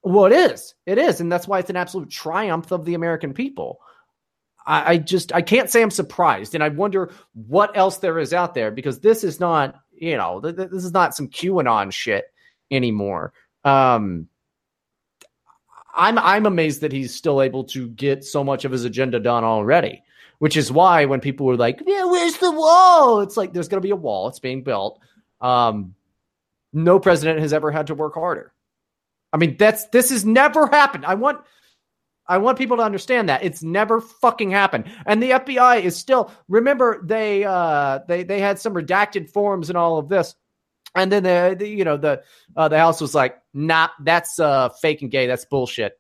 Well, 0.04 0.26
it 0.26 0.34
is. 0.34 0.74
It 0.86 0.98
is. 0.98 1.20
And 1.22 1.32
that's 1.32 1.48
why 1.48 1.60
it's 1.60 1.70
an 1.70 1.76
absolute 1.76 2.10
triumph 2.10 2.72
of 2.72 2.86
the 2.86 2.94
American 2.94 3.34
people. 3.34 3.82
I, 4.66 4.94
I, 4.94 4.98
just 4.98 5.34
I 5.34 5.42
can't 5.42 5.70
say 5.70 5.82
I'm 5.82 5.92
surprised. 5.92 6.56
And 6.56 6.64
I 6.64 6.70
wonder 6.70 7.12
what 7.34 7.76
else 7.78 7.98
there 7.98 8.20
is 8.20 8.34
out 8.34 8.54
there 8.54 8.72
because 8.72 9.00
this 9.00 9.24
is 9.24 9.40
not, 9.40 9.76
you 9.94 10.18
know, 10.18 10.42
th- 10.42 10.56
th- 10.56 10.70
this 10.70 10.86
is 10.86 10.94
not 10.94 11.16
some 11.16 11.28
QAnon 11.28 11.92
shit 11.92 12.26
anymore. 12.72 13.34
Um 13.64 14.28
I'm 15.98 16.18
I'm 16.18 16.46
amazed 16.46 16.82
that 16.82 16.92
he's 16.92 17.14
still 17.14 17.42
able 17.42 17.66
to 17.66 17.90
get 17.90 18.24
so 18.24 18.44
much 18.44 18.64
of 18.66 18.72
his 18.72 18.86
agenda 18.86 19.20
done 19.20 19.44
already. 19.44 20.04
Which 20.40 20.56
is 20.56 20.72
why 20.72 21.06
when 21.06 21.20
people 21.20 21.48
were 21.48 21.58
like, 21.58 21.82
Yeah, 21.86 22.06
where's 22.06 22.38
the 22.38 22.52
wall? 22.52 23.22
It's 23.22 23.36
like 23.36 23.54
there's 23.54 23.68
gonna 23.68 23.82
be 23.82 23.92
a 23.92 23.96
wall, 23.96 24.28
it's 24.28 24.40
being 24.40 24.64
built. 24.64 25.00
Um 25.42 25.96
no 26.74 27.00
president 27.00 27.40
has 27.40 27.54
ever 27.54 27.72
had 27.72 27.88
to 27.88 27.96
work 27.96 28.14
harder. 28.14 28.54
I 29.34 29.38
mean, 29.38 29.58
that's 29.58 29.88
this 29.88 30.12
has 30.12 30.24
never 30.24 30.68
happened. 30.68 31.06
I 31.06 31.16
want 31.16 31.40
I 32.28 32.38
want 32.38 32.58
people 32.58 32.78
to 32.78 32.84
understand 32.84 33.30
that 33.30 33.44
it's 33.44 33.64
never 33.64 34.02
fucking 34.02 34.52
happened. 34.52 34.86
And 35.06 35.24
the 35.24 35.32
FBI 35.32 35.82
is 35.82 35.96
still 35.96 36.32
remember 36.48 37.02
they 37.04 37.44
uh 37.44 38.00
they 38.08 38.24
they 38.24 38.40
had 38.40 38.60
some 38.60 38.74
redacted 38.74 39.30
forms 39.30 39.70
and 39.70 39.78
all 39.78 39.98
of 39.98 40.10
this. 40.10 40.36
And 40.98 41.12
then 41.12 41.24
the, 41.24 41.56
the 41.58 41.68
you 41.68 41.84
know 41.84 41.98
the 41.98 42.24
uh, 42.56 42.68
the 42.68 42.78
house 42.78 43.00
was 43.00 43.14
like, 43.16 43.38
"Nah, 43.54 43.90
that's 44.04 44.40
uh 44.40 44.70
fake 44.70 45.02
and 45.02 45.12
gay. 45.12 45.28
That's 45.28 45.46
bullshit." 45.46 46.00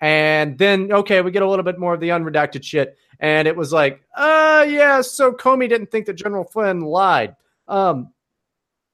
And 0.00 0.58
then, 0.58 0.92
okay, 0.92 1.20
we 1.22 1.30
get 1.30 1.42
a 1.42 1.48
little 1.48 1.64
bit 1.64 1.78
more 1.78 1.94
of 1.94 2.00
the 2.00 2.10
unredacted 2.10 2.62
shit. 2.62 2.96
And 3.18 3.48
it 3.48 3.56
was 3.56 3.72
like, 3.72 4.00
uh, 4.16 4.64
yeah, 4.68 5.00
so 5.00 5.32
Comey 5.32 5.68
didn't 5.68 5.90
think 5.90 6.06
that 6.06 6.14
General 6.14 6.44
Flynn 6.44 6.80
lied. 6.80 7.34
Um, 7.66 8.12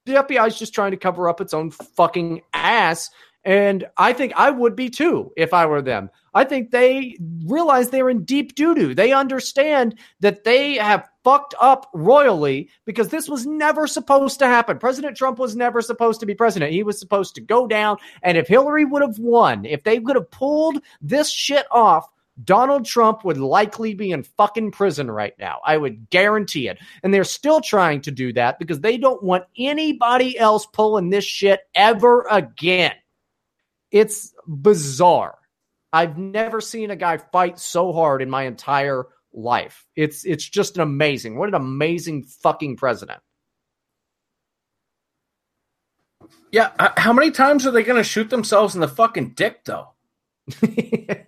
the 0.06 0.14
FBI 0.14 0.46
is 0.48 0.58
just 0.58 0.74
trying 0.74 0.92
to 0.92 0.96
cover 0.96 1.28
up 1.28 1.40
its 1.40 1.52
own 1.52 1.70
fucking 1.70 2.42
ass. 2.52 3.10
And 3.44 3.84
I 3.96 4.12
think 4.12 4.32
I 4.36 4.50
would 4.50 4.74
be 4.74 4.88
too 4.88 5.32
if 5.36 5.52
I 5.52 5.66
were 5.66 5.82
them. 5.82 6.10
I 6.32 6.44
think 6.44 6.70
they 6.70 7.16
realize 7.46 7.90
they're 7.90 8.10
in 8.10 8.24
deep 8.24 8.54
doo 8.54 8.74
doo. 8.74 8.94
They 8.94 9.12
understand 9.12 9.98
that 10.20 10.44
they 10.44 10.74
have 10.74 11.08
fucked 11.22 11.54
up 11.60 11.88
royally 11.94 12.70
because 12.84 13.08
this 13.08 13.28
was 13.28 13.46
never 13.46 13.86
supposed 13.86 14.38
to 14.40 14.46
happen. 14.46 14.78
President 14.78 15.16
Trump 15.16 15.38
was 15.38 15.54
never 15.54 15.80
supposed 15.80 16.20
to 16.20 16.26
be 16.26 16.34
president. 16.34 16.72
He 16.72 16.82
was 16.82 16.98
supposed 16.98 17.34
to 17.34 17.40
go 17.40 17.66
down. 17.66 17.98
And 18.22 18.36
if 18.36 18.48
Hillary 18.48 18.84
would 18.84 19.02
have 19.02 19.18
won, 19.18 19.64
if 19.64 19.84
they 19.84 20.00
could 20.00 20.16
have 20.16 20.30
pulled 20.30 20.78
this 21.00 21.30
shit 21.30 21.66
off, 21.70 22.08
Donald 22.42 22.84
Trump 22.84 23.24
would 23.24 23.38
likely 23.38 23.94
be 23.94 24.10
in 24.10 24.24
fucking 24.24 24.72
prison 24.72 25.08
right 25.08 25.34
now. 25.38 25.60
I 25.64 25.76
would 25.76 26.10
guarantee 26.10 26.66
it. 26.66 26.78
And 27.02 27.14
they're 27.14 27.22
still 27.22 27.60
trying 27.60 28.00
to 28.02 28.10
do 28.10 28.32
that 28.32 28.58
because 28.58 28.80
they 28.80 28.96
don't 28.96 29.22
want 29.22 29.44
anybody 29.56 30.36
else 30.36 30.66
pulling 30.66 31.10
this 31.10 31.24
shit 31.24 31.60
ever 31.76 32.26
again. 32.28 32.94
It's 33.94 34.34
bizarre. 34.48 35.38
I've 35.92 36.18
never 36.18 36.60
seen 36.60 36.90
a 36.90 36.96
guy 36.96 37.18
fight 37.18 37.60
so 37.60 37.92
hard 37.92 38.22
in 38.22 38.28
my 38.28 38.42
entire 38.42 39.06
life. 39.32 39.86
It's 39.94 40.24
it's 40.24 40.48
just 40.48 40.74
an 40.74 40.82
amazing. 40.82 41.38
What 41.38 41.48
an 41.48 41.54
amazing 41.54 42.24
fucking 42.24 42.76
president. 42.76 43.20
Yeah, 46.50 46.70
how 46.96 47.12
many 47.12 47.30
times 47.30 47.68
are 47.68 47.70
they 47.70 47.84
going 47.84 48.02
to 48.02 48.08
shoot 48.08 48.30
themselves 48.30 48.74
in 48.74 48.80
the 48.80 48.88
fucking 48.88 49.34
dick, 49.34 49.64
though? 49.64 49.90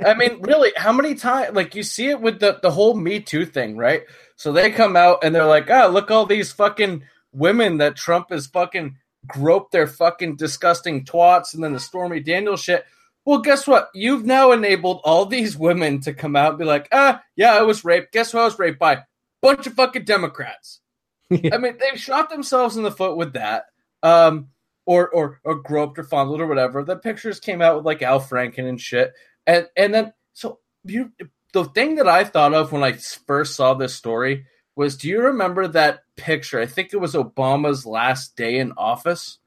I 0.04 0.14
mean, 0.14 0.42
really, 0.42 0.72
how 0.76 0.92
many 0.92 1.14
times? 1.14 1.54
Like, 1.54 1.76
you 1.76 1.84
see 1.84 2.08
it 2.08 2.20
with 2.20 2.40
the, 2.40 2.58
the 2.62 2.72
whole 2.72 2.94
Me 2.94 3.20
Too 3.20 3.46
thing, 3.46 3.76
right? 3.76 4.02
So 4.34 4.52
they 4.52 4.72
come 4.72 4.96
out 4.96 5.20
and 5.22 5.32
they're 5.32 5.44
like, 5.44 5.70
oh, 5.70 5.88
look, 5.88 6.10
all 6.10 6.26
these 6.26 6.50
fucking 6.50 7.04
women 7.30 7.78
that 7.78 7.94
Trump 7.94 8.32
is 8.32 8.48
fucking 8.48 8.96
groped 9.26 9.72
their 9.72 9.86
fucking 9.86 10.36
disgusting 10.36 11.04
twats 11.04 11.54
and 11.54 11.62
then 11.62 11.72
the 11.72 11.80
Stormy 11.80 12.20
Daniels 12.20 12.62
shit. 12.62 12.84
Well, 13.24 13.38
guess 13.38 13.66
what? 13.66 13.88
You've 13.92 14.24
now 14.24 14.52
enabled 14.52 15.00
all 15.04 15.26
these 15.26 15.56
women 15.56 16.00
to 16.02 16.14
come 16.14 16.36
out 16.36 16.50
and 16.50 16.58
be 16.58 16.64
like, 16.64 16.88
ah, 16.92 17.22
yeah, 17.34 17.54
I 17.54 17.62
was 17.62 17.84
raped. 17.84 18.12
Guess 18.12 18.32
who 18.32 18.38
I 18.38 18.44
was 18.44 18.58
raped 18.58 18.78
by? 18.78 19.02
Bunch 19.42 19.66
of 19.66 19.74
fucking 19.74 20.04
Democrats. 20.04 20.80
I 21.30 21.58
mean, 21.58 21.76
they've 21.78 22.00
shot 22.00 22.30
themselves 22.30 22.76
in 22.76 22.84
the 22.84 22.92
foot 22.92 23.16
with 23.16 23.32
that. 23.32 23.64
Um, 24.02 24.48
or 24.86 25.08
or 25.08 25.40
or 25.44 25.56
groped 25.56 25.98
or 25.98 26.04
fondled 26.04 26.40
or 26.40 26.46
whatever. 26.46 26.82
The 26.84 26.96
pictures 26.96 27.40
came 27.40 27.60
out 27.60 27.76
with 27.76 27.84
like 27.84 28.02
Al 28.02 28.20
Franken 28.20 28.68
and 28.68 28.80
shit. 28.80 29.12
And 29.46 29.66
and 29.76 29.92
then 29.92 30.12
so 30.32 30.60
you 30.84 31.12
the 31.52 31.64
thing 31.64 31.96
that 31.96 32.08
I 32.08 32.24
thought 32.24 32.54
of 32.54 32.72
when 32.72 32.84
I 32.84 32.92
first 32.92 33.56
saw 33.56 33.74
this 33.74 33.94
story 33.94 34.46
was 34.76 34.96
do 34.96 35.08
you 35.08 35.22
remember 35.22 35.66
that 35.68 36.00
picture? 36.16 36.60
I 36.60 36.66
think 36.66 36.92
it 36.92 36.98
was 36.98 37.14
Obama's 37.14 37.84
last 37.86 38.36
day 38.36 38.58
in 38.58 38.72
office 38.76 39.38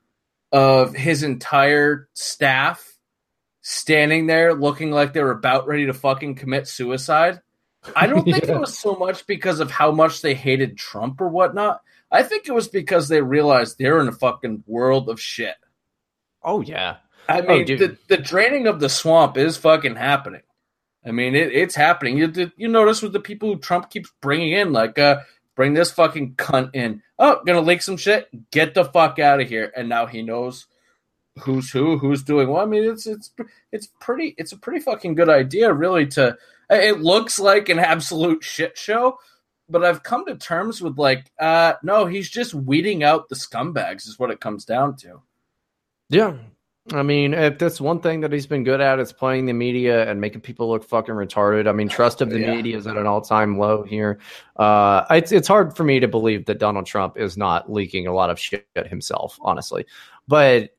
of 0.51 0.93
his 0.95 1.23
entire 1.23 2.09
staff 2.13 2.97
standing 3.61 4.25
there 4.27 4.53
looking 4.53 4.91
like 4.91 5.13
they 5.13 5.21
were 5.23 5.31
about 5.31 5.67
ready 5.67 5.85
to 5.85 5.93
fucking 5.93 6.35
commit 6.35 6.67
suicide. 6.67 7.41
I 7.95 8.07
don't 8.07 8.23
think 8.23 8.43
Yeah. 8.45 8.55
it 8.55 8.59
was 8.59 8.77
so 8.77 8.95
much 8.95 9.27
because 9.27 9.59
of 9.59 9.69
how 9.71 9.91
much 9.91 10.21
they 10.21 10.33
hated 10.33 10.77
Trump 10.77 11.21
or 11.21 11.29
whatnot. 11.29 11.81
I 12.11 12.23
think 12.23 12.47
it 12.47 12.53
was 12.53 12.67
because 12.67 13.07
they 13.07 13.21
realized 13.21 13.77
they're 13.77 13.99
in 14.01 14.07
a 14.07 14.11
fucking 14.13 14.63
world 14.65 15.09
of 15.09 15.21
shit. 15.21 15.55
Oh 16.43 16.61
yeah. 16.61 16.97
I 17.27 17.41
Oh, 17.41 17.43
mean, 17.47 17.65
dude. 17.65 17.79
the, 17.79 17.97
the 18.07 18.17
draining 18.17 18.65
of 18.65 18.79
the 18.79 18.89
swamp 18.89 19.37
is 19.37 19.57
fucking 19.57 19.95
happening. 19.95 20.41
I 21.05 21.11
mean, 21.11 21.35
it, 21.35 21.51
it's 21.53 21.75
happening. 21.75 22.17
You 22.17 22.51
you 22.57 22.67
notice 22.67 23.01
with 23.01 23.13
the 23.13 23.19
people 23.19 23.53
who 23.53 23.59
Trump 23.59 23.89
keeps 23.89 24.11
bringing 24.21 24.51
in, 24.51 24.73
like, 24.73 24.99
uh, 24.99 25.19
bring 25.55 25.73
this 25.73 25.91
fucking 25.91 26.35
cunt 26.35 26.71
in. 26.73 27.01
Oh, 27.17 27.41
gonna 27.45 27.61
leak 27.61 27.81
some 27.81 27.97
shit. 27.97 28.29
Get 28.51 28.73
the 28.73 28.85
fuck 28.85 29.19
out 29.19 29.41
of 29.41 29.47
here. 29.47 29.71
And 29.75 29.89
now 29.89 30.05
he 30.05 30.21
knows 30.21 30.67
who's 31.41 31.71
who, 31.71 31.97
who's 31.97 32.23
doing 32.23 32.49
what. 32.49 32.63
I 32.63 32.65
mean, 32.65 32.83
it's 32.83 33.07
it's 33.07 33.31
it's 33.71 33.87
pretty. 33.99 34.35
It's 34.37 34.51
a 34.51 34.57
pretty 34.57 34.81
fucking 34.81 35.15
good 35.15 35.29
idea, 35.29 35.73
really. 35.73 36.05
To 36.07 36.37
it 36.69 36.99
looks 36.99 37.39
like 37.39 37.69
an 37.69 37.79
absolute 37.79 38.43
shit 38.43 38.77
show, 38.77 39.19
but 39.69 39.83
I've 39.83 40.03
come 40.03 40.25
to 40.25 40.35
terms 40.35 40.81
with 40.81 40.97
like, 40.97 41.31
uh, 41.39 41.73
no, 41.81 42.05
he's 42.05 42.29
just 42.29 42.53
weeding 42.53 43.03
out 43.03 43.29
the 43.29 43.35
scumbags. 43.35 44.07
Is 44.07 44.19
what 44.19 44.31
it 44.31 44.41
comes 44.41 44.65
down 44.65 44.97
to. 44.97 45.21
Yeah. 46.09 46.37
I 46.93 47.03
mean, 47.03 47.33
if 47.33 47.57
that's 47.59 47.79
one 47.79 47.99
thing 47.99 48.21
that 48.21 48.31
he's 48.31 48.47
been 48.47 48.63
good 48.63 48.81
at, 48.81 48.99
it's 48.99 49.11
playing 49.13 49.45
the 49.45 49.53
media 49.53 50.09
and 50.09 50.19
making 50.19 50.41
people 50.41 50.69
look 50.69 50.83
fucking 50.83 51.13
retarded. 51.13 51.67
I 51.67 51.71
mean, 51.71 51.87
trust 51.89 52.21
of 52.21 52.29
the 52.29 52.39
Yeah. 52.39 52.55
media 52.55 52.77
is 52.77 52.87
at 52.87 52.97
an 52.97 53.05
all 53.05 53.21
time 53.21 53.57
low 53.57 53.83
here. 53.83 54.19
Uh, 54.55 55.05
it's 55.11 55.31
it's 55.31 55.47
hard 55.47 55.75
for 55.75 55.83
me 55.83 55.99
to 55.99 56.07
believe 56.07 56.45
that 56.45 56.59
Donald 56.59 56.85
Trump 56.85 57.17
is 57.17 57.37
not 57.37 57.71
leaking 57.71 58.07
a 58.07 58.13
lot 58.13 58.29
of 58.29 58.39
shit 58.39 58.65
himself, 58.85 59.37
honestly. 59.41 59.85
But 60.27 60.71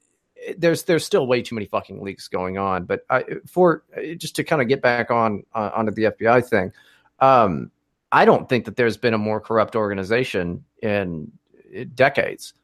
there's 0.57 0.85
there's 0.85 1.05
still 1.05 1.27
way 1.27 1.43
too 1.43 1.55
many 1.55 1.67
fucking 1.67 2.03
leaks 2.03 2.29
going 2.29 2.59
on. 2.59 2.85
But 2.85 3.03
I, 3.11 3.25
for 3.47 3.85
just 4.17 4.37
to 4.37 4.45
kind 4.45 4.63
of 4.63 4.69
get 4.69 4.83
back 4.83 5.11
on 5.11 5.45
uh, 5.55 5.71
onto 5.75 5.93
the 5.93 6.05
FBI 6.05 6.49
thing, 6.49 6.73
um, 7.21 7.71
I 8.13 8.25
don't 8.25 8.49
think 8.49 8.65
that 8.65 8.77
there's 8.77 8.97
been 8.97 9.15
a 9.15 9.19
more 9.19 9.41
corrupt 9.41 9.77
organization 9.77 10.65
in 10.83 11.31
decades. 11.95 12.55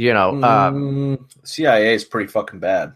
You 0.00 0.14
know, 0.14 0.30
uh, 0.42 0.70
Mm, 0.70 1.18
CIA 1.44 1.94
is 1.94 2.04
pretty 2.04 2.28
fucking 2.28 2.58
bad. 2.60 2.94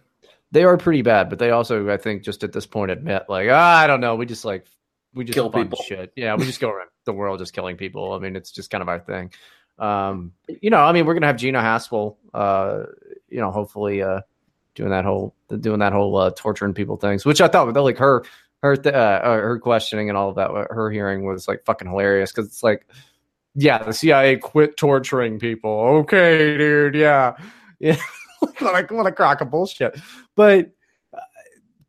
they 0.52 0.64
are 0.64 0.76
pretty 0.78 1.02
bad, 1.02 1.28
but 1.28 1.38
they 1.38 1.50
also, 1.50 1.90
I 1.90 1.96
think, 1.96 2.22
just 2.22 2.44
at 2.44 2.52
this 2.52 2.64
point 2.66 2.90
admit, 2.90 3.24
like, 3.28 3.48
ah, 3.50 3.78
I 3.80 3.86
don't 3.86 4.00
know, 4.00 4.14
we 4.16 4.24
just 4.24 4.44
like 4.44 4.64
we 5.12 5.24
just 5.24 5.34
Kill 5.34 5.50
people. 5.50 5.78
shit. 5.84 6.12
Yeah, 6.16 6.34
we 6.34 6.44
just 6.44 6.60
go 6.60 6.70
around 6.70 6.88
the 7.04 7.12
world 7.12 7.38
just 7.40 7.52
killing 7.52 7.76
people. 7.76 8.12
I 8.12 8.18
mean, 8.18 8.36
it's 8.36 8.50
just 8.50 8.70
kind 8.70 8.80
of 8.82 8.88
our 8.88 9.00
thing. 9.00 9.32
Um, 9.78 10.32
you 10.62 10.70
know, 10.70 10.78
I 10.80 10.92
mean, 10.92 11.04
we're 11.06 11.14
gonna 11.14 11.26
have 11.26 11.36
Gina 11.36 11.60
Haspel, 11.60 12.16
uh, 12.32 12.84
you 13.28 13.40
know, 13.40 13.50
hopefully, 13.50 14.02
uh, 14.02 14.20
doing 14.74 14.90
that 14.90 15.04
whole 15.04 15.34
doing 15.60 15.80
that 15.80 15.92
whole 15.92 16.16
uh, 16.16 16.30
torturing 16.30 16.72
people 16.74 16.96
things, 16.96 17.26
which 17.26 17.40
I 17.40 17.48
thought 17.48 17.72
like 17.74 17.98
her 17.98 18.24
her 18.62 18.76
th- 18.76 18.94
uh, 18.94 19.20
her 19.22 19.58
questioning 19.58 20.08
and 20.08 20.16
all 20.16 20.30
of 20.30 20.36
that, 20.36 20.50
her 20.70 20.90
hearing 20.90 21.24
was 21.26 21.46
like 21.48 21.64
fucking 21.66 21.86
hilarious 21.88 22.32
because 22.32 22.46
it's 22.46 22.62
like, 22.62 22.86
yeah, 23.54 23.82
the 23.82 23.92
CIA 23.92 24.36
quit 24.36 24.76
torturing 24.76 25.38
people. 25.38 25.70
Okay, 25.70 26.56
dude, 26.56 26.94
yeah, 26.94 27.36
yeah, 27.78 27.96
what 28.40 28.90
a 28.90 28.94
what 28.94 29.06
a 29.06 29.12
crock 29.12 29.40
of 29.40 29.50
bullshit. 29.50 29.98
But 30.34 30.72
uh, 31.12 31.20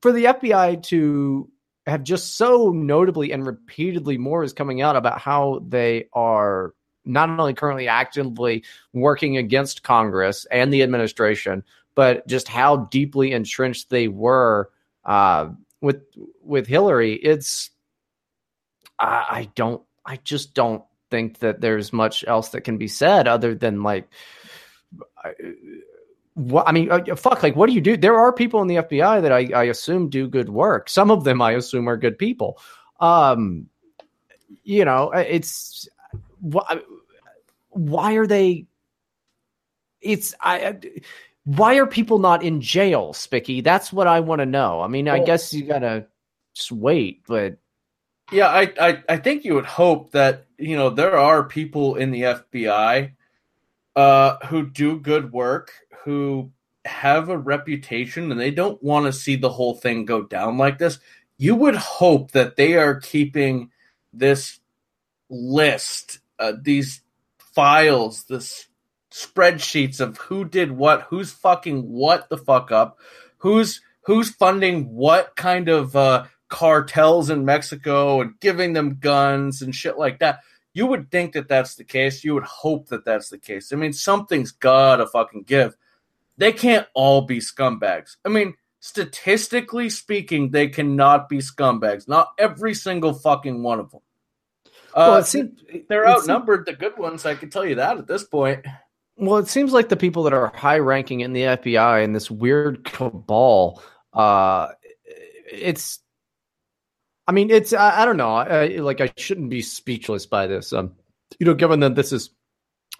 for 0.01 0.11
the 0.11 0.25
FBI 0.25 0.83
to 0.83 1.49
have 1.87 2.03
just 2.03 2.37
so 2.37 2.71
notably 2.71 3.31
and 3.31 3.45
repeatedly 3.45 4.17
more 4.17 4.43
is 4.43 4.53
coming 4.53 4.81
out 4.81 4.95
about 4.95 5.19
how 5.19 5.61
they 5.67 6.07
are 6.13 6.73
not 7.05 7.29
only 7.29 7.53
currently 7.53 7.87
actively 7.87 8.63
working 8.93 9.37
against 9.37 9.83
Congress 9.83 10.45
and 10.49 10.73
the 10.73 10.81
administration, 10.81 11.63
but 11.93 12.27
just 12.27 12.47
how 12.47 12.77
deeply 12.77 13.31
entrenched 13.31 13.89
they 13.89 14.07
were 14.07 14.69
uh, 15.05 15.49
with 15.81 16.01
with 16.41 16.67
Hillary. 16.67 17.13
It's 17.13 17.69
I, 18.99 19.25
I 19.29 19.49
don't 19.55 19.81
I 20.05 20.17
just 20.17 20.53
don't 20.53 20.83
think 21.15 21.39
that 21.39 21.61
there's 21.61 21.93
much 21.93 22.25
else 22.27 22.49
that 22.49 22.61
can 22.61 22.77
be 22.77 22.87
said 22.89 23.27
other 23.27 23.55
than 23.55 23.83
like 23.83 24.07
I- 25.23 25.33
what 26.33 26.67
I 26.67 26.73
mean, 26.73 26.91
uh, 26.91 27.15
fuck. 27.15 27.41
Like, 27.43 27.55
what 27.55 27.67
do 27.69 27.73
you 27.73 27.79
do? 27.79 27.95
There 27.95 28.19
are 28.19 28.33
people 28.33 28.61
in 28.61 28.67
the 28.67 28.75
FBI 28.75 29.21
that 29.21 29.31
I, 29.31 29.49
I 29.55 29.63
assume 29.65 30.09
do 30.09 30.27
good 30.27 30.49
work. 30.49 30.89
Some 30.89 31.09
of 31.09 31.23
them 31.23 31.41
I 31.41 31.51
assume 31.53 31.87
are 31.87 31.95
good 31.95 32.17
people. 32.17 32.59
Um, 32.99 33.67
you 34.65 34.83
know, 34.83 35.13
uh, 35.15 35.23
it's 35.25 35.87
why 36.41 36.81
why 37.69 38.15
are 38.15 38.27
they? 38.27 38.65
It's 40.01 40.35
I. 40.41 40.55
I- 40.67 41.01
Why 41.45 41.75
are 41.77 41.85
people 41.85 42.17
not 42.17 42.41
in 42.41 42.59
jail, 42.59 43.13
Spicky? 43.13 43.61
That's 43.61 43.93
what 43.93 44.07
I 44.07 44.19
want 44.19 44.39
to 44.39 44.47
know. 44.47 44.81
I 44.81 44.87
mean, 44.87 45.07
I 45.07 45.17
Well- 45.19 45.27
guess 45.27 45.53
you 45.53 45.63
gotta 45.63 46.07
just 46.55 46.71
wait, 46.71 47.21
but 47.27 47.57
Yeah, 48.31 48.47
I, 48.47 48.73
I 48.79 49.03
I 49.07 49.17
think 49.17 49.45
you 49.45 49.53
would 49.55 49.65
hope 49.65 50.11
that 50.11 50.45
you 50.57 50.75
know 50.75 50.89
there 50.89 51.17
are 51.17 51.43
people 51.43 51.95
in 51.95 52.11
the 52.11 52.21
FBI 52.23 53.11
uh, 53.95 54.37
who 54.47 54.69
do 54.69 54.99
good 54.99 55.31
work, 55.31 55.71
who 56.03 56.51
have 56.85 57.29
a 57.29 57.37
reputation, 57.37 58.31
and 58.31 58.39
they 58.39 58.51
don't 58.51 58.81
want 58.83 59.05
to 59.05 59.13
see 59.13 59.35
the 59.35 59.49
whole 59.49 59.75
thing 59.75 60.05
go 60.05 60.23
down 60.23 60.57
like 60.57 60.77
this. 60.77 60.99
You 61.37 61.55
would 61.55 61.75
hope 61.75 62.31
that 62.31 62.55
they 62.55 62.75
are 62.75 62.99
keeping 62.99 63.71
this 64.13 64.59
list, 65.29 66.19
uh, 66.39 66.53
these 66.61 67.01
files, 67.37 68.23
this 68.25 68.67
spreadsheets 69.11 69.99
of 69.99 70.17
who 70.17 70.45
did 70.45 70.71
what, 70.71 71.03
who's 71.03 71.31
fucking 71.31 71.83
what 71.83 72.29
the 72.29 72.37
fuck 72.37 72.71
up, 72.71 72.97
who's 73.37 73.81
who's 74.01 74.29
funding 74.29 74.93
what 74.93 75.35
kind 75.35 75.69
of 75.69 75.95
uh, 75.95 76.25
cartels 76.55 77.29
in 77.29 77.43
Mexico 77.43 78.21
and 78.21 78.39
giving 78.39 78.71
them 78.71 78.95
guns 79.01 79.61
and 79.61 79.75
shit 79.75 79.97
like 79.97 80.19
that. 80.19 80.39
You 80.73 80.85
would 80.87 81.11
think 81.11 81.33
that 81.33 81.49
that's 81.49 81.75
the 81.75 81.83
case. 81.83 82.23
You 82.23 82.33
would 82.33 82.45
hope 82.45 82.87
that 82.87 83.03
that's 83.03 83.29
the 83.29 83.37
case. 83.37 83.73
I 83.73 83.75
mean, 83.75 83.91
something's 83.91 84.51
gotta 84.51 85.05
fucking 85.05 85.43
give. 85.43 85.75
They 86.37 86.53
can't 86.53 86.87
all 86.93 87.23
be 87.23 87.39
scumbags. 87.39 88.15
I 88.23 88.29
mean, 88.29 88.53
statistically 88.79 89.89
speaking, 89.89 90.51
they 90.51 90.69
cannot 90.69 91.27
be 91.27 91.39
scumbags. 91.39 92.07
Not 92.07 92.29
every 92.37 92.73
single 92.73 93.13
fucking 93.13 93.61
one 93.61 93.81
of 93.81 93.91
them. 93.91 93.99
Uh, 94.93 95.09
well, 95.09 95.17
it 95.17 95.25
seems 95.25 95.61
they're 95.89 96.07
outnumbered. 96.07 96.65
the 96.65 96.73
good 96.73 96.97
ones, 96.97 97.25
I 97.25 97.35
can 97.35 97.49
tell 97.49 97.65
you 97.65 97.75
that 97.75 97.97
at 97.97 98.07
this 98.07 98.23
point. 98.23 98.65
Well, 99.17 99.39
it 99.39 99.49
seems 99.49 99.73
like 99.73 99.89
the 99.89 99.97
people 99.97 100.23
that 100.23 100.31
are 100.31 100.53
high 100.55 100.79
ranking 100.79 101.19
in 101.19 101.33
the 101.33 101.41
FBI 101.41 102.01
and 102.01 102.15
this 102.15 102.31
weird 102.31 102.85
cabal, 102.85 103.83
uh, 104.13 104.69
it's, 105.51 105.99
I 107.27 107.31
mean, 107.31 107.49
it's, 107.49 107.73
I, 107.73 108.01
I 108.01 108.05
don't 108.05 108.17
know. 108.17 108.35
I, 108.35 108.67
like, 108.77 109.01
I 109.01 109.11
shouldn't 109.17 109.49
be 109.49 109.61
speechless 109.61 110.25
by 110.25 110.47
this. 110.47 110.71
Um, 110.73 110.93
you 111.39 111.45
know, 111.45 111.53
given 111.53 111.79
that 111.79 111.95
this 111.95 112.11
is 112.11 112.29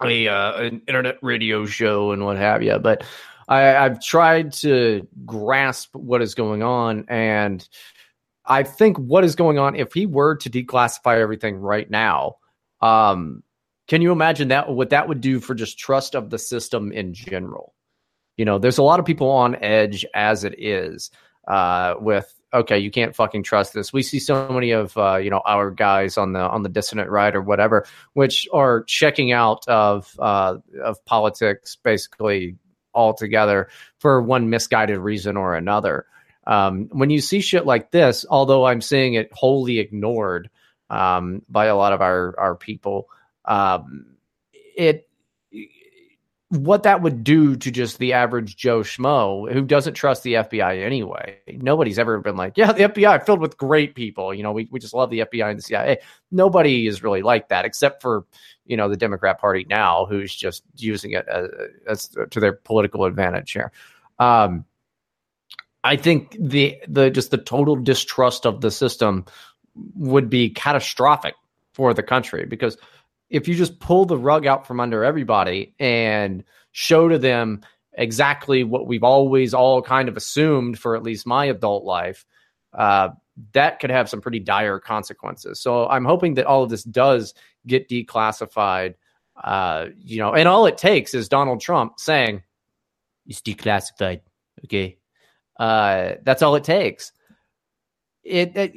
a, 0.02 0.28
uh, 0.28 0.62
an 0.62 0.82
internet 0.88 1.18
radio 1.22 1.64
show 1.64 2.10
and 2.10 2.24
what 2.24 2.36
have 2.36 2.62
you, 2.62 2.78
but 2.78 3.04
I, 3.48 3.76
I've 3.76 4.02
tried 4.02 4.52
to 4.54 5.06
grasp 5.24 5.94
what 5.94 6.22
is 6.22 6.34
going 6.34 6.62
on. 6.62 7.04
And 7.08 7.66
I 8.44 8.64
think 8.64 8.98
what 8.98 9.24
is 9.24 9.36
going 9.36 9.58
on, 9.58 9.76
if 9.76 9.92
he 9.92 10.06
were 10.06 10.36
to 10.36 10.50
declassify 10.50 11.18
everything 11.18 11.56
right 11.56 11.88
now, 11.88 12.36
um, 12.80 13.42
can 13.88 14.02
you 14.02 14.10
imagine 14.10 14.48
that 14.48 14.68
what 14.68 14.90
that 14.90 15.08
would 15.08 15.20
do 15.20 15.38
for 15.38 15.54
just 15.54 15.78
trust 15.78 16.16
of 16.16 16.30
the 16.30 16.38
system 16.38 16.90
in 16.90 17.14
general? 17.14 17.74
You 18.36 18.44
know, 18.44 18.58
there's 18.58 18.78
a 18.78 18.82
lot 18.82 18.98
of 18.98 19.06
people 19.06 19.30
on 19.30 19.56
edge 19.62 20.04
as 20.12 20.44
it 20.44 20.56
is 20.58 21.10
uh, 21.48 21.94
with 22.00 22.32
okay, 22.56 22.78
you 22.78 22.90
can't 22.90 23.14
fucking 23.14 23.42
trust 23.42 23.74
this. 23.74 23.92
We 23.92 24.02
see 24.02 24.18
so 24.18 24.48
many 24.48 24.70
of 24.70 24.96
uh, 24.96 25.16
you 25.16 25.30
know 25.30 25.42
our 25.46 25.70
guys 25.70 26.16
on 26.16 26.32
the 26.32 26.40
on 26.40 26.62
the 26.62 26.68
dissident 26.68 27.10
right 27.10 27.34
or 27.34 27.42
whatever, 27.42 27.86
which 28.14 28.48
are 28.52 28.84
checking 28.84 29.32
out 29.32 29.66
of 29.68 30.14
uh, 30.18 30.56
of 30.82 31.04
politics 31.04 31.76
basically 31.76 32.56
altogether 32.94 33.68
for 33.98 34.22
one 34.22 34.50
misguided 34.50 34.98
reason 34.98 35.36
or 35.36 35.54
another. 35.54 36.06
Um, 36.46 36.88
when 36.92 37.10
you 37.10 37.20
see 37.20 37.40
shit 37.40 37.66
like 37.66 37.90
this, 37.90 38.24
although 38.28 38.64
I'm 38.66 38.80
seeing 38.80 39.14
it 39.14 39.30
wholly 39.32 39.78
ignored 39.78 40.48
um, 40.90 41.42
by 41.48 41.66
a 41.66 41.76
lot 41.76 41.92
of 41.92 42.00
our 42.00 42.34
our 42.38 42.54
people, 42.54 43.08
um, 43.44 44.16
it 44.52 45.05
what 46.48 46.84
that 46.84 47.02
would 47.02 47.24
do 47.24 47.56
to 47.56 47.70
just 47.72 47.98
the 47.98 48.12
average 48.12 48.56
Joe 48.56 48.80
Schmo 48.80 49.52
who 49.52 49.62
doesn't 49.62 49.94
trust 49.94 50.22
the 50.22 50.34
FBI 50.34 50.80
anyway. 50.84 51.38
Nobody's 51.48 51.98
ever 51.98 52.20
been 52.20 52.36
like, 52.36 52.56
yeah, 52.56 52.72
the 52.72 52.84
FBI 52.84 53.26
filled 53.26 53.40
with 53.40 53.56
great 53.56 53.96
people. 53.96 54.32
You 54.32 54.44
know, 54.44 54.52
we, 54.52 54.68
we 54.70 54.78
just 54.78 54.94
love 54.94 55.10
the 55.10 55.20
FBI 55.20 55.50
and 55.50 55.58
the 55.58 55.62
CIA. 55.62 55.98
Nobody 56.30 56.86
is 56.86 57.02
really 57.02 57.22
like 57.22 57.48
that 57.48 57.64
except 57.64 58.00
for, 58.00 58.26
you 58.64 58.76
know, 58.76 58.88
the 58.88 58.96
Democrat 58.96 59.40
Party 59.40 59.66
now 59.68 60.06
who's 60.06 60.34
just 60.34 60.62
using 60.76 61.12
it 61.12 61.26
as, 61.28 61.48
as 61.88 62.16
to 62.30 62.38
their 62.38 62.52
political 62.52 63.06
advantage 63.06 63.50
here. 63.50 63.72
Um, 64.20 64.64
I 65.82 65.96
think 65.96 66.36
the 66.38 66.76
the 66.88 67.10
just 67.10 67.30
the 67.30 67.38
total 67.38 67.76
distrust 67.76 68.44
of 68.44 68.60
the 68.60 68.70
system 68.72 69.24
would 69.94 70.28
be 70.28 70.50
catastrophic 70.50 71.34
for 71.74 71.94
the 71.94 72.02
country 72.02 72.44
because 72.44 72.76
if 73.30 73.48
you 73.48 73.54
just 73.54 73.80
pull 73.80 74.04
the 74.04 74.18
rug 74.18 74.46
out 74.46 74.66
from 74.66 74.80
under 74.80 75.04
everybody 75.04 75.74
and 75.78 76.44
show 76.72 77.08
to 77.08 77.18
them 77.18 77.62
exactly 77.92 78.62
what 78.62 78.86
we've 78.86 79.04
always 79.04 79.54
all 79.54 79.82
kind 79.82 80.08
of 80.08 80.16
assumed 80.16 80.78
for 80.78 80.94
at 80.96 81.02
least 81.02 81.26
my 81.26 81.46
adult 81.46 81.84
life, 81.84 82.24
uh, 82.74 83.08
that 83.52 83.80
could 83.80 83.90
have 83.90 84.08
some 84.08 84.20
pretty 84.20 84.38
dire 84.38 84.78
consequences. 84.78 85.60
So 85.60 85.86
I'm 85.88 86.04
hoping 86.04 86.34
that 86.34 86.46
all 86.46 86.62
of 86.62 86.70
this 86.70 86.84
does 86.84 87.34
get 87.66 87.88
declassified. 87.88 88.94
Uh, 89.42 89.86
you 89.98 90.18
know, 90.18 90.32
and 90.32 90.48
all 90.48 90.66
it 90.66 90.78
takes 90.78 91.12
is 91.12 91.28
Donald 91.28 91.60
Trump 91.60 91.98
saying 91.98 92.42
it's 93.26 93.42
declassified. 93.42 94.20
Okay, 94.64 94.98
uh, 95.58 96.12
that's 96.22 96.42
all 96.42 96.54
it 96.54 96.64
takes. 96.64 97.12
It, 98.22 98.56
it, 98.56 98.74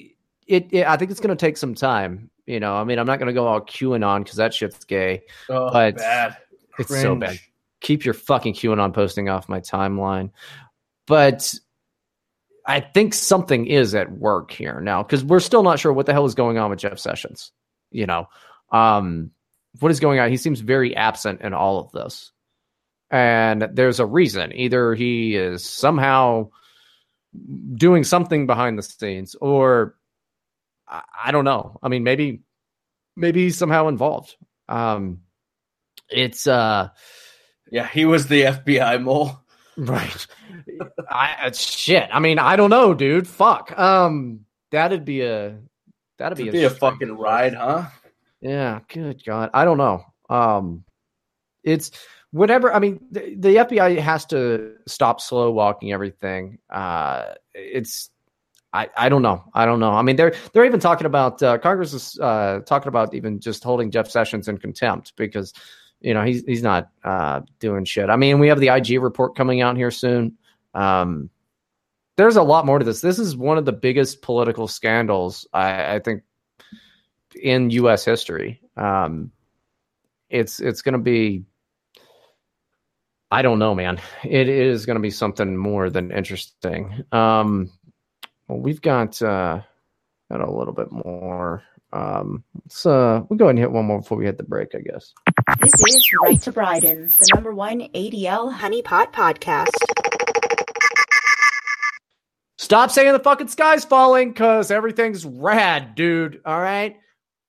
it, 0.48 0.68
it 0.72 0.88
I 0.88 0.98
think 0.98 1.12
it's 1.12 1.22
going 1.22 1.36
to 1.36 1.46
take 1.46 1.58
some 1.58 1.76
time. 1.76 2.30
You 2.50 2.60
know, 2.60 2.74
I 2.74 2.84
mean, 2.84 2.98
I'm 2.98 3.06
not 3.06 3.20
going 3.20 3.28
to 3.28 3.34
go 3.34 3.46
all 3.46 3.62
QAnon 3.62 4.24
because 4.24 4.38
that 4.38 4.56
shit's 4.56 4.84
gay. 4.86 5.22
Oh, 5.50 5.72
But 5.72 5.98
bad. 5.98 6.38
It's 6.80 6.90
so 6.90 7.16
bad. 7.16 7.40
Keep 7.80 8.06
your 8.06 8.16
fucking 8.16 8.56
QAnon 8.56 8.92
posting 8.92 9.30
off 9.30 9.48
my 9.48 9.60
timeline. 9.60 10.32
But 11.06 11.54
I 12.66 12.80
think 12.80 13.14
something 13.14 13.68
is 13.68 13.94
at 13.94 14.12
work 14.12 14.50
here 14.50 14.82
now 14.82 15.04
because 15.04 15.24
we're 15.24 15.42
still 15.42 15.62
not 15.62 15.78
sure 15.78 15.94
what 15.94 16.08
the 16.08 16.14
hell 16.14 16.26
is 16.26 16.34
going 16.34 16.58
on 16.58 16.72
with 16.72 16.80
Jeff 16.80 16.98
Sessions. 16.98 17.52
You 17.92 18.08
know, 18.08 18.28
um, 18.72 19.30
what 19.80 19.92
is 19.92 20.00
going 20.00 20.20
on? 20.20 20.32
He 20.32 20.38
seems 20.38 20.60
very 20.60 20.96
absent 20.96 21.42
in 21.42 21.54
all 21.54 21.80
of 21.80 21.92
this. 21.92 22.32
And 23.12 23.62
there's 23.74 24.00
a 24.00 24.08
reason. 24.08 24.54
Either 24.56 24.96
he 24.96 25.36
is 25.36 25.64
somehow 25.64 26.50
doing 27.76 28.04
something 28.04 28.48
behind 28.48 28.80
the 28.80 28.84
scenes, 28.84 29.36
or 29.40 29.96
I, 30.90 31.02
I 31.26 31.32
don't 31.32 31.46
know. 31.46 31.78
I 31.84 31.88
mean, 31.90 32.04
maybe 32.04 32.42
maybe 33.16 33.44
he's 33.44 33.58
somehow 33.58 33.88
involved. 33.88 34.36
Um, 34.68 35.22
it's 36.10 36.48
uh, 36.48 36.90
Yeah, 37.72 37.88
he 37.88 38.06
was 38.06 38.28
the 38.28 38.44
FBI 38.44 39.02
mole. 39.02 39.40
Right. 39.78 40.28
I 41.10 41.36
uh, 41.46 41.52
shit. 41.54 42.10
I 42.12 42.20
mean, 42.20 42.38
I 42.40 42.56
don't 42.56 42.70
know, 42.70 42.94
dude. 42.94 43.28
Fuck. 43.28 43.78
Um, 43.78 44.46
that'd 44.72 45.06
be 45.06 45.22
a 45.22 45.58
that'd 46.18 46.38
be 46.38 46.50
be 46.50 46.64
a 46.66 46.70
fucking 46.70 47.16
ride, 47.18 47.54
huh? 47.54 47.86
Yeah. 48.42 48.80
Good 48.88 49.24
God. 49.24 49.52
I 49.54 49.66
don't 49.66 49.78
know. 49.78 50.04
Um, 50.30 50.84
it's 51.64 51.92
whatever. 52.32 52.74
I 52.74 52.80
mean, 52.80 53.00
the, 53.12 53.36
the 53.36 53.56
FBI 53.56 54.00
has 54.00 54.26
to 54.28 54.76
stop 54.88 55.22
slow 55.22 55.52
walking 55.52 55.92
everything. 55.94 56.60
Uh, 56.70 57.34
it's. 57.54 58.10
I, 58.72 58.90
I 58.96 59.10
don't 59.10 59.24
know. 59.24 59.44
I 59.54 59.66
don't 59.66 59.80
know. 59.80 59.92
I 59.92 60.02
mean, 60.04 60.16
they're 60.16 60.36
they're 60.54 60.66
even 60.66 60.80
talking 60.80 61.08
about 61.08 61.42
uh, 61.42 61.58
Congress 61.58 61.94
is 61.94 62.20
uh, 62.20 62.60
talking 62.66 62.88
about 62.88 63.14
even 63.14 63.40
just 63.40 63.64
holding 63.64 63.90
Jeff 63.90 64.10
Sessions 64.10 64.48
in 64.48 64.58
contempt 64.58 65.14
because 65.16 65.54
you 66.02 66.14
know 66.14 66.24
he's 66.24 66.44
he's 66.46 66.62
not 66.62 66.92
uh, 67.04 67.42
doing 67.60 67.86
shit. 67.86 68.10
I 68.10 68.16
mean, 68.16 68.40
we 68.40 68.48
have 68.48 68.60
the 68.60 68.68
IG 68.68 69.02
report 69.02 69.36
coming 69.36 69.62
out 69.62 69.76
here 69.76 69.92
soon. 69.92 70.38
Um, 70.76 71.30
there's 72.16 72.36
a 72.36 72.44
lot 72.44 72.66
more 72.66 72.78
to 72.78 72.86
this. 72.86 73.02
This 73.02 73.18
is 73.18 73.36
one 73.36 73.58
of 73.58 73.66
the 73.66 73.72
biggest 73.72 74.22
political 74.22 74.68
scandals 74.68 75.48
I, 75.54 75.96
I 75.96 76.00
think 76.00 76.24
in 77.42 77.70
U.S. 77.72 78.06
history. 78.06 78.62
Um, 78.78 79.32
it's 80.30 80.60
it's 80.60 80.82
going 80.82 80.94
to 80.94 81.00
be. 81.00 81.46
I 83.32 83.42
don't 83.42 83.60
know, 83.60 83.74
man. 83.74 84.02
It 84.24 84.50
is 84.50 84.86
going 84.86 84.96
to 84.96 85.02
be 85.02 85.12
something 85.12 85.56
more 85.56 85.90
than 85.90 86.12
interesting. 86.12 87.04
Um, 87.12 87.72
well, 88.50 88.60
we've 88.60 88.82
got 88.82 89.22
uh, 89.22 89.62
got 90.32 90.42
a 90.42 90.52
little 90.52 90.74
bit 90.74 90.92
more. 90.92 91.64
Um, 91.94 92.44
let's 92.64 92.86
uh, 92.86 93.22
we'll 93.30 93.38
go 93.38 93.46
ahead 93.46 93.52
and 93.52 93.60
hit 93.60 93.72
one 93.72 93.86
more 93.86 94.00
before 94.00 94.18
we 94.18 94.26
hit 94.26 94.38
the 94.38 94.44
break, 94.44 94.76
I 94.76 94.80
guess. 94.80 95.14
This 95.62 95.74
is 95.76 96.12
Right 96.24 96.42
to 96.42 96.52
Bryden, 96.52 97.08
the 97.08 97.32
number 97.36 97.54
one 97.54 97.82
ADL 97.94 98.54
honeypot 98.54 99.14
podcast. 99.14 99.70
Stop 102.58 102.92
saying 102.92 103.14
the 103.14 103.20
fucking 103.20 103.48
sky's 103.48 103.86
falling 103.86 104.30
because 104.30 104.70
everything's 104.70 105.26
rad, 105.26 105.96
dude. 105.96 106.42
All 106.46 106.60
right. 106.60 106.98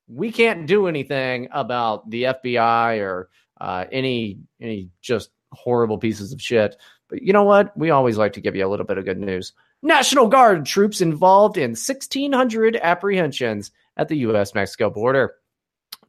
We 0.06 0.32
can't 0.32 0.66
do 0.66 0.86
anything 0.86 1.48
about 1.52 2.08
the 2.10 2.24
FBI 2.24 3.00
or 3.00 3.30
uh, 3.60 3.84
any 3.90 4.38
any 4.60 4.90
just 5.00 5.30
horrible 5.52 5.98
pieces 5.98 6.32
of 6.32 6.42
shit. 6.42 6.76
But 7.08 7.22
you 7.22 7.32
know 7.32 7.44
what? 7.44 7.76
We 7.76 7.90
always 7.90 8.18
like 8.18 8.34
to 8.34 8.40
give 8.40 8.54
you 8.54 8.66
a 8.66 8.68
little 8.68 8.86
bit 8.86 8.98
of 8.98 9.04
good 9.04 9.18
news. 9.18 9.52
National 9.82 10.28
Guard 10.28 10.66
troops 10.66 11.00
involved 11.00 11.56
in 11.56 11.70
1,600 11.70 12.76
apprehensions 12.76 13.70
at 13.96 14.08
the 14.08 14.18
U.S. 14.18 14.54
Mexico 14.54 14.90
border. 14.90 15.36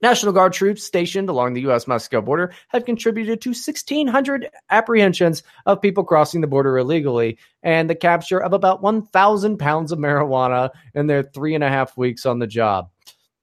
National 0.02 0.34
Guard 0.34 0.52
troops 0.52 0.84
stationed 0.84 1.30
along 1.30 1.54
the 1.54 1.62
U.S. 1.62 1.88
Mexico 1.88 2.22
border 2.22 2.54
have 2.70 2.86
contributed 2.86 3.40
to 3.42 3.52
1,600 3.52 4.50
apprehensions 4.72 5.44
of 5.66 5.82
people 5.82 6.04
crossing 6.04 6.42
the 6.42 6.48
border 6.48 6.78
illegally 6.78 7.38
and 7.64 7.90
the 7.90 7.96
capture 7.96 8.42
of 8.42 8.52
about 8.52 8.82
1,000 8.82 9.58
pounds 9.58 9.92
of 9.92 10.00
marijuana 10.00 10.72
in 10.94 11.08
their 11.08 11.24
three 11.24 11.56
and 11.56 11.64
a 11.64 11.70
half 11.70 11.96
weeks 11.96 12.26
on 12.26 12.40
the 12.40 12.48
job. 12.48 12.90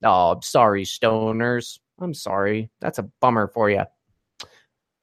Oh, 0.03 0.31
I'm 0.31 0.41
sorry, 0.41 0.83
stoners. 0.83 1.79
I'm 1.99 2.13
sorry. 2.13 2.69
That's 2.81 2.99
a 2.99 3.09
bummer 3.19 3.47
for 3.47 3.69
you. 3.69 3.85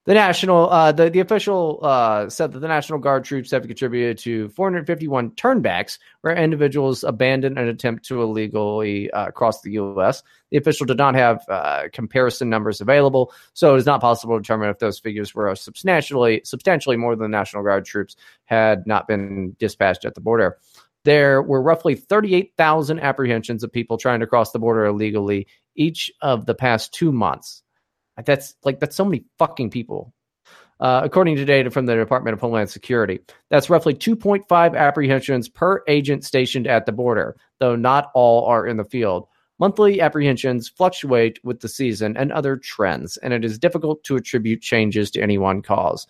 The 0.07 0.15
national, 0.15 0.71
uh, 0.71 0.93
the 0.93 1.11
the 1.11 1.19
official 1.19 1.81
uh, 1.83 2.31
said 2.31 2.53
that 2.53 2.61
the 2.61 2.69
National 2.69 3.01
Guard 3.01 3.25
troops 3.25 3.51
have 3.51 3.67
contributed 3.67 4.19
to 4.19 4.49
451 4.51 5.33
turnbacks, 5.33 5.99
where 6.21 6.37
individuals 6.37 7.03
abandoned 7.03 7.59
an 7.59 7.67
attempt 7.67 8.05
to 8.05 8.23
illegally 8.23 9.11
uh, 9.11 9.33
cross 9.33 9.63
the 9.63 9.73
U.S. 9.73 10.23
The 10.53 10.59
official 10.59 10.87
did 10.87 10.97
not 10.97 11.17
have 11.17 11.45
uh, 11.49 11.89
comparison 11.93 12.49
numbers 12.49 12.81
available, 12.81 13.33
so 13.53 13.75
it 13.75 13.79
is 13.79 13.87
not 13.87 14.01
possible 14.01 14.37
to 14.37 14.43
determine 14.43 14.71
if 14.71 14.79
those 14.79 15.01
figures 15.01 15.35
were 15.35 15.53
substantially 15.57 16.41
substantially 16.45 16.97
more 16.97 17.17
than 17.17 17.29
the 17.29 17.37
National 17.37 17.65
Guard 17.65 17.85
troops 17.85 18.15
had 18.45 18.87
not 18.87 19.09
been 19.09 19.57
dispatched 19.59 20.05
at 20.05 20.15
the 20.15 20.21
border. 20.21 20.57
There 21.03 21.43
were 21.43 21.61
roughly 21.61 21.97
38,000 21.97 23.01
apprehensions 23.01 23.65
of 23.65 23.73
people 23.73 23.99
trying 23.99 24.21
to 24.21 24.29
cross 24.29 24.53
the 24.53 24.61
border 24.61 24.87
illegally 24.87 25.49
each 25.75 26.13
of 26.21 26.47
the 26.47 26.55
past 26.55 26.95
two 26.95 27.11
months. 27.11 27.65
That's 28.25 28.55
like 28.65 28.81
that's 28.81 28.97
so 28.97 29.05
many 29.05 29.25
fucking 29.39 29.71
people. 29.71 30.13
uh, 30.81 31.01
according 31.05 31.37
to 31.37 31.45
data 31.45 31.71
from 31.71 31.87
the 31.87 31.97
Department 31.97 32.35
of 32.35 32.41
Homeland 32.41 32.71
Security. 32.71 33.21
That's 33.51 33.71
roughly 33.71 33.95
2.5 33.95 34.77
apprehensions 34.77 35.49
per 35.49 35.83
agent 35.89 36.25
stationed 36.25 36.67
at 36.67 36.87
the 36.87 36.93
border, 36.93 37.37
though 37.61 37.77
not 37.77 38.11
all 38.15 38.45
are 38.47 38.67
in 38.67 38.77
the 38.77 38.85
field. 38.85 39.27
Monthly 39.59 40.03
apprehensions 40.03 40.69
fluctuate 40.69 41.39
with 41.43 41.61
the 41.61 41.69
season 41.69 42.15
and 42.17 42.31
other 42.31 42.59
trends, 42.59 43.17
and 43.17 43.33
it 43.33 43.43
is 43.45 43.59
difficult 43.59 44.05
to 44.05 44.17
attribute 44.17 44.61
changes 44.61 45.11
to 45.13 45.23
any 45.23 45.39
one 45.39 45.63
cause. 45.63 46.07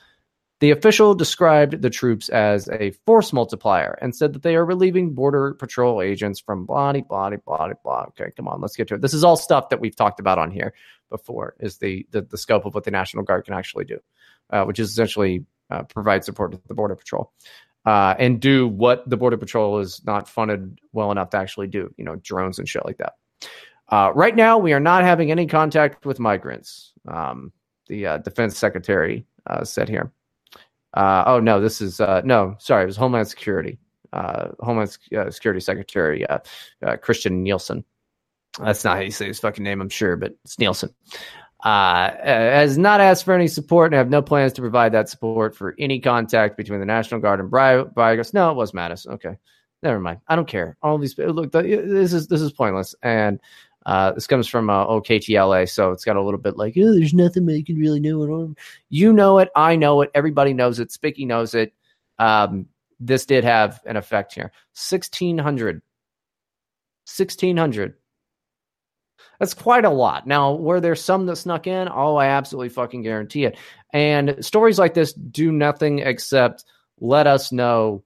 The 0.60 0.70
official 0.70 1.14
described 1.14 1.82
the 1.82 1.90
troops 1.90 2.30
as 2.30 2.68
a 2.68 2.92
force 3.04 3.32
multiplier 3.32 3.98
and 4.00 4.16
said 4.16 4.32
that 4.32 4.42
they 4.42 4.56
are 4.56 4.64
relieving 4.64 5.12
Border 5.12 5.52
Patrol 5.52 6.00
agents 6.00 6.40
from 6.40 6.64
blah, 6.64 6.92
blah, 6.92 7.30
blah, 7.30 7.68
blah. 7.84 8.04
Okay, 8.08 8.30
come 8.36 8.48
on, 8.48 8.62
let's 8.62 8.74
get 8.74 8.88
to 8.88 8.94
it. 8.94 9.02
This 9.02 9.12
is 9.12 9.22
all 9.22 9.36
stuff 9.36 9.68
that 9.68 9.80
we've 9.80 9.94
talked 9.94 10.18
about 10.18 10.38
on 10.38 10.50
here 10.50 10.72
before, 11.10 11.56
is 11.60 11.76
the, 11.76 12.06
the, 12.10 12.22
the 12.22 12.38
scope 12.38 12.64
of 12.64 12.74
what 12.74 12.84
the 12.84 12.90
National 12.90 13.22
Guard 13.22 13.44
can 13.44 13.52
actually 13.54 13.84
do, 13.84 13.98
uh, 14.50 14.64
which 14.64 14.78
is 14.78 14.90
essentially 14.90 15.44
uh, 15.70 15.82
provide 15.82 16.24
support 16.24 16.52
to 16.52 16.60
the 16.68 16.74
Border 16.74 16.96
Patrol. 16.96 17.32
Uh, 17.84 18.14
and 18.18 18.40
do 18.40 18.66
what 18.66 19.08
the 19.08 19.16
Border 19.16 19.36
Patrol 19.36 19.78
is 19.78 20.02
not 20.04 20.28
funded 20.28 20.80
well 20.92 21.12
enough 21.12 21.30
to 21.30 21.36
actually 21.36 21.68
do, 21.68 21.92
you 21.96 22.04
know, 22.04 22.16
drones 22.16 22.58
and 22.58 22.68
shit 22.68 22.84
like 22.84 22.98
that. 22.98 23.12
Uh, 23.88 24.10
right 24.14 24.34
now, 24.34 24.58
we 24.58 24.72
are 24.72 24.80
not 24.80 25.04
having 25.04 25.30
any 25.30 25.46
contact 25.46 26.04
with 26.04 26.18
migrants. 26.18 26.92
Um, 27.06 27.52
the 27.86 28.06
uh, 28.06 28.18
Defense 28.18 28.58
Secretary 28.58 29.24
uh, 29.46 29.62
said 29.62 29.88
here. 29.88 30.12
Uh, 30.96 31.24
oh 31.26 31.40
no, 31.40 31.60
this 31.60 31.80
is 31.80 32.00
uh, 32.00 32.22
no, 32.24 32.56
sorry, 32.58 32.84
it 32.84 32.86
was 32.86 32.96
Homeland 32.96 33.28
Security, 33.28 33.78
uh, 34.12 34.48
Homeland 34.60 34.96
uh, 35.16 35.30
Security 35.30 35.60
Secretary 35.60 36.26
uh, 36.26 36.38
uh, 36.84 36.96
Christian 36.96 37.42
Nielsen. 37.42 37.84
That's 38.58 38.82
not 38.82 38.96
how 38.96 39.02
you 39.02 39.10
say 39.10 39.26
his 39.26 39.38
fucking 39.38 39.62
name, 39.62 39.82
I'm 39.82 39.90
sure, 39.90 40.16
but 40.16 40.32
it's 40.44 40.58
Nielsen. 40.58 40.94
Has 41.62 42.78
not 42.78 43.00
asked 43.00 43.24
for 43.24 43.34
any 43.34 43.48
support 43.48 43.92
and 43.92 43.98
have 43.98 44.08
no 44.08 44.22
plans 44.22 44.54
to 44.54 44.62
provide 44.62 44.92
that 44.92 45.10
support 45.10 45.54
for 45.54 45.74
any 45.78 46.00
contact 46.00 46.56
between 46.56 46.80
the 46.80 46.86
National 46.86 47.20
Guard 47.20 47.40
and 47.40 47.50
Briagos. 47.50 48.32
No, 48.32 48.50
it 48.50 48.54
was 48.54 48.72
Mattis. 48.72 49.06
Okay, 49.06 49.36
never 49.82 50.00
mind. 50.00 50.20
I 50.28 50.36
don't 50.36 50.48
care. 50.48 50.78
All 50.82 50.96
these 50.96 51.18
look, 51.18 51.52
this 51.52 52.14
is 52.14 52.26
this 52.26 52.40
is 52.40 52.52
pointless 52.52 52.94
and. 53.02 53.38
Uh, 53.86 54.10
this 54.10 54.26
comes 54.26 54.48
from 54.48 54.68
uh, 54.68 54.84
OKTLA, 54.86 55.68
so 55.70 55.92
it's 55.92 56.04
got 56.04 56.16
a 56.16 56.22
little 56.22 56.40
bit 56.40 56.56
like, 56.56 56.74
oh, 56.76 56.92
there's 56.92 57.14
nothing 57.14 57.48
you 57.48 57.64
can 57.64 57.76
really 57.76 58.00
know. 58.00 58.54
You 58.88 59.12
know 59.12 59.38
it. 59.38 59.48
I 59.54 59.76
know 59.76 60.02
it. 60.02 60.10
Everybody 60.12 60.52
knows 60.52 60.80
it. 60.80 60.90
Spicky 60.90 61.24
knows 61.24 61.54
it. 61.54 61.72
Um, 62.18 62.66
this 62.98 63.26
did 63.26 63.44
have 63.44 63.80
an 63.86 63.96
effect 63.96 64.34
here. 64.34 64.50
1600. 64.74 65.76
1600. 67.04 67.94
That's 69.38 69.54
quite 69.54 69.84
a 69.84 69.90
lot. 69.90 70.26
Now, 70.26 70.54
were 70.54 70.80
there 70.80 70.96
some 70.96 71.26
that 71.26 71.36
snuck 71.36 71.68
in? 71.68 71.88
Oh, 71.88 72.16
I 72.16 72.26
absolutely 72.26 72.70
fucking 72.70 73.02
guarantee 73.02 73.44
it. 73.44 73.56
And 73.92 74.44
stories 74.44 74.80
like 74.80 74.94
this 74.94 75.12
do 75.12 75.52
nothing 75.52 76.00
except 76.00 76.64
let 76.98 77.28
us 77.28 77.52
know 77.52 78.02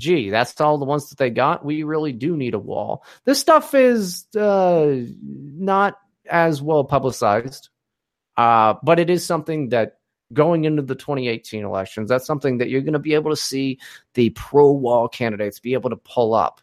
gee, 0.00 0.30
that's 0.30 0.60
all 0.60 0.78
the 0.78 0.84
ones 0.84 1.10
that 1.10 1.18
they 1.18 1.30
got. 1.30 1.64
We 1.64 1.82
really 1.82 2.12
do 2.12 2.36
need 2.36 2.54
a 2.54 2.58
wall. 2.58 3.04
This 3.24 3.38
stuff 3.38 3.74
is 3.74 4.26
uh, 4.34 4.96
not 5.22 5.98
as 6.28 6.62
well 6.62 6.84
publicized, 6.84 7.68
uh, 8.36 8.74
but 8.82 8.98
it 8.98 9.10
is 9.10 9.24
something 9.24 9.68
that 9.68 9.98
going 10.32 10.64
into 10.64 10.82
the 10.82 10.94
2018 10.94 11.64
elections, 11.64 12.08
that's 12.08 12.26
something 12.26 12.58
that 12.58 12.70
you're 12.70 12.80
going 12.80 12.92
to 12.94 12.98
be 12.98 13.14
able 13.14 13.30
to 13.30 13.36
see 13.36 13.78
the 14.14 14.30
pro 14.30 14.70
wall 14.72 15.08
candidates 15.08 15.60
be 15.60 15.74
able 15.74 15.90
to 15.90 15.96
pull 15.96 16.34
up. 16.34 16.60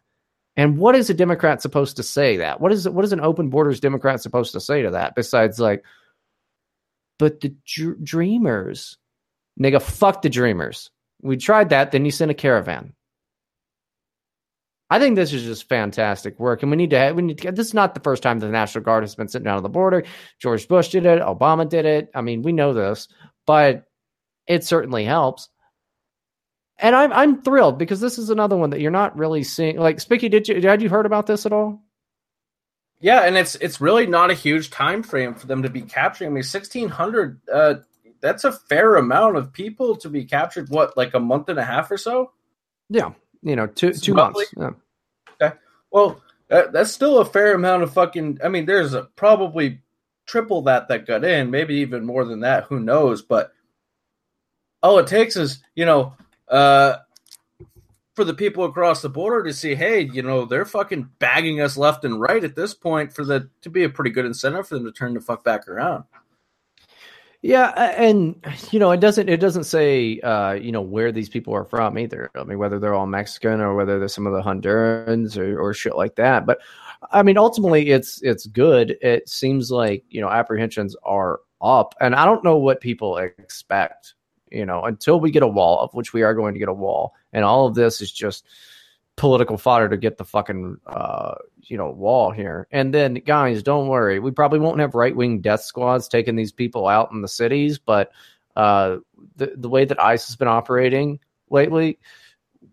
And 0.56 0.80
what 0.80 0.96
is 0.96 1.10
a 1.10 1.14
Democrat 1.14 1.62
supposed 1.62 1.98
to 1.98 2.04
say 2.04 2.38
that? 2.38 2.60
What 2.60 2.72
is 2.72 2.90
what 2.90 3.06
is 3.06 3.14
an 3.14 3.22
open 3.22 3.50
borders 3.50 3.80
Democrat 3.80 4.22
supposed 4.22 4.54
to 4.54 4.60
say 4.60 4.82
to 4.82 4.92
that 4.92 5.14
besides 5.16 5.60
like, 5.60 5.84
but 7.20 7.42
the 7.42 7.56
dr- 7.66 8.04
dreamers, 8.04 8.98
nigga, 9.60 9.82
fuck 9.82 10.24
the 10.24 10.30
dreamers. 10.30 10.90
We 11.22 11.38
tried 11.38 11.70
that. 11.70 11.92
Then 11.92 12.06
you 12.06 12.12
sent 12.12 12.32
a 12.32 12.36
caravan. 12.36 12.94
I 14.90 15.00
think 15.00 15.16
this 15.16 15.34
is 15.34 15.44
just 15.44 15.68
fantastic 15.68 16.40
work, 16.40 16.62
and 16.62 16.72
we 16.72 16.78
need 16.78 16.92
to. 16.92 16.98
Have, 16.98 17.16
we 17.16 17.22
need 17.22 17.40
to. 17.40 17.52
This 17.52 17.68
is 17.68 17.74
not 17.74 17.94
the 17.94 18.00
first 18.00 18.24
time 18.24 18.40
the 18.40 18.48
National 18.48 18.84
Guard 18.84 19.04
has 19.04 19.16
been 19.16 19.28
sitting 19.28 19.44
down 19.46 19.58
on 19.58 19.64
the 19.64 19.70
border. 19.70 20.04
George 20.40 20.68
Bush 20.68 20.90
did 20.90 21.06
it. 21.06 21.22
Obama 21.22 21.68
did 21.68 21.86
it. 21.86 22.10
I 22.16 22.22
mean, 22.22 22.42
we 22.42 22.54
know 22.54 22.74
this, 22.74 23.10
but 23.46 23.86
it 24.48 24.64
certainly 24.64 25.04
helps. 25.04 25.50
And 26.80 26.96
I'm 26.96 27.12
I'm 27.12 27.42
thrilled 27.42 27.78
because 27.78 28.00
this 28.00 28.18
is 28.18 28.30
another 28.30 28.56
one 28.56 28.70
that 28.70 28.80
you're 28.80 28.92
not 28.92 29.18
really 29.18 29.44
seeing. 29.44 29.78
Like, 29.78 30.00
Spicky, 30.00 30.30
did 30.30 30.48
you 30.48 30.62
had 30.62 30.82
you 30.82 30.90
heard 30.90 31.06
about 31.06 31.28
this 31.28 31.46
at 31.46 31.52
all? 31.52 31.82
Yeah, 33.00 33.22
and 33.22 33.38
it's 33.38 33.56
it's 33.56 33.82
really 33.82 34.08
not 34.08 34.32
a 34.32 34.36
huge 34.36 34.70
time 34.70 35.04
frame 35.04 35.36
for 35.36 35.48
them 35.48 35.64
to 35.64 35.70
be 35.70 35.82
capturing. 35.82 36.32
I 36.32 36.34
mean, 36.34 36.44
sixteen 36.44 36.88
hundred. 36.88 37.42
Uh, 37.52 37.76
that's 38.22 38.44
a 38.44 38.52
fair 38.52 38.96
amount 38.96 39.38
of 39.38 39.54
people 39.54 39.96
to 39.98 40.10
be 40.10 40.26
captured. 40.26 40.70
What, 40.70 40.98
like 40.98 41.14
a 41.14 41.20
month 41.20 41.50
and 41.50 41.60
a 41.60 41.64
half 41.64 41.92
or 41.92 41.98
so? 41.98 42.32
Yeah, 42.90 43.12
you 43.42 43.56
know, 43.56 43.68
two 43.68 43.94
two 43.94 44.14
months. 44.14 44.44
Yeah. 44.58 44.72
Okay. 45.42 45.56
Well, 45.92 46.22
that, 46.50 46.72
that's 46.72 46.92
still 46.92 47.20
a 47.20 47.26
fair 47.26 47.54
amount 47.54 47.84
of 47.84 47.94
fucking. 47.94 48.40
I 48.44 48.50
mean, 48.50 48.66
there's 48.66 48.94
a, 48.94 49.04
probably 49.16 49.82
triple 50.26 50.62
that 50.64 50.88
that 50.90 51.06
got 51.06 51.24
in, 51.24 51.52
maybe 51.52 51.76
even 51.76 52.06
more 52.06 52.26
than 52.26 52.42
that. 52.42 52.66
Who 52.66 52.80
knows? 52.80 53.22
But 53.22 53.52
all 54.84 55.00
it 55.00 55.08
takes 55.08 55.36
is, 55.36 55.64
you 55.76 55.86
know, 55.86 56.16
uh, 56.48 56.98
for 58.16 58.24
the 58.24 58.34
people 58.34 58.64
across 58.66 59.02
the 59.02 59.10
border 59.10 59.44
to 59.44 59.54
see, 59.54 59.76
hey, 59.76 60.02
you 60.02 60.24
know, 60.24 60.46
they're 60.46 60.66
fucking 60.66 61.10
bagging 61.20 61.62
us 61.62 61.78
left 61.78 62.04
and 62.04 62.20
right 62.20 62.44
at 62.44 62.56
this 62.56 62.74
point 62.74 63.14
for 63.14 63.24
the 63.24 63.50
to 63.62 63.70
be 63.70 63.84
a 63.84 63.90
pretty 63.90 64.10
good 64.12 64.26
incentive 64.26 64.68
for 64.68 64.76
them 64.76 64.86
to 64.86 64.92
turn 64.92 65.14
the 65.14 65.22
fuck 65.22 65.44
back 65.44 65.68
around. 65.68 66.04
Yeah, 67.44 67.70
and 67.96 68.36
you 68.72 68.80
know, 68.80 68.92
it 68.92 69.00
doesn't 69.00 69.30
it 69.30 69.40
doesn't 69.40 69.66
say 69.66 70.20
uh, 70.22 70.54
you 70.54 70.72
know 70.72 70.82
where 70.82 71.12
these 71.12 71.30
people 71.30 71.54
are 71.54 71.66
from 71.66 71.98
either. 72.00 72.32
I 72.36 72.44
mean, 72.44 72.58
whether 72.58 72.80
they're 72.80 72.96
all 72.96 73.06
Mexican 73.06 73.62
or 73.62 73.76
whether 73.76 74.00
they're 74.00 74.08
some 74.08 74.26
of 74.26 74.34
the 74.34 74.42
Hondurans 74.42 75.38
or, 75.38 75.60
or 75.60 75.74
shit 75.74 75.96
like 75.96 76.16
that. 76.16 76.46
But 76.46 76.60
I 77.12 77.22
mean, 77.22 77.38
ultimately, 77.38 77.92
it's 77.92 78.22
it's 78.24 78.48
good. 78.48 78.98
It 79.02 79.30
seems 79.30 79.70
like 79.70 80.04
you 80.10 80.20
know 80.20 80.30
apprehensions 80.30 80.96
are 81.04 81.42
up, 81.62 81.94
and 82.02 82.16
I 82.16 82.26
don't 82.26 82.44
know 82.44 82.58
what 82.58 82.82
people 82.82 83.18
expect. 83.18 84.16
You 84.52 84.66
know, 84.66 84.84
until 84.86 85.20
we 85.20 85.30
get 85.30 85.44
a 85.44 85.48
wall, 85.48 85.80
of 85.80 85.94
which 85.94 86.14
we 86.14 86.24
are 86.24 86.34
going 86.34 86.54
to 86.54 86.60
get 86.60 86.70
a 86.70 86.74
wall, 86.74 87.14
and 87.34 87.46
all 87.46 87.68
of 87.68 87.76
this 87.76 88.02
is 88.02 88.12
just 88.12 88.46
political 89.16 89.58
fodder 89.58 89.90
to 89.90 89.98
get 89.98 90.18
the 90.18 90.26
fucking 90.26 90.78
uh, 90.88 91.36
you 91.70 91.78
know 91.78 91.90
wall 91.90 92.32
here. 92.32 92.68
And 92.72 92.94
then 92.94 93.16
guys, 93.16 93.64
don't 93.64 93.88
worry, 93.88 94.20
we 94.20 94.32
probably 94.32 94.60
won't 94.60 94.80
have 94.80 94.96
right 94.96 95.16
wing 95.16 95.42
death 95.42 95.62
squads 95.62 96.08
taking 96.08 96.36
these 96.36 96.52
people 96.52 96.88
out 96.88 97.12
in 97.12 97.22
the 97.22 97.28
cities, 97.28 97.78
but 97.80 98.12
uh, 98.56 98.98
the 99.36 99.54
the 99.56 99.70
way 99.70 99.86
that 99.86 100.02
ICE 100.02 100.26
has 100.26 100.36
been 100.36 100.48
operating 100.48 101.20
lately, 101.50 102.00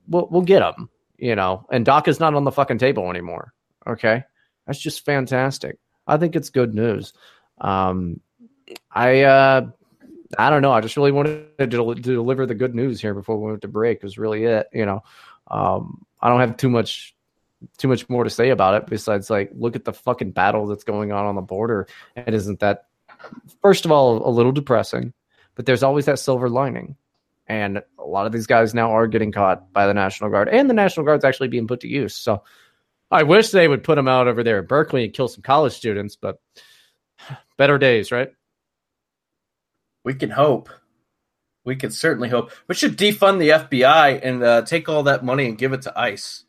we'll 0.08 0.28
we'll 0.30 0.42
get 0.42 0.60
them. 0.60 0.88
You 1.16 1.36
know, 1.36 1.66
and 1.70 1.86
DACA's 1.86 2.20
not 2.20 2.34
on 2.34 2.44
the 2.44 2.52
fucking 2.52 2.78
table 2.78 3.08
anymore. 3.08 3.52
Okay, 3.86 4.24
that's 4.66 4.80
just 4.80 5.04
fantastic. 5.04 5.78
I 6.06 6.16
think 6.16 6.36
it's 6.36 6.50
good 6.50 6.74
news. 6.74 7.12
Um, 7.60 8.20
I 8.90 9.22
uh, 9.22 9.70
I 10.38 10.50
don't 10.50 10.62
know. 10.62 10.72
I 10.72 10.80
just 10.80 10.96
really 10.96 11.12
wanted 11.12 11.58
to, 11.58 11.66
to 11.66 11.94
deliver 11.94 12.46
the 12.46 12.54
good 12.54 12.74
news 12.74 13.00
here 13.00 13.14
before 13.14 13.38
we 13.38 13.50
went 13.50 13.62
to 13.62 13.68
break. 13.68 14.02
Was 14.02 14.18
really 14.18 14.44
it. 14.44 14.68
You 14.72 14.86
know, 14.86 15.02
um, 15.48 16.04
I 16.20 16.28
don't 16.28 16.40
have 16.40 16.56
too 16.56 16.70
much 16.70 17.13
too 17.78 17.88
much 17.88 18.08
more 18.08 18.24
to 18.24 18.30
say 18.30 18.50
about 18.50 18.74
it 18.74 18.86
besides 18.86 19.30
like 19.30 19.50
look 19.54 19.76
at 19.76 19.84
the 19.84 19.92
fucking 19.92 20.32
battle 20.32 20.66
that's 20.66 20.84
going 20.84 21.12
on 21.12 21.26
on 21.26 21.34
the 21.34 21.42
border. 21.42 21.86
And 22.16 22.34
isn't 22.34 22.60
that 22.60 22.86
first 23.62 23.84
of 23.84 23.92
all 23.92 24.26
a 24.26 24.30
little 24.30 24.52
depressing 24.52 25.12
but 25.54 25.66
there's 25.66 25.82
always 25.82 26.06
that 26.06 26.18
silver 26.18 26.48
lining. 26.48 26.96
And 27.46 27.82
a 27.98 28.04
lot 28.04 28.26
of 28.26 28.32
these 28.32 28.46
guys 28.46 28.74
now 28.74 28.90
are 28.90 29.06
getting 29.06 29.30
caught 29.30 29.72
by 29.72 29.86
the 29.86 29.94
national 29.94 30.30
guard 30.30 30.48
and 30.48 30.68
the 30.68 30.74
national 30.74 31.06
guard's 31.06 31.24
actually 31.24 31.48
being 31.48 31.66
put 31.66 31.80
to 31.80 31.88
use. 31.88 32.14
So 32.14 32.42
i 33.10 33.22
wish 33.22 33.50
they 33.50 33.68
would 33.68 33.84
put 33.84 33.96
them 33.96 34.08
out 34.08 34.26
over 34.28 34.42
there 34.42 34.60
in 34.60 34.66
berkeley 34.66 35.04
and 35.04 35.12
kill 35.12 35.28
some 35.28 35.42
college 35.42 35.74
students 35.74 36.16
but 36.16 36.40
better 37.56 37.78
days 37.78 38.10
right? 38.10 38.32
We 40.04 40.14
can 40.14 40.30
hope. 40.30 40.68
We 41.64 41.76
can 41.76 41.90
certainly 41.90 42.28
hope. 42.28 42.52
We 42.68 42.74
should 42.74 42.98
defund 42.98 43.38
the 43.38 43.48
FBI 43.48 44.20
and 44.22 44.42
uh, 44.42 44.62
take 44.62 44.88
all 44.88 45.04
that 45.04 45.24
money 45.24 45.46
and 45.46 45.56
give 45.56 45.72
it 45.72 45.82
to 45.82 45.98
ICE. 45.98 46.44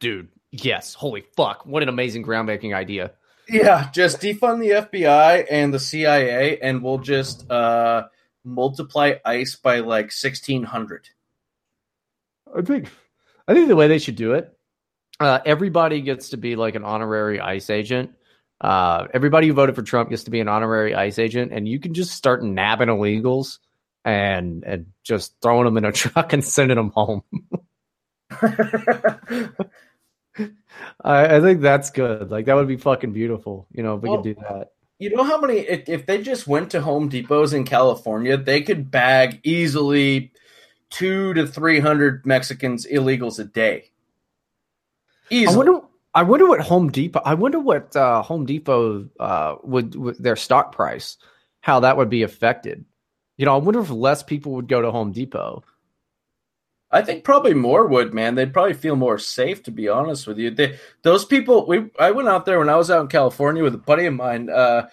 Dude, 0.00 0.28
yes. 0.62 0.94
Holy 0.94 1.24
fuck. 1.36 1.66
What 1.66 1.82
an 1.82 1.88
amazing 1.88 2.24
groundbreaking 2.24 2.74
idea. 2.74 3.12
Yeah, 3.48 3.90
just 3.92 4.20
defund 4.20 4.60
the 4.60 4.70
FBI 4.88 5.46
and 5.50 5.72
the 5.72 5.78
CIA, 5.78 6.58
and 6.60 6.82
we'll 6.82 6.98
just 6.98 7.50
uh, 7.50 8.04
multiply 8.42 9.14
ICE 9.24 9.54
by 9.56 9.80
like 9.80 10.12
1600. 10.12 11.10
I 12.56 12.62
think, 12.62 12.88
I 13.46 13.52
think 13.52 13.68
the 13.68 13.76
way 13.76 13.88
they 13.88 13.98
should 13.98 14.16
do 14.16 14.32
it, 14.32 14.56
uh, 15.20 15.40
everybody 15.44 16.00
gets 16.00 16.30
to 16.30 16.36
be 16.36 16.56
like 16.56 16.74
an 16.74 16.84
honorary 16.84 17.40
ICE 17.40 17.68
agent. 17.68 18.12
Uh, 18.60 19.08
everybody 19.12 19.48
who 19.48 19.52
voted 19.52 19.74
for 19.74 19.82
Trump 19.82 20.08
gets 20.08 20.24
to 20.24 20.30
be 20.30 20.40
an 20.40 20.48
honorary 20.48 20.94
ICE 20.94 21.18
agent, 21.18 21.52
and 21.52 21.68
you 21.68 21.78
can 21.78 21.92
just 21.92 22.12
start 22.12 22.42
nabbing 22.42 22.88
illegals 22.88 23.58
and 24.04 24.64
and 24.64 24.86
just 25.02 25.34
throwing 25.42 25.64
them 25.64 25.76
in 25.76 25.84
a 25.84 25.92
truck 26.00 26.32
and 26.32 26.42
sending 26.42 26.76
them 26.76 26.90
home. 26.90 27.22
I, 31.04 31.36
I, 31.36 31.40
think 31.40 31.60
that's 31.60 31.90
good. 31.90 32.30
Like 32.30 32.46
that 32.46 32.54
would 32.54 32.68
be 32.68 32.76
fucking 32.76 33.12
beautiful. 33.12 33.66
You 33.72 33.82
know, 33.82 33.96
if 33.96 34.02
we 34.02 34.08
well, 34.08 34.22
could 34.22 34.34
do 34.36 34.42
that. 34.48 34.72
You 34.98 35.14
know 35.14 35.24
how 35.24 35.40
many? 35.40 35.58
If, 35.58 35.88
if 35.88 36.06
they 36.06 36.22
just 36.22 36.46
went 36.46 36.70
to 36.70 36.80
Home 36.80 37.08
Depots 37.08 37.52
in 37.52 37.64
California, 37.64 38.36
they 38.36 38.62
could 38.62 38.90
bag 38.90 39.40
easily 39.42 40.32
two 40.90 41.34
to 41.34 41.46
three 41.46 41.80
hundred 41.80 42.24
Mexicans 42.24 42.86
illegals 42.86 43.38
a 43.38 43.44
day. 43.44 43.90
I 45.30 45.54
wonder. 45.54 45.80
I 46.14 46.22
wonder 46.22 46.46
what 46.46 46.60
Home 46.60 46.90
Depot. 46.90 47.20
I 47.24 47.34
wonder 47.34 47.58
what 47.58 47.94
uh, 47.96 48.22
Home 48.22 48.46
Depot 48.46 49.08
uh, 49.18 49.56
would 49.64 49.96
with 49.96 50.22
their 50.22 50.36
stock 50.36 50.72
price, 50.72 51.16
how 51.60 51.80
that 51.80 51.96
would 51.96 52.08
be 52.08 52.22
affected. 52.22 52.84
You 53.36 53.46
know, 53.46 53.54
I 53.54 53.58
wonder 53.58 53.80
if 53.80 53.90
less 53.90 54.22
people 54.22 54.52
would 54.52 54.68
go 54.68 54.80
to 54.80 54.92
Home 54.92 55.10
Depot. 55.10 55.64
I 56.94 57.02
think 57.02 57.24
probably 57.24 57.54
more 57.54 57.86
would, 57.88 58.14
man. 58.14 58.36
They'd 58.36 58.52
probably 58.52 58.74
feel 58.74 58.94
more 58.94 59.18
safe, 59.18 59.64
to 59.64 59.72
be 59.72 59.88
honest 59.88 60.28
with 60.28 60.38
you. 60.38 60.52
They, 60.52 60.78
those 61.02 61.24
people, 61.24 61.66
we 61.66 61.90
I 61.98 62.12
went 62.12 62.28
out 62.28 62.46
there 62.46 62.60
when 62.60 62.68
I 62.68 62.76
was 62.76 62.88
out 62.88 63.00
in 63.00 63.08
California 63.08 63.64
with 63.64 63.74
a 63.74 63.78
buddy 63.78 64.06
of 64.06 64.14
mine, 64.14 64.48
uh, 64.48 64.88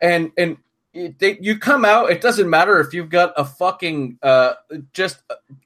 and 0.00 0.30
and 0.38 0.56
they, 0.94 1.36
you 1.40 1.58
come 1.58 1.84
out. 1.84 2.10
It 2.10 2.20
doesn't 2.20 2.48
matter 2.48 2.78
if 2.78 2.94
you've 2.94 3.10
got 3.10 3.32
a 3.36 3.44
fucking 3.44 4.18
uh, 4.22 4.54
just 4.92 5.18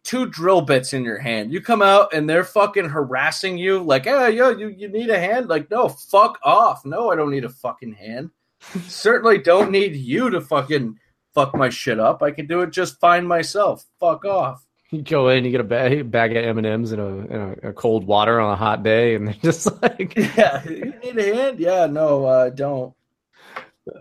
two 0.02 0.26
drill 0.26 0.62
bits 0.62 0.94
in 0.94 1.04
your 1.04 1.18
hand. 1.18 1.52
You 1.52 1.60
come 1.60 1.82
out 1.82 2.14
and 2.14 2.28
they're 2.28 2.44
fucking 2.44 2.88
harassing 2.88 3.58
you, 3.58 3.82
like, 3.82 4.06
"Yeah, 4.06 4.28
yo, 4.28 4.48
you 4.48 4.68
you 4.68 4.88
need 4.88 5.10
a 5.10 5.18
hand?" 5.18 5.48
Like, 5.50 5.70
no, 5.70 5.90
fuck 5.90 6.38
off. 6.42 6.86
No, 6.86 7.10
I 7.10 7.16
don't 7.16 7.30
need 7.30 7.44
a 7.44 7.50
fucking 7.50 7.92
hand. 7.92 8.30
Certainly 8.86 9.38
don't 9.38 9.70
need 9.70 9.94
you 9.94 10.30
to 10.30 10.40
fucking 10.40 10.98
fuck 11.34 11.54
my 11.54 11.68
shit 11.68 12.00
up. 12.00 12.22
I 12.22 12.30
can 12.30 12.46
do 12.46 12.62
it 12.62 12.70
just 12.70 12.98
fine 12.98 13.26
myself. 13.26 13.84
Fuck 14.00 14.24
off. 14.24 14.63
You 14.94 15.02
go 15.02 15.28
in, 15.28 15.44
you 15.44 15.50
get 15.50 15.60
a 15.60 15.64
bag, 15.64 16.10
bag 16.10 16.36
of 16.36 16.44
M 16.44 16.58
and 16.58 16.66
M's 16.66 16.92
and 16.92 17.00
a, 17.00 17.06
and 17.06 17.58
a, 17.62 17.68
a 17.68 17.72
cold 17.72 18.06
water 18.06 18.40
on 18.40 18.52
a 18.52 18.56
hot 18.56 18.82
day, 18.82 19.14
and 19.14 19.26
they're 19.26 19.34
just 19.42 19.70
like, 19.82 20.14
Yeah, 20.36 20.62
you 20.64 20.94
need 21.02 21.18
a 21.18 21.34
hand? 21.34 21.60
Yeah, 21.60 21.86
no, 21.86 22.24
uh, 22.24 22.50
don't. 22.50 22.94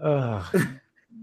Ugh. 0.01 0.43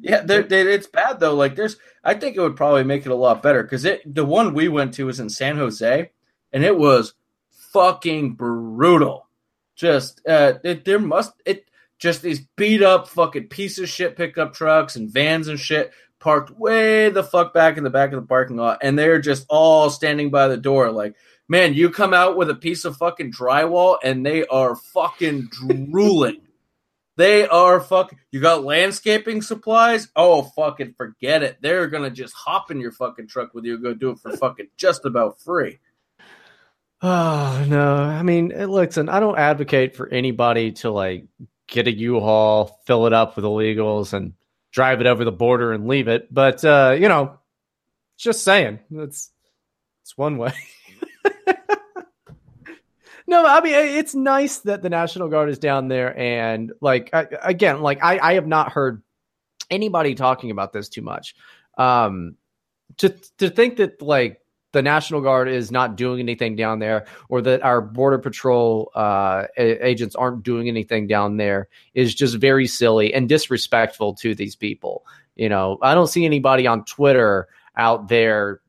Yeah, 0.03 0.23
they 0.23 0.43
it's 0.43 0.87
bad 0.87 1.21
though. 1.21 1.35
Like, 1.35 1.57
there's, 1.57 1.77
I 2.03 2.15
think 2.15 2.37
it 2.37 2.41
would 2.41 2.57
probably 2.57 2.85
make 2.85 3.05
it 3.05 3.13
a 3.13 3.17
lot 3.17 3.43
better 3.43 3.63
because 3.63 3.85
it, 3.85 4.03
the 4.15 4.25
one 4.25 4.55
we 4.55 4.69
went 4.69 4.95
to 4.95 5.07
was 5.07 5.21
in 5.21 5.29
San 5.29 5.57
Jose, 5.57 6.11
and 6.53 6.65
it 6.65 6.77
was 6.77 7.15
fucking 7.51 8.35
brutal. 8.35 9.29
Just, 9.77 10.21
uh, 10.27 10.55
it, 10.65 10.85
there 10.85 10.99
must 10.99 11.33
it 11.45 11.71
just 11.99 12.23
these 12.23 12.41
beat 12.57 12.83
up 12.83 13.09
fucking 13.09 13.49
piece 13.49 13.79
of 13.79 13.89
shit 13.89 14.17
pickup 14.17 14.55
trucks 14.55 14.97
and 14.97 15.11
vans 15.11 15.49
and 15.49 15.61
shit 15.61 15.93
parked 16.21 16.51
way 16.59 17.11
the 17.11 17.25
fuck 17.25 17.53
back 17.53 17.77
in 17.77 17.85
the 17.85 17.91
back 17.91 18.13
of 18.13 18.21
the 18.21 18.27
parking 18.27 18.57
lot, 18.57 18.79
and 18.83 18.99
they're 18.99 19.21
just 19.21 19.47
all 19.49 19.91
standing 19.91 20.31
by 20.31 20.49
the 20.49 20.57
door 20.57 20.91
like. 20.91 21.17
Man, 21.49 21.75
you 21.75 21.91
come 21.91 22.15
out 22.15 22.37
with 22.37 22.49
a 22.49 22.55
piece 22.55 22.85
of 22.85 22.97
fucking 22.97 23.33
drywall 23.33 23.97
and 24.05 24.25
they 24.25 24.47
are 24.47 24.77
fucking 24.77 25.49
drooling. 25.51 26.43
They 27.21 27.47
are 27.47 27.83
fucking. 27.83 28.19
You 28.31 28.41
got 28.41 28.65
landscaping 28.65 29.43
supplies? 29.43 30.09
Oh, 30.17 30.41
fucking 30.43 30.95
forget 30.95 31.43
it. 31.43 31.59
They're 31.61 31.87
gonna 31.87 32.09
just 32.09 32.33
hop 32.33 32.71
in 32.71 32.81
your 32.81 32.93
fucking 32.93 33.29
truck 33.29 33.53
with 33.53 33.67
you 33.67 33.75
and 33.75 33.83
go 33.83 33.93
do 33.93 34.09
it 34.13 34.21
for 34.21 34.35
fucking 34.35 34.69
just 34.79 35.05
about 35.05 35.39
free. 35.39 35.81
Oh 37.03 37.65
no! 37.69 37.95
I 37.95 38.23
mean, 38.23 38.53
eh, 38.53 38.65
listen, 38.65 39.11
I 39.11 39.21
don't 39.21 39.39
advocate 39.39 39.97
for 39.97 40.09
anybody 40.09 40.73
to 40.73 40.91
like 40.91 41.27
get 41.67 41.89
a 41.89 41.93
U-Haul, 41.93 42.81
fill 42.87 43.07
it 43.07 43.13
up 43.13 43.37
with 43.37 43.45
illegals, 43.45 44.15
and 44.15 44.33
drive 44.73 45.01
it 45.01 45.07
over 45.07 45.25
the 45.25 45.33
border 45.33 45.73
and 45.73 45.87
leave 45.89 46.09
it. 46.09 46.33
But 46.33 46.65
uh, 46.65 46.97
you 46.99 47.09
know, 47.09 47.39
just 48.17 48.45
saying, 48.45 48.81
it's 48.91 49.31
it's 50.03 50.17
one 50.17 50.39
way. 50.39 50.53
no, 53.27 53.47
I 53.47 53.61
mean 53.61 53.75
it's 53.75 54.15
nice 54.15 54.59
that 54.59 54.83
the 54.83 54.91
National 54.91 55.29
Guard 55.29 55.49
is 55.49 55.59
down 55.59 55.89
there, 55.89 56.17
and 56.19 56.73
like 56.81 57.11
I, 57.13 57.27
again, 57.43 57.81
like 57.81 58.03
I, 58.03 58.19
I 58.19 58.35
have 58.35 58.47
not 58.47 58.73
heard 58.73 59.03
anybody 59.71 60.15
talking 60.15 60.51
about 60.51 60.73
this 60.73 60.89
too 60.89 61.03
much. 61.03 61.35
Um, 61.79 62.37
to 62.99 63.11
to 63.39 63.51
think 63.51 63.77
that 63.77 64.03
like 64.03 64.41
the 64.73 64.83
National 64.83 65.21
Guard 65.21 65.49
is 65.49 65.71
not 65.71 65.97
doing 65.97 66.21
anything 66.21 66.57
down 66.57 66.79
there, 66.79 67.07
or 67.29 67.43
that 67.43 67.63
our 67.63 67.81
Border 67.81 68.19
Patrol 68.19 68.91
uh, 68.95 69.45
agents 69.57 70.15
aren't 70.15 70.43
doing 70.43 70.69
anything 70.69 71.07
down 71.07 71.37
there, 71.37 71.69
is 71.95 72.15
just 72.15 72.37
very 72.37 72.67
silly 72.67 73.13
and 73.13 73.29
disrespectful 73.29 74.15
to 74.15 74.35
these 74.35 74.55
people. 74.55 75.05
You 75.35 75.49
know, 75.49 75.79
I 75.83 75.95
don't 75.95 76.07
see 76.07 76.25
anybody 76.25 76.67
on 76.67 76.85
Twitter 76.85 77.49
out 77.77 78.09
there, 78.09 78.61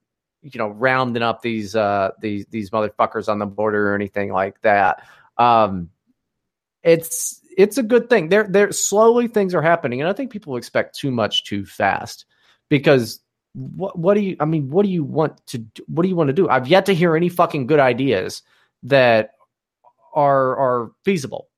you 0.42 0.58
know, 0.58 0.70
rounding 0.70 1.24
up 1.24 1.42
these 1.42 1.76
uh, 1.76 2.12
these 2.20 2.46
these 2.48 2.70
motherfuckers 2.72 3.30
on 3.30 3.40
the 3.40 3.46
border 3.46 3.92
or 3.92 3.96
anything 3.96 4.32
like 4.32 4.60
that. 4.62 5.06
Um, 5.38 5.90
it's 6.84 7.42
it's 7.58 7.78
a 7.78 7.84
good 7.84 8.10
thing. 8.10 8.30
There, 8.30 8.48
there 8.50 8.72
slowly 8.72 9.28
things 9.28 9.54
are 9.54 9.62
happening, 9.62 10.02
and 10.02 10.10
I 10.10 10.14
think 10.14 10.32
people 10.32 10.56
expect 10.56 10.98
too 10.98 11.12
much 11.12 11.44
too 11.44 11.66
fast 11.66 12.26
because 12.70 13.20
what 13.54 13.98
what 13.98 14.14
do 14.14 14.22
you 14.22 14.36
I 14.40 14.46
mean 14.46 14.70
what 14.70 14.84
do 14.84 14.90
you 14.92 15.04
want 15.04 15.46
to 15.48 15.58
do, 15.60 15.84
what 15.88 16.04
do 16.04 16.10
you 16.10 16.16
want 16.16 16.28
to 16.30 16.34
do? 16.34 16.48
I've 16.50 16.68
yet 16.68 16.86
to 16.86 16.96
hear 16.96 17.16
any 17.16 17.30
fucking 17.30 17.68
good 17.68 17.80
ideas 17.80 18.44
that 18.84 19.32
are 20.14 20.58
are 20.58 20.92
feasible. 21.04 21.50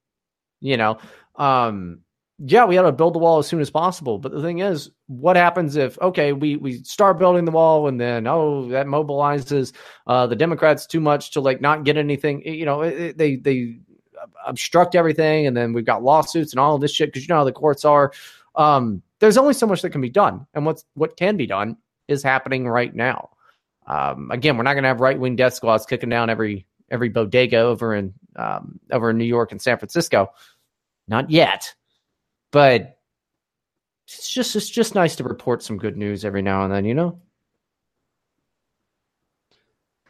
You 0.62 0.78
know, 0.78 0.98
um 1.36 2.00
yeah, 2.40 2.66
we 2.66 2.76
got 2.76 2.82
to 2.82 2.92
build 2.92 3.14
the 3.14 3.20
wall 3.20 3.38
as 3.38 3.48
soon 3.48 3.62
as 3.62 3.70
possible, 3.70 4.18
but 4.18 4.32
the 4.32 4.42
thing 4.42 4.60
is, 4.60 4.90
what 5.06 5.36
happens 5.36 5.76
if 5.76 6.00
okay, 6.02 6.34
we 6.34 6.56
we 6.58 6.84
start 6.84 7.20
building 7.20 7.46
the 7.46 7.52
wall 7.52 7.88
and 7.88 8.02
then 8.02 8.26
oh, 8.28 8.68
that 8.70 8.88
mobilizes 8.88 9.72
uh 10.08 10.26
the 10.26 10.36
Democrats 10.36 10.88
too 10.88 11.00
much 11.00 11.32
to 11.32 11.42
like 11.42 11.62
not 11.62 11.84
get 11.84 11.98
anything, 11.98 12.42
you 12.46 12.66
know, 12.66 12.82
it- 12.82 13.18
they 13.18 13.36
they 13.36 13.80
obstruct 14.48 14.96
everything 14.96 15.46
and 15.46 15.56
then 15.56 15.74
we've 15.74 15.86
got 15.86 16.02
lawsuits 16.02 16.54
and 16.54 16.60
all 16.60 16.76
of 16.76 16.82
this 16.82 16.94
shit 16.94 17.10
because 17.10 17.24
you 17.28 17.28
know 17.28 17.40
how 17.40 17.44
the 17.44 17.52
courts 17.52 17.84
are 17.86 18.12
um, 18.56 19.02
there's 19.20 19.38
only 19.38 19.54
so 19.54 19.66
much 19.68 19.82
that 19.82 19.90
can 19.92 20.02
be 20.02 20.10
done, 20.10 20.46
and 20.54 20.66
what's 20.66 20.86
what 20.94 21.18
can 21.18 21.38
be 21.38 21.48
done 21.48 21.78
is 22.08 22.24
happening 22.24 22.68
right 22.68 22.94
now. 22.94 23.30
Um, 23.86 24.32
again, 24.32 24.58
we're 24.58 24.64
not 24.64 24.74
going 24.74 24.84
to 24.84 24.90
have 24.90 25.00
right 25.00 25.20
wing 25.20 25.36
death 25.36 25.54
squads 25.54 25.86
kicking 25.86 26.10
down 26.10 26.30
every 26.30 26.66
every 26.90 27.10
bodega 27.10 27.58
over 27.58 27.94
in 27.96 28.14
um, 28.36 28.80
over 28.92 29.10
in 29.10 29.18
New 29.18 29.26
York 29.26 29.52
and 29.52 29.62
San 29.62 29.78
Francisco, 29.78 30.30
not 31.08 31.30
yet. 31.30 31.74
But 32.52 32.98
it's 34.08 34.32
just 34.32 34.56
it's 34.56 34.70
just 34.70 34.96
nice 34.96 35.16
to 35.18 35.24
report 35.24 35.64
some 35.64 35.78
good 35.78 35.98
news 35.98 36.24
every 36.24 36.42
now 36.42 36.64
and 36.64 36.74
then, 36.74 36.86
you 36.86 36.94
know. 36.94 37.20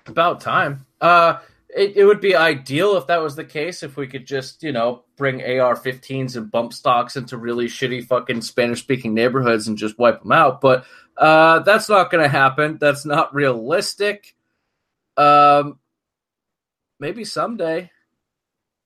About 0.06 0.42
time. 0.42 0.86
Uh, 1.00 1.40
it, 1.76 1.98
it 1.98 2.06
would 2.06 2.22
be 2.22 2.36
ideal 2.36 2.98
if 2.98 3.08
that 3.08 3.22
was 3.22 3.36
the 3.36 3.46
case. 3.46 3.84
If 3.84 3.98
we 3.98 4.08
could 4.08 4.28
just, 4.28 4.64
you 4.64 4.72
know, 4.72 5.04
bring 5.16 5.42
AR-15s 5.42 6.36
and 6.36 6.52
bump 6.52 6.74
stocks 6.74 7.16
into 7.16 7.38
really 7.38 7.68
shitty 7.68 8.06
fucking 8.06 8.42
Spanish-speaking 8.42 9.14
neighborhoods 9.14 9.68
and 9.68 9.78
just 9.78 9.98
wipe 9.98 10.22
them 10.22 10.32
out. 10.32 10.62
But 10.62 10.86
uh, 11.18 11.60
that's 11.60 11.90
not 11.90 12.12
going 12.12 12.24
to 12.24 12.30
happen. 12.30 12.78
That's 12.80 13.06
not 13.06 13.34
realistic. 13.34 14.36
Um, 15.18 15.80
maybe 17.00 17.24
someday. 17.26 17.92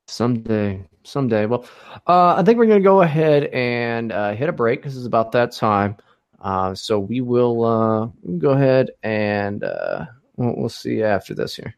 Someday, 0.08 0.88
someday. 1.04 1.46
Well, 1.46 1.66
uh, 2.08 2.36
I 2.36 2.44
think 2.44 2.58
we're 2.58 2.68
going 2.68 2.82
to 2.82 2.88
go 2.88 3.02
ahead 3.02 3.46
and 3.46 4.12
uh, 4.12 4.34
hit 4.34 4.50
a 4.50 4.54
break 4.54 4.80
because 4.80 4.98
it's 4.98 5.06
about 5.06 5.32
that 5.34 5.52
time. 5.52 5.98
Uh, 6.42 6.76
so 6.76 7.00
we 7.00 7.22
will 7.22 7.66
uh, 7.66 8.08
go 8.38 8.52
ahead 8.52 8.92
and 9.04 9.64
uh, 9.64 10.06
we'll, 10.36 10.56
we'll 10.56 10.70
see 10.70 10.98
you 10.98 11.06
after 11.06 11.34
this 11.34 11.56
here. 11.56 11.76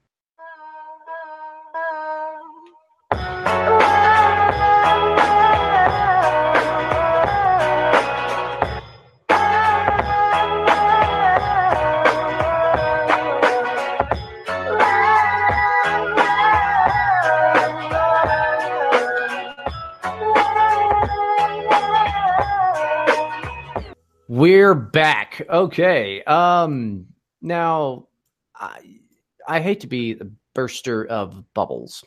We're 24.70 24.76
back. 24.76 25.42
Okay. 25.50 26.22
Um 26.26 27.08
now 27.42 28.08
I 28.54 29.00
I 29.48 29.62
hate 29.62 29.80
to 29.80 29.88
be 29.88 30.14
the 30.14 30.32
burster 30.54 31.08
of 31.08 31.44
bubbles. 31.56 32.06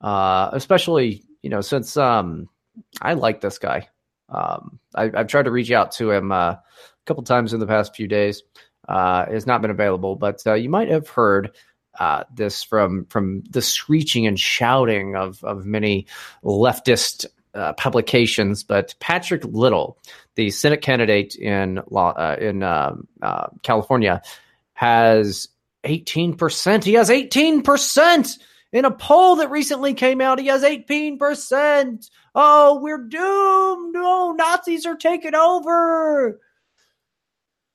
Uh 0.00 0.48
especially, 0.54 1.22
you 1.42 1.50
know, 1.50 1.60
since 1.60 1.98
um 1.98 2.48
I 3.02 3.12
like 3.12 3.42
this 3.42 3.58
guy. 3.58 3.88
Um 4.30 4.80
I, 4.94 5.10
I've 5.14 5.26
tried 5.26 5.42
to 5.42 5.50
reach 5.50 5.70
out 5.70 5.92
to 5.96 6.10
him 6.10 6.32
uh, 6.32 6.52
a 6.52 6.62
couple 7.04 7.24
times 7.24 7.52
in 7.52 7.60
the 7.60 7.66
past 7.66 7.94
few 7.94 8.08
days. 8.08 8.42
Uh 8.88 9.26
has 9.26 9.46
not 9.46 9.60
been 9.60 9.70
available, 9.70 10.16
but 10.16 10.40
uh, 10.46 10.54
you 10.54 10.70
might 10.70 10.88
have 10.88 11.10
heard 11.10 11.54
uh, 12.00 12.24
this 12.32 12.62
from 12.62 13.04
from 13.10 13.42
the 13.50 13.60
screeching 13.60 14.26
and 14.26 14.40
shouting 14.40 15.14
of 15.14 15.44
of 15.44 15.66
many 15.66 16.06
leftist 16.42 17.26
uh, 17.58 17.72
publications, 17.74 18.62
but 18.62 18.94
Patrick 19.00 19.44
Little, 19.44 19.98
the 20.36 20.50
Senate 20.50 20.80
candidate 20.80 21.34
in 21.34 21.80
law 21.90 22.12
uh, 22.12 22.36
in 22.40 22.62
um, 22.62 23.08
uh, 23.20 23.48
California, 23.62 24.22
has 24.74 25.48
eighteen 25.84 26.36
percent. 26.36 26.84
He 26.84 26.94
has 26.94 27.10
eighteen 27.10 27.62
percent 27.62 28.38
In 28.72 28.84
a 28.84 28.90
poll 28.90 29.36
that 29.36 29.50
recently 29.50 29.94
came 29.94 30.20
out, 30.20 30.38
he 30.38 30.48
has 30.48 30.62
18%. 30.62 32.10
Oh, 32.34 32.78
we're 32.80 32.98
doomed. 32.98 33.94
No, 33.94 34.32
Nazis 34.32 34.84
are 34.84 34.96
taking 34.96 35.34
over. 35.34 36.38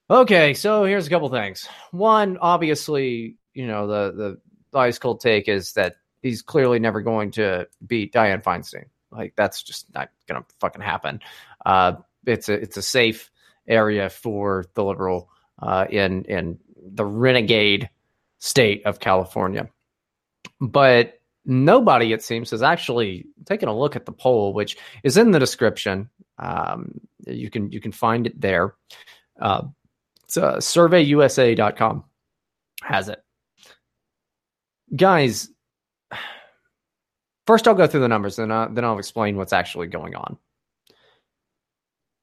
Okay, 0.10 0.54
so 0.54 0.84
here's 0.86 1.08
a 1.08 1.10
couple 1.10 1.30
things. 1.30 1.68
One, 1.92 2.38
obviously, 2.40 3.38
you 3.54 3.66
know, 3.66 3.88
the 3.88 4.40
the 4.74 4.78
ice 4.78 5.00
cold 5.00 5.22
take 5.22 5.48
is 5.48 5.74
that 5.74 5.96
he's 6.22 6.42
clearly 6.42 6.78
never 6.78 7.02
going 7.02 7.32
to 7.32 7.68
beat 7.86 8.14
Dianne 8.14 8.44
Feinstein. 8.44 8.86
Like 9.14 9.34
that's 9.36 9.64
just 9.64 9.94
not 9.94 10.10
gonna 10.28 10.46
fucking 10.60 10.82
happen. 10.82 11.22
Uh, 11.66 11.94
it's 12.26 12.50
a 12.50 12.54
it's 12.54 12.78
a 12.78 12.82
safe 12.82 13.32
area 13.68 14.10
for 14.10 14.66
the 14.74 14.84
liberal 14.84 15.30
uh, 15.62 15.86
in 15.90 16.26
in 16.26 16.60
the 16.76 17.06
renegade 17.06 17.90
state 18.40 18.86
of 18.86 19.00
California. 19.00 19.70
But 20.60 21.20
nobody, 21.46 22.14
it 22.14 22.24
seems, 22.24 22.52
has 22.52 22.64
actually 22.64 23.26
taken 23.46 23.70
a 23.70 23.78
look 23.78 23.96
at 23.96 24.06
the 24.06 24.12
poll, 24.12 24.54
which 24.54 24.78
is 25.04 25.18
in 25.18 25.32
the 25.32 25.40
description. 25.40 26.10
Um, 26.40 27.00
you 27.26 27.50
can 27.50 27.72
you 27.72 27.80
can 27.80 27.92
find 27.92 28.28
it 28.28 28.40
there. 28.40 28.76
Uh, 29.40 29.64
it's 30.26 30.38
uh, 30.38 30.58
surveyusa.com 30.58 32.04
has 32.82 33.10
it. 33.10 33.24
Guys, 34.96 35.50
first 37.48 37.68
I'll 37.68 37.74
go 37.74 37.88
through 37.88 38.02
the 38.02 38.08
numbers, 38.08 38.36
then 38.36 38.52
uh, 38.52 38.68
then 38.72 38.86
I'll 38.86 39.00
explain 39.00 39.38
what's 39.38 39.54
actually 39.54 39.88
going 39.88 40.16
on. 40.16 40.38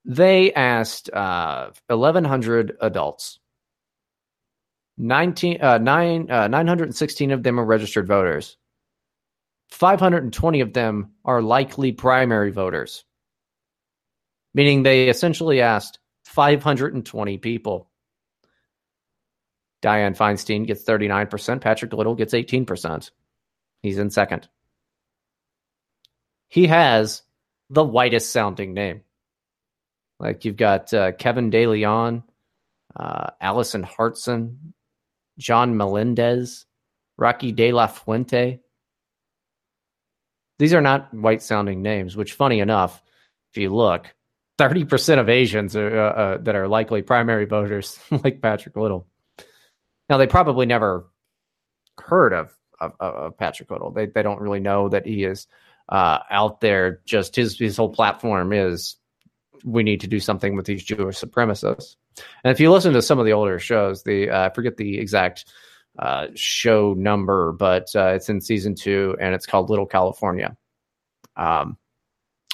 They 0.04 0.52
asked 0.54 1.10
uh, 1.12 1.70
1,100 1.88 2.76
adults. 2.80 3.38
19, 4.98 5.62
uh, 5.62 5.78
nine, 5.78 6.30
uh, 6.30 6.48
916 6.48 7.30
of 7.30 7.42
them 7.42 7.58
are 7.58 7.64
registered 7.64 8.06
voters. 8.06 8.56
520 9.70 10.60
of 10.60 10.72
them 10.72 11.12
are 11.24 11.40
likely 11.40 11.92
primary 11.92 12.50
voters, 12.50 13.04
meaning 14.52 14.82
they 14.82 15.08
essentially 15.08 15.60
asked 15.60 16.00
520 16.24 17.38
people. 17.38 17.88
Dianne 19.82 20.16
Feinstein 20.16 20.66
gets 20.66 20.84
39%. 20.84 21.60
Patrick 21.60 21.92
Little 21.92 22.14
gets 22.14 22.34
18%. 22.34 23.10
He's 23.82 23.98
in 23.98 24.10
second. 24.10 24.48
He 26.50 26.66
has 26.66 27.22
the 27.70 27.84
whitest 27.84 28.30
sounding 28.30 28.74
name. 28.74 29.02
Like 30.18 30.44
you've 30.44 30.56
got 30.56 30.92
uh, 30.92 31.12
Kevin 31.12 31.50
DeLeon, 31.50 32.24
uh, 32.94 33.30
Alison 33.40 33.82
Hartson, 33.82 34.74
John 35.38 35.76
Melendez, 35.76 36.66
Rocky 37.16 37.52
De 37.52 37.72
La 37.72 37.86
Fuente. 37.86 38.60
These 40.58 40.74
are 40.74 40.82
not 40.82 41.14
white 41.14 41.42
sounding 41.42 41.80
names, 41.80 42.16
which, 42.16 42.34
funny 42.34 42.60
enough, 42.60 43.02
if 43.52 43.62
you 43.62 43.70
look, 43.70 44.14
30% 44.58 45.18
of 45.18 45.28
Asians 45.30 45.74
are, 45.74 45.98
uh, 45.98 46.12
uh, 46.12 46.38
that 46.38 46.54
are 46.54 46.68
likely 46.68 47.00
primary 47.00 47.46
voters, 47.46 47.98
like 48.10 48.42
Patrick 48.42 48.76
Little. 48.76 49.06
Now, 50.10 50.18
they 50.18 50.26
probably 50.26 50.66
never 50.66 51.08
heard 51.98 52.34
of, 52.34 52.52
of, 52.80 52.92
of 53.00 53.38
Patrick 53.38 53.70
Little. 53.70 53.92
They, 53.92 54.06
they 54.06 54.22
don't 54.22 54.40
really 54.40 54.60
know 54.60 54.88
that 54.90 55.06
he 55.06 55.24
is 55.24 55.46
uh, 55.90 56.20
out 56.30 56.60
there. 56.60 57.00
Just 57.04 57.36
his, 57.36 57.58
his 57.58 57.76
whole 57.76 57.90
platform 57.90 58.52
is 58.52 58.96
we 59.64 59.82
need 59.82 60.00
to 60.00 60.06
do 60.06 60.20
something 60.20 60.56
with 60.56 60.66
these 60.66 60.82
Jewish 60.82 61.18
supremacists. 61.18 61.96
And 62.44 62.50
if 62.50 62.60
you 62.60 62.70
listen 62.70 62.92
to 62.94 63.02
some 63.02 63.18
of 63.18 63.26
the 63.26 63.32
older 63.32 63.58
shows, 63.58 64.02
the 64.02 64.30
uh, 64.30 64.46
I 64.46 64.50
forget 64.50 64.76
the 64.76 64.98
exact 64.98 65.46
uh, 65.98 66.28
show 66.34 66.94
number, 66.94 67.52
but 67.52 67.88
uh, 67.94 68.12
it's 68.14 68.28
in 68.28 68.40
season 68.40 68.74
two, 68.74 69.16
and 69.20 69.34
it's 69.34 69.46
called 69.46 69.70
Little 69.70 69.86
California. 69.86 70.56
Um, 71.36 71.76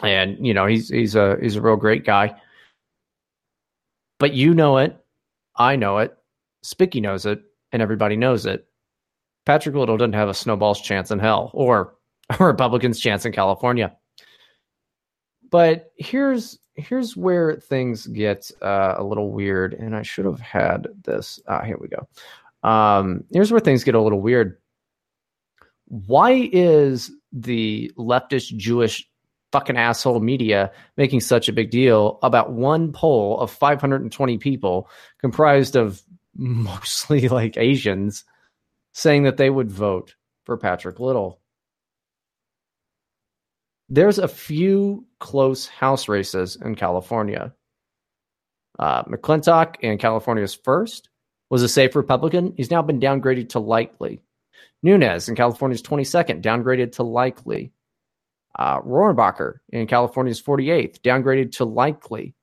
and 0.02 0.46
you 0.46 0.52
know 0.54 0.66
he's 0.66 0.88
he's 0.88 1.14
a 1.14 1.36
he's 1.40 1.56
a 1.56 1.62
real 1.62 1.76
great 1.76 2.04
guy, 2.04 2.36
but 4.18 4.34
you 4.34 4.54
know 4.54 4.78
it, 4.78 4.96
I 5.56 5.76
know 5.76 5.98
it, 5.98 6.16
Spicky 6.62 7.00
knows 7.00 7.26
it, 7.26 7.42
and 7.72 7.80
everybody 7.80 8.16
knows 8.16 8.46
it. 8.46 8.66
Patrick 9.46 9.74
Little 9.74 9.96
doesn't 9.96 10.12
have 10.12 10.28
a 10.28 10.34
snowball's 10.34 10.80
chance 10.80 11.10
in 11.10 11.18
hell, 11.18 11.50
or 11.54 11.95
Republican's 12.40 13.00
chance 13.00 13.24
in 13.24 13.32
California. 13.32 13.96
But 15.50 15.92
here's 15.96 16.58
here's 16.74 17.16
where 17.16 17.56
things 17.56 18.06
get 18.06 18.50
uh, 18.62 18.94
a 18.98 19.04
little 19.04 19.30
weird, 19.30 19.74
and 19.74 19.96
I 19.96 20.02
should 20.02 20.24
have 20.24 20.40
had 20.40 20.88
this. 21.04 21.40
Ah, 21.48 21.62
here 21.62 21.78
we 21.78 21.88
go. 21.88 22.08
Um, 22.68 23.24
here's 23.32 23.50
where 23.50 23.60
things 23.60 23.84
get 23.84 23.94
a 23.94 24.00
little 24.00 24.20
weird. 24.20 24.58
Why 25.86 26.50
is 26.52 27.10
the 27.32 27.92
leftist 27.96 28.56
Jewish 28.56 29.08
fucking 29.52 29.76
asshole 29.76 30.20
media 30.20 30.72
making 30.96 31.20
such 31.20 31.48
a 31.48 31.52
big 31.52 31.70
deal 31.70 32.18
about 32.22 32.52
one 32.52 32.92
poll 32.92 33.38
of 33.38 33.50
520 33.50 34.38
people 34.38 34.90
comprised 35.20 35.76
of 35.76 36.02
mostly 36.34 37.28
like 37.28 37.56
Asians 37.56 38.24
saying 38.92 39.22
that 39.22 39.36
they 39.36 39.50
would 39.50 39.70
vote 39.70 40.14
for 40.44 40.56
Patrick 40.56 40.98
Little? 40.98 41.40
There's 43.88 44.18
a 44.18 44.28
few 44.28 45.06
close 45.20 45.66
House 45.68 46.08
races 46.08 46.56
in 46.56 46.74
California. 46.74 47.54
Uh, 48.78 49.04
McClintock 49.04 49.76
in 49.80 49.96
California's 49.98 50.54
first 50.54 51.08
was 51.50 51.62
a 51.62 51.68
safe 51.68 51.94
Republican. 51.94 52.52
He's 52.56 52.70
now 52.70 52.82
been 52.82 53.00
downgraded 53.00 53.50
to 53.50 53.60
likely. 53.60 54.20
Nunes 54.82 55.28
in 55.28 55.36
California's 55.36 55.82
22nd, 55.82 56.42
downgraded 56.42 56.92
to 56.92 57.02
likely. 57.04 57.72
Uh, 58.58 58.80
in 59.70 59.86
California's 59.86 60.42
48th, 60.42 61.00
downgraded 61.00 61.52
to 61.56 61.64
likely. 61.64 62.34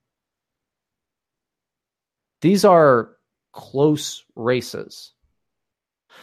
These 2.41 2.63
are 2.65 3.17
close 3.51 4.23
races. 4.35 5.13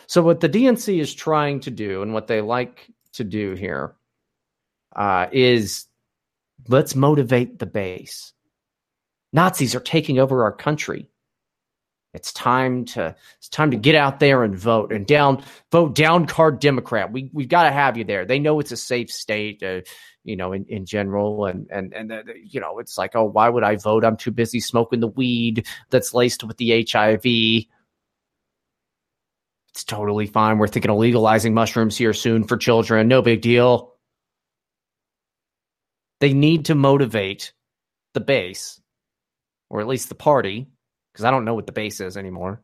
So, 0.06 0.22
what 0.22 0.40
the 0.40 0.48
DNC 0.48 1.00
is 1.00 1.12
trying 1.12 1.60
to 1.60 1.70
do 1.70 2.02
and 2.02 2.14
what 2.14 2.28
they 2.28 2.40
like 2.40 2.88
to 3.14 3.24
do 3.24 3.54
here 3.54 3.96
uh, 4.96 5.26
is 5.32 5.86
let's 6.68 6.94
motivate 6.94 7.58
the 7.58 7.66
base. 7.66 8.32
Nazis 9.32 9.74
are 9.74 9.80
taking 9.80 10.18
over 10.18 10.44
our 10.44 10.52
country. 10.52 11.08
It's 12.12 12.32
time 12.32 12.86
to 12.86 13.14
it's 13.38 13.48
time 13.48 13.70
to 13.70 13.76
get 13.76 13.94
out 13.94 14.18
there 14.18 14.42
and 14.42 14.56
vote 14.56 14.92
and 14.92 15.06
down 15.06 15.44
vote 15.70 15.94
down 15.94 16.26
card 16.26 16.58
Democrat. 16.58 17.12
We 17.12 17.30
we've 17.32 17.48
got 17.48 17.64
to 17.64 17.70
have 17.70 17.96
you 17.96 18.02
there. 18.02 18.24
They 18.24 18.40
know 18.40 18.58
it's 18.58 18.72
a 18.72 18.76
safe 18.76 19.12
state, 19.12 19.62
uh, 19.62 19.82
you 20.24 20.34
know, 20.34 20.52
in, 20.52 20.64
in 20.68 20.86
general, 20.86 21.46
and 21.46 21.68
and 21.70 21.94
and 21.94 22.10
uh, 22.10 22.22
you 22.44 22.60
know, 22.60 22.80
it's 22.80 22.98
like, 22.98 23.14
oh, 23.14 23.24
why 23.24 23.48
would 23.48 23.62
I 23.62 23.76
vote? 23.76 24.04
I'm 24.04 24.16
too 24.16 24.32
busy 24.32 24.58
smoking 24.58 24.98
the 24.98 25.06
weed 25.06 25.68
that's 25.90 26.12
laced 26.12 26.42
with 26.42 26.56
the 26.56 26.84
HIV. 26.90 27.66
It's 29.70 29.84
totally 29.84 30.26
fine. 30.26 30.58
We're 30.58 30.66
thinking 30.66 30.90
of 30.90 30.98
legalizing 30.98 31.54
mushrooms 31.54 31.96
here 31.96 32.12
soon 32.12 32.42
for 32.42 32.56
children. 32.56 33.06
No 33.06 33.22
big 33.22 33.40
deal. 33.40 33.94
They 36.20 36.32
need 36.32 36.66
to 36.66 36.74
motivate 36.74 37.52
the 38.14 38.20
base, 38.20 38.80
or 39.68 39.80
at 39.80 39.88
least 39.88 40.08
the 40.08 40.14
party, 40.14 40.68
because 41.12 41.24
I 41.24 41.30
don't 41.30 41.44
know 41.44 41.54
what 41.54 41.66
the 41.66 41.72
base 41.72 42.00
is 42.00 42.16
anymore 42.16 42.62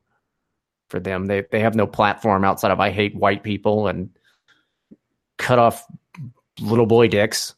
for 0.88 1.00
them. 1.00 1.26
They 1.26 1.42
they 1.50 1.61
have 1.61 1.74
no 1.74 1.86
platform 1.86 2.44
outside 2.44 2.70
of 2.70 2.80
I 2.80 2.90
hate 2.90 3.14
white 3.14 3.42
people 3.42 3.88
and 3.88 4.11
cut 5.38 5.59
off 5.59 5.84
little 6.61 6.86
boy 6.86 7.09
dicks. 7.09 7.54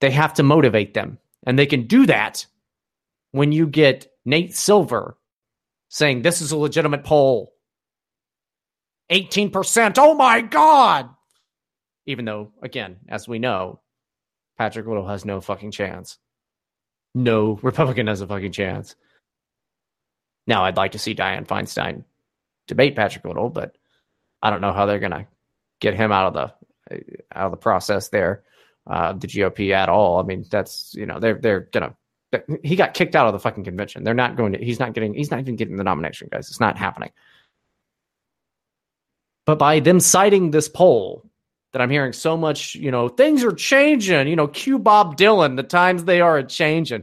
They 0.00 0.10
have 0.10 0.34
to 0.34 0.42
motivate 0.42 0.94
them. 0.94 1.18
And 1.46 1.58
they 1.58 1.66
can 1.66 1.86
do 1.86 2.06
that 2.06 2.46
when 3.32 3.52
you 3.52 3.66
get 3.66 4.06
Nate 4.24 4.54
Silver 4.54 5.16
saying 5.88 6.22
this 6.22 6.40
is 6.40 6.52
a 6.52 6.56
legitimate 6.56 7.04
poll. 7.04 7.52
18%. 9.10 9.94
Oh 9.98 10.14
my 10.14 10.40
God. 10.40 11.10
Even 12.06 12.24
though, 12.24 12.52
again, 12.62 12.96
as 13.08 13.28
we 13.28 13.38
know, 13.38 13.80
Patrick 14.58 14.86
Little 14.86 15.06
has 15.06 15.24
no 15.24 15.40
fucking 15.40 15.70
chance. 15.70 16.18
No 17.14 17.58
Republican 17.62 18.06
has 18.06 18.20
a 18.20 18.26
fucking 18.26 18.52
chance. 18.52 18.96
Now, 20.46 20.64
I'd 20.64 20.76
like 20.76 20.92
to 20.92 20.98
see 20.98 21.14
Dianne 21.14 21.46
Feinstein 21.46 22.04
debate 22.66 22.96
Patrick 22.96 23.24
Little, 23.24 23.50
but 23.50 23.76
I 24.42 24.50
don't 24.50 24.60
know 24.60 24.72
how 24.72 24.86
they're 24.86 24.98
gonna 24.98 25.26
get 25.80 25.94
him 25.94 26.12
out 26.12 26.26
of 26.28 26.34
the 26.34 27.00
out 27.32 27.46
of 27.46 27.50
the 27.50 27.56
process 27.56 28.08
there. 28.08 28.42
Uh, 28.86 29.14
the 29.14 29.26
GOP 29.26 29.72
at 29.72 29.88
all. 29.88 30.18
I 30.18 30.22
mean, 30.22 30.44
that's 30.50 30.94
you 30.94 31.06
know 31.06 31.18
they're 31.18 31.38
they're 31.38 31.68
gonna. 31.72 31.96
He 32.62 32.74
got 32.74 32.94
kicked 32.94 33.14
out 33.14 33.26
of 33.26 33.32
the 33.32 33.38
fucking 33.38 33.64
convention. 33.64 34.02
They're 34.02 34.12
not 34.12 34.36
going 34.36 34.52
to. 34.52 34.58
He's 34.58 34.80
not 34.80 34.92
getting. 34.92 35.14
He's 35.14 35.30
not 35.30 35.40
even 35.40 35.56
getting 35.56 35.76
the 35.76 35.84
nomination, 35.84 36.28
guys. 36.30 36.48
It's 36.48 36.60
not 36.60 36.76
happening. 36.76 37.10
But 39.46 39.58
by 39.58 39.80
them 39.80 40.00
citing 40.00 40.50
this 40.50 40.68
poll 40.68 41.24
that 41.74 41.82
I'm 41.82 41.90
hearing 41.90 42.12
so 42.12 42.36
much, 42.36 42.76
you 42.76 42.92
know, 42.92 43.08
things 43.08 43.42
are 43.42 43.50
changing, 43.50 44.28
you 44.28 44.36
know, 44.36 44.46
cue 44.46 44.78
Bob 44.78 45.16
Dylan, 45.16 45.56
the 45.56 45.64
times 45.64 46.04
they 46.04 46.20
are 46.20 46.38
a 46.38 46.44
changing. 46.44 47.02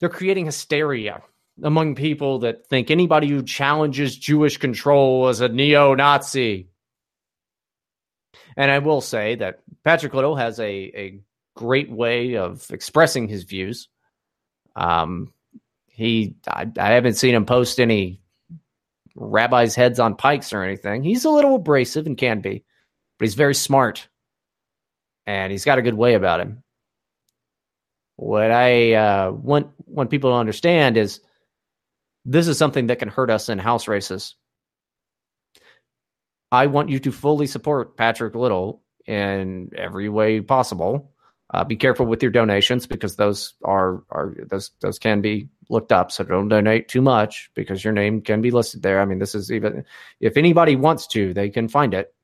They're 0.00 0.08
creating 0.08 0.46
hysteria 0.46 1.20
among 1.62 1.96
people 1.96 2.38
that 2.38 2.66
think 2.66 2.90
anybody 2.90 3.28
who 3.28 3.42
challenges 3.42 4.16
Jewish 4.16 4.56
control 4.56 5.28
is 5.28 5.42
a 5.42 5.50
neo 5.50 5.94
Nazi. 5.94 6.70
And 8.56 8.70
I 8.70 8.78
will 8.78 9.02
say 9.02 9.34
that 9.34 9.60
Patrick 9.84 10.14
Little 10.14 10.36
has 10.36 10.58
a, 10.58 10.64
a 10.64 11.20
great 11.54 11.90
way 11.90 12.38
of 12.38 12.70
expressing 12.70 13.28
his 13.28 13.44
views. 13.44 13.88
Um, 14.76 15.34
he, 15.88 16.36
I, 16.46 16.66
I 16.78 16.92
haven't 16.92 17.18
seen 17.18 17.34
him 17.34 17.44
post 17.44 17.80
any 17.80 18.22
rabbis' 19.14 19.74
heads 19.74 20.00
on 20.00 20.14
pikes 20.14 20.54
or 20.54 20.62
anything. 20.62 21.02
He's 21.02 21.26
a 21.26 21.30
little 21.30 21.56
abrasive 21.56 22.06
and 22.06 22.16
can 22.16 22.40
be, 22.40 22.64
but 23.18 23.26
he's 23.26 23.34
very 23.34 23.54
smart 23.54 24.08
and 25.26 25.52
he's 25.52 25.64
got 25.64 25.78
a 25.78 25.82
good 25.82 25.94
way 25.94 26.14
about 26.14 26.40
him. 26.40 26.62
What 28.16 28.50
I 28.50 28.94
uh, 28.94 29.30
want 29.30 29.68
want 29.86 30.10
people 30.10 30.30
to 30.30 30.36
understand 30.36 30.96
is 30.96 31.20
this 32.24 32.48
is 32.48 32.58
something 32.58 32.88
that 32.88 32.98
can 32.98 33.08
hurt 33.08 33.30
us 33.30 33.48
in 33.48 33.58
house 33.58 33.86
races. 33.86 34.34
I 36.50 36.66
want 36.66 36.88
you 36.88 36.98
to 37.00 37.12
fully 37.12 37.46
support 37.46 37.96
Patrick 37.96 38.34
Little 38.34 38.82
in 39.06 39.70
every 39.76 40.08
way 40.08 40.40
possible. 40.40 41.12
Uh, 41.52 41.64
be 41.64 41.76
careful 41.76 42.06
with 42.06 42.22
your 42.22 42.32
donations 42.32 42.86
because 42.86 43.16
those 43.16 43.54
are 43.64 44.02
are 44.10 44.34
those 44.48 44.70
those 44.80 44.98
can 44.98 45.20
be 45.20 45.48
looked 45.70 45.92
up. 45.92 46.10
So 46.10 46.24
don't 46.24 46.48
donate 46.48 46.88
too 46.88 47.02
much 47.02 47.50
because 47.54 47.84
your 47.84 47.92
name 47.92 48.20
can 48.20 48.42
be 48.42 48.50
listed 48.50 48.82
there. 48.82 49.00
I 49.00 49.04
mean, 49.04 49.18
this 49.18 49.34
is 49.34 49.52
even 49.52 49.84
if 50.20 50.36
anybody 50.36 50.76
wants 50.76 51.06
to, 51.08 51.32
they 51.32 51.50
can 51.50 51.68
find 51.68 51.94
it 51.94 52.14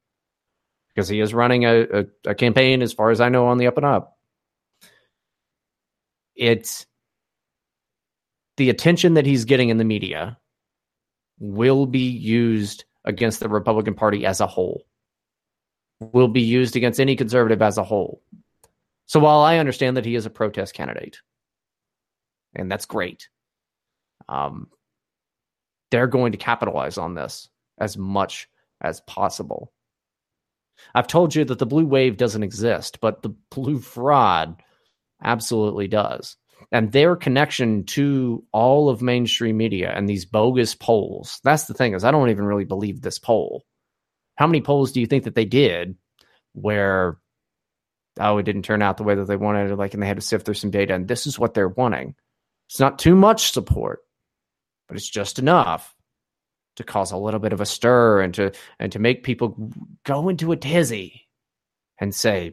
because 0.95 1.09
he 1.09 1.21
is 1.21 1.35
running 1.35 1.65
a, 1.65 1.83
a, 1.83 2.05
a 2.27 2.35
campaign, 2.35 2.83
as 2.83 2.93
far 2.93 3.11
as 3.11 3.21
I 3.21 3.29
know, 3.29 3.47
on 3.49 3.59
the 3.59 3.67
up 3.67 3.77
and 3.77 3.87
up. 3.87 4.17
It's 6.37 6.87
the 8.57 8.71
attention 8.71 9.15
that 9.15 9.27
he's 9.27 9.45
getting 9.45 9.69
in 9.69 9.79
the 9.79 9.85
media 9.85 10.39
will 11.39 11.87
be 11.87 12.09
used 12.09 12.85
against 13.05 13.41
the 13.41 13.49
Republican 13.49 13.95
Party 13.95 14.25
as 14.25 14.41
a 14.41 14.47
whole, 14.47 14.87
will 16.01 16.29
be 16.29 16.43
used 16.43 16.77
against 16.77 17.01
any 17.01 17.17
conservative 17.17 17.61
as 17.61 17.77
a 17.77 17.85
whole. 17.85 18.23
So 19.07 19.21
while 19.21 19.41
I 19.41 19.59
understand 19.59 19.97
that 19.97 20.07
he 20.07 20.15
is 20.15 20.27
a 20.27 20.31
protest 20.31 20.75
candidate, 20.75 21.19
and 22.55 22.71
that's 22.71 22.87
great, 22.87 23.29
um, 24.29 24.69
they're 25.91 26.07
going 26.07 26.33
to 26.33 26.39
capitalize 26.39 26.97
on 26.97 27.15
this 27.15 27.49
as 27.79 27.99
much 27.99 28.49
as 28.81 29.01
possible. 29.03 29.74
I've 30.95 31.07
told 31.07 31.35
you 31.35 31.45
that 31.45 31.59
the 31.59 31.67
blue 31.67 31.87
wave 31.87 32.17
doesn't 32.17 32.43
exist, 32.43 33.01
but 33.01 33.23
the 33.23 33.31
blue 33.51 33.79
fraud 33.79 34.63
absolutely 35.23 35.89
does. 35.89 36.37
And 36.73 36.93
their 36.93 37.15
connection 37.17 37.85
to 37.87 38.45
all 38.53 38.89
of 38.89 39.03
mainstream 39.03 39.57
media 39.57 39.93
and 39.95 40.09
these 40.09 40.25
bogus 40.25 40.75
polls. 40.75 41.41
That's 41.45 41.65
the 41.65 41.75
thing 41.75 41.95
is 41.95 42.05
I 42.05 42.11
don't 42.11 42.31
even 42.31 42.45
really 42.45 42.65
believe 42.65 43.01
this 43.01 43.19
poll. 43.19 43.65
How 44.37 44.47
many 44.47 44.61
polls 44.61 44.93
do 44.93 45.01
you 45.01 45.07
think 45.07 45.25
that 45.25 45.35
they 45.35 45.45
did 45.45 45.97
where 46.53 47.19
oh, 48.21 48.39
it 48.39 48.45
didn't 48.45 48.63
turn 48.63 48.83
out 48.83 48.97
the 48.97 49.03
way 49.03 49.15
that 49.15 49.27
they 49.27 49.37
wanted, 49.37 49.77
like, 49.77 49.95
and 49.95 50.03
they 50.03 50.07
had 50.07 50.17
to 50.17 50.23
sift 50.23 50.45
through 50.45 50.55
some 50.55 50.71
data, 50.71 50.95
and 50.95 51.09
this 51.09 51.27
is 51.27 51.39
what 51.39 51.55
they're 51.55 51.69
wanting. 51.69 52.15
It's 52.69 52.81
not 52.81 52.99
too 52.99 53.15
much 53.15 53.53
support, 53.53 54.01
but 54.89 54.97
it's 54.97 55.09
just 55.09 55.39
enough 55.39 55.94
to 56.77 56.85
cause 56.85 57.13
a 57.13 57.17
little 57.17 57.41
bit 57.41 57.53
of 57.53 57.61
a 57.61 57.67
stir 57.67 58.21
and 58.21 58.35
to 58.35 58.53
and 58.79 58.93
to 58.93 58.99
make 58.99 59.23
people 59.23 59.57
go 60.05 60.29
into 60.29 60.53
a 60.53 60.57
tizzy 60.57 61.29
and 62.01 62.15
say, 62.15 62.53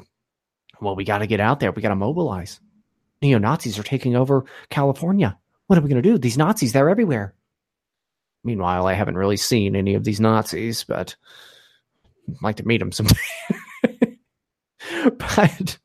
"Well, 0.79 0.95
we 0.95 1.03
got 1.03 1.19
to 1.19 1.27
get 1.27 1.39
out 1.39 1.59
there. 1.59 1.71
We 1.71 1.81
got 1.81 1.89
to 1.89 1.95
mobilize. 1.95 2.59
Neo 3.21 3.37
Nazis 3.37 3.77
are 3.77 3.83
taking 3.83 4.15
over 4.15 4.45
California. 4.69 5.37
What 5.67 5.77
are 5.77 5.81
we 5.81 5.89
going 5.89 6.01
to 6.01 6.09
do? 6.09 6.17
These 6.17 6.37
Nazis, 6.37 6.73
they're 6.73 6.89
everywhere." 6.89 7.35
Meanwhile, 8.43 8.87
I 8.87 8.93
haven't 8.93 9.17
really 9.17 9.37
seen 9.37 9.75
any 9.75 9.93
of 9.93 10.03
these 10.03 10.19
Nazis, 10.19 10.83
but 10.83 11.15
I'd 12.27 12.41
like 12.41 12.55
to 12.57 12.67
meet 12.67 12.79
them 12.79 12.91
someday. 12.91 13.15
but 15.17 15.77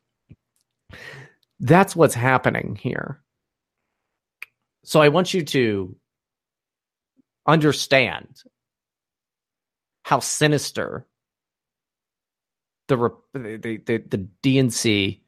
that's 1.61 1.95
what's 1.95 2.14
happening 2.14 2.78
here. 2.80 3.20
So 4.84 5.01
I 5.01 5.09
want 5.09 5.34
you 5.34 5.43
to 5.45 5.97
understand 7.47 8.42
how 10.05 10.20
sinister 10.20 11.07
the 12.88 13.11
the 13.34 13.80
the, 13.84 13.99
the 13.99 14.28
DNC 14.42 15.20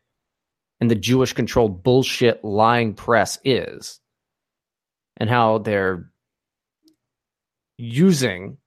and 0.81 0.91
the 0.91 0.95
Jewish 0.95 1.33
controlled 1.33 1.83
bullshit 1.83 2.45
lying 2.45 2.95
press 2.95 3.39
is 3.45 4.01
and 5.17 5.29
how 5.29 5.59
they're 5.59 6.11
using 7.77 8.59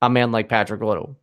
a 0.00 0.08
man 0.08 0.32
like 0.32 0.48
Patrick 0.48 0.82
Little. 0.82 1.16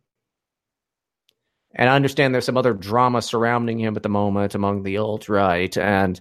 And 1.74 1.88
I 1.88 1.94
understand 1.94 2.34
there's 2.34 2.46
some 2.46 2.56
other 2.56 2.74
drama 2.74 3.22
surrounding 3.22 3.78
him 3.78 3.96
at 3.96 4.02
the 4.02 4.08
moment 4.08 4.54
among 4.54 4.82
the 4.82 4.98
alt 4.98 5.28
right, 5.28 5.76
and 5.78 6.20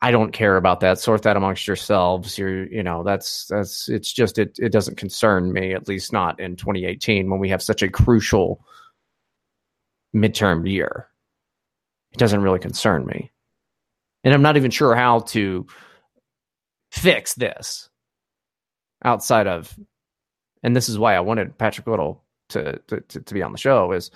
I 0.00 0.10
don't 0.12 0.32
care 0.32 0.56
about 0.56 0.80
that. 0.80 1.00
Sort 1.00 1.22
that 1.22 1.36
amongst 1.36 1.66
yourselves. 1.66 2.38
You're, 2.38 2.66
you 2.66 2.82
know, 2.82 3.02
that's 3.02 3.46
that's 3.46 3.88
it's 3.88 4.12
just 4.12 4.38
it 4.38 4.56
it 4.58 4.70
doesn't 4.70 4.96
concern 4.96 5.52
me, 5.52 5.72
at 5.74 5.88
least 5.88 6.12
not 6.12 6.38
in 6.38 6.56
2018 6.56 7.28
when 7.28 7.40
we 7.40 7.48
have 7.48 7.62
such 7.62 7.82
a 7.82 7.88
crucial 7.88 8.64
midterm 10.14 10.68
year. 10.70 11.08
It 12.12 12.18
doesn't 12.18 12.42
really 12.42 12.60
concern 12.60 13.06
me. 13.06 13.32
And 14.24 14.32
I'm 14.32 14.42
not 14.42 14.56
even 14.56 14.70
sure 14.70 14.94
how 14.94 15.20
to 15.20 15.66
fix 16.92 17.34
this 17.34 17.88
outside 19.04 19.46
of 19.46 19.78
and 20.62 20.74
this 20.74 20.88
is 20.88 20.98
why 20.98 21.14
I 21.14 21.20
wanted 21.20 21.56
Patrick 21.58 21.86
Little 21.86 22.24
to, 22.50 22.78
to, 22.88 23.00
to 23.00 23.34
be 23.34 23.42
on 23.42 23.52
the 23.52 23.58
show 23.58 23.92
is 23.92 24.10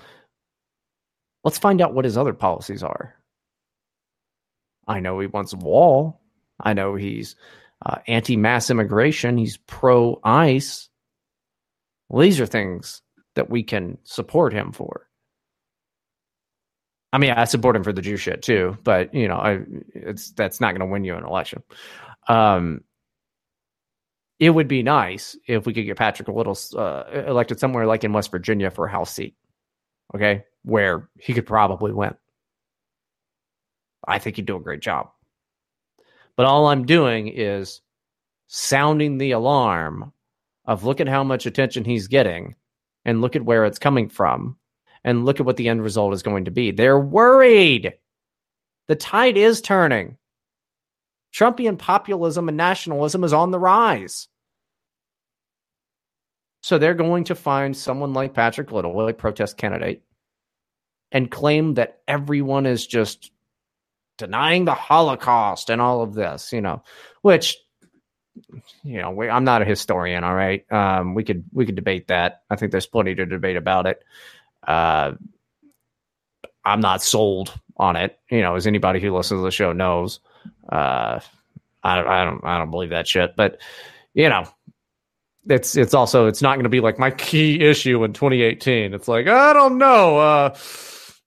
let's 1.45 1.59
find 1.59 1.80
out 1.80 1.95
what 1.95 2.05
his 2.05 2.16
other 2.16 2.33
policies 2.33 2.83
are. 2.83 3.14
I 4.87 5.01
know 5.01 5.18
he 5.20 5.26
wants 5.26 5.53
a 5.53 5.57
wall. 5.57 6.20
I 6.61 6.72
know 6.72 6.95
he's 6.95 7.37
uh, 7.85 7.99
anti 8.07 8.37
mass 8.37 8.70
immigration. 8.70 9.39
He's 9.39 9.57
pro 9.57 10.20
ICE. 10.22 10.89
Well, 12.09 12.22
these 12.22 12.41
are 12.41 12.47
things 12.47 13.03
that 13.35 13.51
we 13.51 13.62
can 13.62 13.99
support 14.05 14.53
him 14.53 14.72
for. 14.72 15.09
I 17.12 17.18
mean, 17.18 17.30
I 17.30 17.45
support 17.45 17.76
him 17.76 17.85
for 17.85 17.93
the 17.93 18.03
Jew 18.03 18.16
shit 18.16 18.43
too, 18.43 18.78
but 18.83 19.14
you 19.14 19.28
know, 19.28 19.37
I, 19.37 19.61
it's 19.95 20.33
that's 20.33 20.61
not 20.61 20.72
going 20.72 20.80
to 20.80 20.93
win 20.93 21.05
you 21.05 21.14
an 21.14 21.24
election. 21.24 21.62
Um, 22.26 22.83
it 24.39 24.51
would 24.51 24.68
be 24.68 24.83
nice 24.83 25.37
if 25.47 25.66
we 25.66 25.74
could 25.74 25.87
get 25.87 25.99
Patrick 25.99 26.28
Little 26.28 26.59
uh, 26.76 27.05
elected 27.12 27.61
somewhere 27.61 27.87
like 27.87 28.03
in 28.03 28.12
West 28.12 28.30
Virginia 28.30 28.70
for 28.70 28.87
a 28.87 28.91
House 28.91 29.14
seat, 29.14 29.37
okay, 30.14 30.45
where 30.62 31.09
he 31.18 31.35
could 31.35 31.47
probably 31.47 31.93
win. 31.93 32.14
I 34.07 34.19
think 34.19 34.37
he'd 34.37 34.47
do 34.47 34.57
a 34.57 34.61
great 34.61 34.81
job. 34.81 35.11
But 36.37 36.47
all 36.47 36.67
I'm 36.67 36.87
doing 36.87 37.29
is 37.29 37.81
sounding 38.49 39.19
the 39.19 39.33
alarm 39.33 40.13
of 40.65 40.85
look 40.85 41.01
at 41.01 41.09
how 41.09 41.25
much 41.25 41.47
attention 41.47 41.85
he's 41.85 42.09
getting 42.09 42.55
and 43.05 43.21
look 43.21 43.37
at 43.37 43.45
where 43.45 43.65
it's 43.65 43.79
coming 43.79 44.09
from 44.09 44.57
and 45.05 45.25
look 45.25 45.41
at 45.41 45.47
what 45.47 45.57
the 45.57 45.69
end 45.69 45.83
result 45.83 46.15
is 46.15 46.23
going 46.23 46.45
to 46.45 46.51
be. 46.51 46.71
They're 46.71 46.99
worried. 46.99 47.95
The 48.89 48.97
tide 48.97 49.37
is 49.37 49.61
turning. 49.61 50.17
Trumpian 51.35 51.79
populism 51.79 52.49
and 52.49 52.57
nationalism 52.57 53.25
is 53.25 53.33
on 53.33 53.51
the 53.51 53.59
rise. 53.59 54.29
So 56.63 56.79
they're 56.79 56.95
going 56.95 57.25
to 57.25 57.35
find 57.35 57.77
someone 57.77 58.13
like 58.13 58.35
Patrick 58.35 58.71
Little, 58.71 59.09
a 59.09 59.13
protest 59.13 59.57
candidate, 59.57 60.03
and 61.11 61.31
claim 61.31 61.75
that 61.75 62.01
everyone 62.07 62.67
is 62.67 62.87
just 62.87 63.33
denying 64.23 64.64
the 64.64 64.75
Holocaust 64.75 65.68
and 65.68 65.81
all 65.81 66.01
of 66.01 66.14
this, 66.14 66.53
you 66.53 66.61
know, 66.61 66.85
which 67.23 67.57
you 68.85 69.01
know, 69.01 69.11
we, 69.11 69.28
I'm 69.28 69.44
not 69.44 69.62
a 69.62 69.65
historian, 69.65 70.23
all 70.23 70.35
right. 70.35 70.65
Um, 70.73 71.15
we 71.15 71.24
could 71.24 71.44
we 71.53 71.66
could 71.66 71.74
debate 71.74 72.09
that. 72.09 72.43
I 72.49 72.57
think 72.57 72.70
there's 72.70 72.86
plenty 72.86 73.15
to 73.16 73.27
debate 73.27 73.57
about 73.57 73.86
it. 73.86 74.03
Uh, 74.66 75.12
I'm 76.65 76.81
not 76.81 77.03
sold 77.03 77.53
on 77.77 77.97
it. 77.97 78.19
You 78.31 78.40
know, 78.40 78.55
as 78.55 78.66
anybody 78.66 79.01
who 79.01 79.15
listens 79.15 79.40
to 79.40 79.44
the 79.44 79.51
show 79.51 79.73
knows, 79.73 80.20
uh, 80.70 81.19
I, 81.82 82.01
I 82.01 82.24
don't 82.24 82.44
I 82.44 82.59
don't 82.59 82.70
believe 82.70 82.90
that 82.90 83.09
shit. 83.09 83.35
But 83.36 83.59
you 84.15 84.28
know, 84.28 84.44
it's 85.49 85.77
it's 85.77 85.94
also 85.94 86.27
it's 86.27 86.43
not 86.43 86.55
going 86.55 86.65
to 86.65 86.70
be 86.70 86.81
like 86.81 87.01
my 87.01 87.11
key 87.11 87.61
issue 87.61 88.05
in 88.05 88.12
2018. 88.12 88.94
It's 88.94 89.09
like 89.09 89.27
I 89.27 89.53
don't 89.53 89.78
know. 89.78 90.19
Uh, 90.19 90.57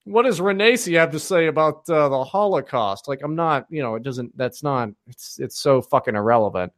what 0.05 0.23
does 0.23 0.39
Renacy 0.39 0.97
have 0.97 1.11
to 1.11 1.19
say 1.19 1.47
about 1.47 1.89
uh, 1.89 2.09
the 2.09 2.23
Holocaust? 2.23 3.07
Like 3.07 3.21
I'm 3.23 3.35
not, 3.35 3.65
you 3.69 3.81
know, 3.81 3.95
it 3.95 4.03
doesn't. 4.03 4.37
That's 4.37 4.63
not. 4.63 4.89
It's 5.07 5.39
it's 5.39 5.59
so 5.59 5.81
fucking 5.81 6.15
irrelevant. 6.15 6.71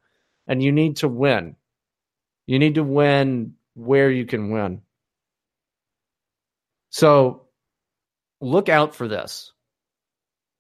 And 0.48 0.64
you 0.64 0.72
need 0.72 0.98
to 0.98 1.10
win. 1.10 1.58
You 2.48 2.58
need 2.58 2.76
to 2.76 2.84
win 2.84 3.56
where 3.76 4.10
you 4.10 4.26
can 4.26 4.50
win. 4.50 4.82
So 6.90 7.48
look 8.40 8.70
out 8.70 8.96
for 8.96 9.10
this. 9.10 9.52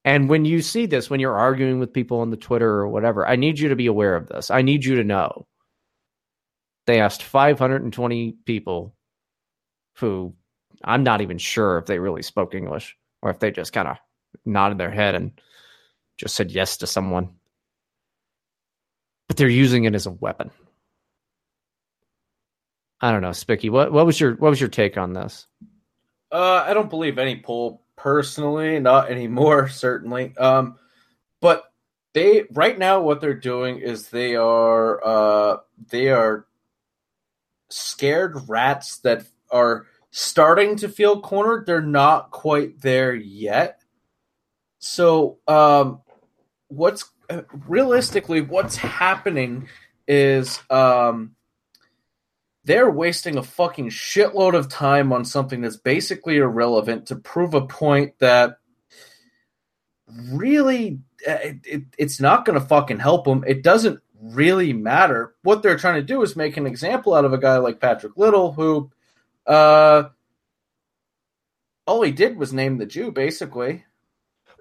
And 0.03 0.29
when 0.29 0.45
you 0.45 0.61
see 0.61 0.85
this, 0.85 1.09
when 1.09 1.19
you're 1.19 1.37
arguing 1.37 1.79
with 1.79 1.93
people 1.93 2.19
on 2.19 2.31
the 2.31 2.37
Twitter 2.37 2.69
or 2.69 2.87
whatever, 2.87 3.27
I 3.27 3.37
need 3.37 3.59
you 3.59 3.69
to 3.69 3.75
be 3.75 3.87
aware 3.87 4.15
of 4.15 4.27
this. 4.27 4.51
I 4.51 4.61
need 4.61 4.83
you 4.83 4.95
to 4.95 5.03
know. 5.03 5.47
They 6.85 6.99
asked 6.99 7.23
520 7.23 8.37
people 8.45 8.95
who 9.95 10.33
I'm 10.83 11.03
not 11.03 11.21
even 11.21 11.37
sure 11.37 11.77
if 11.77 11.85
they 11.85 11.99
really 11.99 12.23
spoke 12.23 12.55
English 12.55 12.97
or 13.21 13.31
if 13.31 13.39
they 13.39 13.51
just 13.51 13.73
kind 13.73 13.87
of 13.87 13.97
nodded 14.45 14.77
their 14.77 14.91
head 14.91 15.15
and 15.15 15.31
just 16.17 16.35
said 16.35 16.51
yes 16.51 16.77
to 16.77 16.87
someone. 16.87 17.29
But 19.27 19.37
they're 19.37 19.49
using 19.49 19.83
it 19.83 19.95
as 19.95 20.05
a 20.05 20.11
weapon. 20.11 20.51
I 22.99 23.11
don't 23.11 23.21
know, 23.21 23.31
Spicky. 23.31 23.69
What 23.69 23.91
what 23.91 24.05
was 24.05 24.19
your 24.19 24.35
what 24.35 24.49
was 24.49 24.59
your 24.59 24.69
take 24.69 24.97
on 24.97 25.13
this? 25.13 25.45
Uh, 26.31 26.63
I 26.65 26.73
don't 26.73 26.89
believe 26.89 27.17
any 27.17 27.39
poll 27.41 27.83
personally, 27.95 28.79
not 28.79 29.11
anymore, 29.11 29.67
certainly. 29.69 30.35
Um, 30.37 30.77
but 31.41 31.71
they 32.13 32.45
right 32.51 32.77
now 32.77 33.01
what 33.01 33.21
they're 33.21 33.33
doing 33.35 33.79
is 33.79 34.09
they 34.09 34.35
are 34.35 35.05
uh 35.05 35.57
they 35.89 36.09
are 36.09 36.47
scared 37.69 38.49
rats 38.49 38.97
that 38.99 39.25
are 39.51 39.85
starting 40.11 40.75
to 40.77 40.89
feel 40.89 41.21
cornered. 41.21 41.65
They're 41.65 41.81
not 41.81 42.31
quite 42.31 42.81
there 42.81 43.13
yet. 43.13 43.81
So, 44.79 45.39
um, 45.47 46.01
what's 46.67 47.09
realistically 47.67 48.41
what's 48.41 48.77
happening 48.77 49.67
is 50.07 50.61
um 50.69 51.35
they're 52.63 52.91
wasting 52.91 53.37
a 53.37 53.43
fucking 53.43 53.89
shitload 53.89 54.53
of 54.53 54.67
time 54.67 55.13
on 55.13 55.23
something 55.23 55.61
that's 55.61 55.77
basically 55.77 56.37
irrelevant 56.37 57.05
to 57.07 57.15
prove 57.15 57.53
a 57.53 57.65
point 57.65 58.19
that 58.19 58.57
really 60.31 60.99
uh, 61.25 61.31
it, 61.43 61.57
it, 61.65 61.83
it's 61.97 62.19
not 62.19 62.43
going 62.43 62.59
to 62.59 62.65
fucking 62.65 62.99
help 62.99 63.23
them. 63.23 63.43
It 63.47 63.63
doesn't 63.63 64.01
really 64.21 64.73
matter. 64.73 65.33
What 65.43 65.63
they're 65.63 65.77
trying 65.77 65.95
to 65.95 66.01
do 66.01 66.21
is 66.23 66.35
make 66.35 66.57
an 66.57 66.67
example 66.67 67.13
out 67.13 67.25
of 67.25 67.31
a 67.31 67.37
guy 67.37 67.57
like 67.57 67.79
Patrick 67.79 68.17
Little, 68.17 68.51
who, 68.51 68.91
uh, 69.47 70.09
all 71.85 72.01
he 72.01 72.11
did 72.11 72.37
was 72.37 72.53
name 72.53 72.77
the 72.77 72.85
Jew, 72.85 73.11
basically. 73.11 73.85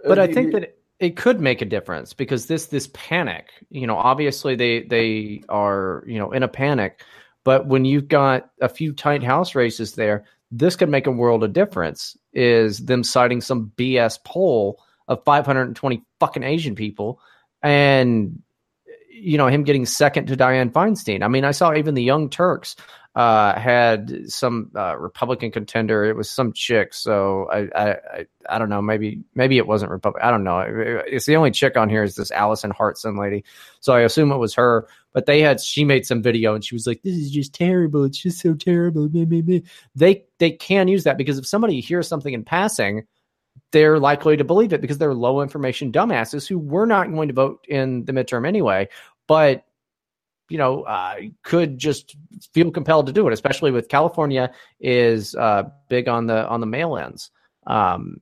But 0.04 0.18
Uh, 0.18 0.22
I 0.22 0.26
think 0.26 0.46
you- 0.46 0.52
that 0.52 0.62
it, 0.64 0.78
it 0.98 1.16
could 1.16 1.40
make 1.40 1.60
a 1.60 1.66
difference 1.66 2.12
because 2.14 2.46
this 2.46 2.66
this 2.66 2.88
panic, 2.94 3.50
you 3.70 3.86
know, 3.86 3.96
obviously 3.96 4.54
they 4.54 4.82
they 4.82 5.42
are 5.48 6.04
you 6.06 6.18
know 6.18 6.32
in 6.32 6.42
a 6.42 6.48
panic, 6.48 7.02
but 7.44 7.66
when 7.66 7.84
you've 7.84 8.08
got 8.08 8.50
a 8.60 8.68
few 8.68 8.92
tight 8.92 9.22
house 9.22 9.54
races 9.54 9.94
there, 9.94 10.24
this 10.50 10.76
could 10.76 10.88
make 10.88 11.06
a 11.06 11.10
world 11.12 11.42
of 11.44 11.52
difference. 11.52 12.16
Is 12.32 12.78
them 12.78 13.02
citing 13.02 13.40
some 13.40 13.72
BS 13.76 14.18
poll 14.24 14.80
of 15.08 15.22
520 15.24 16.02
fucking 16.20 16.42
Asian 16.42 16.74
people, 16.74 17.20
and 17.62 18.40
you 19.16 19.38
know 19.38 19.47
him 19.48 19.64
getting 19.64 19.86
second 19.86 20.26
to 20.26 20.36
Dianne 20.36 20.72
Feinstein. 20.72 21.22
I 21.22 21.28
mean, 21.28 21.44
I 21.44 21.51
saw 21.51 21.74
even 21.74 21.94
the 21.94 22.02
Young 22.02 22.28
Turks 22.28 22.76
uh, 23.16 23.59
had 23.59 24.30
some 24.30 24.70
uh, 24.76 24.94
Republican 24.98 25.51
contender. 25.51 26.05
It 26.05 26.16
was 26.16 26.28
some 26.28 26.52
chick. 26.52 26.93
So 26.93 27.48
I, 27.51 27.68
I, 27.74 27.90
I, 27.90 28.26
I 28.51 28.59
don't 28.59 28.68
know. 28.68 28.82
Maybe, 28.82 29.22
maybe 29.34 29.56
it 29.56 29.66
wasn't 29.66 29.90
Republican. 29.90 30.28
I 30.28 30.30
don't 30.30 30.44
know. 30.44 30.59
It's 31.06 31.24
the 31.24 31.36
only 31.36 31.51
chick 31.51 31.78
on 31.78 31.88
here 31.88 32.02
is 32.02 32.14
this 32.14 32.30
Alison 32.30 32.70
Hartson 32.70 33.16
lady. 33.16 33.43
So 33.80 33.94
I 33.94 34.01
assume 34.01 34.32
it 34.32 34.36
was 34.36 34.55
her. 34.55 34.86
But 35.14 35.24
they 35.24 35.40
had 35.40 35.62
she 35.62 35.82
made 35.82 36.05
some 36.05 36.22
video 36.22 36.55
and 36.55 36.62
she 36.62 36.74
was 36.74 36.86
like, 36.86 37.01
"This 37.01 37.16
is 37.16 37.30
just 37.30 37.55
terrible. 37.55 38.05
It's 38.05 38.18
just 38.18 38.38
so 38.38 38.52
terrible." 38.52 39.09
They 39.09 40.24
they 40.38 40.51
can 40.51 40.88
use 40.88 41.05
that 41.05 41.16
because 41.16 41.38
if 41.38 41.47
somebody 41.47 41.80
hears 41.80 42.06
something 42.06 42.34
in 42.34 42.44
passing, 42.44 43.06
they're 43.73 43.99
likely 43.99 44.37
to 44.37 44.45
believe 44.45 44.73
it 44.73 44.81
because 44.81 44.99
they're 44.99 45.15
low 45.15 45.43
information 45.43 45.93
dumbasses 45.93 46.47
who 46.47 46.59
were 46.59 46.87
not 46.87 47.11
going 47.12 47.28
to 47.28 47.35
vote 47.35 47.65
in 47.69 48.05
the 48.05 48.12
midterm 48.12 48.47
anyway. 48.47 48.89
But 49.27 49.65
you 50.49 50.59
know, 50.59 50.83
uh, 50.83 51.16
could 51.43 51.78
just 51.78 52.16
feel 52.53 52.70
compelled 52.70 53.07
to 53.07 53.12
do 53.12 53.27
it, 53.27 53.33
especially 53.33 53.73
with 53.73 53.89
California 53.89 54.53
is 54.81 55.35
uh, 55.35 55.65
big 55.89 56.09
on 56.09 56.27
the 56.27 56.47
on 56.47 56.61
the 56.61 56.66
mail 56.66 56.97
ins. 56.97 57.31
Um, 57.66 58.20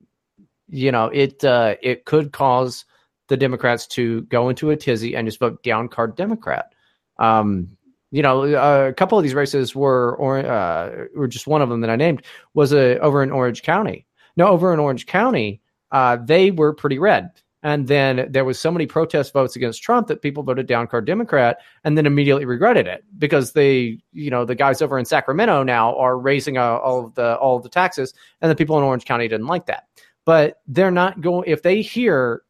you 0.67 0.91
know, 0.91 1.05
it 1.07 1.43
uh, 1.43 1.75
it 1.81 2.05
could 2.05 2.31
cause 2.31 2.85
the 3.27 3.37
Democrats 3.37 3.87
to 3.87 4.21
go 4.23 4.49
into 4.49 4.71
a 4.71 4.75
tizzy 4.75 5.15
and 5.15 5.27
just 5.27 5.39
vote 5.39 5.61
down 5.63 5.87
card 5.87 6.15
Democrat. 6.15 6.73
Um, 7.17 7.77
you 8.11 8.21
know, 8.21 8.43
a 8.43 8.93
couple 8.93 9.17
of 9.17 9.23
these 9.23 9.33
races 9.33 9.75
were 9.75 10.15
or 10.15 10.39
uh, 10.39 11.05
or 11.15 11.27
just 11.27 11.47
one 11.47 11.61
of 11.61 11.69
them 11.69 11.81
that 11.81 11.89
I 11.89 11.95
named 11.95 12.23
was 12.53 12.73
a, 12.73 12.97
over 12.99 13.21
in 13.21 13.31
Orange 13.31 13.61
County. 13.61 14.05
No, 14.37 14.47
over 14.47 14.73
in 14.73 14.79
Orange 14.79 15.05
County, 15.05 15.61
uh, 15.91 16.17
they 16.17 16.51
were 16.51 16.73
pretty 16.73 16.99
red. 16.99 17.29
And 17.63 17.87
then 17.87 18.27
there 18.29 18.45
was 18.45 18.59
so 18.59 18.69
many 18.69 18.85
protest 18.85 19.33
votes 19.33 19.55
against 19.55 19.81
Trump 19.81 20.05
that 20.07 20.21
people 20.21 20.43
voted 20.43 20.67
down 20.67 20.85
card 20.85 21.05
Democrat 21.07 21.57
and 21.83 21.97
then 21.97 22.05
immediately 22.05 22.45
regretted 22.45 22.85
it 22.85 23.03
because 23.17 23.53
they, 23.53 23.97
you 24.13 24.29
know, 24.29 24.45
the 24.45 24.53
guys 24.53 24.83
over 24.83 24.99
in 24.99 25.05
Sacramento 25.05 25.63
now 25.63 25.97
are 25.97 26.15
raising 26.15 26.59
uh, 26.59 26.75
all 26.77 27.05
of 27.05 27.15
the 27.15 27.35
all 27.37 27.57
of 27.57 27.63
the 27.63 27.69
taxes, 27.69 28.13
and 28.41 28.51
the 28.51 28.55
people 28.55 28.77
in 28.77 28.83
Orange 28.83 29.05
County 29.05 29.27
didn't 29.27 29.47
like 29.47 29.65
that. 29.65 29.87
But 30.25 30.61
they're 30.67 30.91
not 30.91 31.21
going 31.21 31.49
if 31.49 31.63
they 31.63 31.81
hear 31.81 32.43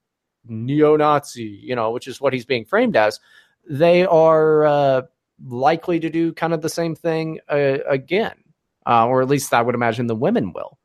neo-Nazi, 0.48 1.62
you 1.64 1.76
know, 1.76 1.92
which 1.92 2.08
is 2.08 2.20
what 2.20 2.34
he's 2.34 2.46
being 2.46 2.66
framed 2.66 2.98
as, 2.98 3.20
they 3.70 4.06
are 4.06 4.66
uh, 4.66 5.02
likely 5.48 6.00
to 6.00 6.10
do 6.10 6.34
kind 6.34 6.54
of 6.54 6.62
the 6.62 6.70
same 6.70 6.94
thing 6.94 7.40
uh, 7.50 7.78
again, 7.88 8.36
uh, 8.86 9.08
or 9.08 9.22
at 9.22 9.30
least 9.30 9.54
I 9.54 9.62
would 9.62 9.76
imagine 9.76 10.08
the 10.08 10.16
women 10.16 10.52
will. 10.52 10.78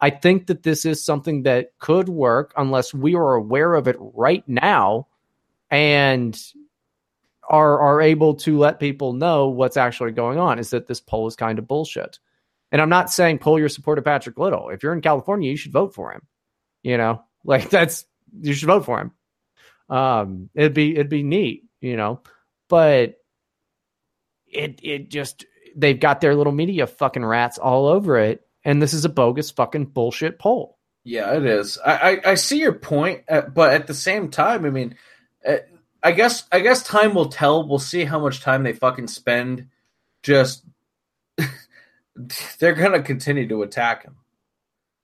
I 0.00 0.10
think 0.10 0.48
that 0.48 0.62
this 0.62 0.84
is 0.84 1.04
something 1.04 1.44
that 1.44 1.70
could 1.78 2.08
work 2.08 2.52
unless 2.56 2.92
we 2.92 3.14
are 3.14 3.34
aware 3.34 3.74
of 3.74 3.88
it 3.88 3.96
right 3.98 4.46
now 4.46 5.06
and 5.70 6.38
are 7.48 7.80
are 7.80 8.00
able 8.00 8.34
to 8.34 8.58
let 8.58 8.80
people 8.80 9.12
know 9.12 9.48
what's 9.48 9.76
actually 9.76 10.12
going 10.12 10.38
on 10.38 10.58
is 10.58 10.70
that 10.70 10.86
this 10.86 11.00
poll 11.00 11.26
is 11.26 11.36
kind 11.36 11.58
of 11.58 11.68
bullshit. 11.68 12.18
And 12.72 12.80
I'm 12.80 12.88
not 12.88 13.10
saying 13.10 13.38
pull 13.38 13.58
your 13.58 13.68
support 13.68 13.98
of 13.98 14.04
Patrick 14.04 14.38
Little. 14.38 14.70
If 14.70 14.82
you're 14.82 14.92
in 14.92 15.00
California, 15.00 15.50
you 15.50 15.56
should 15.56 15.72
vote 15.72 15.94
for 15.94 16.12
him. 16.12 16.22
You 16.82 16.96
know, 16.96 17.22
like 17.44 17.70
that's 17.70 18.04
you 18.40 18.52
should 18.52 18.68
vote 18.68 18.84
for 18.84 19.00
him. 19.00 19.12
Um, 19.88 20.50
it'd 20.54 20.74
be 20.74 20.94
it'd 20.94 21.08
be 21.08 21.22
neat, 21.22 21.64
you 21.80 21.96
know, 21.96 22.22
but 22.68 23.16
it 24.46 24.80
it 24.82 25.10
just 25.10 25.44
they've 25.76 25.98
got 25.98 26.20
their 26.20 26.34
little 26.34 26.52
media 26.52 26.86
fucking 26.86 27.24
rats 27.24 27.58
all 27.58 27.86
over 27.86 28.16
it, 28.18 28.46
and 28.64 28.80
this 28.80 28.94
is 28.94 29.04
a 29.04 29.08
bogus 29.08 29.50
fucking 29.50 29.86
bullshit 29.86 30.38
poll. 30.38 30.78
Yeah, 31.04 31.36
it 31.36 31.44
is. 31.44 31.78
I, 31.84 31.92
I, 31.92 32.30
I 32.30 32.34
see 32.34 32.58
your 32.58 32.72
point, 32.72 33.24
uh, 33.28 33.42
but 33.42 33.74
at 33.74 33.86
the 33.86 33.94
same 33.94 34.30
time, 34.30 34.64
I 34.64 34.70
mean, 34.70 34.96
uh, 35.46 35.56
I 36.02 36.12
guess 36.12 36.44
I 36.50 36.60
guess 36.60 36.82
time 36.82 37.14
will 37.14 37.28
tell. 37.28 37.68
We'll 37.68 37.78
see 37.78 38.04
how 38.04 38.18
much 38.18 38.40
time 38.40 38.62
they 38.62 38.72
fucking 38.72 39.08
spend. 39.08 39.68
Just 40.22 40.64
they're 42.58 42.74
gonna 42.74 43.02
continue 43.02 43.46
to 43.48 43.62
attack 43.62 44.04
him. 44.04 44.16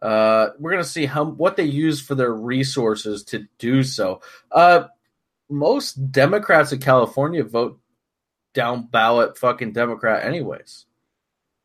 Uh, 0.00 0.48
we're 0.58 0.70
gonna 0.70 0.84
see 0.84 1.04
how 1.04 1.24
what 1.24 1.56
they 1.56 1.64
use 1.64 2.00
for 2.00 2.14
their 2.14 2.32
resources 2.32 3.24
to 3.24 3.46
do 3.58 3.82
so. 3.82 4.22
Uh, 4.50 4.84
most 5.50 6.12
Democrats 6.12 6.72
in 6.72 6.80
California 6.80 7.44
vote 7.44 7.78
down 8.54 8.86
ballot 8.86 9.36
fucking 9.36 9.72
Democrat, 9.72 10.24
anyways. 10.24 10.86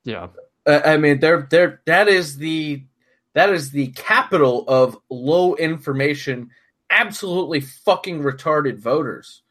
Yeah. 0.03 0.27
Uh, 0.65 0.81
I 0.83 0.97
mean, 0.97 1.19
they're 1.19 1.47
they're 1.49 1.81
that 1.85 2.07
is 2.07 2.37
the 2.37 2.83
that 3.33 3.49
is 3.49 3.71
the 3.71 3.87
capital 3.87 4.65
of 4.67 4.97
low 5.09 5.55
information, 5.55 6.49
absolutely 6.89 7.61
fucking 7.61 8.21
retarded 8.21 8.79
voters. 8.79 9.43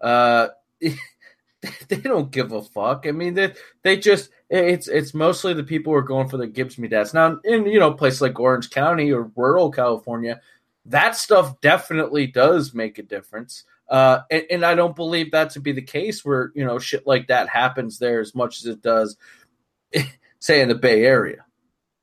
Uh, 0.00 0.48
they 0.80 1.96
don't 2.02 2.30
give 2.30 2.52
a 2.52 2.62
fuck. 2.62 3.06
I 3.06 3.12
mean, 3.12 3.34
they 3.34 3.54
they 3.82 3.96
just 3.96 4.30
it's 4.50 4.88
it's 4.88 5.14
mostly 5.14 5.54
the 5.54 5.64
people 5.64 5.92
who 5.92 5.98
are 5.98 6.02
going 6.02 6.28
for 6.28 6.36
the 6.36 6.46
Gibbs 6.46 6.78
me 6.78 6.88
dads. 6.88 7.14
Now, 7.14 7.38
in 7.44 7.66
you 7.66 7.78
know 7.78 7.92
places 7.92 8.20
like 8.20 8.38
Orange 8.38 8.70
County 8.70 9.12
or 9.12 9.30
rural 9.36 9.70
California, 9.70 10.40
that 10.86 11.16
stuff 11.16 11.60
definitely 11.60 12.26
does 12.26 12.74
make 12.74 12.98
a 12.98 13.02
difference. 13.02 13.64
Uh, 13.88 14.20
and, 14.30 14.44
and 14.50 14.64
I 14.64 14.74
don't 14.74 14.96
believe 14.96 15.32
that 15.32 15.50
to 15.50 15.60
be 15.60 15.72
the 15.72 15.82
case 15.82 16.24
where 16.24 16.50
you 16.54 16.64
know 16.64 16.78
shit 16.78 17.06
like 17.06 17.28
that 17.28 17.48
happens 17.48 17.98
there 17.98 18.20
as 18.20 18.34
much 18.34 18.58
as 18.58 18.66
it 18.66 18.82
does, 18.82 19.16
say 20.42 20.60
in 20.60 20.68
the 20.68 20.74
Bay 20.74 21.04
Area, 21.04 21.44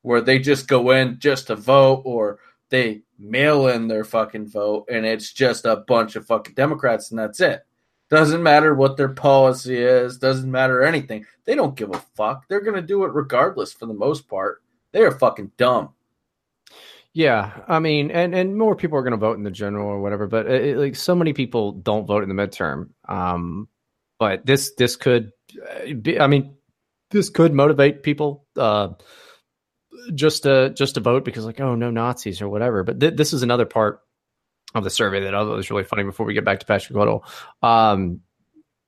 where 0.00 0.22
they 0.22 0.38
just 0.38 0.66
go 0.66 0.92
in 0.92 1.18
just 1.18 1.48
to 1.48 1.56
vote 1.56 2.02
or 2.06 2.38
they 2.70 3.02
mail 3.18 3.66
in 3.68 3.86
their 3.86 4.02
fucking 4.02 4.48
vote 4.48 4.86
and 4.90 5.04
it's 5.04 5.30
just 5.30 5.66
a 5.66 5.76
bunch 5.76 6.16
of 6.16 6.24
fucking 6.26 6.54
Democrats 6.54 7.10
and 7.10 7.18
that's 7.20 7.40
it. 7.40 7.60
Doesn't 8.08 8.42
matter 8.42 8.74
what 8.74 8.96
their 8.96 9.10
policy 9.10 9.76
is, 9.76 10.16
doesn't 10.18 10.50
matter 10.50 10.82
anything. 10.82 11.26
They 11.44 11.54
don't 11.54 11.76
give 11.76 11.90
a 11.94 12.02
fuck. 12.16 12.48
They're 12.48 12.62
going 12.62 12.80
to 12.80 12.82
do 12.82 13.04
it 13.04 13.12
regardless 13.12 13.74
for 13.74 13.84
the 13.84 13.92
most 13.94 14.26
part. 14.26 14.62
They 14.92 15.02
are 15.02 15.12
fucking 15.12 15.52
dumb. 15.58 15.90
Yeah, 17.12 17.60
I 17.68 17.78
mean, 17.80 18.10
and 18.10 18.34
and 18.34 18.56
more 18.56 18.74
people 18.74 18.96
are 18.96 19.02
going 19.02 19.10
to 19.12 19.16
vote 19.16 19.36
in 19.36 19.42
the 19.42 19.50
general 19.50 19.86
or 19.88 20.00
whatever, 20.00 20.26
but 20.28 20.46
it, 20.46 20.64
it- 20.64 20.78
like 20.78 20.96
so 20.96 21.14
many 21.14 21.32
people 21.34 21.72
don't 21.72 22.06
vote 22.06 22.22
in 22.22 22.28
the 22.28 22.34
midterm. 22.34 22.90
Um, 23.06 23.68
but 24.18 24.46
this 24.46 24.72
this 24.78 24.96
could, 24.96 25.32
uh, 25.68 25.92
be, 26.00 26.18
I 26.20 26.26
mean, 26.28 26.54
this 27.10 27.30
could 27.30 27.52
motivate 27.52 28.02
people 28.02 28.46
uh, 28.56 28.90
just 30.14 30.44
to 30.44 30.70
just 30.70 30.94
to 30.94 31.00
vote 31.00 31.24
because 31.24 31.44
like, 31.44 31.60
oh 31.60 31.74
no 31.74 31.90
Nazis 31.90 32.40
or 32.40 32.48
whatever. 32.48 32.84
But 32.84 33.00
th- 33.00 33.16
this 33.16 33.32
is 33.32 33.42
another 33.42 33.66
part 33.66 34.00
of 34.74 34.84
the 34.84 34.90
survey 34.90 35.20
that 35.20 35.34
I 35.34 35.38
thought 35.40 35.56
was 35.56 35.70
really 35.70 35.84
funny 35.84 36.04
before 36.04 36.26
we 36.26 36.34
get 36.34 36.44
back 36.44 36.60
to 36.60 36.66
Patrick 36.66 36.96
Little. 36.96 37.24
Um, 37.62 38.20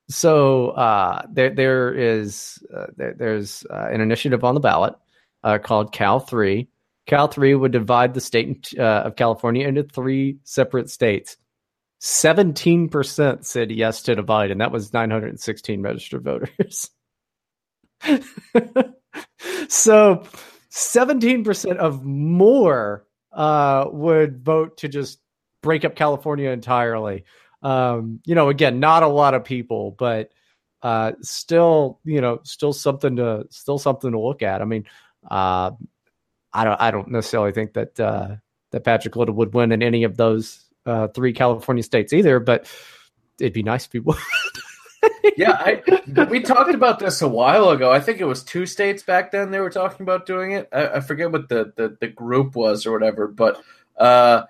so 0.09 0.69
uh, 0.71 1.23
there 1.31 1.51
there 1.51 1.95
is 1.95 2.59
uh, 2.75 2.87
there, 2.97 3.15
there's 3.17 3.65
uh, 3.69 3.89
an 3.91 4.01
initiative 4.01 4.45
on 4.45 4.55
the 4.55 4.61
ballot 4.61 4.95
uh, 5.43 5.59
called 5.59 5.93
Cal 5.93 6.21
Three. 6.21 6.69
Cal 7.07 7.29
Three 7.29 7.55
would 7.55 7.73
divide 7.73 8.15
the 8.15 8.21
state 8.21 8.73
uh, 8.79 9.03
of 9.05 9.17
California 9.17 9.67
into 9.67 9.83
three 9.83 10.39
separate 10.45 10.91
states. 10.91 11.37
Seventeen 11.99 12.89
percent 12.89 13.47
said 13.47 13.71
yes 13.71 14.03
to 14.03 14.15
divide, 14.15 14.51
and 14.51 14.61
that 14.61 14.73
was 14.73 14.93
916 14.93 15.83
registered 15.83 16.25
voters. 16.25 16.91
so, 19.69 20.25
17 20.71 21.45
percent 21.45 21.79
of 21.79 22.05
more 22.05 23.07
uh, 23.33 23.87
would 23.91 24.45
vote 24.45 24.77
to 24.79 24.89
just 24.89 25.21
break 25.63 25.85
up 25.85 25.95
California 25.95 26.51
entirely. 26.51 27.25
Um, 27.63 28.21
you 28.25 28.35
know, 28.35 28.49
again, 28.49 28.81
not 28.81 29.03
a 29.03 29.09
lot 29.09 29.35
of 29.35 29.45
people, 29.45 29.93
but 29.93 30.31
uh, 30.83 31.13
still, 31.23 32.01
you 32.05 32.21
know, 32.21 32.41
still 32.43 32.73
something 32.73 33.17
to 33.17 33.47
still 33.51 33.79
something 33.79 34.11
to 34.11 34.19
look 34.19 34.43
at. 34.43 34.61
I 34.61 34.65
mean, 34.65 34.85
uh, 35.31 35.71
I 36.53 36.65
don't 36.65 36.81
I 36.81 36.91
don't 36.91 37.09
necessarily 37.09 37.53
think 37.53 37.75
that 37.75 37.99
uh, 38.01 38.37
that 38.73 38.85
Patrick 38.85 39.17
Little 39.17 39.35
would 39.37 39.55
win 39.55 39.73
in 39.73 39.83
any 39.83 40.05
of 40.05 40.17
those 40.17 40.65
uh, 40.87 41.09
three 41.09 41.33
California 41.33 41.83
states 41.83 42.13
either, 42.13 42.41
but 42.41 42.67
it'd 43.41 43.53
be 43.53 43.63
nice 43.63 43.87
if 43.87 43.93
he 43.93 44.01
would. 44.01 44.17
yeah, 45.37 45.53
I, 45.53 46.25
we 46.25 46.41
talked 46.41 46.75
about 46.75 46.99
this 46.99 47.23
a 47.23 47.29
while 47.29 47.71
ago. 47.71 47.91
I 47.91 48.01
think 48.01 48.21
it 48.21 48.25
was 48.25 48.43
two 48.43 48.67
states 48.67 49.03
back 49.03 49.31
then 49.33 49.51
they 49.51 49.61
were 49.61 49.71
talking 49.71 50.05
about 50.05 50.27
doing 50.27 50.53
it. 50.53 50.69
I, 50.73 50.89
I 50.89 51.01
forget 51.01 51.33
what 51.33 51.49
the, 51.49 51.73
the, 51.77 51.97
the 52.01 52.09
group 52.09 52.55
was 52.55 52.87
or 52.87 52.93
whatever, 52.93 53.27
but 53.27 53.63
uh, 53.97 54.45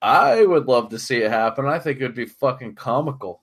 I 0.00 0.44
would 0.44 0.66
love 0.66 0.90
to 0.90 0.98
see 0.98 1.18
it 1.18 1.30
happen. 1.30 1.66
I 1.66 1.78
think 1.78 2.00
it 2.00 2.04
would 2.04 2.14
be 2.14 2.26
fucking 2.26 2.76
comical. 2.76 3.42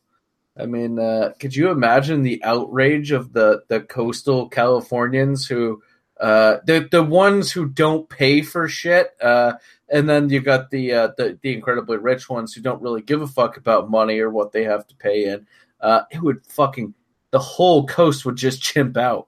I 0.58 0.66
mean, 0.68 1.00
uh, 1.00 1.34
could 1.38 1.56
you 1.56 1.70
imagine 1.70 2.24
the 2.24 2.44
outrage 2.44 3.12
of 3.12 3.34
the, 3.34 3.64
the 3.68 3.82
coastal 3.82 4.48
Californians 4.48 5.46
who 5.48 5.82
uh, 6.20 6.60
the 6.66 6.88
the 6.90 7.04
ones 7.04 7.52
who 7.52 7.68
don't 7.68 8.08
pay 8.08 8.42
for 8.42 8.70
shit, 8.70 9.10
uh, 9.22 9.54
and 9.90 10.08
then 10.08 10.30
you 10.30 10.40
got 10.40 10.70
the, 10.70 10.94
uh, 10.94 11.10
the 11.18 11.38
the 11.42 11.54
incredibly 11.54 11.98
rich 11.98 12.30
ones 12.30 12.54
who 12.54 12.62
don't 12.62 12.82
really 12.82 13.02
give 13.02 13.22
a 13.22 13.28
fuck 13.28 13.58
about 13.58 13.90
money 13.90 14.20
or 14.20 14.30
what 14.30 14.54
they 14.54 14.64
have 14.64 14.88
to 14.88 14.96
pay 14.96 15.26
in. 15.26 15.46
Uh, 15.82 16.02
it 16.12 16.22
would 16.22 16.46
fucking 16.48 16.94
the 17.32 17.40
whole 17.40 17.86
coast 17.86 18.26
would 18.26 18.36
just 18.38 18.62
chimp 18.62 18.98
out, 18.98 19.28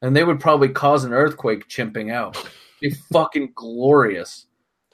and 0.00 0.16
they 0.16 0.24
would 0.24 0.40
probably 0.40 0.68
cause 0.68 1.04
an 1.04 1.12
earthquake 1.12 1.68
chimping 1.68 2.12
out. 2.12 2.36
It'd 2.80 2.94
be 2.98 3.00
fucking 3.12 3.52
glorious. 3.54 4.46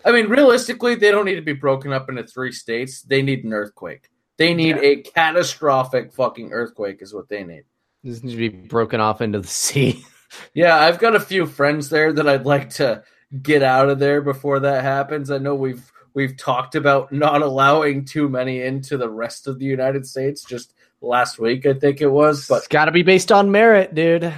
I 0.04 0.12
mean, 0.12 0.28
realistically, 0.28 0.94
they 0.94 1.10
don't 1.10 1.24
need 1.24 1.34
to 1.36 1.42
be 1.42 1.52
broken 1.52 1.92
up 1.92 2.08
into 2.08 2.24
three 2.24 2.52
states. 2.52 3.02
They 3.02 3.22
need 3.22 3.44
an 3.44 3.52
earthquake. 3.52 4.08
They 4.36 4.54
need 4.54 4.76
Yeah. 4.76 4.82
a 4.82 4.96
catastrophic 5.02 6.12
fucking 6.12 6.52
earthquake, 6.52 7.02
is 7.02 7.12
what 7.14 7.28
they 7.28 7.42
need. 7.44 7.64
This 8.04 8.22
needs 8.22 8.34
to 8.34 8.38
be 8.38 8.48
broken 8.48 9.00
off 9.00 9.20
into 9.20 9.40
the 9.40 9.48
sea. 9.48 10.04
Yeah, 10.52 10.76
I've 10.76 10.98
got 10.98 11.14
a 11.16 11.20
few 11.20 11.46
friends 11.46 11.88
there 11.88 12.12
that 12.12 12.28
I'd 12.28 12.44
like 12.44 12.68
to 12.74 13.02
get 13.40 13.62
out 13.62 13.88
of 13.88 13.98
there 13.98 14.20
before 14.20 14.60
that 14.60 14.84
happens. 14.84 15.30
I 15.30 15.38
know 15.38 15.54
we've 15.54 15.90
we've 16.12 16.36
talked 16.36 16.74
about 16.74 17.10
not 17.10 17.40
allowing 17.40 18.04
too 18.04 18.28
many 18.28 18.60
into 18.60 18.98
the 18.98 19.08
rest 19.08 19.46
of 19.46 19.58
the 19.58 19.64
United 19.64 20.04
States 20.06 20.44
just 20.44 20.74
last 21.00 21.38
week, 21.38 21.66
I 21.66 21.74
think 21.74 22.00
it 22.00 22.08
was, 22.08 22.48
but 22.48 22.58
it's 22.58 22.68
got 22.68 22.86
to 22.86 22.92
be 22.92 23.02
based 23.02 23.32
on 23.32 23.50
merit, 23.50 23.94
dude. 23.94 24.32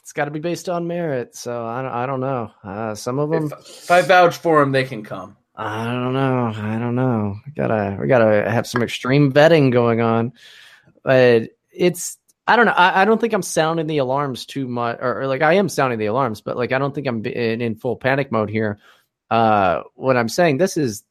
It's 0.00 0.12
got 0.12 0.26
to 0.26 0.30
be 0.30 0.40
based 0.40 0.68
on 0.68 0.86
merit. 0.86 1.34
So 1.34 1.66
I 1.66 1.82
don't, 1.82 1.92
I 1.92 2.06
don't 2.06 2.20
know. 2.20 2.50
Uh, 2.62 2.94
some 2.94 3.18
of 3.18 3.30
them, 3.30 3.52
if 3.52 3.90
I 3.90 4.02
vouch 4.02 4.36
for 4.36 4.60
them, 4.60 4.72
they 4.72 4.84
can 4.84 5.02
come. 5.02 5.36
I 5.54 5.86
don't 5.86 6.12
know. 6.12 6.52
I 6.54 6.78
don't 6.78 6.94
know. 6.94 7.36
We 7.46 7.52
gotta, 7.52 7.96
we 8.00 8.06
gotta 8.06 8.48
have 8.50 8.66
some 8.66 8.82
extreme 8.82 9.32
vetting 9.32 9.72
going 9.72 10.00
on. 10.00 10.32
But 11.02 11.50
it's, 11.70 12.18
I 12.46 12.56
don't 12.56 12.66
know. 12.66 12.72
I, 12.72 13.02
I 13.02 13.04
don't 13.04 13.20
think 13.20 13.32
I'm 13.32 13.42
sounding 13.42 13.86
the 13.86 13.98
alarms 13.98 14.46
too 14.46 14.68
much, 14.68 14.98
or, 15.00 15.22
or 15.22 15.26
like 15.26 15.42
I 15.42 15.54
am 15.54 15.68
sounding 15.68 15.98
the 15.98 16.06
alarms, 16.06 16.40
but 16.40 16.56
like 16.56 16.72
I 16.72 16.78
don't 16.78 16.94
think 16.94 17.06
I'm 17.06 17.24
in, 17.24 17.60
in 17.60 17.74
full 17.74 17.96
panic 17.96 18.30
mode 18.30 18.50
here. 18.50 18.78
Uh, 19.30 19.82
what 19.94 20.16
I'm 20.16 20.28
saying, 20.28 20.58
this 20.58 20.76
is, 20.76 21.02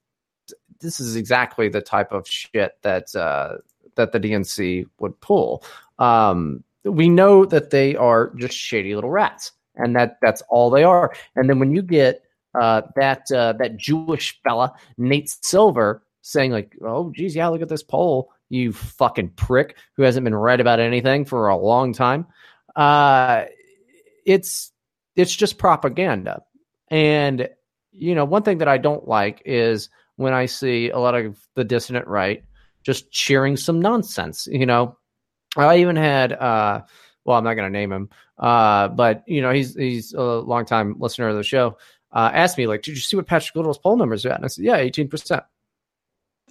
this 0.80 0.99
is 0.99 1.15
exactly 1.15 1.68
the 1.68 1.82
type 1.82 2.11
of 2.11 2.27
shit 2.27 2.73
that 2.84 3.14
uh, 3.15 3.57
that 3.96 4.12
the 4.12 4.20
DNC 4.20 4.86
would 5.00 5.20
pull. 5.22 5.64
Um, 6.00 6.64
we 6.84 7.10
know 7.10 7.46
that 7.46 7.72
they 7.72 7.96
are 7.96 8.34
just 8.36 8.56
shady 8.56 8.96
little 8.96 9.10
rats, 9.10 9.52
and 9.76 9.96
that 9.96 10.18
that's 10.22 10.44
all 10.50 10.70
they 10.70 10.84
are. 10.84 11.14
And 11.36 11.50
then 11.50 11.60
when 11.60 11.72
you 11.72 11.82
get 11.82 12.24
uh, 12.60 12.84
that 12.96 13.32
uh, 13.32 13.54
that 13.54 13.78
Jewish 13.78 14.40
fella 14.44 14.74
Nate 14.98 15.30
Silver 15.30 16.04
saying 16.22 16.52
like, 16.52 16.76
"Oh, 16.82 17.12
geez, 17.16 17.36
yeah, 17.36 17.48
look 17.48 17.62
at 17.62 17.70
this 17.70 17.84
poll, 17.84 18.32
you 18.50 18.72
fucking 18.72 19.30
prick 19.30 19.78
who 19.96 20.04
hasn't 20.04 20.24
been 20.24 20.36
right 20.36 20.60
about 20.60 20.80
anything 20.80 21.26
for 21.26 21.50
a 21.50 21.58
long 21.58 21.94
time," 21.94 22.28
uh, 22.76 23.46
it's 24.26 24.72
it's 25.16 25.36
just 25.36 25.58
propaganda. 25.58 26.44
And 26.90 27.50
you 27.92 28.14
know, 28.14 28.26
one 28.26 28.44
thing 28.44 28.60
that 28.60 28.68
I 28.68 28.78
don't 28.78 29.08
like 29.08 29.42
is 29.46 29.90
when 30.18 30.34
I 30.34 30.46
see 30.46 30.90
a 30.90 31.00
lot 31.00 31.16
of 31.16 31.38
the 31.56 31.64
dissident 31.64 32.08
right 32.08 32.44
just 32.86 33.12
cheering 33.12 33.57
some 33.57 33.80
nonsense. 33.82 34.48
You 34.52 34.66
know, 34.66 34.98
I 35.57 35.78
even 35.78 35.95
had 35.95 36.34
uh 36.34 36.82
well, 37.26 37.38
I'm 37.40 37.44
not 37.44 37.56
going 37.56 37.72
to 37.72 37.76
name 37.80 37.91
him, 37.91 38.10
uh, 38.38 38.88
but 38.90 39.24
you 39.28 39.41
know, 39.41 39.52
he's 39.52 39.74
he's 39.76 40.14
a 40.14 40.22
longtime 40.22 40.95
listener 40.99 41.28
of 41.28 41.36
the 41.36 41.44
show. 41.44 41.78
Uh, 42.12 42.30
asked 42.34 42.57
me 42.57 42.68
like, 42.68 42.84
"Did 42.84 42.91
you 42.91 43.02
see 43.02 43.16
what 43.16 43.26
Patrick 43.26 43.56
Little's 43.56 43.80
poll 43.80 43.98
numbers 43.98 44.26
are 44.26 44.30
at?" 44.30 44.36
And 44.36 44.45
I 44.45 44.48
said, 44.48 44.64
"Yeah, 44.64 44.76
18 44.78 45.07
percent." 45.10 45.44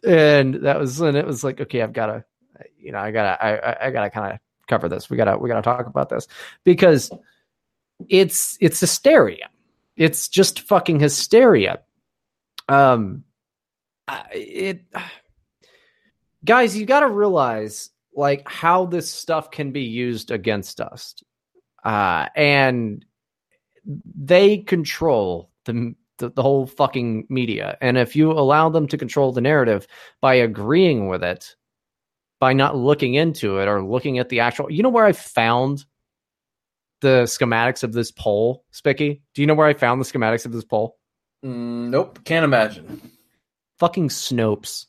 And 0.07 0.55
that 0.65 0.79
was 0.79 1.01
and 1.01 1.17
it 1.17 1.27
was 1.27 1.45
like, 1.45 1.61
okay, 1.61 1.81
I've 1.81 1.93
got 1.93 2.07
to, 2.07 2.25
you 2.79 2.93
know, 2.93 2.99
I 2.99 3.11
gotta, 3.11 3.43
I, 3.43 3.87
I- 3.87 3.91
gotta 3.91 4.11
kind 4.11 4.33
of 4.35 4.39
cover 4.69 4.89
this. 4.89 5.09
We 5.09 5.17
gotta, 5.17 5.39
we 5.39 5.49
gotta 5.49 5.63
talk 5.63 5.87
about 5.87 6.11
this 6.11 6.27
because 6.65 7.11
it's 8.09 8.59
it's 8.61 8.81
hysteria. 8.81 9.49
It's 9.97 10.29
just 10.29 10.61
fucking 10.61 11.01
hysteria. 11.01 11.81
Um, 12.69 13.25
it, 14.33 14.83
guys, 16.45 16.77
you 16.77 16.87
got 16.87 17.01
to 17.01 17.09
realize 17.09 17.91
like 18.15 18.49
how 18.49 18.87
this 18.87 19.11
stuff 19.11 19.51
can 19.51 19.73
be 19.73 19.83
used 19.83 20.31
against 20.31 20.81
us, 20.81 21.15
uh, 21.85 22.27
and 22.37 23.05
they 23.87 24.59
control 24.59 25.51
the, 25.65 25.95
the 26.19 26.31
the 26.31 26.43
whole 26.43 26.67
fucking 26.67 27.27
media. 27.29 27.77
And 27.81 27.99
if 27.99 28.15
you 28.15 28.31
allow 28.31 28.69
them 28.69 28.87
to 28.89 28.99
control 28.99 29.33
the 29.33 29.41
narrative 29.41 29.87
by 30.21 30.35
agreeing 30.35 31.09
with 31.09 31.25
it, 31.25 31.57
by 32.41 32.53
not 32.53 32.77
looking 32.77 33.15
into 33.15 33.59
it 33.59 33.69
or 33.69 33.85
looking 33.85 34.19
at 34.19 34.29
the 34.29 34.41
actual, 34.41 34.71
you 34.71 34.83
know 34.83 34.89
where 34.89 35.05
I 35.07 35.13
found 35.13 35.85
the 37.01 37.25
schematics 37.25 37.83
of 37.83 37.93
this 37.93 38.11
poll, 38.11 38.65
Spicky? 38.71 39.23
Do 39.35 39.43
you 39.43 39.47
know 39.47 39.55
where 39.55 39.67
I 39.67 39.75
found 39.75 40.01
the 40.01 40.05
schematics 40.05 40.47
of 40.47 40.53
this 40.53 40.65
poll? 40.65 40.97
Mm, 41.45 41.91
nope, 41.91 42.21
can't 42.25 42.45
imagine. 42.45 43.11
Fucking 43.79 44.09
Snopes. 44.09 44.87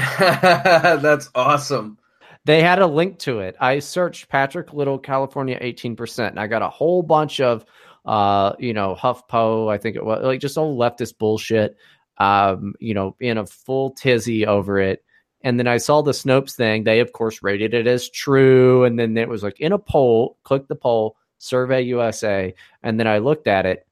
That's 0.18 1.30
awesome. 1.34 1.98
They 2.44 2.62
had 2.62 2.78
a 2.78 2.86
link 2.86 3.18
to 3.20 3.40
it. 3.40 3.56
I 3.60 3.80
searched 3.80 4.28
Patrick 4.28 4.72
Little, 4.72 4.98
California, 4.98 5.58
18%, 5.60 6.28
and 6.28 6.40
I 6.40 6.46
got 6.46 6.62
a 6.62 6.68
whole 6.68 7.02
bunch 7.02 7.40
of, 7.40 7.64
uh, 8.06 8.54
you 8.58 8.72
know, 8.72 8.96
HuffPo, 8.98 9.70
I 9.70 9.76
think 9.76 9.96
it 9.96 10.04
was, 10.04 10.24
like 10.24 10.40
just 10.40 10.56
all 10.56 10.78
leftist 10.78 11.18
bullshit, 11.18 11.76
um, 12.16 12.74
you 12.80 12.94
know, 12.94 13.14
in 13.20 13.36
a 13.36 13.46
full 13.46 13.90
tizzy 13.90 14.46
over 14.46 14.80
it. 14.80 15.04
And 15.42 15.58
then 15.58 15.66
I 15.66 15.78
saw 15.78 16.02
the 16.02 16.12
Snopes 16.12 16.54
thing. 16.54 16.84
They, 16.84 17.00
of 17.00 17.12
course, 17.12 17.42
rated 17.42 17.74
it 17.74 17.86
as 17.86 18.10
true. 18.10 18.84
And 18.84 18.98
then 18.98 19.16
it 19.16 19.28
was 19.28 19.42
like 19.42 19.60
in 19.60 19.72
a 19.72 19.78
poll, 19.78 20.38
click 20.42 20.68
the 20.68 20.76
poll, 20.76 21.16
Survey 21.38 21.82
USA. 21.82 22.54
And 22.82 23.00
then 23.00 23.06
I 23.06 23.18
looked 23.18 23.46
at 23.46 23.66
it 23.66 23.86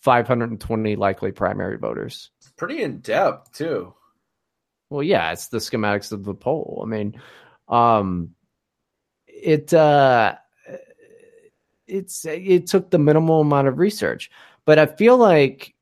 520 0.00 0.96
likely 0.96 1.32
primary 1.32 1.78
voters. 1.78 2.30
Pretty 2.56 2.82
in 2.82 3.00
depth 3.00 3.52
too. 3.52 3.94
Well, 4.90 5.02
yeah, 5.02 5.32
it's 5.32 5.48
the 5.48 5.58
schematics 5.58 6.12
of 6.12 6.24
the 6.24 6.34
poll. 6.34 6.82
I 6.84 6.88
mean, 6.88 7.20
um, 7.68 8.34
it 9.26 9.72
uh, 9.74 10.36
it's 11.86 12.24
it 12.24 12.66
took 12.66 12.90
the 12.90 12.98
minimal 12.98 13.40
amount 13.40 13.68
of 13.68 13.78
research, 13.78 14.30
but 14.64 14.78
I 14.78 14.86
feel 14.86 15.16
like 15.16 15.74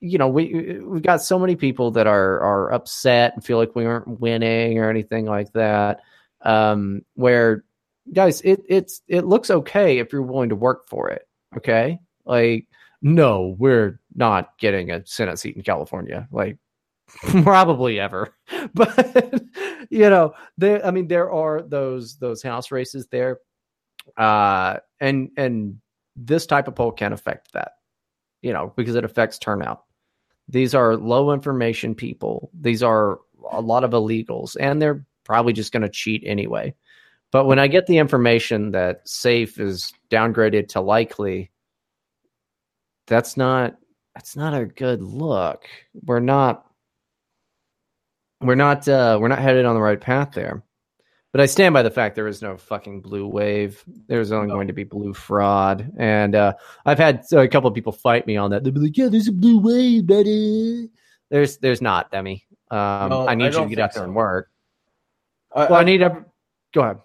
you 0.00 0.18
know 0.18 0.28
we 0.28 0.80
we've 0.80 1.02
got 1.02 1.22
so 1.22 1.38
many 1.38 1.56
people 1.56 1.90
that 1.92 2.06
are 2.06 2.40
are 2.40 2.72
upset 2.72 3.34
and 3.34 3.44
feel 3.44 3.58
like 3.58 3.74
we 3.74 3.84
aren't 3.84 4.20
winning 4.20 4.78
or 4.78 4.90
anything 4.90 5.26
like 5.26 5.52
that. 5.52 6.00
Um, 6.42 7.02
where 7.14 7.64
guys, 8.12 8.40
it 8.42 8.62
it's 8.68 9.02
it 9.08 9.24
looks 9.24 9.50
okay 9.50 9.98
if 9.98 10.12
you're 10.12 10.22
willing 10.22 10.50
to 10.50 10.56
work 10.56 10.88
for 10.88 11.10
it. 11.10 11.26
Okay, 11.56 11.98
like 12.24 12.66
no, 13.02 13.56
we're 13.58 14.00
not 14.14 14.58
getting 14.58 14.90
a 14.90 15.06
Senate 15.06 15.38
seat 15.38 15.56
in 15.56 15.62
California. 15.62 16.28
Like 16.30 16.58
probably 17.42 17.98
ever 17.98 18.34
but 18.74 19.42
you 19.90 20.10
know 20.10 20.34
there 20.58 20.84
i 20.84 20.90
mean 20.90 21.08
there 21.08 21.30
are 21.32 21.62
those 21.62 22.16
those 22.18 22.42
house 22.42 22.70
races 22.70 23.06
there 23.08 23.38
uh 24.18 24.76
and 25.00 25.30
and 25.36 25.80
this 26.16 26.46
type 26.46 26.68
of 26.68 26.74
poll 26.74 26.92
can 26.92 27.12
affect 27.12 27.52
that 27.52 27.72
you 28.42 28.52
know 28.52 28.72
because 28.76 28.94
it 28.94 29.04
affects 29.04 29.38
turnout 29.38 29.84
These 30.48 30.74
are 30.74 30.96
low 30.96 31.32
information 31.32 31.94
people. 31.94 32.50
These 32.58 32.82
are 32.82 33.20
a 33.52 33.60
lot 33.60 33.84
of 33.84 33.90
illegals, 33.92 34.56
and 34.58 34.80
they're 34.80 35.04
probably 35.24 35.52
just 35.52 35.72
going 35.72 35.82
to 35.82 35.88
cheat 35.90 36.22
anyway. 36.24 36.74
But 37.30 37.44
when 37.44 37.58
I 37.58 37.68
get 37.68 37.86
the 37.86 37.98
information 37.98 38.70
that 38.72 39.06
safe 39.06 39.60
is 39.60 39.92
downgraded 40.10 40.68
to 40.68 40.80
likely, 40.80 41.50
that's 43.06 43.36
not 43.36 43.76
that's 44.14 44.36
not 44.36 44.54
a 44.54 44.64
good 44.64 45.02
look. 45.02 45.68
We're 46.06 46.20
not 46.20 46.64
we're 48.40 48.54
not 48.54 48.86
uh, 48.88 49.18
we're 49.20 49.28
not 49.28 49.40
headed 49.40 49.64
on 49.64 49.74
the 49.74 49.80
right 49.80 50.00
path 50.00 50.32
there. 50.32 50.62
But 51.30 51.42
I 51.42 51.46
stand 51.46 51.74
by 51.74 51.82
the 51.82 51.90
fact 51.90 52.16
there 52.16 52.26
is 52.26 52.40
no 52.40 52.56
fucking 52.56 53.02
blue 53.02 53.26
wave. 53.26 53.84
There's 54.06 54.32
only 54.32 54.48
going 54.48 54.68
to 54.68 54.72
be 54.72 54.84
blue 54.84 55.12
fraud, 55.12 55.92
and 55.98 56.34
uh, 56.34 56.54
I've 56.86 56.98
had 56.98 57.24
a 57.32 57.46
couple 57.48 57.68
of 57.68 57.74
people 57.74 57.92
fight 57.92 58.26
me 58.26 58.36
on 58.36 58.50
that. 58.50 58.64
They'll 58.64 58.72
be 58.72 58.80
like, 58.80 58.96
"Yeah, 58.96 59.08
there's 59.08 59.28
a 59.28 59.32
blue 59.32 59.58
wave, 59.58 60.06
buddy." 60.06 60.88
There's 61.30 61.58
there's 61.58 61.82
not, 61.82 62.10
Demi. 62.10 62.46
Um, 62.70 63.10
No, 63.10 63.28
I 63.28 63.34
need 63.34 63.54
I 63.54 63.58
you 63.58 63.68
to 63.68 63.68
get 63.68 63.78
out 63.78 63.92
there 63.92 64.00
so. 64.00 64.04
and 64.04 64.14
work. 64.14 64.50
I, 65.54 65.66
Well, 65.66 65.74
I 65.74 65.84
need 65.84 65.98
to 65.98 66.24
go 66.72 66.80
ahead. 66.82 66.98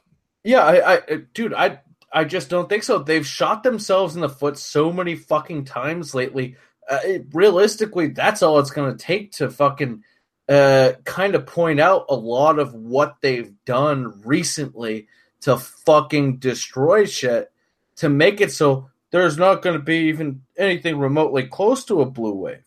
Yeah, 0.43 0.63
I, 0.63 0.95
I, 0.95 1.01
dude, 1.33 1.53
I, 1.53 1.79
I 2.11 2.25
just 2.25 2.49
don't 2.49 2.67
think 2.67 2.83
so. 2.83 2.99
They've 2.99 3.25
shot 3.25 3.63
themselves 3.63 4.15
in 4.15 4.21
the 4.21 4.29
foot 4.29 4.57
so 4.57 4.91
many 4.91 5.15
fucking 5.15 5.65
times 5.65 6.13
lately. 6.13 6.57
Uh, 6.89 6.99
it, 7.03 7.25
realistically, 7.33 8.07
that's 8.09 8.43
all 8.43 8.59
it's 8.59 8.71
going 8.71 8.91
to 8.91 9.01
take 9.01 9.31
to 9.33 9.49
fucking, 9.49 10.03
uh, 10.49 10.93
kind 11.05 11.35
of 11.35 11.45
point 11.45 11.79
out 11.79 12.05
a 12.09 12.15
lot 12.15 12.59
of 12.59 12.73
what 12.73 13.17
they've 13.21 13.53
done 13.65 14.21
recently 14.25 15.07
to 15.41 15.57
fucking 15.57 16.37
destroy 16.37 17.05
shit 17.05 17.51
to 17.97 18.09
make 18.09 18.41
it 18.41 18.51
so 18.51 18.89
there's 19.11 19.37
not 19.37 19.61
going 19.61 19.77
to 19.77 19.83
be 19.83 20.07
even 20.09 20.41
anything 20.57 20.97
remotely 20.97 21.43
close 21.43 21.85
to 21.85 22.01
a 22.01 22.05
blue 22.05 22.33
wave. 22.33 22.63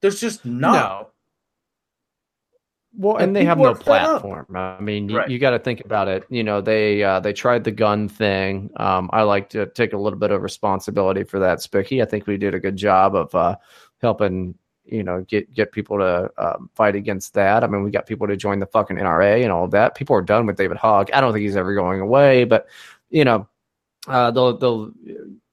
There's 0.00 0.20
just 0.20 0.44
not. 0.46 0.72
No. 0.72 1.08
Well, 2.96 3.16
and, 3.16 3.24
And 3.26 3.36
they 3.36 3.44
have 3.44 3.58
no 3.58 3.66
are 3.66 3.74
fed 3.74 4.02
up. 4.02 4.22
platform. 4.22 4.46
I 4.56 4.80
mean, 4.80 5.12
Right. 5.12 5.28
you, 5.28 5.34
you 5.34 5.38
got 5.38 5.50
to 5.50 5.58
think 5.58 5.84
about 5.84 6.08
it. 6.08 6.24
You 6.30 6.42
know, 6.42 6.60
they 6.60 7.02
uh, 7.02 7.20
they 7.20 7.32
tried 7.32 7.64
the 7.64 7.70
gun 7.70 8.08
thing. 8.08 8.70
Um, 8.76 9.10
I 9.12 9.22
like 9.22 9.50
to 9.50 9.66
take 9.66 9.92
a 9.92 9.98
little 9.98 10.18
bit 10.18 10.30
of 10.32 10.42
responsibility 10.42 11.22
for 11.24 11.40
that, 11.40 11.60
Spicky. 11.62 12.02
I 12.02 12.06
think 12.06 12.26
we 12.26 12.38
did 12.38 12.54
a 12.54 12.60
good 12.60 12.76
job 12.76 13.14
of 13.14 13.34
uh, 13.34 13.56
helping. 14.00 14.54
You 14.90 15.02
know, 15.02 15.20
get 15.22 15.52
get 15.52 15.72
people 15.72 15.98
to 15.98 16.30
um, 16.38 16.70
fight 16.74 16.96
against 16.96 17.34
that. 17.34 17.62
I 17.62 17.66
mean, 17.66 17.82
we 17.82 17.90
got 17.90 18.06
people 18.06 18.26
to 18.26 18.36
join 18.36 18.58
the 18.58 18.66
fucking 18.66 18.96
NRA 18.96 19.42
and 19.42 19.52
all 19.52 19.64
of 19.64 19.70
that. 19.72 19.94
People 19.94 20.16
are 20.16 20.22
done 20.22 20.46
with 20.46 20.56
David 20.56 20.76
Hogg. 20.76 21.10
I 21.12 21.20
don't 21.20 21.32
think 21.32 21.42
he's 21.42 21.56
ever 21.56 21.74
going 21.74 22.00
away, 22.00 22.44
but 22.44 22.68
you 23.10 23.24
know, 23.24 23.48
uh, 24.06 24.30
they'll 24.30 24.56
they'll. 24.56 24.92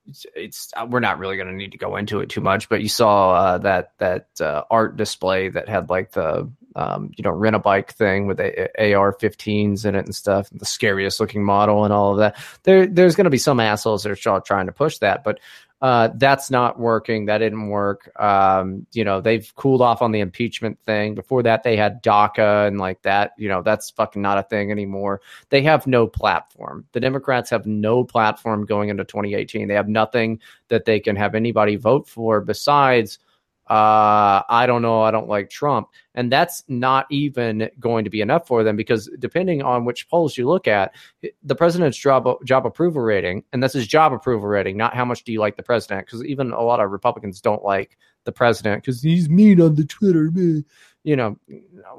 It's, 0.08 0.26
it's 0.36 0.74
we're 0.88 1.00
not 1.00 1.18
really 1.18 1.36
going 1.36 1.48
to 1.48 1.56
need 1.56 1.72
to 1.72 1.80
go 1.80 1.96
into 1.96 2.20
it 2.20 2.30
too 2.30 2.42
much, 2.42 2.70
but 2.70 2.82
you 2.82 2.90
saw 2.90 3.34
uh, 3.34 3.58
that 3.60 3.94
that 3.98 4.28
uh, 4.40 4.64
art 4.70 4.98
display 4.98 5.50
that 5.50 5.68
had 5.68 5.90
like 5.90 6.12
the 6.12 6.50
um, 6.76 7.12
you 7.18 7.24
know 7.24 7.32
rent 7.32 7.56
a 7.56 7.60
bike 7.60 7.94
thing 7.94 8.28
with 8.28 8.38
the 8.38 8.70
AR-15s 8.78 9.86
in 9.86 9.96
it 9.96 10.06
and 10.06 10.16
stuff, 10.16 10.50
the 10.52 10.66
scariest 10.66 11.20
looking 11.20 11.44
model 11.44 11.86
and 11.86 11.94
all 11.94 12.12
of 12.12 12.18
that. 12.20 12.38
There 12.64 12.86
there's 12.86 13.16
going 13.16 13.26
to 13.26 13.32
be 13.32 13.38
some 13.38 13.60
assholes 13.60 14.04
that 14.04 14.12
are 14.12 14.42
trying 14.42 14.68
to 14.68 14.72
push 14.72 15.00
that, 15.00 15.24
but 15.24 15.40
uh, 15.86 16.10
that's 16.16 16.50
not 16.50 16.80
working. 16.80 17.26
That 17.26 17.38
didn't 17.38 17.70
work. 17.70 18.12
Um, 18.20 18.88
you 18.94 19.04
know 19.04 19.22
they've 19.22 19.54
cooled 19.56 19.82
off 19.82 20.02
on 20.02 20.12
the 20.12 20.20
impeachment 20.20 20.80
thing. 20.86 21.14
Before 21.14 21.44
that, 21.44 21.62
they 21.62 21.78
had 21.78 22.02
DACA 22.02 22.68
and 22.68 22.80
like 22.80 23.02
that. 23.04 23.34
You 23.38 23.50
know 23.50 23.62
that's 23.62 23.92
fucking 23.92 24.22
not 24.22 24.40
a 24.40 24.44
thing 24.44 24.72
anymore 24.72 25.22
they 25.50 25.62
have 25.62 25.88
no 25.88 26.08
platform. 26.08 26.86
The 26.92 27.00
Democrats 27.00 27.50
have 27.50 27.66
no 27.66 28.04
platform 28.04 28.66
going 28.66 28.90
into 28.90 29.04
2018. 29.04 29.68
They 29.68 29.74
have 29.74 29.88
nothing 29.88 30.40
that 30.70 30.86
they 30.86 31.00
can 31.00 31.16
have 31.16 31.36
anybody 31.36 31.76
vote 31.76 32.08
for 32.08 32.42
besides, 32.42 33.20
uh, 33.68 34.44
I 34.48 34.66
don't 34.68 34.82
know, 34.82 35.02
I 35.02 35.12
don't 35.12 35.28
like 35.28 35.50
Trump. 35.50 35.90
And 36.14 36.32
that's 36.32 36.64
not 36.68 37.08
even 37.10 37.70
going 37.80 38.04
to 38.04 38.10
be 38.10 38.22
enough 38.22 38.48
for 38.48 38.64
them 38.64 38.76
because 38.76 39.10
depending 39.20 39.64
on 39.64 39.86
which 39.86 40.08
polls 40.08 40.38
you 40.38 40.48
look 40.48 40.68
at, 40.68 40.94
the 41.44 41.56
president's 41.56 41.98
job 41.98 42.28
job 42.46 42.66
approval 42.66 43.02
rating, 43.02 43.44
and 43.54 43.64
this 43.64 43.76
is 43.76 43.88
job 43.88 44.14
approval 44.14 44.48
rating, 44.48 44.78
not 44.78 44.94
how 44.94 45.04
much 45.04 45.24
do 45.24 45.32
you 45.32 45.40
like 45.40 45.58
the 45.58 45.64
president, 45.64 46.06
because 46.06 46.24
even 46.26 46.52
a 46.52 46.62
lot 46.62 46.80
of 46.80 46.92
Republicans 46.92 47.42
don't 47.42 47.64
like 47.64 47.98
the 48.24 48.32
president 48.32 48.84
because 48.84 49.02
he's 49.02 49.30
mean 49.30 49.60
on 49.60 49.76
the 49.76 49.86
Twitter, 49.86 50.32
you 51.04 51.16
know, 51.16 51.38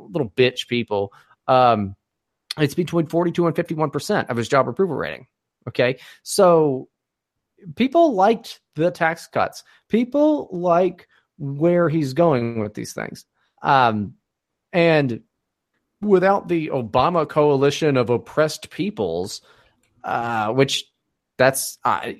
little 0.08 0.30
bitch 0.30 0.68
people. 0.68 1.12
Um, 1.48 1.96
it's 2.58 2.74
between 2.74 3.06
42 3.06 3.46
and 3.46 3.54
51% 3.54 4.30
of 4.30 4.36
his 4.36 4.48
job 4.48 4.68
approval 4.68 4.96
rating. 4.96 5.26
Okay. 5.68 5.98
So 6.22 6.88
people 7.74 8.14
liked 8.14 8.60
the 8.76 8.90
tax 8.90 9.26
cuts. 9.26 9.64
People 9.88 10.48
like 10.52 11.08
where 11.38 11.88
he's 11.88 12.12
going 12.14 12.60
with 12.60 12.74
these 12.74 12.92
things. 12.92 13.24
Um, 13.62 14.14
and 14.72 15.22
without 16.00 16.48
the 16.48 16.68
Obama 16.68 17.28
coalition 17.28 17.96
of 17.96 18.10
oppressed 18.10 18.70
peoples, 18.70 19.40
uh, 20.04 20.52
which 20.52 20.84
that's 21.36 21.78
uh, 21.84 22.12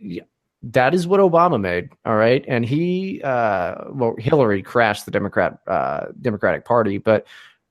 that 0.62 0.94
is 0.94 1.06
what 1.06 1.20
Obama 1.20 1.60
made. 1.60 1.90
All 2.04 2.16
right, 2.16 2.44
and 2.48 2.64
he, 2.64 3.20
uh, 3.22 3.84
well, 3.90 4.14
Hillary 4.18 4.62
crashed 4.62 5.04
the 5.04 5.10
Democrat 5.10 5.58
uh, 5.66 6.06
Democratic 6.20 6.64
Party, 6.64 6.98
but 6.98 7.26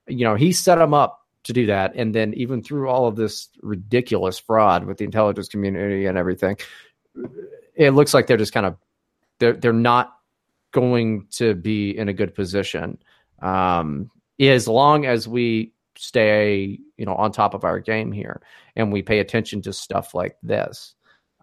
you 0.08 0.26
know 0.26 0.36
he 0.36 0.54
set 0.54 0.78
him 0.78 0.94
up 0.94 1.26
to 1.44 1.54
do 1.54 1.68
that, 1.68 1.94
and 1.96 2.14
then 2.16 2.34
even 2.34 2.64
through 2.64 2.90
all 2.90 3.08
of 3.08 3.16
this 3.16 3.50
ridiculous 3.62 4.40
fraud 4.40 4.86
with 4.86 4.98
the 4.98 5.06
intelligence 5.06 5.48
community 5.48 6.06
and 6.06 6.18
everything, 6.18 6.58
it 7.76 7.92
looks 7.92 8.14
like 8.14 8.28
they're 8.28 8.38
just 8.38 8.54
kind 8.54 8.66
of 8.66 8.78
they're 9.40 9.54
they're 9.54 9.74
not 9.74 10.15
going 10.76 11.26
to 11.32 11.56
be 11.56 11.98
in 11.98 12.10
a 12.10 12.14
good 12.14 12.36
position. 12.36 12.98
Um, 13.42 14.12
as 14.38 14.68
long 14.68 15.06
as 15.06 15.26
we 15.28 15.72
stay 15.98 16.78
you 16.98 17.06
know 17.06 17.16
on 17.16 17.32
top 17.32 17.54
of 17.54 17.64
our 17.64 17.80
game 17.80 18.12
here 18.12 18.42
and 18.76 18.92
we 18.92 19.02
pay 19.02 19.20
attention 19.20 19.62
to 19.62 19.72
stuff 19.72 20.14
like 20.14 20.36
this 20.44 20.94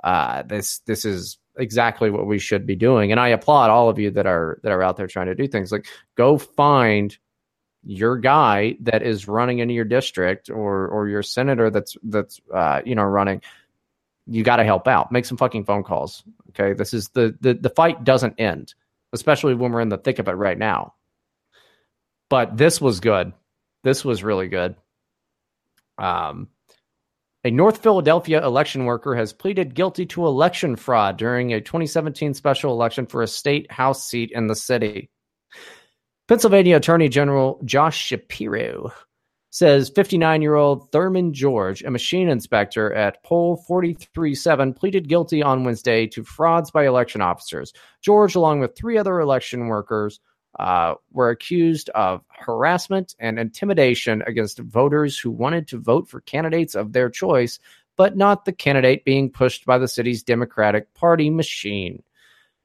uh, 0.04 0.42
this 0.42 0.80
this 0.80 1.06
is 1.06 1.38
exactly 1.56 2.10
what 2.10 2.26
we 2.26 2.38
should 2.38 2.66
be 2.66 2.76
doing. 2.76 3.10
And 3.12 3.20
i 3.20 3.28
applaud 3.28 3.70
all 3.70 3.88
of 3.88 3.98
you 3.98 4.10
that 4.10 4.26
are 4.26 4.58
that 4.62 4.72
are 4.72 4.82
out 4.82 4.96
there 4.96 5.06
trying 5.06 5.26
to 5.26 5.34
do 5.34 5.48
things. 5.48 5.72
Like 5.72 5.86
go 6.16 6.38
find 6.38 7.16
your 7.84 8.16
guy 8.18 8.76
that 8.80 9.02
is 9.02 9.26
running 9.26 9.60
into 9.60 9.74
your 9.74 9.84
district 9.84 10.50
or 10.50 10.88
or 10.88 11.08
your 11.08 11.22
senator 11.22 11.70
that's 11.70 11.96
that's 12.02 12.40
uh, 12.52 12.82
you 12.84 12.94
know 12.94 13.04
running. 13.04 13.42
You 14.26 14.44
got 14.44 14.56
to 14.56 14.64
help 14.64 14.86
out. 14.86 15.10
Make 15.10 15.24
some 15.24 15.36
fucking 15.36 15.64
phone 15.64 15.82
calls 15.82 16.22
okay? 16.50 16.74
This 16.74 16.94
is 16.94 17.08
the, 17.10 17.36
the 17.40 17.54
the 17.54 17.70
fight 17.70 18.04
doesn't 18.04 18.38
end 18.38 18.74
especially 19.12 19.54
when 19.54 19.72
we're 19.72 19.80
in 19.80 19.88
the 19.88 19.98
thick 19.98 20.18
of 20.18 20.28
it 20.28 20.32
right 20.32 20.58
now. 20.58 20.94
But 22.30 22.56
this 22.56 22.80
was 22.80 23.00
good. 23.00 23.32
This 23.84 24.04
was 24.04 24.22
really 24.22 24.48
good. 24.48 24.76
Um 25.98 26.48
a 27.44 27.50
North 27.50 27.82
Philadelphia 27.82 28.44
election 28.44 28.84
worker 28.84 29.16
has 29.16 29.32
pleaded 29.32 29.74
guilty 29.74 30.06
to 30.06 30.26
election 30.26 30.76
fraud 30.76 31.16
during 31.16 31.52
a 31.52 31.60
2017 31.60 32.34
special 32.34 32.72
election 32.72 33.04
for 33.04 33.20
a 33.20 33.26
state 33.26 33.70
house 33.70 34.06
seat 34.08 34.30
in 34.32 34.46
the 34.46 34.54
city. 34.54 35.10
Pennsylvania 36.28 36.76
Attorney 36.76 37.08
General 37.08 37.60
Josh 37.64 37.98
Shapiro 37.98 38.92
says 39.52 39.90
59 39.90 40.40
year 40.40 40.54
old 40.54 40.90
Thurman 40.90 41.34
George, 41.34 41.82
a 41.82 41.90
machine 41.90 42.28
inspector 42.28 42.92
at 42.94 43.22
poll 43.22 43.58
437, 43.68 44.72
pleaded 44.72 45.08
guilty 45.08 45.42
on 45.42 45.62
Wednesday 45.62 46.06
to 46.06 46.24
frauds 46.24 46.70
by 46.70 46.86
election 46.86 47.20
officers. 47.20 47.74
George, 48.00 48.34
along 48.34 48.60
with 48.60 48.74
three 48.74 48.96
other 48.96 49.20
election 49.20 49.66
workers, 49.66 50.20
uh, 50.58 50.94
were 51.12 51.28
accused 51.28 51.90
of 51.90 52.22
harassment 52.30 53.14
and 53.18 53.38
intimidation 53.38 54.22
against 54.26 54.58
voters 54.58 55.18
who 55.18 55.30
wanted 55.30 55.68
to 55.68 55.78
vote 55.78 56.08
for 56.08 56.22
candidates 56.22 56.74
of 56.74 56.94
their 56.94 57.10
choice, 57.10 57.58
but 57.98 58.16
not 58.16 58.46
the 58.46 58.52
candidate 58.52 59.04
being 59.04 59.30
pushed 59.30 59.66
by 59.66 59.76
the 59.76 59.88
city's 59.88 60.22
Democratic 60.22 60.92
Party 60.94 61.28
machine. 61.28 62.02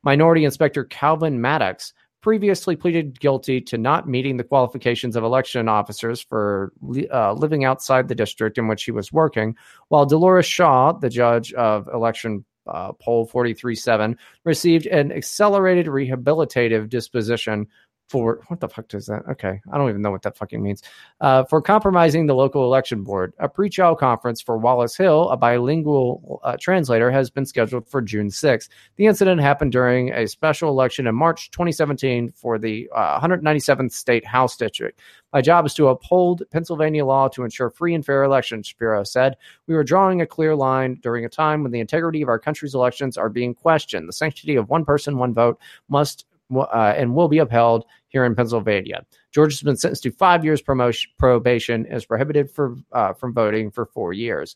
Minority 0.03 0.45
Inspector 0.45 0.85
Calvin 0.85 1.41
Maddox 1.41 1.91
previously 2.21 2.75
pleaded 2.75 3.19
guilty 3.19 3.61
to 3.61 3.77
not 3.77 4.07
meeting 4.07 4.37
the 4.37 4.43
qualifications 4.43 5.15
of 5.15 5.23
election 5.23 5.67
officers 5.67 6.21
for 6.21 6.73
uh, 7.11 7.33
living 7.33 7.63
outside 7.63 8.07
the 8.07 8.15
district 8.15 8.57
in 8.57 8.67
which 8.67 8.83
he 8.83 8.91
was 8.91 9.13
working, 9.13 9.55
while 9.89 10.05
Dolores 10.05 10.45
Shaw, 10.45 10.93
the 10.93 11.09
judge 11.09 11.53
of 11.53 11.87
election 11.93 12.43
uh, 12.67 12.91
poll 12.93 13.25
437, 13.25 14.17
received 14.43 14.87
an 14.87 15.11
accelerated 15.11 15.87
rehabilitative 15.87 16.89
disposition 16.89 17.67
for 18.07 18.41
what 18.47 18.59
the 18.59 18.69
fuck 18.69 18.87
does 18.87 19.05
that? 19.07 19.23
Okay, 19.29 19.61
I 19.71 19.77
don't 19.77 19.89
even 19.89 20.01
know 20.01 20.11
what 20.11 20.21
that 20.21 20.37
fucking 20.37 20.61
means. 20.61 20.81
Uh, 21.19 21.43
for 21.43 21.61
compromising 21.61 22.25
the 22.25 22.35
local 22.35 22.63
election 22.63 23.03
board, 23.03 23.33
a 23.39 23.49
pretrial 23.49 23.97
conference 23.97 24.41
for 24.41 24.57
Wallace 24.57 24.95
Hill, 24.95 25.29
a 25.29 25.37
bilingual 25.37 26.39
uh, 26.43 26.55
translator, 26.59 27.11
has 27.11 27.29
been 27.29 27.45
scheduled 27.45 27.87
for 27.87 28.01
June 28.01 28.27
6th. 28.27 28.69
The 28.95 29.05
incident 29.05 29.41
happened 29.41 29.71
during 29.71 30.11
a 30.11 30.27
special 30.27 30.69
election 30.69 31.07
in 31.07 31.15
March 31.15 31.51
2017 31.51 32.31
for 32.31 32.57
the 32.57 32.89
uh, 32.95 33.19
197th 33.19 33.91
state 33.91 34.25
House 34.25 34.55
district. 34.55 35.01
My 35.33 35.41
job 35.41 35.65
is 35.65 35.73
to 35.75 35.89
uphold 35.89 36.43
Pennsylvania 36.51 37.05
law 37.05 37.27
to 37.29 37.43
ensure 37.43 37.69
free 37.69 37.93
and 37.93 38.05
fair 38.05 38.23
elections, 38.23 38.67
Shapiro 38.67 39.03
said. 39.03 39.35
We 39.67 39.75
were 39.75 39.83
drawing 39.83 40.21
a 40.21 40.25
clear 40.25 40.55
line 40.55 40.99
during 41.01 41.25
a 41.25 41.29
time 41.29 41.63
when 41.63 41.71
the 41.71 41.81
integrity 41.81 42.21
of 42.21 42.29
our 42.29 42.39
country's 42.39 42.73
elections 42.73 43.17
are 43.17 43.29
being 43.29 43.53
questioned. 43.53 44.07
The 44.07 44.13
sanctity 44.13 44.55
of 44.55 44.69
one 44.69 44.85
person, 44.85 45.17
one 45.17 45.33
vote 45.33 45.59
must 45.89 46.25
uh, 46.55 46.93
and 46.95 47.13
will 47.13 47.27
be 47.27 47.39
upheld 47.39 47.85
here 48.09 48.25
in 48.25 48.35
Pennsylvania. 48.35 49.05
George 49.31 49.53
has 49.53 49.61
been 49.61 49.77
sentenced 49.77 50.03
to 50.03 50.11
five 50.11 50.43
years 50.45 50.61
promotion, 50.61 51.11
probation 51.17 51.85
and 51.85 51.95
is 51.95 52.05
prohibited 52.05 52.49
for, 52.49 52.75
uh, 52.91 53.13
from 53.13 53.33
voting 53.33 53.71
for 53.71 53.85
four 53.85 54.13
years. 54.13 54.55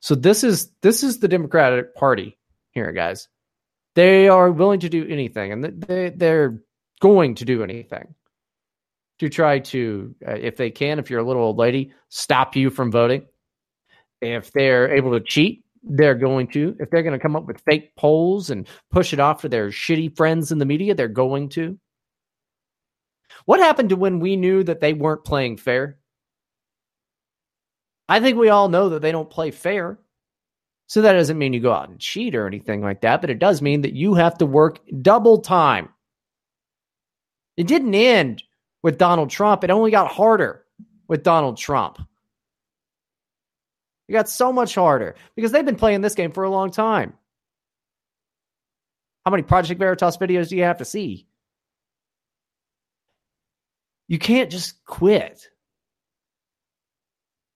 So 0.00 0.14
this 0.14 0.44
is 0.44 0.70
this 0.82 1.02
is 1.02 1.20
the 1.20 1.28
Democratic 1.28 1.94
Party 1.94 2.36
here, 2.72 2.92
guys. 2.92 3.28
They 3.94 4.28
are 4.28 4.50
willing 4.50 4.80
to 4.80 4.90
do 4.90 5.06
anything, 5.08 5.50
and 5.50 5.64
they 5.64 6.10
they're 6.10 6.60
going 7.00 7.36
to 7.36 7.44
do 7.44 7.62
anything 7.62 8.14
to 9.18 9.28
try 9.28 9.60
to, 9.60 10.14
uh, 10.26 10.32
if 10.32 10.56
they 10.56 10.70
can, 10.70 10.98
if 10.98 11.08
you're 11.08 11.20
a 11.20 11.24
little 11.24 11.42
old 11.42 11.56
lady, 11.56 11.92
stop 12.08 12.56
you 12.56 12.70
from 12.70 12.90
voting. 12.90 13.26
If 14.20 14.52
they're 14.52 14.94
able 14.94 15.12
to 15.12 15.20
cheat, 15.20 15.63
they're 15.84 16.14
going 16.14 16.48
to. 16.48 16.76
If 16.80 16.90
they're 16.90 17.02
going 17.02 17.18
to 17.18 17.22
come 17.22 17.36
up 17.36 17.46
with 17.46 17.60
fake 17.60 17.94
polls 17.96 18.50
and 18.50 18.68
push 18.90 19.12
it 19.12 19.20
off 19.20 19.42
to 19.42 19.48
their 19.48 19.68
shitty 19.68 20.16
friends 20.16 20.50
in 20.50 20.58
the 20.58 20.64
media, 20.64 20.94
they're 20.94 21.08
going 21.08 21.50
to. 21.50 21.78
What 23.44 23.60
happened 23.60 23.90
to 23.90 23.96
when 23.96 24.20
we 24.20 24.36
knew 24.36 24.62
that 24.64 24.80
they 24.80 24.94
weren't 24.94 25.24
playing 25.24 25.58
fair? 25.58 25.98
I 28.08 28.20
think 28.20 28.38
we 28.38 28.48
all 28.48 28.68
know 28.68 28.90
that 28.90 29.02
they 29.02 29.12
don't 29.12 29.30
play 29.30 29.50
fair. 29.50 29.98
So 30.86 31.02
that 31.02 31.14
doesn't 31.14 31.38
mean 31.38 31.52
you 31.52 31.60
go 31.60 31.72
out 31.72 31.88
and 31.88 31.98
cheat 31.98 32.34
or 32.34 32.46
anything 32.46 32.82
like 32.82 33.00
that, 33.00 33.20
but 33.20 33.30
it 33.30 33.38
does 33.38 33.62
mean 33.62 33.82
that 33.82 33.94
you 33.94 34.14
have 34.14 34.38
to 34.38 34.46
work 34.46 34.80
double 35.00 35.40
time. 35.40 35.88
It 37.56 37.66
didn't 37.66 37.94
end 37.94 38.42
with 38.82 38.98
Donald 38.98 39.30
Trump, 39.30 39.64
it 39.64 39.70
only 39.70 39.90
got 39.90 40.12
harder 40.12 40.64
with 41.08 41.22
Donald 41.22 41.56
Trump. 41.56 41.98
It 44.08 44.12
got 44.12 44.28
so 44.28 44.52
much 44.52 44.74
harder 44.74 45.14
because 45.34 45.52
they've 45.52 45.64
been 45.64 45.76
playing 45.76 46.02
this 46.02 46.14
game 46.14 46.32
for 46.32 46.44
a 46.44 46.50
long 46.50 46.70
time. 46.70 47.14
How 49.24 49.30
many 49.30 49.42
Project 49.42 49.78
Veritas 49.78 50.18
videos 50.18 50.48
do 50.48 50.56
you 50.56 50.64
have 50.64 50.78
to 50.78 50.84
see? 50.84 51.26
You 54.06 54.18
can't 54.18 54.50
just 54.50 54.84
quit. 54.84 55.48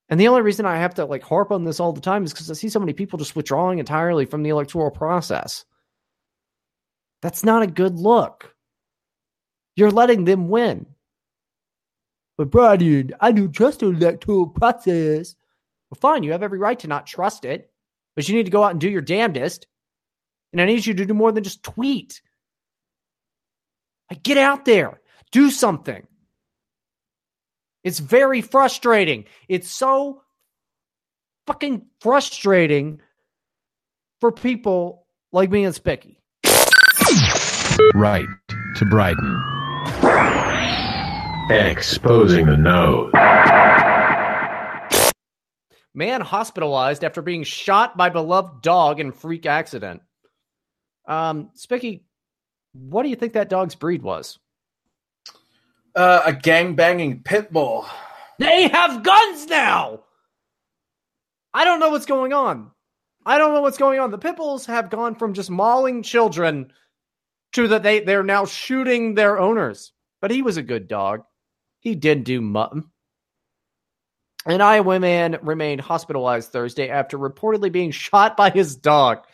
And 0.09 0.19
the 0.19 0.29
only 0.29 0.41
reason 0.41 0.65
I 0.65 0.79
have 0.79 0.95
to 0.95 1.05
like 1.05 1.23
harp 1.23 1.51
on 1.51 1.65
this 1.65 1.81
all 1.81 1.93
the 1.93 2.01
time 2.01 2.25
is 2.25 2.33
because 2.33 2.51
I 2.51 2.55
see 2.55 2.71
so 2.71 2.81
many 2.81 2.95
people 2.95 3.19
just 3.19 3.37
withdrawing 3.37 3.79
entirely 3.79 4.25
from 4.25 4.43
the 4.43 4.49
electoral 4.49 4.91
process. 4.91 5.67
That's 7.21 7.45
not 7.45 7.63
a 7.63 7.67
good 7.67 7.99
look. 7.99 8.55
You're 9.77 9.91
letting 9.91 10.25
them 10.25 10.49
win. 10.49 10.87
But 12.39 12.51
Brian, 12.51 13.13
I 13.21 13.33
don't 13.33 13.53
trust 13.53 13.81
the 13.81 13.89
electoral 13.89 14.47
process. 14.47 15.35
Well, 15.91 15.99
fine, 16.01 16.23
you 16.23 16.33
have 16.33 16.43
every 16.43 16.59
right 16.59 16.79
to 16.81 16.89
not 16.89 17.07
trust 17.07 17.45
it, 17.45 17.71
but 18.15 18.29
you 18.29 18.35
need 18.35 18.47
to 18.47 18.51
go 18.51 18.63
out 18.65 18.73
and 18.73 18.81
do 18.81 18.91
your 18.91 19.01
damnedest. 19.01 19.67
And 20.53 20.61
I 20.61 20.65
need 20.65 20.85
you 20.85 20.95
to 20.95 21.07
do 21.07 21.15
more 21.15 21.33
than 21.33 21.45
just 21.45 21.63
tweet. 21.63 22.21
Like, 24.11 24.23
get 24.23 24.39
out 24.39 24.65
there, 24.65 25.01
do 25.33 25.51
something. 25.51 26.07
It's 27.85 27.99
very 27.99 28.41
frustrating. 28.41 29.25
It's 29.49 29.71
so 29.71 30.23
fucking 31.47 31.87
frustrating 32.01 33.01
for 34.21 34.33
people 34.33 35.07
like 35.33 35.51
me 35.51 35.65
and 35.65 35.75
Spicky. 35.75 36.21
Right 37.95 38.27
to 38.77 38.85
Bryden. 38.85 39.43
Exposing 41.51 42.47
the 42.47 42.57
nose. 42.57 43.11
Man 45.99 46.21
hospitalized 46.21 47.03
after 47.03 47.23
being 47.23 47.43
shot 47.43 47.97
by 47.97 48.09
beloved 48.09 48.63
dog 48.63 49.01
in 49.01 49.11
freak 49.11 49.47
accident. 49.47 50.01
Um, 51.09 51.51
Spicky, 51.55 52.05
what 52.73 53.03
do 53.03 53.09
you 53.09 53.17
think 53.17 53.33
that 53.33 53.49
dog's 53.49 53.75
breed 53.75 54.01
was? 54.01 54.39
Uh, 55.97 56.23
a 56.25 56.33
gang 56.33 56.77
banging 56.77 57.25
pit 57.25 57.53
bull. 57.53 57.85
They 58.39 58.69
have 58.69 59.03
guns 59.03 59.49
now. 59.49 60.05
I 61.53 61.65
don't 61.65 61.81
know 61.81 61.91
what's 61.91 62.07
going 62.07 62.33
on. 62.33 62.71
I 63.27 63.37
don't 63.37 63.53
know 63.53 63.63
what's 63.63 63.77
going 63.77 63.99
on. 63.99 64.13
The 64.13 64.19
pit 64.19 64.37
bulls 64.37 64.67
have 64.67 64.91
gone 64.91 65.17
from 65.17 65.35
just 65.35 65.51
mauling 65.51 66.05
children 66.05 66.73
to 67.55 67.67
that 67.67 67.83
they 67.83 67.99
they're 67.99 68.23
now 68.23 68.45
shooting 68.45 69.17
their 69.17 69.41
owners. 69.41 69.93
But 70.21 70.31
he 70.31 70.43
was 70.43 70.59
a 70.59 70.63
good 70.63 70.87
dog. 70.87 71.25
He 71.81 71.97
did 71.97 72.23
do 72.23 72.41
mutton. 72.41 72.85
An 74.49 74.63
Iowa 74.63 74.99
man 74.99 75.39
remained 75.43 75.83
hospitalized 75.83 76.51
Thursday 76.51 76.89
after 76.89 77.19
reportedly 77.19 77.71
being 77.71 77.91
shot 77.91 78.35
by 78.35 78.49
his 78.49 78.77
dog. 78.77 79.27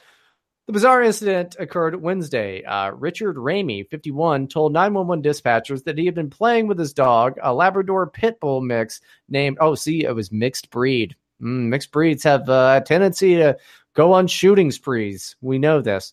The 0.66 0.72
bizarre 0.72 1.02
incident 1.02 1.54
occurred 1.56 2.02
Wednesday. 2.02 2.64
Uh, 2.64 2.90
Richard 2.90 3.36
Ramey, 3.36 3.88
51, 3.88 4.48
told 4.48 4.72
911 4.72 5.22
dispatchers 5.22 5.84
that 5.84 5.96
he 5.96 6.04
had 6.06 6.16
been 6.16 6.30
playing 6.30 6.66
with 6.66 6.80
his 6.80 6.92
dog, 6.92 7.36
a 7.40 7.54
Labrador 7.54 8.10
Pit 8.10 8.40
Bull 8.40 8.60
mix 8.60 9.00
named, 9.28 9.58
oh, 9.60 9.76
see, 9.76 10.02
it 10.02 10.16
was 10.16 10.32
mixed 10.32 10.68
breed. 10.70 11.14
Mm, 11.40 11.68
mixed 11.68 11.92
breeds 11.92 12.24
have 12.24 12.48
uh, 12.48 12.80
a 12.82 12.84
tendency 12.84 13.36
to 13.36 13.56
go 13.94 14.12
on 14.14 14.26
shooting 14.26 14.72
sprees. 14.72 15.36
We 15.40 15.60
know 15.60 15.80
this. 15.80 16.12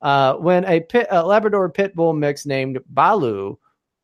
Uh, 0.00 0.34
when 0.34 0.64
a, 0.66 0.78
pit, 0.78 1.08
a 1.10 1.26
Labrador 1.26 1.68
Pit 1.68 1.96
Bull 1.96 2.12
mix 2.12 2.46
named 2.46 2.78
Balu, 2.94 3.58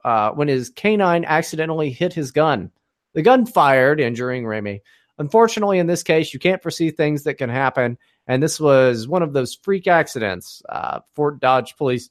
uh, 0.05 0.31
when 0.32 0.48
his 0.48 0.69
canine 0.70 1.24
accidentally 1.24 1.90
hit 1.90 2.12
his 2.12 2.32
gun. 2.32 2.73
The 3.14 3.22
gun 3.22 3.47
fired, 3.47 4.01
injuring 4.01 4.47
Remy. 4.47 4.82
Unfortunately, 5.18 5.78
in 5.78 5.86
this 5.86 6.02
case, 6.02 6.32
you 6.32 6.40
can't 6.40 6.62
foresee 6.62 6.90
things 6.90 7.24
that 7.24 7.34
can 7.34 7.51
happen, 7.51 7.98
and 8.26 8.43
this 8.43 8.59
was 8.59 9.06
one 9.06 9.22
of 9.22 9.32
those 9.32 9.55
freak 9.55 9.86
accidents. 9.86 10.62
Uh, 10.68 11.01
Fort 11.14 11.40
Dodge 11.40 11.76
Police 11.76 12.10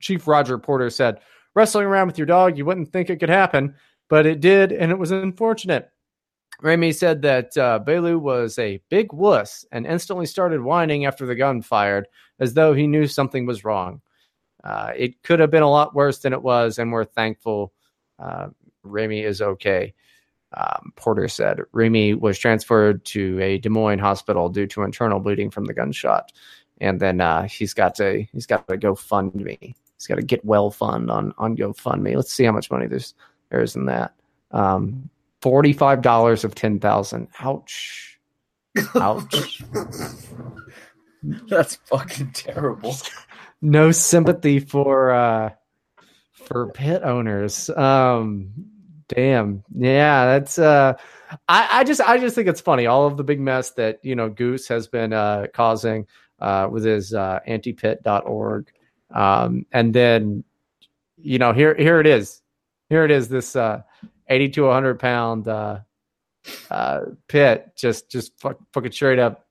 Chief 0.00 0.26
Roger 0.28 0.58
Porter 0.58 0.90
said, 0.90 1.20
Wrestling 1.54 1.86
around 1.86 2.08
with 2.08 2.18
your 2.18 2.26
dog, 2.26 2.58
you 2.58 2.64
wouldn't 2.64 2.92
think 2.92 3.08
it 3.08 3.20
could 3.20 3.28
happen, 3.28 3.74
but 4.08 4.26
it 4.26 4.40
did, 4.40 4.72
and 4.72 4.90
it 4.90 4.98
was 4.98 5.12
unfortunate. 5.12 5.90
Remy 6.62 6.92
said 6.92 7.22
that 7.22 7.56
uh, 7.56 7.78
Balu 7.78 8.18
was 8.18 8.58
a 8.58 8.80
big 8.88 9.12
wuss 9.12 9.64
and 9.72 9.86
instantly 9.86 10.26
started 10.26 10.60
whining 10.60 11.06
after 11.06 11.26
the 11.26 11.34
gun 11.34 11.62
fired, 11.62 12.06
as 12.38 12.54
though 12.54 12.74
he 12.74 12.86
knew 12.86 13.06
something 13.06 13.46
was 13.46 13.64
wrong. 13.64 14.00
Uh, 14.62 14.92
it 14.96 15.22
could 15.22 15.40
have 15.40 15.50
been 15.50 15.62
a 15.62 15.70
lot 15.70 15.94
worse 15.94 16.18
than 16.20 16.32
it 16.32 16.42
was, 16.42 16.78
and 16.78 16.92
we're 16.92 17.04
thankful 17.04 17.72
uh, 18.18 18.48
Ramey 18.84 19.24
is 19.24 19.42
okay. 19.42 19.94
Um, 20.56 20.92
Porter 20.96 21.28
said 21.28 21.60
Ramey 21.72 22.18
was 22.18 22.38
transferred 22.38 23.04
to 23.06 23.40
a 23.40 23.58
Des 23.58 23.68
Moines 23.68 23.98
hospital 23.98 24.48
due 24.48 24.66
to 24.68 24.82
internal 24.82 25.20
bleeding 25.20 25.50
from 25.50 25.64
the 25.64 25.74
gunshot, 25.74 26.32
and 26.80 27.00
then 27.00 27.20
uh, 27.20 27.42
he's 27.44 27.74
got 27.74 27.94
to 27.96 28.24
he's 28.32 28.46
got 28.46 28.66
to 28.68 28.76
GoFundMe. 28.76 29.58
He's 29.60 30.06
got 30.06 30.16
to 30.16 30.22
get 30.22 30.44
well 30.44 30.70
fund 30.70 31.10
on 31.10 31.34
on 31.38 31.56
GoFundMe. 31.56 32.14
Let's 32.16 32.32
see 32.32 32.44
how 32.44 32.52
much 32.52 32.70
money 32.70 32.86
there's 32.86 33.14
there 33.50 33.62
is 33.62 33.76
in 33.76 33.86
that. 33.86 34.14
Um, 34.50 35.10
Forty 35.40 35.74
five 35.74 36.00
dollars 36.00 36.42
of 36.44 36.54
ten 36.54 36.80
thousand. 36.80 37.28
Ouch. 37.40 38.18
Ouch. 38.94 39.62
That's 41.48 41.76
fucking 41.86 42.32
terrible. 42.32 42.96
no 43.60 43.92
sympathy 43.92 44.58
for 44.60 45.10
uh 45.10 45.50
for 46.32 46.70
pit 46.72 47.02
owners. 47.02 47.68
Um 47.68 48.52
damn. 49.08 49.64
Yeah, 49.76 50.26
that's 50.26 50.58
uh 50.58 50.94
I, 51.48 51.80
I 51.80 51.84
just 51.84 52.00
I 52.00 52.18
just 52.18 52.34
think 52.34 52.48
it's 52.48 52.60
funny 52.60 52.86
all 52.86 53.06
of 53.06 53.16
the 53.16 53.24
big 53.24 53.40
mess 53.40 53.70
that 53.72 54.00
you 54.02 54.14
know 54.14 54.28
Goose 54.28 54.68
has 54.68 54.88
been 54.88 55.12
uh 55.12 55.46
causing 55.52 56.06
uh 56.40 56.68
with 56.70 56.84
his 56.84 57.14
uh 57.14 57.40
antipit.org. 57.46 58.70
Um 59.14 59.66
and 59.72 59.94
then 59.94 60.44
you 61.16 61.38
know 61.38 61.52
here 61.52 61.74
here 61.74 62.00
it 62.00 62.06
is. 62.06 62.40
Here 62.88 63.04
it 63.04 63.10
is 63.10 63.28
this 63.28 63.56
uh 63.56 63.82
80 64.28 64.48
to 64.50 64.62
100 64.62 64.98
pound 64.98 65.48
uh 65.48 65.80
uh 66.70 67.00
pit 67.28 67.72
just 67.76 68.10
just 68.10 68.38
fuck, 68.38 68.58
fucking 68.72 68.92
straight 68.92 69.18
up 69.18 69.46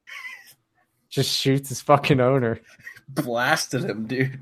just 1.10 1.36
shoots 1.36 1.70
his 1.70 1.82
fucking 1.82 2.20
owner 2.20 2.60
blasted 3.10 3.84
him, 3.84 4.06
dude. 4.08 4.40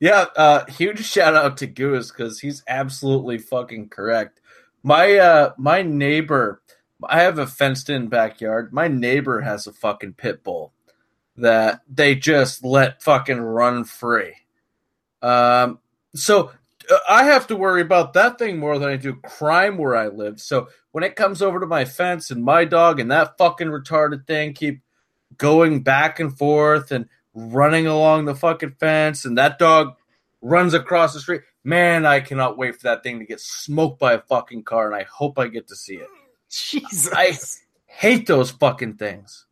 Yeah, 0.00 0.26
uh, 0.36 0.64
huge 0.66 1.04
shout 1.04 1.34
out 1.34 1.56
to 1.58 1.66
Goose 1.66 2.10
because 2.10 2.38
he's 2.38 2.62
absolutely 2.68 3.38
fucking 3.38 3.88
correct. 3.88 4.40
My 4.82 5.16
uh, 5.16 5.52
my 5.58 5.82
neighbor, 5.82 6.62
I 7.02 7.22
have 7.22 7.38
a 7.38 7.46
fenced 7.46 7.90
in 7.90 8.08
backyard. 8.08 8.72
My 8.72 8.86
neighbor 8.86 9.40
has 9.40 9.66
a 9.66 9.72
fucking 9.72 10.14
pit 10.14 10.44
bull 10.44 10.72
that 11.36 11.82
they 11.88 12.14
just 12.14 12.64
let 12.64 13.02
fucking 13.02 13.40
run 13.40 13.84
free. 13.84 14.34
Um, 15.20 15.80
so 16.14 16.52
uh, 16.90 16.98
I 17.08 17.24
have 17.24 17.46
to 17.48 17.56
worry 17.56 17.80
about 17.80 18.12
that 18.12 18.38
thing 18.38 18.58
more 18.58 18.78
than 18.78 18.88
I 18.88 18.96
do 18.96 19.14
crime 19.14 19.78
where 19.78 19.96
I 19.96 20.08
live. 20.08 20.40
So 20.40 20.68
when 20.92 21.04
it 21.04 21.16
comes 21.16 21.42
over 21.42 21.60
to 21.60 21.66
my 21.66 21.84
fence 21.84 22.30
and 22.30 22.44
my 22.44 22.64
dog 22.64 23.00
and 23.00 23.10
that 23.10 23.36
fucking 23.38 23.68
retarded 23.68 24.26
thing 24.26 24.52
keep 24.52 24.80
going 25.36 25.82
back 25.82 26.20
and 26.20 26.36
forth 26.36 26.90
and 26.92 27.08
running 27.38 27.86
along 27.86 28.24
the 28.24 28.34
fucking 28.34 28.76
fence 28.80 29.24
and 29.24 29.38
that 29.38 29.58
dog 29.58 29.94
runs 30.40 30.74
across 30.74 31.14
the 31.14 31.20
street. 31.20 31.42
Man, 31.64 32.06
I 32.06 32.20
cannot 32.20 32.58
wait 32.58 32.76
for 32.76 32.84
that 32.84 33.02
thing 33.02 33.18
to 33.18 33.24
get 33.24 33.40
smoked 33.40 33.98
by 33.98 34.14
a 34.14 34.20
fucking 34.20 34.64
car 34.64 34.86
and 34.86 34.94
I 34.94 35.04
hope 35.04 35.38
I 35.38 35.48
get 35.48 35.68
to 35.68 35.76
see 35.76 35.96
it. 35.96 36.08
Jesus. 36.50 37.12
I 37.12 37.36
hate 37.86 38.26
those 38.26 38.50
fucking 38.50 38.94
things. 38.94 39.46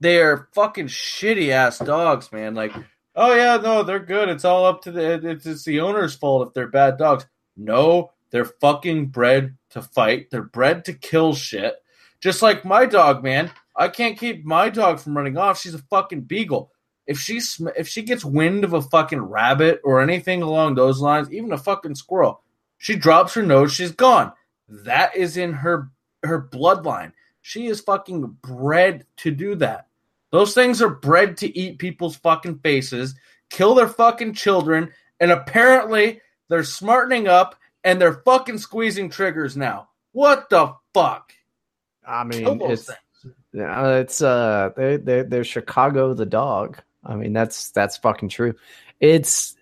They 0.00 0.20
are 0.20 0.48
fucking 0.54 0.86
shitty 0.86 1.50
ass 1.50 1.78
dogs, 1.78 2.32
man. 2.32 2.54
Like, 2.54 2.72
oh 3.14 3.34
yeah, 3.34 3.58
no, 3.58 3.82
they're 3.82 3.98
good. 3.98 4.28
It's 4.28 4.44
all 4.44 4.64
up 4.64 4.82
to 4.82 4.92
the 4.92 5.28
it's, 5.28 5.44
it's 5.44 5.64
the 5.64 5.80
owner's 5.80 6.14
fault 6.14 6.48
if 6.48 6.54
they're 6.54 6.68
bad 6.68 6.96
dogs. 6.96 7.26
No, 7.56 8.12
they're 8.30 8.46
fucking 8.46 9.06
bred 9.06 9.56
to 9.70 9.82
fight. 9.82 10.30
They're 10.30 10.42
bred 10.42 10.86
to 10.86 10.94
kill 10.94 11.34
shit. 11.34 11.74
Just 12.20 12.40
like 12.42 12.64
my 12.64 12.86
dog, 12.86 13.22
man. 13.22 13.50
I 13.76 13.88
can't 13.88 14.18
keep 14.18 14.44
my 14.44 14.68
dog 14.68 15.00
from 15.00 15.16
running 15.16 15.36
off. 15.36 15.60
She's 15.60 15.74
a 15.74 15.78
fucking 15.78 16.22
beagle. 16.22 16.72
If 17.06 17.18
she 17.18 17.40
sm- 17.40 17.68
if 17.76 17.88
she 17.88 18.02
gets 18.02 18.24
wind 18.24 18.64
of 18.64 18.72
a 18.72 18.82
fucking 18.82 19.20
rabbit 19.20 19.80
or 19.84 20.00
anything 20.00 20.42
along 20.42 20.74
those 20.74 21.00
lines, 21.00 21.32
even 21.32 21.52
a 21.52 21.58
fucking 21.58 21.94
squirrel, 21.94 22.42
she 22.78 22.96
drops 22.96 23.34
her 23.34 23.42
nose. 23.42 23.72
She's 23.72 23.92
gone. 23.92 24.32
That 24.68 25.16
is 25.16 25.36
in 25.36 25.52
her 25.52 25.90
her 26.22 26.48
bloodline. 26.52 27.12
She 27.42 27.66
is 27.66 27.80
fucking 27.80 28.36
bred 28.42 29.06
to 29.18 29.30
do 29.30 29.54
that. 29.56 29.88
Those 30.30 30.54
things 30.54 30.80
are 30.80 30.90
bred 30.90 31.36
to 31.38 31.58
eat 31.58 31.78
people's 31.78 32.16
fucking 32.16 32.58
faces, 32.58 33.14
kill 33.48 33.74
their 33.74 33.88
fucking 33.88 34.34
children, 34.34 34.92
and 35.18 35.32
apparently 35.32 36.20
they're 36.48 36.64
smartening 36.64 37.26
up 37.26 37.56
and 37.82 38.00
they're 38.00 38.22
fucking 38.24 38.58
squeezing 38.58 39.10
triggers 39.10 39.56
now. 39.56 39.88
What 40.12 40.48
the 40.50 40.74
fuck? 40.92 41.32
I 42.06 42.24
mean, 42.24 42.58
those 42.58 42.88
it's 42.88 42.90
yeah, 43.52 43.96
it's 43.96 44.22
uh, 44.22 44.70
they 44.76 44.96
they 44.96 45.22
they're 45.22 45.44
Chicago 45.44 46.14
the 46.14 46.26
dog. 46.26 46.80
I 47.04 47.16
mean, 47.16 47.32
that's 47.32 47.70
that's 47.70 47.96
fucking 47.96 48.28
true. 48.28 48.54
It's 49.00 49.56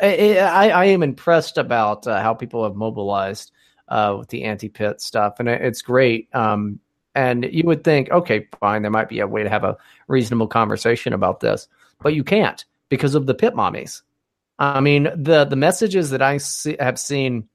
I 0.00 0.70
I, 0.70 0.84
am 0.86 1.02
impressed 1.02 1.58
about 1.58 2.06
uh, 2.06 2.20
how 2.20 2.34
people 2.34 2.64
have 2.64 2.74
mobilized 2.74 3.52
uh, 3.88 4.16
with 4.18 4.28
the 4.28 4.44
anti-pit 4.44 5.00
stuff, 5.00 5.36
and 5.38 5.48
it, 5.48 5.62
it's 5.62 5.82
great. 5.82 6.28
Um, 6.34 6.80
and 7.14 7.44
you 7.44 7.64
would 7.64 7.84
think, 7.84 8.10
okay, 8.10 8.48
fine, 8.58 8.82
there 8.82 8.90
might 8.90 9.08
be 9.08 9.20
a 9.20 9.26
way 9.26 9.42
to 9.42 9.48
have 9.48 9.64
a 9.64 9.76
reasonable 10.08 10.48
conversation 10.48 11.12
about 11.12 11.40
this, 11.40 11.68
but 12.00 12.14
you 12.14 12.24
can't 12.24 12.64
because 12.88 13.14
of 13.14 13.26
the 13.26 13.34
pit 13.34 13.54
mommies. 13.54 14.02
I 14.58 14.80
mean, 14.80 15.08
the 15.14 15.44
the 15.44 15.56
messages 15.56 16.10
that 16.10 16.22
I 16.22 16.38
see, 16.38 16.76
have 16.78 16.98
seen 16.98 17.48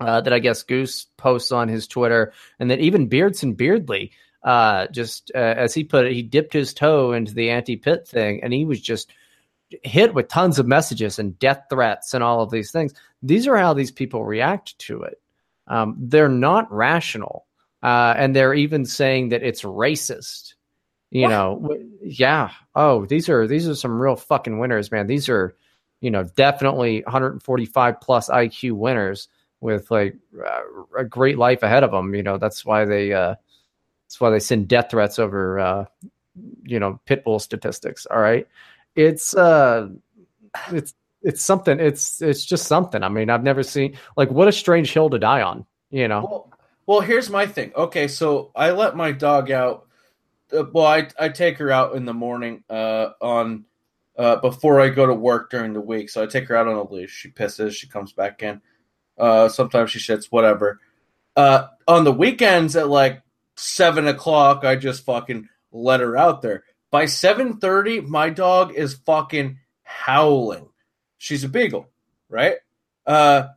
uh, 0.00 0.20
that 0.20 0.32
I 0.32 0.38
guess 0.38 0.62
Goose 0.62 1.06
posts 1.16 1.52
on 1.52 1.68
his 1.68 1.86
Twitter, 1.86 2.32
and 2.58 2.70
that 2.70 2.80
even 2.80 3.08
Beardson 3.08 3.54
Beardley, 3.54 4.12
uh, 4.42 4.86
just 4.88 5.30
uh, 5.34 5.38
as 5.38 5.74
he 5.74 5.84
put 5.84 6.06
it, 6.06 6.12
he 6.12 6.22
dipped 6.22 6.52
his 6.52 6.72
toe 6.72 7.12
into 7.12 7.34
the 7.34 7.50
anti-pit 7.50 8.08
thing, 8.08 8.42
and 8.42 8.52
he 8.52 8.64
was 8.64 8.80
just 8.80 9.12
hit 9.82 10.14
with 10.14 10.28
tons 10.28 10.58
of 10.58 10.66
messages 10.66 11.18
and 11.18 11.38
death 11.38 11.64
threats 11.70 12.14
and 12.14 12.24
all 12.24 12.42
of 12.42 12.50
these 12.50 12.72
things. 12.72 12.92
These 13.22 13.46
are 13.46 13.56
how 13.56 13.74
these 13.74 13.90
people 13.90 14.24
react 14.24 14.78
to 14.80 15.02
it. 15.02 15.20
Um, 15.66 15.96
they're 15.98 16.28
not 16.28 16.72
rational, 16.72 17.46
uh, 17.82 18.14
and 18.16 18.34
they're 18.34 18.54
even 18.54 18.84
saying 18.84 19.28
that 19.30 19.42
it's 19.42 19.62
racist. 19.62 20.54
You 21.10 21.26
know, 21.26 21.76
yeah. 22.02 22.50
Oh, 22.74 23.04
these 23.04 23.28
are 23.28 23.46
these 23.46 23.68
are 23.68 23.74
some 23.74 24.00
real 24.00 24.14
fucking 24.16 24.58
winners, 24.60 24.92
man. 24.92 25.08
These 25.08 25.28
are, 25.28 25.56
you 26.00 26.10
know, 26.10 26.22
definitely 26.22 27.02
145 27.02 28.00
plus 28.00 28.28
IQ 28.28 28.72
winners 28.72 29.28
with 29.60 29.90
like 29.90 30.16
uh, 30.38 30.60
a 30.96 31.04
great 31.04 31.36
life 31.36 31.64
ahead 31.64 31.82
of 31.82 31.90
them. 31.90 32.14
You 32.14 32.22
know, 32.22 32.38
that's 32.38 32.64
why 32.64 32.84
they 32.84 33.12
uh, 33.12 33.34
that's 34.10 34.20
why 34.20 34.30
they 34.30 34.40
send 34.40 34.66
death 34.66 34.90
threats 34.90 35.20
over 35.20 35.60
uh, 35.60 35.84
you 36.64 36.80
know 36.80 36.98
pit 37.04 37.22
bull 37.22 37.38
statistics. 37.38 38.06
All 38.06 38.18
right, 38.18 38.48
it's 38.96 39.36
uh, 39.36 39.88
it's 40.72 40.94
it's 41.22 41.44
something. 41.44 41.78
It's 41.78 42.20
it's 42.20 42.44
just 42.44 42.66
something. 42.66 43.04
I 43.04 43.08
mean, 43.08 43.30
I've 43.30 43.44
never 43.44 43.62
seen 43.62 43.96
like 44.16 44.28
what 44.32 44.48
a 44.48 44.52
strange 44.52 44.92
hill 44.92 45.10
to 45.10 45.18
die 45.20 45.42
on. 45.42 45.64
You 45.92 46.08
know, 46.08 46.22
Well, 46.22 46.52
well, 46.86 47.00
here's 47.02 47.30
my 47.30 47.46
thing. 47.46 47.70
Okay, 47.76 48.08
so 48.08 48.50
I 48.56 48.72
let 48.72 48.96
my 48.96 49.12
dog 49.12 49.52
out. 49.52 49.86
Uh, 50.52 50.64
well, 50.72 50.86
I 50.86 51.06
I 51.16 51.28
take 51.28 51.58
her 51.58 51.70
out 51.70 51.94
in 51.94 52.04
the 52.04 52.14
morning. 52.14 52.64
Uh, 52.68 53.10
on 53.20 53.64
uh 54.18 54.40
before 54.40 54.80
I 54.80 54.88
go 54.88 55.06
to 55.06 55.14
work 55.14 55.50
during 55.50 55.72
the 55.72 55.80
week. 55.80 56.10
So 56.10 56.20
I 56.20 56.26
take 56.26 56.48
her 56.48 56.56
out 56.56 56.66
on 56.66 56.74
a 56.74 56.92
leash. 56.92 57.12
She 57.12 57.30
pisses. 57.30 57.74
She 57.74 57.86
comes 57.86 58.12
back 58.12 58.42
in. 58.42 58.60
Uh, 59.16 59.48
sometimes 59.48 59.92
she 59.92 60.00
shits. 60.00 60.26
Whatever. 60.30 60.80
Uh, 61.36 61.68
on 61.86 62.02
the 62.02 62.12
weekends 62.12 62.74
at 62.74 62.88
like 62.88 63.22
seven 63.60 64.06
o'clock, 64.06 64.64
I 64.64 64.76
just 64.76 65.04
fucking 65.04 65.48
let 65.72 66.00
her 66.00 66.16
out 66.16 66.42
there. 66.42 66.64
By 66.90 67.06
seven 67.06 67.58
thirty, 67.58 68.00
my 68.00 68.30
dog 68.30 68.74
is 68.74 68.94
fucking 68.94 69.58
howling. 69.82 70.68
She's 71.18 71.44
a 71.44 71.48
beagle, 71.48 71.88
right? 72.28 72.56
Uh, 73.06 73.48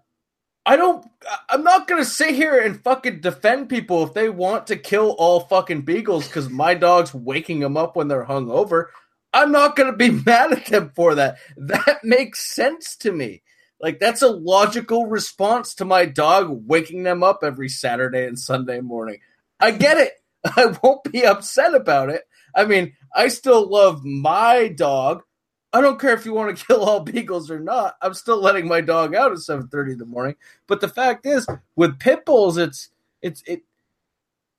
I 0.65 0.75
don't. 0.77 1.05
I'm 1.49 1.63
not 1.63 1.87
gonna 1.87 2.05
sit 2.05 2.35
here 2.35 2.59
and 2.59 2.81
fucking 2.83 3.21
defend 3.21 3.69
people 3.69 4.03
if 4.03 4.13
they 4.13 4.29
want 4.29 4.67
to 4.67 4.75
kill 4.75 5.11
all 5.11 5.41
fucking 5.41 5.81
beagles 5.81 6.27
because 6.27 6.49
my 6.49 6.73
dog's 6.73 7.13
waking 7.13 7.59
them 7.59 7.75
up 7.75 7.95
when 7.95 8.07
they're 8.07 8.25
hungover. 8.25 8.87
I'm 9.33 9.51
not 9.51 9.75
gonna 9.75 9.95
be 9.95 10.11
mad 10.25 10.53
at 10.53 10.67
them 10.67 10.91
for 10.95 11.15
that. 11.15 11.37
That 11.57 11.99
makes 12.03 12.39
sense 12.45 12.95
to 12.97 13.11
me. 13.11 13.41
Like 13.81 13.99
that's 13.99 14.21
a 14.21 14.29
logical 14.29 15.07
response 15.07 15.75
to 15.75 15.85
my 15.85 16.05
dog 16.05 16.63
waking 16.67 17.03
them 17.03 17.23
up 17.23 17.39
every 17.43 17.67
Saturday 17.67 18.25
and 18.25 18.39
Sunday 18.39 18.79
morning. 18.79 19.19
I 19.59 19.71
get 19.71 19.97
it. 19.97 20.13
I 20.45 20.75
won't 20.83 21.03
be 21.11 21.25
upset 21.25 21.73
about 21.73 22.09
it. 22.09 22.23
I 22.55 22.65
mean, 22.65 22.93
I 23.15 23.29
still 23.29 23.67
love 23.67 24.03
my 24.03 24.67
dog. 24.67 25.23
I 25.71 25.81
don't 25.81 25.99
care 25.99 26.13
if 26.13 26.25
you 26.25 26.33
want 26.33 26.55
to 26.55 26.65
kill 26.67 26.83
all 26.83 26.99
beagles 26.99 27.49
or 27.49 27.59
not. 27.59 27.95
I'm 28.01 28.13
still 28.13 28.39
letting 28.39 28.67
my 28.67 28.81
dog 28.81 29.15
out 29.15 29.31
at 29.31 29.39
7:30 29.39 29.93
in 29.93 29.97
the 29.97 30.05
morning. 30.05 30.35
But 30.67 30.81
the 30.81 30.87
fact 30.87 31.25
is, 31.25 31.47
with 31.75 31.99
pit 31.99 32.25
bulls, 32.25 32.57
it's 32.57 32.89
it's 33.21 33.41
it. 33.47 33.63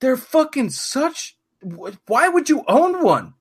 They're 0.01 0.17
fucking 0.17 0.71
such. 0.71 1.37
Why 2.07 2.29
would 2.29 2.49
you 2.49 2.65
own 2.67 3.03
one? 3.03 3.35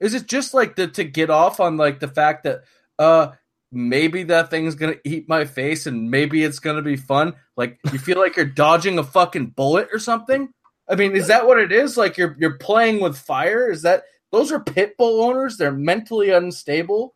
Is 0.00 0.14
it 0.14 0.26
just 0.26 0.54
like 0.54 0.76
the 0.76 0.88
to 0.88 1.04
get 1.04 1.30
off 1.30 1.60
on 1.60 1.76
like 1.76 2.00
the 2.00 2.08
fact 2.08 2.44
that 2.44 2.64
uh 2.98 3.32
maybe 3.70 4.24
that 4.24 4.50
thing's 4.50 4.74
gonna 4.74 4.96
eat 5.04 5.28
my 5.28 5.44
face 5.44 5.86
and 5.86 6.10
maybe 6.10 6.42
it's 6.42 6.58
gonna 6.58 6.82
be 6.82 6.96
fun? 6.96 7.34
Like 7.56 7.78
you 7.92 7.98
feel 7.98 8.18
like 8.18 8.36
you're 8.36 8.44
dodging 8.44 8.98
a 8.98 9.04
fucking 9.04 9.48
bullet 9.50 9.88
or 9.92 9.98
something? 9.98 10.52
I 10.90 10.96
mean, 10.96 11.14
is 11.14 11.28
that 11.28 11.46
what 11.46 11.58
it 11.58 11.72
is? 11.72 11.96
Like 11.96 12.18
you're 12.18 12.36
you're 12.38 12.58
playing 12.58 13.00
with 13.00 13.16
fire? 13.16 13.70
Is 13.70 13.82
that 13.82 14.04
those 14.32 14.50
are 14.50 14.60
pit 14.60 14.96
bull 14.96 15.22
owners? 15.22 15.56
They're 15.56 15.72
mentally 15.72 16.30
unstable. 16.30 17.14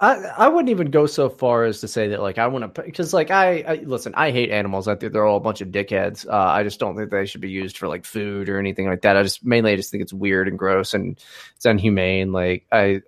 I, 0.00 0.16
I 0.36 0.48
wouldn't 0.48 0.70
even 0.70 0.90
go 0.90 1.06
so 1.06 1.28
far 1.28 1.64
as 1.64 1.80
to 1.80 1.88
say 1.88 2.08
that 2.08 2.20
like 2.20 2.36
I 2.36 2.46
want 2.48 2.74
to 2.74 2.82
because 2.82 3.14
like 3.14 3.30
I, 3.30 3.60
I 3.60 3.74
listen 3.84 4.12
I 4.16 4.32
hate 4.32 4.50
animals. 4.50 4.88
I 4.88 4.96
think 4.96 5.12
they're 5.12 5.24
all 5.24 5.36
a 5.36 5.40
bunch 5.40 5.60
of 5.60 5.68
dickheads. 5.68 6.26
Uh, 6.26 6.32
I 6.32 6.62
just 6.64 6.80
don't 6.80 6.96
think 6.96 7.10
they 7.10 7.26
should 7.26 7.40
be 7.40 7.50
used 7.50 7.78
for 7.78 7.86
like 7.86 8.04
food 8.04 8.48
or 8.48 8.58
anything 8.58 8.86
like 8.86 9.02
that. 9.02 9.16
I 9.16 9.22
just 9.22 9.44
mainly 9.44 9.72
I 9.72 9.76
just 9.76 9.90
think 9.90 10.02
it's 10.02 10.12
weird 10.12 10.48
and 10.48 10.58
gross 10.58 10.94
and 10.94 11.18
it's 11.54 11.64
inhumane. 11.64 12.32
Like 12.32 12.66
I 12.72 13.02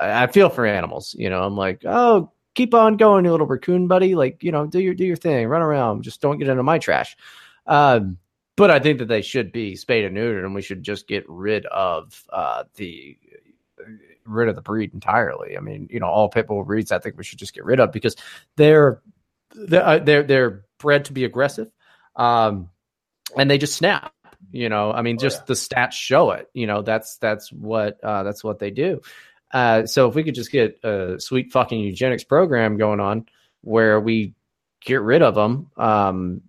I, 0.00 0.22
I 0.22 0.26
feel 0.26 0.50
for 0.50 0.66
animals 0.66 1.14
you 1.16 1.30
know? 1.30 1.42
I'm 1.44 1.56
like 1.56 1.84
oh 1.84 2.32
keep 2.54 2.74
on 2.74 2.96
going 2.96 3.24
you 3.24 3.30
little 3.30 3.46
raccoon 3.46 3.86
buddy. 3.86 4.16
Like 4.16 4.42
you 4.42 4.50
know 4.50 4.66
do 4.66 4.80
your 4.80 4.94
do 4.94 5.04
your 5.04 5.16
thing. 5.16 5.46
Run 5.46 5.62
around. 5.62 6.02
Just 6.02 6.20
don't 6.20 6.38
get 6.38 6.48
into 6.48 6.62
my 6.64 6.78
trash. 6.78 7.16
Um, 7.66 8.18
but 8.56 8.70
I 8.70 8.78
think 8.78 8.98
that 8.98 9.08
they 9.08 9.22
should 9.22 9.52
be 9.52 9.76
spayed 9.76 10.04
and 10.04 10.16
neutered 10.16 10.44
and 10.44 10.54
we 10.54 10.62
should 10.62 10.82
just 10.82 11.08
get 11.08 11.24
rid 11.28 11.66
of 11.66 12.24
uh, 12.32 12.64
the 12.76 13.18
rid 14.24 14.48
of 14.48 14.54
the 14.54 14.62
breed 14.62 14.94
entirely. 14.94 15.56
I 15.56 15.60
mean, 15.60 15.88
you 15.90 16.00
know, 16.00 16.06
all 16.06 16.28
pit 16.28 16.46
bull 16.46 16.64
breeds 16.64 16.92
I 16.92 16.98
think 16.98 17.16
we 17.16 17.24
should 17.24 17.38
just 17.38 17.54
get 17.54 17.64
rid 17.64 17.80
of 17.80 17.92
because 17.92 18.16
they're 18.56 19.02
they're 19.54 19.86
uh, 19.86 19.98
they're, 19.98 20.22
they're 20.22 20.64
bred 20.78 21.06
to 21.06 21.12
be 21.12 21.24
aggressive, 21.24 21.70
um, 22.16 22.70
and 23.36 23.50
they 23.50 23.58
just 23.58 23.76
snap. 23.76 24.12
You 24.50 24.68
know, 24.68 24.92
I 24.92 25.02
mean, 25.02 25.18
just 25.18 25.46
the 25.46 25.54
stats 25.54 25.92
show 25.92 26.30
it. 26.30 26.48
You 26.54 26.66
know, 26.66 26.82
that's 26.82 27.16
that's 27.18 27.52
what 27.52 28.02
uh, 28.04 28.22
that's 28.22 28.44
what 28.44 28.58
they 28.58 28.70
do. 28.70 29.00
Uh, 29.52 29.86
so 29.86 30.08
if 30.08 30.14
we 30.14 30.24
could 30.24 30.34
just 30.34 30.50
get 30.50 30.78
a 30.84 31.16
sweet 31.18 31.52
fucking 31.52 31.78
eugenics 31.78 32.24
program 32.24 32.76
going 32.76 33.00
on 33.00 33.26
where 33.62 34.00
we 34.00 34.34
get 34.80 35.00
rid 35.00 35.22
of 35.22 35.34
them, 35.34 35.70
um, 35.76 36.42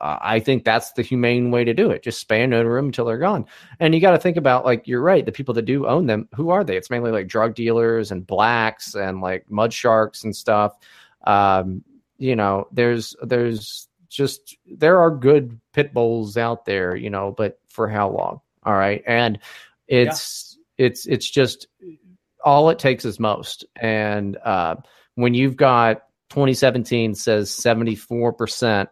I 0.00 0.40
think 0.40 0.64
that's 0.64 0.92
the 0.92 1.02
humane 1.02 1.50
way 1.50 1.64
to 1.64 1.74
do 1.74 1.90
it. 1.90 2.02
Just 2.02 2.30
and 2.30 2.50
neuter 2.50 2.76
them 2.76 2.86
until 2.86 3.04
they're 3.04 3.18
gone. 3.18 3.46
And 3.80 3.94
you 3.94 4.00
got 4.00 4.12
to 4.12 4.18
think 4.18 4.36
about 4.36 4.64
like 4.64 4.86
you're 4.86 5.00
right. 5.00 5.24
The 5.24 5.32
people 5.32 5.54
that 5.54 5.62
do 5.62 5.86
own 5.86 6.06
them, 6.06 6.28
who 6.34 6.50
are 6.50 6.64
they? 6.64 6.76
It's 6.76 6.90
mainly 6.90 7.10
like 7.10 7.28
drug 7.28 7.54
dealers 7.54 8.10
and 8.10 8.26
blacks 8.26 8.94
and 8.94 9.20
like 9.20 9.50
mud 9.50 9.72
sharks 9.72 10.24
and 10.24 10.34
stuff. 10.34 10.76
Um, 11.26 11.84
you 12.18 12.36
know, 12.36 12.68
there's 12.72 13.14
there's 13.22 13.88
just 14.08 14.56
there 14.66 15.00
are 15.00 15.10
good 15.10 15.60
pit 15.72 15.92
bulls 15.92 16.36
out 16.36 16.64
there, 16.64 16.96
you 16.96 17.10
know, 17.10 17.32
but 17.32 17.58
for 17.68 17.88
how 17.88 18.10
long? 18.10 18.40
All 18.64 18.74
right, 18.74 19.02
and 19.06 19.38
it's 19.86 20.58
it's 20.78 21.06
it's 21.06 21.28
just 21.28 21.66
all 22.44 22.70
it 22.70 22.78
takes 22.78 23.04
is 23.04 23.20
most. 23.20 23.64
And 23.76 24.36
uh, 24.44 24.76
when 25.14 25.34
you've 25.34 25.56
got 25.56 26.02
2017 26.30 27.14
says 27.14 27.50
74 27.50 28.32
percent 28.32 28.88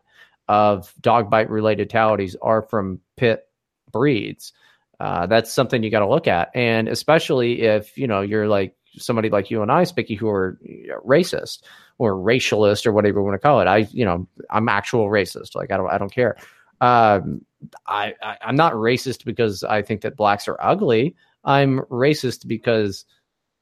of 0.49 0.93
dog 1.01 1.31
bite 1.31 1.51
related 1.51 1.89
fatalities 1.89 2.37
are 2.43 2.63
from 2.63 3.01
pit 3.17 3.47
breeds. 3.91 4.53
Uh, 5.01 5.27
that's 5.27 5.53
something 5.53 5.83
you 5.83 5.91
got 5.91 6.01
to 6.01 6.09
look 6.09 6.29
at, 6.29 6.51
and 6.55 6.89
especially 6.89 7.63
if 7.63 7.97
you 7.99 8.07
know 8.07 8.21
you're 8.21 8.49
like 8.49 8.77
somebody 8.97 9.29
like 9.29 9.51
you 9.51 9.63
and 9.63 9.71
I, 9.71 9.85
Spicky, 9.85 10.15
who 10.15 10.29
are 10.29 10.59
racist 11.05 11.63
or 11.99 12.15
racialist 12.15 12.87
or 12.87 12.93
whatever 12.93 13.21
you 13.21 13.25
want 13.25 13.35
to 13.35 13.39
call 13.39 13.61
it. 13.61 13.67
I, 13.67 13.89
you 13.91 14.05
know, 14.05 14.27
I'm 14.51 14.69
actual 14.69 15.09
racist. 15.09 15.55
Like 15.55 15.71
I 15.71 15.77
don't, 15.77 15.91
I 15.91 15.99
don't 15.99 16.13
care. 16.13 16.37
Um, 16.81 17.45
I, 17.87 18.15
I, 18.23 18.39
I'm 18.43 18.57
not 18.57 18.75
racist 18.75 19.25
because 19.25 19.65
I 19.65 19.83
think 19.83 20.03
that 20.03 20.17
blacks 20.17 20.49
are 20.49 20.57
ugly. 20.61 21.17
I'm 21.45 21.81
racist 21.91 22.47
because 22.47 23.05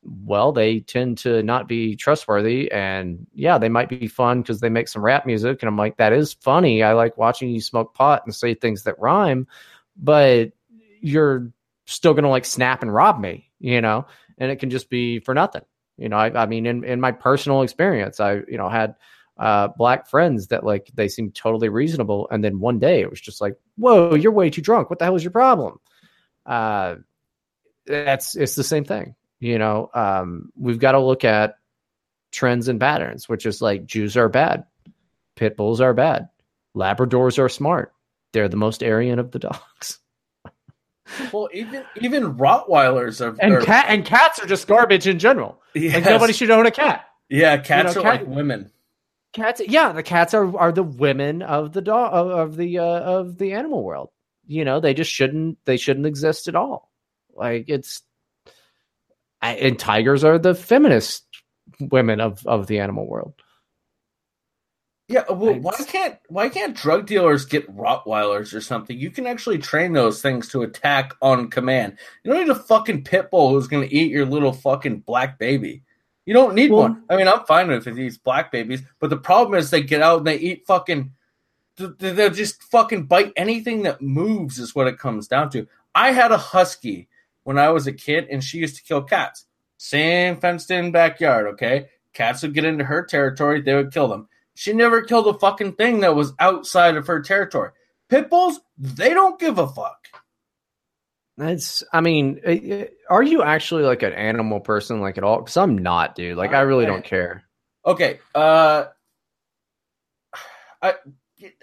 well, 0.05 0.53
they 0.53 0.81
tend 0.81 1.19
to 1.19 1.43
not 1.43 1.69
be 1.69 1.97
trustworthy. 1.97 2.71
And 2.73 3.27
yeah, 3.35 3.59
they 3.59 3.69
might 3.69 3.89
be 3.89 4.09
fun 4.09 4.43
because 4.43 4.61
they 4.61 4.69
make 4.69 4.89
some 4.89 5.05
rap 5.05 5.27
music. 5.27 5.63
And 5.63 5.69
I'm 5.69 5.77
like, 5.77 5.97
that 5.99 6.13
is 6.13 6.35
funny. 6.35 6.83
I 6.83 6.93
like 6.93 7.17
watching 7.17 7.51
you 7.51 7.61
smoke 7.61 7.95
pot 7.95 8.23
and 8.25 8.35
say 8.35 8.55
things 8.55 8.83
that 8.85 8.99
rhyme, 8.99 9.47
but 9.97 10.53
you're 11.01 11.53
still 11.87 12.15
going 12.15 12.25
to 12.25 12.31
like 12.31 12.45
snap 12.45 12.83
and 12.83 12.93
rob 12.93 13.21
me, 13.21 13.51
you 13.61 13.81
know? 13.81 14.07
And 14.39 14.51
it 14.51 14.57
can 14.57 14.71
just 14.71 14.91
be 14.91 15.21
for 15.21 15.35
nothing. 15.35 15.63
You 15.99 16.09
know, 16.09 16.17
I, 16.17 16.43
I 16.43 16.47
mean, 16.47 16.67
in, 16.67 16.85
in 16.85 17.01
my 17.01 17.13
personal 17.13 17.63
experience, 17.63 18.19
I, 18.19 18.41
you 18.49 18.59
know, 18.59 18.69
had 18.69 18.97
uh, 19.39 19.69
black 19.69 20.09
friends 20.09 20.49
that 20.49 20.65
like 20.65 20.91
they 20.95 21.09
seemed 21.09 21.35
totally 21.35 21.69
reasonable. 21.69 22.29
And 22.31 22.43
then 22.43 22.59
one 22.59 22.79
day 22.79 23.03
it 23.03 23.11
was 23.11 23.21
just 23.21 23.41
like, 23.41 23.55
whoa, 23.77 24.15
you're 24.15 24.33
way 24.33 24.51
too 24.51 24.63
drunk. 24.63 24.91
What 24.91 24.99
the 24.99 25.05
hell 25.05 25.17
is 25.17 25.23
your 25.23 25.31
problem? 25.31 25.79
Uh, 26.45 26.97
that's 27.87 28.37
it's 28.37 28.55
the 28.55 28.65
same 28.65 28.85
thing. 28.85 29.15
You 29.43 29.59
know, 29.59 29.91
um, 29.93 30.53
we've 30.57 30.79
got 30.79 30.93
to 30.93 31.01
look 31.01 31.25
at 31.25 31.57
trends 32.31 32.69
and 32.69 32.79
patterns, 32.79 33.29
which 33.29 33.45
is 33.45 33.61
like 33.61 33.87
Jews 33.87 34.17
are 34.17 34.29
bad, 34.29 34.67
pit 35.35 35.57
bulls 35.57 35.81
are 35.81 35.93
bad, 35.93 36.29
Labradors 36.77 37.41
are 37.41 37.49
smart. 37.49 37.93
They're 38.33 38.49
the 38.49 38.57
most 38.57 38.85
Aryan 38.85 39.19
of 39.19 39.33
the 39.33 39.41
dogs. 39.41 39.99
Well, 41.33 41.49
even 41.53 41.85
even 42.01 42.37
Rottweilers 42.37 43.21
are 43.21 43.37
And 43.41 43.55
are- 43.55 43.61
cat 43.61 43.87
and 43.89 44.03
cats 44.05 44.39
are 44.39 44.47
just 44.47 44.67
garbage 44.67 45.07
in 45.07 45.19
general. 45.19 45.61
Like 45.75 46.05
nobody 46.07 46.33
should 46.33 46.51
own 46.51 46.65
a 46.65 46.71
cat. 46.71 47.05
Yeah, 47.29 47.57
cats 47.59 47.97
You 47.97 48.03
know, 48.03 48.09
are 48.09 48.13
cat- 48.19 48.27
like 48.29 48.35
women. 48.35 48.71
Cats, 49.35 49.61
yeah, 49.67 49.93
the 49.93 50.03
cats 50.05 50.33
are 50.33 50.57
are 50.57 50.73
the 50.73 50.83
women 50.85 51.43
of 51.43 51.73
the 51.73 51.83
dog 51.83 52.13
of, 52.15 52.29
of 52.31 52.57
the 52.57 52.79
uh, 52.79 52.85
of 52.85 53.37
the 53.37 53.53
animal 53.55 53.83
world. 53.83 54.11
You 54.47 54.65
know, 54.65 54.81
they 54.81 54.95
just 54.95 55.11
shouldn't 55.11 55.59
they 55.67 55.77
shouldn't 55.77 56.07
exist 56.07 56.49
at 56.49 56.55
all. 56.55 56.91
Like 57.35 57.65
it's, 57.69 58.03
and 59.43 59.79
tigers 59.79 60.25
are 60.25 60.39
the 60.39 60.55
feminist 60.55 61.25
women 61.81 62.21
of 62.21 62.47
of 62.47 62.67
the 62.67 62.79
animal 62.79 63.07
world. 63.07 63.35
Yeah, 65.09 65.25
uh, 65.29 65.35
well, 65.35 65.55
why 65.55 65.75
can't 65.87 66.17
why 66.29 66.49
can't 66.49 66.77
drug 66.77 67.07
dealers 67.07 67.45
get 67.45 67.71
Rottweilers 67.77 68.55
or 68.55 68.61
something? 68.61 68.97
You 68.97 69.11
can 69.11 69.27
actually 69.27 69.59
train 69.59 69.93
those 69.93 70.23
things 70.23 70.49
to 70.51 70.63
attack 70.63 71.15
on 71.21 71.51
command. 71.51 71.99
You 72.25 72.33
don't 72.33 72.41
need 72.47 72.51
a 72.51 72.55
fucking 72.55 73.05
pit 73.05 73.31
bull 73.31 73.51
who's 73.51 73.67
going 73.69 73.87
to 73.87 73.95
eat 73.95 74.11
your 74.11 74.25
little 74.25 74.53
fucking 74.53 75.01
black 75.01 75.39
baby. 75.39 75.83
You 76.25 76.35
don't 76.35 76.55
need 76.55 76.71
Well- 76.71 76.83
one. 76.83 77.03
I 77.11 77.17
mean, 77.17 77.29
I'm 77.29 77.45
fine 77.45 77.69
with 77.69 77.85
these 77.85 78.17
black 78.17 78.53
babies, 78.53 78.81
but 79.01 79.11
the 79.11 79.17
problem 79.17 79.59
is 79.59 79.71
they 79.71 79.83
get 79.83 80.03
out 80.03 80.19
and 80.19 80.27
they 80.27 80.37
eat 80.39 80.65
fucking. 80.67 81.13
th- 81.77 81.99
th- 81.99 82.15
They'll 82.15 82.31
just 82.31 82.63
fucking 82.65 83.07
bite 83.07 83.33
anything 83.37 83.83
that 83.83 84.01
moves. 84.01 84.59
Is 84.59 84.75
what 84.75 84.87
it 84.87 84.99
comes 84.99 85.27
down 85.27 85.51
to. 85.51 85.67
I 85.95 86.13
had 86.13 86.31
a 86.33 86.39
husky 86.39 87.09
when 87.45 87.59
I 87.59 87.71
was 87.71 87.87
a 87.87 87.93
kid, 87.93 88.29
and 88.31 88.43
she 88.43 88.59
used 88.59 88.77
to 88.77 88.83
kill 88.83 89.03
cats. 89.03 89.47
Same 89.79 90.41
fenced 90.41 90.71
in 90.71 90.93
backyard. 90.93 91.47
Okay, 91.55 91.89
cats 92.13 92.43
would 92.43 92.55
get 92.55 92.65
into 92.65 92.85
her 92.85 93.05
territory, 93.05 93.61
they 93.61 93.75
would 93.75 93.93
kill 93.93 94.09
them. 94.09 94.29
She 94.55 94.73
never 94.73 95.03
killed 95.03 95.27
a 95.35 95.39
fucking 95.39 95.73
thing 95.75 96.01
that 96.01 96.15
was 96.15 96.35
outside 96.39 96.97
of 96.97 97.07
her 97.07 97.21
territory. 97.21 97.71
Pit 98.09 98.29
bulls, 98.29 98.61
they 98.77 99.11
don't 99.11 99.39
give 99.41 99.59
a 99.59 99.67
fuck. 99.67 100.09
That's, 101.39 101.83
I 101.93 102.03
mean, 102.03 102.41
eh, 102.45 102.61
eh, 102.63 102.85
are 103.09 103.23
you 103.23 103.43
actually 103.43 103.85
like 103.85 104.03
an 104.03 104.13
animal 104.13 104.61
person, 104.61 105.01
like 105.01 105.17
at 105.17 105.25
all? 105.25 105.39
Because 105.39 105.57
I'm 105.57 105.79
not, 105.79 106.15
dude. 106.15 106.37
Like 106.37 106.53
I 106.53 106.61
really 106.61 106.85
don't 106.85 107.05
care. 107.05 107.45
Okay, 107.87 108.21
uh, 108.35 108.85
I 110.81 110.95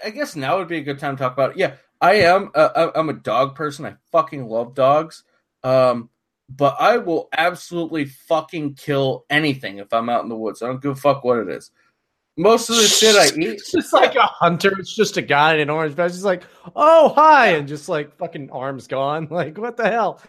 I 0.03 0.09
guess 0.09 0.35
now 0.35 0.57
would 0.57 0.67
be 0.67 0.77
a 0.79 0.83
good 0.83 0.99
time 0.99 1.15
to 1.15 1.23
talk 1.23 1.33
about 1.33 1.51
it. 1.51 1.57
Yeah, 1.57 1.73
I 2.01 2.15
am. 2.15 2.51
Uh, 2.55 2.89
I- 2.93 2.99
I'm 2.99 3.09
a 3.09 3.13
dog 3.13 3.55
person. 3.55 3.85
I 3.85 3.95
fucking 4.11 4.47
love 4.47 4.73
dogs. 4.73 5.23
Um, 5.63 6.09
but 6.49 6.77
I 6.79 6.97
will 6.97 7.29
absolutely 7.31 8.05
fucking 8.05 8.73
kill 8.75 9.25
anything 9.29 9.77
if 9.77 9.93
I'm 9.93 10.09
out 10.09 10.23
in 10.23 10.29
the 10.29 10.35
woods. 10.35 10.61
I 10.61 10.67
don't 10.67 10.81
give 10.81 10.91
a 10.91 10.95
fuck 10.95 11.23
what 11.23 11.37
it 11.39 11.49
is. 11.49 11.71
Most 12.37 12.69
of 12.69 12.77
the 12.77 12.83
shit 12.83 13.15
I 13.15 13.25
eat, 13.39 13.49
It's 13.49 13.71
just 13.71 13.93
like 13.93 14.15
a 14.15 14.23
hunter. 14.23 14.71
It's 14.79 14.95
just 14.95 15.17
a 15.17 15.21
guy 15.21 15.55
in 15.55 15.59
an 15.59 15.69
orange 15.69 15.93
vest. 15.93 16.15
Just 16.15 16.25
like, 16.25 16.43
oh 16.75 17.09
hi, 17.09 17.49
and 17.49 17.67
just 17.67 17.89
like 17.89 18.17
fucking 18.17 18.49
arms 18.51 18.87
gone. 18.87 19.27
Like 19.31 19.57
what 19.57 19.77
the 19.77 19.89
hell? 19.89 20.21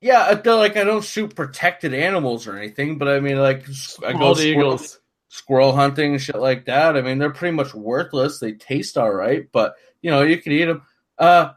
Yeah, 0.00 0.24
I 0.28 0.34
feel 0.36 0.58
like 0.58 0.76
I 0.76 0.84
don't 0.84 1.04
shoot 1.04 1.34
protected 1.34 1.94
animals 1.94 2.46
or 2.46 2.56
anything, 2.56 2.98
but 2.98 3.08
I 3.08 3.20
mean, 3.20 3.38
like 3.38 3.64
I 4.04 4.12
go 4.12 4.34
squirrel, 4.34 4.40
eagles. 4.40 5.00
squirrel 5.28 5.72
hunting 5.74 6.12
and 6.12 6.20
shit 6.20 6.36
like 6.36 6.66
that. 6.66 6.96
I 6.96 7.02
mean, 7.02 7.18
they're 7.18 7.30
pretty 7.30 7.56
much 7.56 7.72
worthless. 7.72 8.38
They 8.38 8.52
taste 8.52 8.98
all 8.98 9.12
right, 9.12 9.48
but 9.52 9.74
you 10.02 10.10
know, 10.10 10.22
you 10.22 10.38
can 10.38 10.52
eat 10.52 10.64
them. 10.66 10.82
Uh, 11.18 11.52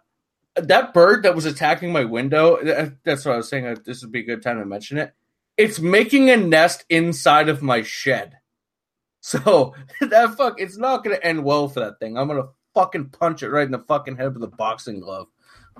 that 0.55 0.93
bird 0.93 1.23
that 1.23 1.35
was 1.35 1.45
attacking 1.45 1.91
my 1.91 2.05
window, 2.05 2.57
that's 3.03 3.25
what 3.25 3.33
I 3.33 3.37
was 3.37 3.49
saying. 3.49 3.65
uh, 3.67 3.75
This 3.83 4.01
would 4.01 4.11
be 4.11 4.21
a 4.21 4.23
good 4.23 4.41
time 4.41 4.59
to 4.59 4.65
mention 4.65 4.97
it. 4.97 5.13
It's 5.57 5.79
making 5.79 6.29
a 6.29 6.37
nest 6.37 6.85
inside 6.89 7.49
of 7.49 7.61
my 7.61 7.81
shed. 7.81 8.37
So 9.21 9.73
that 10.01 10.35
fuck, 10.35 10.59
it's 10.61 10.77
not 10.77 11.03
gonna 11.03 11.19
end 11.21 11.43
well 11.43 11.67
for 11.67 11.79
that 11.81 11.99
thing. 11.99 12.17
I'm 12.17 12.27
gonna 12.27 12.47
fucking 12.73 13.09
punch 13.09 13.41
it 13.43 13.49
right 13.49 13.65
in 13.65 13.71
the 13.71 13.79
fucking 13.79 14.17
head 14.17 14.33
with 14.33 14.43
a 14.43 14.47
boxing 14.47 14.99
glove. 14.99 15.27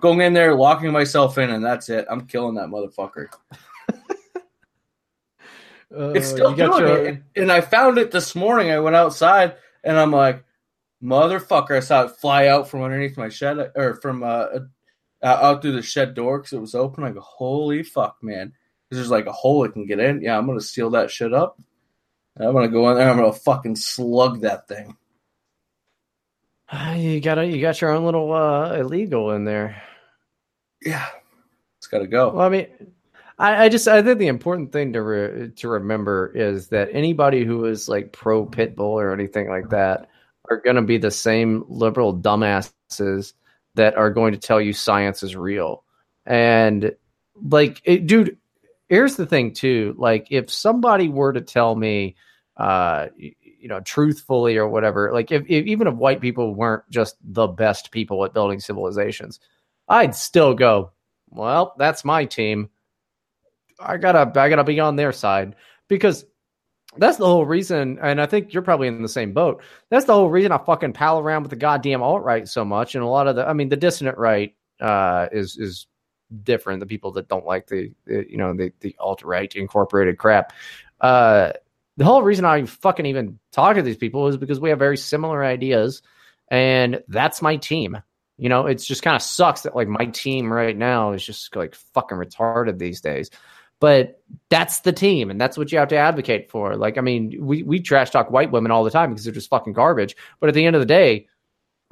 Going 0.02 0.20
in 0.22 0.34
there, 0.34 0.56
locking 0.56 0.92
myself 0.92 1.38
in, 1.38 1.50
and 1.50 1.64
that's 1.64 1.88
it. 1.90 2.06
I'm 2.10 2.28
killing 2.28 2.56
that 2.56 2.68
motherfucker. 2.70 3.28
Uh, 5.96 6.10
It's 6.10 6.28
still 6.28 6.52
you 6.52 6.58
got 6.58 6.78
doing 6.80 6.88
your- 6.92 6.98
it. 6.98 7.08
And, 7.08 7.24
and 7.36 7.52
I 7.52 7.62
found 7.62 7.98
it 7.98 8.12
this 8.12 8.36
morning. 8.36 8.72
I 8.72 8.80
went 8.80 8.96
outside 8.96 9.56
and 9.84 9.98
I'm 9.98 10.12
like, 10.12 10.44
motherfucker! 11.04 11.78
I 11.78 11.80
saw 11.80 12.04
it 12.04 12.12
fly 12.12 12.48
out 12.48 12.70
from 12.70 12.84
underneath 12.84 13.18
my 13.18 13.30
shed 13.30 13.72
or 13.76 13.96
from 13.96 14.24
uh, 14.24 14.48
uh 14.52 14.62
out 15.24 15.62
through 15.62 15.74
the 15.74 15.82
shed 15.82 16.14
door 16.14 16.40
because 16.40 16.54
it 16.54 16.62
was 16.62 16.76
open. 16.76 17.04
I 17.04 17.12
go, 17.12 17.22
holy 17.22 17.84
fuck, 17.84 18.18
man. 18.22 18.54
there's 18.90 19.10
like 19.10 19.26
a 19.26 19.32
hole 19.32 19.64
it 19.64 19.74
can 19.74 19.86
get 19.86 20.00
in. 20.00 20.22
Yeah, 20.22 20.38
I'm 20.38 20.48
gonna 20.48 20.62
seal 20.62 20.92
that 20.92 21.12
shit 21.12 21.34
up. 21.34 21.60
I'm 22.38 22.54
gonna 22.54 22.68
go 22.68 22.90
in 22.90 22.98
there. 22.98 23.10
I'm 23.10 23.18
gonna 23.18 23.34
fucking 23.34 23.78
slug 23.78 24.42
that 24.42 24.68
thing. 24.68 24.98
You 26.96 27.22
got 27.22 27.40
you 27.42 27.62
got 27.62 27.80
your 27.80 27.92
own 27.92 28.06
little 28.06 28.34
uh, 28.34 28.76
illegal 28.76 29.32
in 29.32 29.46
there. 29.46 29.82
Yeah, 30.82 31.06
it's 31.78 31.88
gotta 31.88 32.08
go. 32.08 32.32
Well, 32.32 32.46
I 32.46 32.50
mean, 32.50 32.68
I, 33.38 33.66
I 33.66 33.70
just 33.70 33.88
I 33.88 34.02
think 34.02 34.20
the 34.20 34.28
important 34.28 34.72
thing 34.72 34.94
to 34.94 35.02
re- 35.02 35.52
to 35.56 35.68
remember 35.68 36.32
is 36.34 36.70
that 36.70 36.90
anybody 36.92 37.44
who 37.44 37.66
is 37.66 37.88
like 37.88 38.12
pro 38.12 38.46
pit 38.46 38.76
bull 38.76 39.00
or 39.00 39.14
anything 39.14 39.50
like 39.50 39.70
that 39.70 40.10
are 40.50 40.62
going 40.62 40.76
to 40.76 40.82
be 40.82 40.98
the 40.98 41.12
same 41.12 41.64
liberal 41.68 42.16
dumbasses 42.18 43.34
that 43.76 43.96
are 43.96 44.10
going 44.10 44.34
to 44.34 44.40
tell 44.40 44.62
you 44.62 44.74
science 44.74 45.24
is 45.24 45.36
real. 45.36 45.84
And 46.26 46.96
like, 47.36 47.82
it, 47.84 48.08
dude, 48.08 48.38
here's 48.88 49.16
the 49.16 49.26
thing 49.26 49.54
too. 49.54 49.96
Like, 49.98 50.28
if 50.32 50.52
somebody 50.52 51.10
were 51.10 51.34
to 51.34 51.42
tell 51.42 51.76
me, 51.76 52.16
uh, 52.58 53.08
you 53.18 53.68
know, 53.68 53.80
truthfully 53.80 54.58
or 54.58 54.68
whatever, 54.68 55.12
like 55.12 55.32
if, 55.32 55.44
if 55.48 55.66
even 55.66 55.88
if 55.88 55.96
white 55.96 56.22
people 56.22 56.54
weren't 56.54 56.84
just 56.90 57.18
the 57.24 57.48
best 57.48 57.92
people 57.92 58.24
at 58.24 58.34
building 58.34 58.60
civilizations, 58.60 59.40
I'd 59.88 60.16
still 60.16 60.54
go, 60.54 60.92
well, 61.30 61.74
that's 61.78 62.06
my 62.06 62.26
team. 62.26 62.70
I 63.80 63.98
gotta 63.98 64.32
I 64.40 64.50
gotta 64.50 64.64
be 64.64 64.80
on 64.80 64.96
their 64.96 65.12
side 65.12 65.56
because 65.88 66.26
that's 66.98 67.18
the 67.18 67.26
whole 67.26 67.46
reason, 67.46 68.00
and 68.02 68.22
I 68.22 68.26
think 68.26 68.54
you're 68.54 68.64
probably 68.64 68.88
in 68.88 69.02
the 69.02 69.10
same 69.10 69.34
boat. 69.34 69.62
That's 69.90 70.06
the 70.06 70.14
whole 70.14 70.30
reason 70.30 70.52
I 70.52 70.58
fucking 70.58 70.94
pal 70.94 71.20
around 71.20 71.44
with 71.44 71.50
the 71.50 71.58
goddamn 71.58 72.04
alt 72.04 72.24
right 72.24 72.48
so 72.48 72.66
much, 72.66 72.96
and 72.96 73.04
a 73.04 73.08
lot 73.08 73.28
of 73.28 73.36
the 73.36 73.48
I 73.48 73.54
mean 73.54 73.70
the 73.70 73.78
dissident 73.78 74.18
right 74.18 74.56
uh, 74.80 75.28
is 75.32 75.58
is 75.58 75.88
different. 76.44 76.80
The 76.80 76.86
people 76.86 77.12
that 77.14 77.28
don't 77.28 77.46
like 77.46 77.68
the, 77.68 77.92
the 78.06 78.26
you 78.30 78.38
know 78.38 78.54
the 78.56 78.72
the 78.80 78.96
alt 79.00 79.24
right 79.24 79.54
incorporated 79.56 80.18
crap. 80.18 80.54
Uh, 81.02 81.54
the 81.98 82.06
whole 82.06 82.24
reason 82.24 82.46
I 82.46 82.66
fucking 82.66 83.06
even 83.06 83.40
talk 83.52 83.76
to 83.76 83.82
these 83.82 83.98
people 83.98 84.28
is 84.28 84.38
because 84.38 84.60
we 84.60 84.70
have 84.70 84.80
very 84.80 84.98
similar 84.98 85.44
ideas, 85.44 86.02
and 86.50 87.02
that's 87.08 87.42
my 87.42 87.58
team. 87.58 87.98
You 88.38 88.50
know, 88.50 88.66
it's 88.66 88.86
just 88.86 89.02
kind 89.02 89.16
of 89.16 89.22
sucks 89.22 89.62
that 89.62 89.76
like 89.76 89.88
my 89.88 90.08
team 90.08 90.52
right 90.52 90.76
now 90.76 91.14
is 91.14 91.26
just 91.26 91.56
like 91.56 91.74
fucking 91.94 92.18
retarded 92.18 92.78
these 92.78 93.00
days. 93.00 93.30
But 93.86 94.20
that's 94.50 94.80
the 94.80 94.92
team, 94.92 95.30
and 95.30 95.40
that's 95.40 95.60
what 95.60 95.72
you 95.72 95.78
have 95.78 95.90
to 95.90 95.96
advocate 95.96 96.50
for. 96.50 96.76
Like, 96.76 96.98
I 96.98 97.02
mean, 97.02 97.38
we 97.40 97.62
we 97.62 97.80
trash 97.80 98.10
talk 98.10 98.32
white 98.32 98.52
women 98.52 98.72
all 98.72 98.84
the 98.84 98.90
time 98.90 99.12
because 99.12 99.26
they're 99.26 99.32
just 99.32 99.48
fucking 99.48 99.74
garbage. 99.74 100.16
But 100.40 100.50
at 100.50 100.56
the 100.56 100.66
end 100.66 100.76
of 100.76 100.80
the 100.80 100.88
day, 100.88 101.28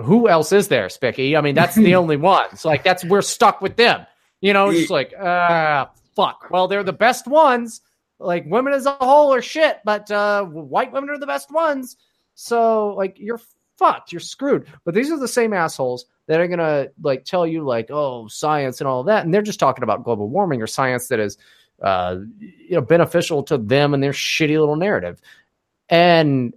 who 0.02 0.28
else 0.28 0.52
is 0.52 0.70
there, 0.70 0.90
Spicky? 0.90 1.38
I 1.38 1.42
mean, 1.42 1.54
that's 1.54 1.76
the 1.76 1.94
only 2.02 2.18
ones. 2.18 2.66
Like, 2.66 2.84
that's 2.84 3.06
we're 3.06 3.22
stuck 3.22 3.62
with 3.62 3.76
them. 3.76 4.08
You 4.42 4.54
know, 4.54 4.72
it's 4.72 4.90
like 4.90 5.14
ah, 5.22 5.92
fuck. 6.16 6.48
Well, 6.50 6.68
they're 6.68 6.82
the 6.82 6.94
best 6.94 7.28
ones. 7.28 7.82
Like, 8.18 8.46
women 8.48 8.74
as 8.74 8.88
a 8.88 8.94
whole 8.94 9.32
are 9.32 9.44
shit, 9.44 9.78
but 9.86 10.10
uh, 10.10 10.46
white 10.46 10.92
women 10.92 11.12
are 11.12 11.20
the 11.20 11.28
best 11.28 11.52
ones. 11.52 11.96
So 12.34 12.96
like, 12.96 13.18
you're 13.20 13.40
fucked. 13.78 14.12
You're 14.12 14.20
screwed. 14.20 14.66
But 14.84 14.96
these 14.96 15.12
are 15.12 15.20
the 15.20 15.28
same 15.28 15.54
assholes 15.54 16.08
that 16.26 16.40
are 16.40 16.48
gonna 16.48 16.88
like 17.04 17.24
tell 17.24 17.46
you 17.46 17.64
like, 17.64 17.92
oh, 17.92 18.28
science 18.30 18.82
and 18.82 18.88
all 18.88 19.04
that, 19.04 19.26
and 19.26 19.32
they're 19.32 19.44
just 19.44 19.60
talking 19.60 19.84
about 19.84 20.04
global 20.04 20.28
warming 20.28 20.60
or 20.60 20.66
science 20.66 21.10
that 21.10 21.20
is, 21.20 21.38
uh, 21.82 22.18
you 22.40 22.76
know, 22.76 22.82
beneficial 22.82 23.44
to 23.44 23.58
them 23.58 23.94
and 23.94 24.02
their 24.02 24.12
shitty 24.12 24.60
little 24.60 24.76
narrative. 24.76 25.20
And 25.90 26.54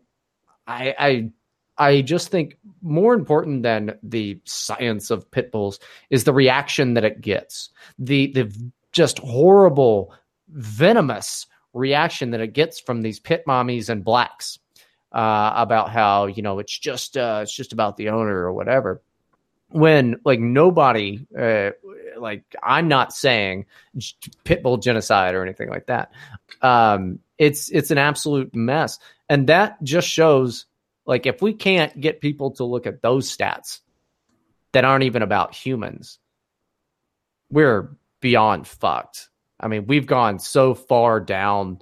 I, 0.66 0.94
I, 0.98 1.30
I 1.78 2.02
just 2.02 2.28
think 2.28 2.58
more 2.82 3.14
important 3.14 3.62
than 3.62 3.98
the 4.02 4.40
science 4.44 5.10
of 5.10 5.30
pit 5.30 5.52
bulls 5.52 5.78
is 6.10 6.24
the 6.24 6.32
reaction 6.32 6.94
that 6.94 7.04
it 7.04 7.20
gets. 7.20 7.70
The 7.98 8.32
the 8.32 8.72
just 8.92 9.18
horrible 9.18 10.14
venomous 10.48 11.46
reaction 11.74 12.30
that 12.30 12.40
it 12.40 12.54
gets 12.54 12.80
from 12.80 13.02
these 13.02 13.20
pit 13.20 13.44
mommies 13.46 13.90
and 13.90 14.04
blacks 14.04 14.58
uh, 15.12 15.52
about 15.54 15.90
how 15.90 16.26
you 16.26 16.42
know 16.42 16.58
it's 16.58 16.78
just 16.78 17.16
uh, 17.16 17.40
it's 17.42 17.54
just 17.54 17.72
about 17.72 17.96
the 17.96 18.08
owner 18.08 18.44
or 18.44 18.52
whatever. 18.52 19.02
When 19.68 20.16
like 20.24 20.40
nobody, 20.40 21.26
uh, 21.36 21.70
like 22.18 22.44
I'm 22.62 22.88
not 22.88 23.12
saying 23.12 23.66
j- 23.96 24.14
pit 24.44 24.62
bull 24.62 24.76
genocide 24.76 25.34
or 25.34 25.42
anything 25.42 25.68
like 25.68 25.86
that. 25.86 26.12
Um, 26.62 27.20
it's 27.38 27.70
it's 27.70 27.90
an 27.90 27.98
absolute 27.98 28.54
mess, 28.54 28.98
and 29.28 29.48
that 29.48 29.82
just 29.82 30.08
shows 30.08 30.66
like 31.06 31.26
if 31.26 31.42
we 31.42 31.52
can't 31.52 31.98
get 32.00 32.20
people 32.20 32.52
to 32.52 32.64
look 32.64 32.86
at 32.86 33.02
those 33.02 33.34
stats 33.34 33.80
that 34.72 34.84
aren't 34.84 35.04
even 35.04 35.22
about 35.22 35.54
humans, 35.54 36.18
we're 37.50 37.96
beyond 38.20 38.66
fucked. 38.66 39.28
I 39.58 39.68
mean, 39.68 39.86
we've 39.86 40.06
gone 40.06 40.38
so 40.38 40.74
far 40.74 41.20
down 41.20 41.80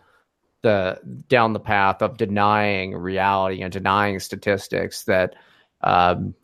the 0.62 0.98
down 1.28 1.52
the 1.52 1.60
path 1.60 2.02
of 2.02 2.16
denying 2.16 2.96
reality 2.96 3.62
and 3.62 3.72
denying 3.72 4.18
statistics 4.20 5.04
that 5.04 5.34
um, 5.82 6.34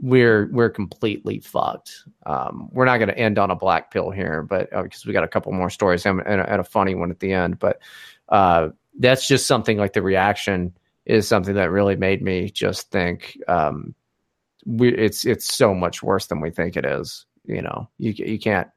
we're 0.00 0.48
we're 0.50 0.70
completely 0.70 1.40
fucked. 1.40 2.04
Um, 2.26 2.68
we're 2.72 2.84
not 2.84 2.98
going 2.98 3.08
to 3.08 3.18
end 3.18 3.38
on 3.38 3.50
a 3.50 3.56
black 3.56 3.90
pill 3.90 4.10
here, 4.10 4.42
but 4.42 4.70
because 4.70 5.06
we 5.06 5.12
got 5.12 5.24
a 5.24 5.28
couple 5.28 5.52
more 5.52 5.70
stories 5.70 6.04
and, 6.04 6.20
and, 6.26 6.40
a, 6.40 6.64
funny 6.64 6.94
one 6.94 7.10
at 7.10 7.20
the 7.20 7.32
end. 7.32 7.58
But 7.58 7.80
uh, 8.28 8.70
that's 8.98 9.28
just 9.28 9.46
something 9.46 9.78
like 9.78 9.92
the 9.92 10.02
reaction 10.02 10.76
is 11.06 11.28
something 11.28 11.54
that 11.54 11.70
really 11.70 11.96
made 11.96 12.22
me 12.22 12.50
just 12.50 12.90
think 12.90 13.38
um, 13.46 13.94
we, 14.66 14.92
it's 14.94 15.24
it's 15.24 15.54
so 15.54 15.74
much 15.74 16.02
worse 16.02 16.26
than 16.26 16.40
we 16.40 16.50
think 16.50 16.76
it 16.76 16.84
is. 16.84 17.26
You 17.44 17.62
know, 17.62 17.88
you 17.98 18.14
you 18.16 18.38
can't 18.38 18.68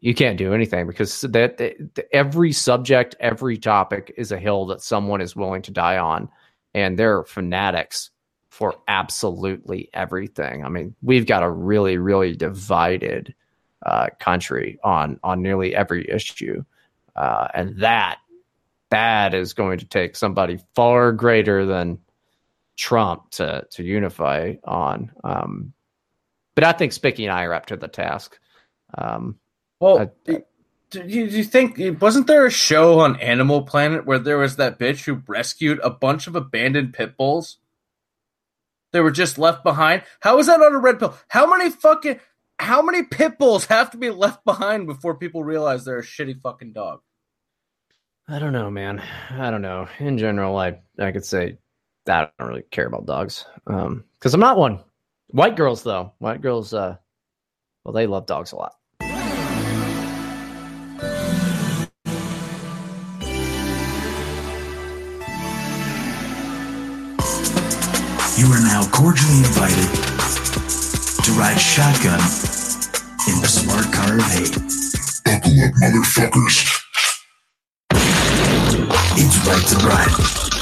you 0.00 0.14
can't 0.14 0.38
do 0.38 0.54
anything 0.54 0.86
because 0.86 1.20
that, 1.20 1.58
that 1.58 2.08
every 2.12 2.52
subject, 2.52 3.14
every 3.20 3.58
topic 3.58 4.12
is 4.16 4.32
a 4.32 4.38
hill 4.38 4.66
that 4.66 4.80
someone 4.80 5.20
is 5.20 5.36
willing 5.36 5.62
to 5.62 5.70
die 5.70 5.98
on, 5.98 6.28
and 6.74 6.98
they're 6.98 7.24
fanatics 7.24 8.10
for 8.52 8.74
absolutely 8.86 9.88
everything. 9.94 10.62
I 10.62 10.68
mean, 10.68 10.94
we've 11.00 11.24
got 11.24 11.42
a 11.42 11.48
really, 11.48 11.96
really 11.96 12.36
divided 12.36 13.34
uh, 13.84 14.08
country 14.20 14.78
on 14.84 15.18
on 15.24 15.40
nearly 15.40 15.74
every 15.74 16.06
issue, 16.06 16.62
uh, 17.16 17.48
and 17.54 17.78
that 17.78 18.18
that 18.90 19.32
is 19.32 19.54
going 19.54 19.78
to 19.78 19.86
take 19.86 20.16
somebody 20.16 20.58
far 20.74 21.12
greater 21.12 21.64
than 21.64 21.98
Trump 22.76 23.30
to 23.30 23.66
to 23.70 23.82
unify 23.82 24.56
on. 24.64 25.10
Um, 25.24 25.72
but 26.54 26.64
I 26.64 26.72
think 26.72 26.92
Spicky 26.92 27.24
and 27.24 27.32
I 27.32 27.44
are 27.44 27.54
up 27.54 27.66
to 27.66 27.76
the 27.78 27.88
task. 27.88 28.38
Um, 28.98 29.38
well, 29.80 29.98
I, 29.98 30.10
do 30.90 31.00
you, 31.06 31.26
do 31.26 31.38
you 31.38 31.44
think 31.44 31.80
wasn't 32.02 32.26
there 32.26 32.44
a 32.44 32.50
show 32.50 33.00
on 33.00 33.18
Animal 33.18 33.62
Planet 33.62 34.04
where 34.04 34.18
there 34.18 34.36
was 34.36 34.56
that 34.56 34.78
bitch 34.78 35.04
who 35.04 35.22
rescued 35.26 35.80
a 35.82 35.88
bunch 35.88 36.26
of 36.26 36.36
abandoned 36.36 36.92
pit 36.92 37.16
bulls? 37.16 37.56
They 38.92 39.00
were 39.00 39.10
just 39.10 39.38
left 39.38 39.64
behind. 39.64 40.02
How 40.20 40.38
is 40.38 40.46
that 40.46 40.60
on 40.60 40.74
a 40.74 40.78
red 40.78 40.98
pill? 40.98 41.16
How 41.28 41.46
many 41.46 41.70
fucking 41.70 42.20
how 42.58 42.82
many 42.82 43.02
pit 43.02 43.38
bulls 43.38 43.66
have 43.66 43.90
to 43.90 43.96
be 43.96 44.10
left 44.10 44.44
behind 44.44 44.86
before 44.86 45.16
people 45.16 45.42
realize 45.42 45.84
they're 45.84 45.98
a 45.98 46.02
shitty 46.02 46.40
fucking 46.42 46.72
dog? 46.72 47.00
I 48.28 48.38
don't 48.38 48.52
know, 48.52 48.70
man. 48.70 49.02
I 49.30 49.50
don't 49.50 49.62
know. 49.62 49.88
In 49.98 50.18
general, 50.18 50.56
I 50.56 50.80
I 50.98 51.10
could 51.12 51.24
say 51.24 51.58
that 52.06 52.32
I 52.38 52.42
don't 52.42 52.48
really 52.48 52.64
care 52.70 52.86
about 52.86 53.06
dogs. 53.06 53.44
Um, 53.66 54.04
because 54.18 54.34
I'm 54.34 54.40
not 54.40 54.58
one. 54.58 54.80
White 55.28 55.56
girls 55.56 55.82
though, 55.82 56.12
white 56.18 56.42
girls, 56.42 56.74
uh, 56.74 56.96
well, 57.84 57.94
they 57.94 58.06
love 58.06 58.26
dogs 58.26 58.52
a 58.52 58.56
lot. 58.56 58.74
You 68.42 68.48
are 68.48 68.60
now 68.60 68.82
cordially 68.90 69.38
invited 69.38 69.88
to 71.22 71.30
ride 71.38 71.60
shotgun 71.60 72.18
in 73.28 73.40
the 73.40 73.46
smart 73.46 73.92
car 73.92 74.18
of 74.18 74.24
hate. 74.32 74.58
Buckle 75.24 75.60
up, 75.62 75.72
motherfuckers. 75.74 76.66
It's 79.16 79.46
right 79.46 79.66
to 79.68 79.86
ride. 79.86 80.61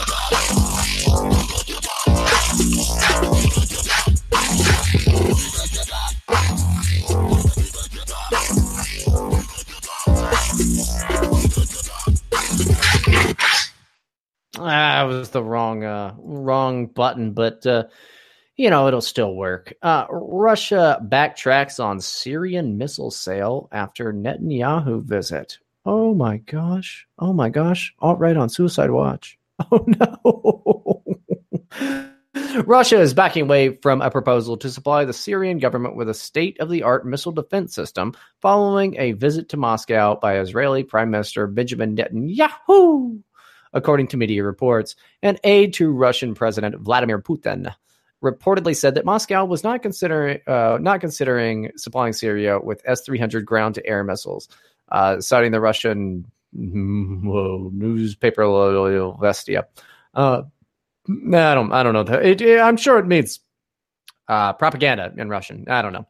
Ah, 14.62 15.06
was 15.06 15.30
the 15.30 15.42
wrong 15.42 15.84
uh, 15.84 16.14
wrong 16.18 16.86
button, 16.86 17.32
but 17.32 17.66
uh, 17.66 17.84
you 18.56 18.68
know 18.68 18.88
it'll 18.88 19.00
still 19.00 19.34
work. 19.34 19.72
Uh, 19.80 20.04
Russia 20.10 21.00
backtracks 21.02 21.82
on 21.82 22.00
Syrian 22.00 22.76
missile 22.76 23.10
sale 23.10 23.68
after 23.72 24.12
Netanyahu 24.12 25.02
visit. 25.02 25.58
Oh 25.86 26.14
my 26.14 26.36
gosh. 26.38 27.06
Oh 27.18 27.32
my 27.32 27.48
gosh. 27.48 27.94
All 28.00 28.16
right 28.16 28.36
on 28.36 28.48
suicide 28.48 28.90
watch. 28.90 29.38
Oh 29.72 29.84
no. 29.86 31.02
Russia 32.64 32.98
is 33.00 33.14
backing 33.14 33.42
away 33.42 33.76
from 33.76 34.00
a 34.00 34.10
proposal 34.10 34.56
to 34.56 34.70
supply 34.70 35.04
the 35.04 35.12
Syrian 35.12 35.58
government 35.58 35.96
with 35.96 36.08
a 36.08 36.14
state 36.14 36.58
of 36.60 36.70
the 36.70 36.82
art 36.82 37.06
missile 37.06 37.32
defense 37.32 37.74
system 37.74 38.14
following 38.40 38.96
a 38.98 39.12
visit 39.12 39.48
to 39.50 39.56
Moscow 39.56 40.18
by 40.18 40.38
Israeli 40.38 40.82
Prime 40.82 41.10
Minister 41.10 41.46
Benjamin 41.46 41.96
Netanyahu, 41.96 43.22
according 43.72 44.08
to 44.08 44.16
media 44.16 44.44
reports. 44.44 44.96
An 45.22 45.38
aide 45.44 45.72
to 45.74 45.90
Russian 45.92 46.34
President 46.34 46.78
Vladimir 46.80 47.20
Putin 47.20 47.74
reportedly 48.22 48.76
said 48.76 48.94
that 48.94 49.04
Moscow 49.04 49.44
was 49.44 49.64
not 49.64 49.82
considering 49.82 50.40
uh, 50.46 50.78
not 50.80 51.00
considering 51.00 51.70
supplying 51.76 52.12
Syria 52.12 52.58
with 52.60 52.82
S 52.84 53.02
three 53.02 53.18
hundred 53.18 53.46
ground 53.46 53.74
to 53.76 53.86
air 53.86 54.04
missiles 54.04 54.48
uh, 54.90 55.20
citing 55.20 55.52
the 55.52 55.60
Russian 55.60 56.30
newspaper 56.52 58.42
Vestia. 58.42 59.64
Uh, 60.14 60.42
I 61.08 61.54
don't, 61.54 61.72
I 61.72 61.82
don't 61.82 61.94
know. 61.94 62.14
It, 62.18 62.40
it, 62.40 62.60
I'm 62.60 62.76
sure 62.76 62.98
it 62.98 63.06
means 63.06 63.40
uh, 64.28 64.52
propaganda 64.52 65.12
in 65.16 65.28
Russian. 65.28 65.64
I 65.68 65.82
don't 65.82 65.92
know. 65.92 66.06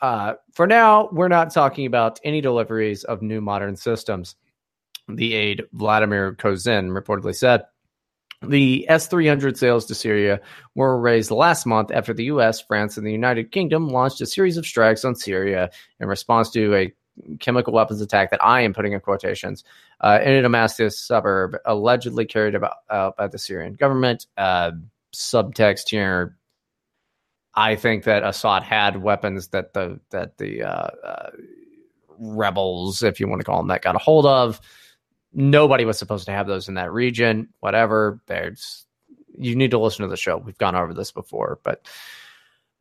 Uh, 0.00 0.34
for 0.52 0.66
now, 0.66 1.08
we're 1.12 1.28
not 1.28 1.52
talking 1.52 1.86
about 1.86 2.18
any 2.24 2.40
deliveries 2.40 3.04
of 3.04 3.22
new 3.22 3.40
modern 3.40 3.76
systems. 3.76 4.34
The 5.08 5.34
aide 5.34 5.62
Vladimir 5.72 6.34
Kozhin 6.34 6.90
reportedly 6.90 7.34
said. 7.34 7.64
The 8.42 8.88
S 8.88 9.06
300 9.06 9.56
sales 9.56 9.86
to 9.86 9.94
Syria 9.94 10.40
were 10.74 10.98
raised 10.98 11.30
last 11.30 11.64
month 11.64 11.92
after 11.92 12.12
the 12.12 12.24
US, 12.24 12.60
France, 12.60 12.96
and 12.96 13.06
the 13.06 13.12
United 13.12 13.52
Kingdom 13.52 13.88
launched 13.88 14.20
a 14.20 14.26
series 14.26 14.56
of 14.56 14.66
strikes 14.66 15.04
on 15.04 15.14
Syria 15.14 15.70
in 16.00 16.08
response 16.08 16.50
to 16.50 16.74
a 16.74 16.92
chemical 17.40 17.72
weapons 17.72 18.00
attack 18.00 18.30
that 18.30 18.44
I 18.44 18.62
am 18.62 18.72
putting 18.72 18.94
in 18.94 19.00
quotations 19.00 19.64
uh, 20.00 20.18
in 20.22 20.32
a 20.32 20.42
Damascus 20.42 20.98
suburb, 20.98 21.56
allegedly 21.64 22.24
carried 22.24 22.56
out 22.90 23.16
by 23.16 23.28
the 23.28 23.38
Syrian 23.38 23.74
government. 23.74 24.26
Uh, 24.36 24.72
subtext 25.14 25.88
here: 25.90 26.36
I 27.54 27.76
think 27.76 28.04
that 28.04 28.24
Assad 28.24 28.62
had 28.62 29.02
weapons 29.02 29.48
that 29.48 29.72
the 29.72 30.00
that 30.10 30.38
the 30.38 30.64
uh, 30.64 30.90
uh, 31.04 31.30
rebels, 32.18 33.02
if 33.02 33.20
you 33.20 33.28
want 33.28 33.40
to 33.40 33.44
call 33.44 33.58
them 33.58 33.68
that, 33.68 33.82
got 33.82 33.94
a 33.94 33.98
hold 33.98 34.26
of. 34.26 34.60
Nobody 35.34 35.84
was 35.84 35.98
supposed 35.98 36.26
to 36.26 36.32
have 36.32 36.46
those 36.46 36.68
in 36.68 36.74
that 36.74 36.92
region. 36.92 37.48
Whatever. 37.60 38.20
There's 38.26 38.86
you 39.38 39.56
need 39.56 39.70
to 39.70 39.78
listen 39.78 40.02
to 40.02 40.08
the 40.08 40.16
show. 40.16 40.36
We've 40.36 40.58
gone 40.58 40.76
over 40.76 40.92
this 40.92 41.10
before, 41.10 41.58
but 41.64 41.86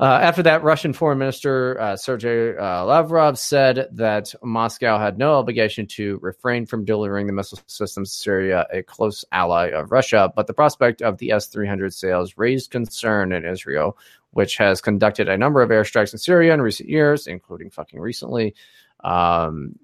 uh, 0.01 0.19
after 0.19 0.41
that, 0.41 0.63
Russian 0.63 0.93
Foreign 0.93 1.19
Minister 1.19 1.79
uh, 1.79 1.95
Sergei 1.95 2.57
uh, 2.57 2.83
Lavrov 2.85 3.37
said 3.37 3.87
that 3.91 4.33
Moscow 4.41 4.97
had 4.97 5.19
no 5.19 5.35
obligation 5.35 5.85
to 5.87 6.17
refrain 6.23 6.65
from 6.65 6.85
delivering 6.85 7.27
the 7.27 7.33
missile 7.33 7.59
systems 7.67 8.09
to 8.09 8.17
Syria, 8.17 8.65
a 8.73 8.81
close 8.81 9.23
ally 9.31 9.67
of 9.67 9.91
Russia. 9.91 10.33
But 10.35 10.47
the 10.47 10.55
prospect 10.55 11.03
of 11.03 11.19
the 11.19 11.31
S 11.31 11.45
300 11.45 11.93
sales 11.93 12.33
raised 12.35 12.71
concern 12.71 13.31
in 13.31 13.45
Israel, 13.45 13.95
which 14.31 14.57
has 14.57 14.81
conducted 14.81 15.29
a 15.29 15.37
number 15.37 15.61
of 15.61 15.69
airstrikes 15.69 16.13
in 16.13 16.17
Syria 16.17 16.55
in 16.55 16.63
recent 16.63 16.89
years, 16.89 17.27
including 17.27 17.69
fucking 17.69 17.99
recently. 17.99 18.55
Um, 19.03 19.75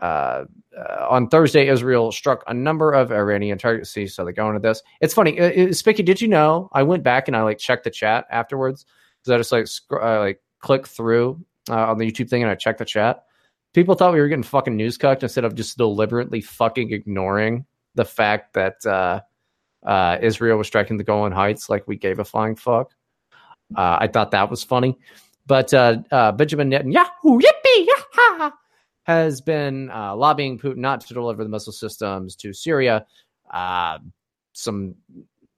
uh, 0.00 0.44
uh, 0.76 1.06
on 1.08 1.28
Thursday, 1.28 1.68
Israel 1.68 2.12
struck 2.12 2.44
a 2.46 2.54
number 2.54 2.92
of 2.92 3.10
Iranian 3.10 3.58
targets. 3.58 3.90
See, 3.90 4.06
so 4.06 4.24
they 4.24 4.32
go 4.32 4.48
into 4.48 4.60
this. 4.60 4.82
It's 5.00 5.14
funny. 5.14 5.40
Uh, 5.40 5.72
Spicky, 5.72 6.02
did 6.02 6.20
you 6.20 6.28
know? 6.28 6.68
I 6.72 6.82
went 6.82 7.02
back 7.02 7.28
and 7.28 7.36
I 7.36 7.42
like 7.42 7.58
checked 7.58 7.84
the 7.84 7.90
chat 7.90 8.26
afterwards 8.30 8.84
because 9.22 9.32
I 9.32 9.38
just 9.38 9.52
like 9.52 9.66
sc- 9.66 9.92
uh, 9.92 10.20
like 10.20 10.40
click 10.60 10.86
through 10.86 11.42
uh, 11.70 11.90
on 11.90 11.98
the 11.98 12.10
YouTube 12.10 12.28
thing 12.28 12.42
and 12.42 12.50
I 12.50 12.54
checked 12.54 12.78
the 12.78 12.84
chat. 12.84 13.24
People 13.72 13.94
thought 13.94 14.12
we 14.12 14.20
were 14.20 14.28
getting 14.28 14.42
fucking 14.42 14.76
news 14.76 14.96
cucked 14.96 15.22
instead 15.22 15.44
of 15.44 15.54
just 15.54 15.76
deliberately 15.76 16.40
fucking 16.40 16.92
ignoring 16.92 17.66
the 17.94 18.04
fact 18.04 18.54
that 18.54 18.84
uh, 18.86 19.20
uh, 19.86 20.18
Israel 20.22 20.58
was 20.58 20.66
striking 20.66 20.96
the 20.96 21.04
Golan 21.04 21.32
Heights 21.32 21.68
like 21.68 21.86
we 21.86 21.96
gave 21.96 22.18
a 22.18 22.24
flying 22.24 22.56
fuck. 22.56 22.92
Uh, 23.74 23.98
I 24.00 24.06
thought 24.06 24.30
that 24.30 24.50
was 24.50 24.62
funny. 24.62 24.96
But 25.46 25.72
uh, 25.72 25.98
uh, 26.10 26.32
Benjamin 26.32 26.70
Netanyahu, 26.70 27.40
yippee, 27.40 27.86
yaha, 27.86 28.52
has 29.06 29.40
been 29.40 29.88
uh, 29.90 30.16
lobbying 30.16 30.58
Putin 30.58 30.78
not 30.78 31.00
to 31.00 31.14
deliver 31.14 31.44
the 31.44 31.48
missile 31.48 31.72
systems 31.72 32.34
to 32.34 32.52
Syria. 32.52 33.06
Uh, 33.48 33.98
some 34.52 34.96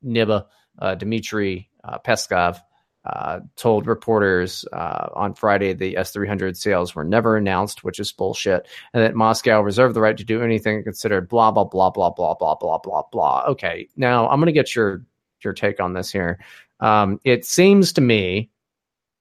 Nibba, 0.05 0.45
uh, 0.79 0.95
Dmitry 0.97 1.71
uh, 1.83 1.99
Peskov, 1.99 2.61
uh, 3.07 3.41
told 3.57 3.87
reporters 3.87 4.67
uh, 4.71 5.09
on 5.15 5.33
Friday 5.33 5.73
the 5.73 5.97
S 5.97 6.13
300 6.13 6.59
sales 6.59 6.95
were 6.95 7.05
never 7.05 7.39
announced, 7.39 7.85
which 7.85 7.99
is 7.99 8.13
bullshit, 8.13 8.69
and 8.93 9.03
that 9.03 9.15
Moscow 9.15 9.63
reserved 9.63 9.97
the 9.97 10.01
right 10.03 10.19
to 10.19 10.25
do 10.25 10.43
anything 10.43 10.85
considered 10.85 11.27
blah, 11.27 11.51
blah, 11.51 11.65
blah, 11.65 11.89
blah, 11.89 12.11
blah, 12.11 12.35
blah, 12.35 12.55
blah, 12.55 12.79
blah, 12.79 13.03
blah. 13.11 13.45
Okay, 13.49 13.89
now 13.97 14.29
I'm 14.29 14.41
going 14.41 14.47
to 14.47 14.53
get 14.53 14.75
your, 14.75 15.03
your 15.43 15.55
take 15.55 15.81
on 15.81 15.95
this 15.95 16.13
here. 16.13 16.39
Um, 16.81 17.19
it 17.25 17.47
seems 17.47 17.95
to 17.95 18.03
me, 18.03 18.51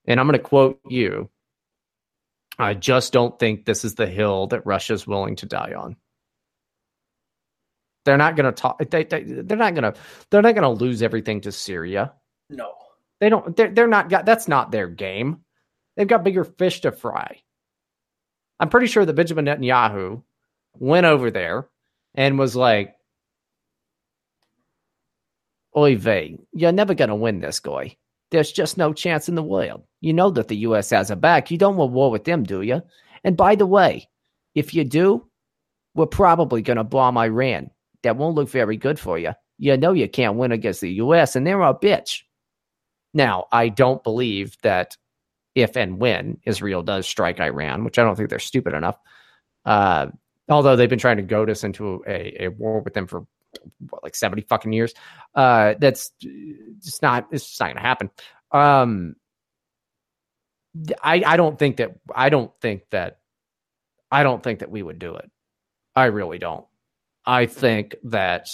and 0.05 0.19
I'm 0.19 0.27
going 0.27 0.37
to 0.37 0.43
quote 0.43 0.81
you 0.89 1.29
I 2.59 2.73
just 2.73 3.13
don't 3.13 3.37
think 3.37 3.65
this 3.65 3.85
is 3.85 3.95
the 3.95 4.07
hill 4.07 4.47
that 4.47 4.65
Russia's 4.65 5.05
willing 5.05 5.35
to 5.37 5.45
die 5.45 5.73
on. 5.77 5.95
They're 8.05 8.17
not 8.17 8.35
going 8.35 8.45
to 8.45 8.51
talk. 8.51 8.79
They, 8.89 9.03
they, 9.03 9.23
they're 9.23 9.57
not 9.57 9.75
going 9.75 9.93
to. 9.93 9.99
They're 10.29 10.41
not 10.41 10.55
going 10.55 10.63
to 10.77 10.83
lose 10.83 11.01
everything 11.01 11.41
to 11.41 11.51
Syria. 11.51 12.13
No, 12.49 12.71
they 13.19 13.29
don't. 13.29 13.55
They're, 13.55 13.69
they're 13.69 13.87
not. 13.87 14.09
Got, 14.09 14.25
that's 14.25 14.47
not 14.47 14.71
their 14.71 14.87
game. 14.87 15.41
They've 15.97 16.07
got 16.07 16.23
bigger 16.23 16.45
fish 16.45 16.81
to 16.81 16.91
fry. 16.91 17.41
I'm 18.59 18.69
pretty 18.69 18.87
sure 18.87 19.05
that 19.05 19.13
Benjamin 19.13 19.45
Netanyahu 19.45 20.23
went 20.79 21.05
over 21.05 21.29
there 21.31 21.67
and 22.15 22.39
was 22.39 22.55
like, 22.55 22.95
"Oy 25.75 25.97
vey, 25.97 26.39
you're 26.53 26.71
never 26.71 26.93
going 26.93 27.09
to 27.09 27.15
win 27.15 27.41
this, 27.41 27.59
guy. 27.59 27.97
There's 28.31 28.51
just 28.51 28.77
no 28.77 28.93
chance 28.93 29.29
in 29.29 29.35
the 29.35 29.43
world. 29.43 29.83
You 30.01 30.13
know 30.13 30.29
that 30.31 30.47
the 30.47 30.57
U.S. 30.57 30.89
has 30.89 31.09
a 31.09 31.15
back. 31.15 31.49
You 31.49 31.57
don't 31.57 31.77
want 31.77 31.93
war 31.93 32.11
with 32.11 32.25
them, 32.25 32.43
do 32.43 32.61
you? 32.61 32.81
And 33.23 33.37
by 33.37 33.55
the 33.55 33.65
way, 33.65 34.07
if 34.55 34.73
you 34.73 34.83
do, 34.83 35.25
we're 35.95 36.05
probably 36.05 36.61
going 36.61 36.77
to 36.77 36.83
bomb 36.83 37.17
Iran. 37.17 37.69
That 38.03 38.17
won't 38.17 38.35
look 38.35 38.49
very 38.49 38.77
good 38.77 38.99
for 38.99 39.17
you. 39.17 39.31
You 39.57 39.77
know 39.77 39.93
you 39.93 40.07
can't 40.07 40.37
win 40.37 40.51
against 40.51 40.81
the 40.81 40.91
U.S., 40.93 41.35
and 41.35 41.45
they're 41.47 41.61
a 41.61 41.73
bitch. 41.73 42.21
Now, 43.13 43.45
I 43.51 43.69
don't 43.69 44.03
believe 44.03 44.55
that 44.61 44.95
if 45.55 45.75
and 45.75 45.99
when 45.99 46.37
Israel 46.45 46.83
does 46.83 47.07
strike 47.07 47.39
Iran, 47.39 47.83
which 47.83 47.97
I 47.97 48.03
don't 48.03 48.15
think 48.15 48.29
they're 48.29 48.37
stupid 48.37 48.73
enough, 48.73 48.97
uh, 49.65 50.07
although 50.49 50.75
they've 50.75 50.89
been 50.89 50.99
trying 50.99 51.17
to 51.17 51.23
goad 51.23 51.49
us 51.49 51.63
into 51.63 52.03
a, 52.07 52.45
a 52.45 52.47
war 52.49 52.81
with 52.81 52.93
them 52.93 53.07
for 53.07 53.25
what, 53.89 54.03
like 54.03 54.15
70 54.15 54.43
fucking 54.43 54.73
years. 54.73 54.93
Uh, 55.35 55.75
that's 55.79 56.11
just 56.19 57.01
not, 57.01 57.27
it's 57.31 57.47
just 57.47 57.59
not 57.59 57.67
going 57.67 57.77
to 57.77 57.81
happen. 57.81 58.09
Um, 58.51 59.15
I, 61.01 61.23
I 61.25 61.37
don't 61.37 61.57
think 61.57 61.77
that, 61.77 61.95
I 62.13 62.29
don't 62.29 62.51
think 62.61 62.83
that, 62.91 63.19
I 64.11 64.23
don't 64.23 64.43
think 64.43 64.59
that 64.59 64.71
we 64.71 64.83
would 64.83 64.99
do 64.99 65.15
it. 65.15 65.29
I 65.95 66.05
really 66.05 66.37
don't. 66.37 66.65
I 67.25 67.45
think 67.45 67.95
that 68.05 68.49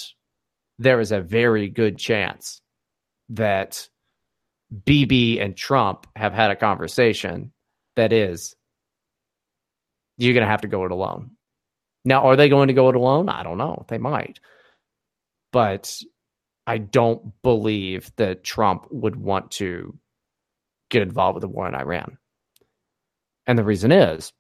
there 0.80 1.00
is 1.00 1.12
a 1.12 1.22
very 1.22 1.70
good 1.70 1.98
chance 1.98 2.62
that 3.30 3.88
Bibi 4.86 5.40
and 5.40 5.56
Trump 5.56 6.08
have 6.16 6.34
had 6.34 6.52
a 6.52 6.56
conversation 6.56 7.52
that 7.96 8.12
is, 8.12 8.56
you're 10.18 10.34
going 10.34 10.46
to 10.46 10.50
have 10.50 10.62
to 10.62 10.68
go 10.68 10.86
it 10.86 10.92
alone. 10.92 11.32
Now, 12.06 12.26
are 12.26 12.36
they 12.36 12.50
going 12.50 12.68
to 12.68 12.74
go 12.74 12.90
it 12.90 12.96
alone? 12.96 13.30
I 13.30 13.44
don't 13.44 13.58
know. 13.58 13.86
They 13.88 13.98
might 13.98 14.40
but 15.54 16.02
I 16.68 16.80
don't 16.80 17.32
believe 17.44 18.12
that 18.18 18.44
Trump 18.44 18.88
would 18.92 19.16
want 19.16 19.52
to 19.52 19.98
get 20.90 21.04
involved 21.04 21.36
with 21.36 21.42
the 21.42 21.48
war 21.48 21.68
in 21.70 21.76
Iran. 21.76 22.18
And 23.48 23.58
the 23.58 23.64
reason 23.64 23.92
is, 23.92 24.34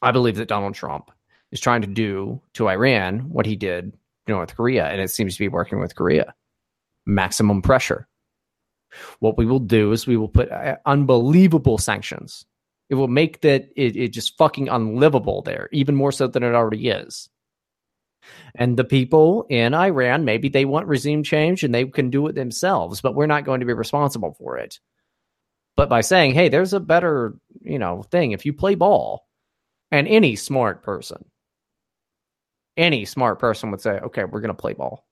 I 0.00 0.12
believe 0.12 0.36
that 0.36 0.48
Donald 0.48 0.74
Trump 0.74 1.10
is 1.52 1.60
trying 1.60 1.82
to 1.82 1.88
do 1.88 2.40
to 2.54 2.68
Iran 2.68 3.30
what 3.30 3.44
he 3.44 3.56
did 3.56 3.92
to 4.26 4.32
North 4.32 4.56
Korea, 4.56 4.86
and 4.86 5.00
it 5.00 5.10
seems 5.10 5.34
to 5.34 5.40
be 5.40 5.48
working 5.48 5.80
with 5.80 5.96
Korea 5.96 6.34
maximum 7.06 7.60
pressure. 7.60 8.06
What 9.20 9.36
we 9.38 9.46
will 9.46 9.58
do 9.60 9.92
is 9.92 10.06
we 10.06 10.16
will 10.16 10.28
put 10.28 10.50
uh, 10.50 10.76
unbelievable 10.86 11.78
sanctions. 11.78 12.44
It 12.88 12.94
will 12.96 13.08
make 13.08 13.40
that 13.40 13.68
it, 13.76 13.96
it 13.96 14.08
just 14.08 14.36
fucking 14.36 14.68
unlivable 14.68 15.42
there, 15.42 15.68
even 15.72 15.94
more 15.94 16.12
so 16.12 16.26
than 16.26 16.42
it 16.42 16.54
already 16.54 16.88
is. 16.88 17.28
And 18.54 18.76
the 18.76 18.84
people 18.84 19.46
in 19.48 19.74
Iran, 19.74 20.24
maybe 20.24 20.48
they 20.48 20.64
want 20.64 20.88
regime 20.88 21.22
change 21.22 21.62
and 21.62 21.74
they 21.74 21.84
can 21.84 22.10
do 22.10 22.26
it 22.26 22.34
themselves, 22.34 23.00
but 23.00 23.14
we're 23.14 23.26
not 23.26 23.44
going 23.44 23.60
to 23.60 23.66
be 23.66 23.72
responsible 23.72 24.34
for 24.34 24.58
it. 24.58 24.78
But 25.76 25.88
by 25.88 26.02
saying, 26.02 26.34
hey, 26.34 26.48
there's 26.48 26.72
a 26.72 26.80
better, 26.80 27.34
you 27.60 27.78
know, 27.78 28.02
thing 28.02 28.32
if 28.32 28.44
you 28.44 28.52
play 28.52 28.74
ball, 28.74 29.26
and 29.90 30.06
any 30.06 30.36
smart 30.36 30.82
person, 30.82 31.24
any 32.76 33.04
smart 33.04 33.38
person 33.38 33.70
would 33.70 33.80
say, 33.80 33.92
okay, 33.92 34.24
we're 34.24 34.40
going 34.40 34.54
to 34.54 34.60
play 34.60 34.74
ball. 34.74 35.04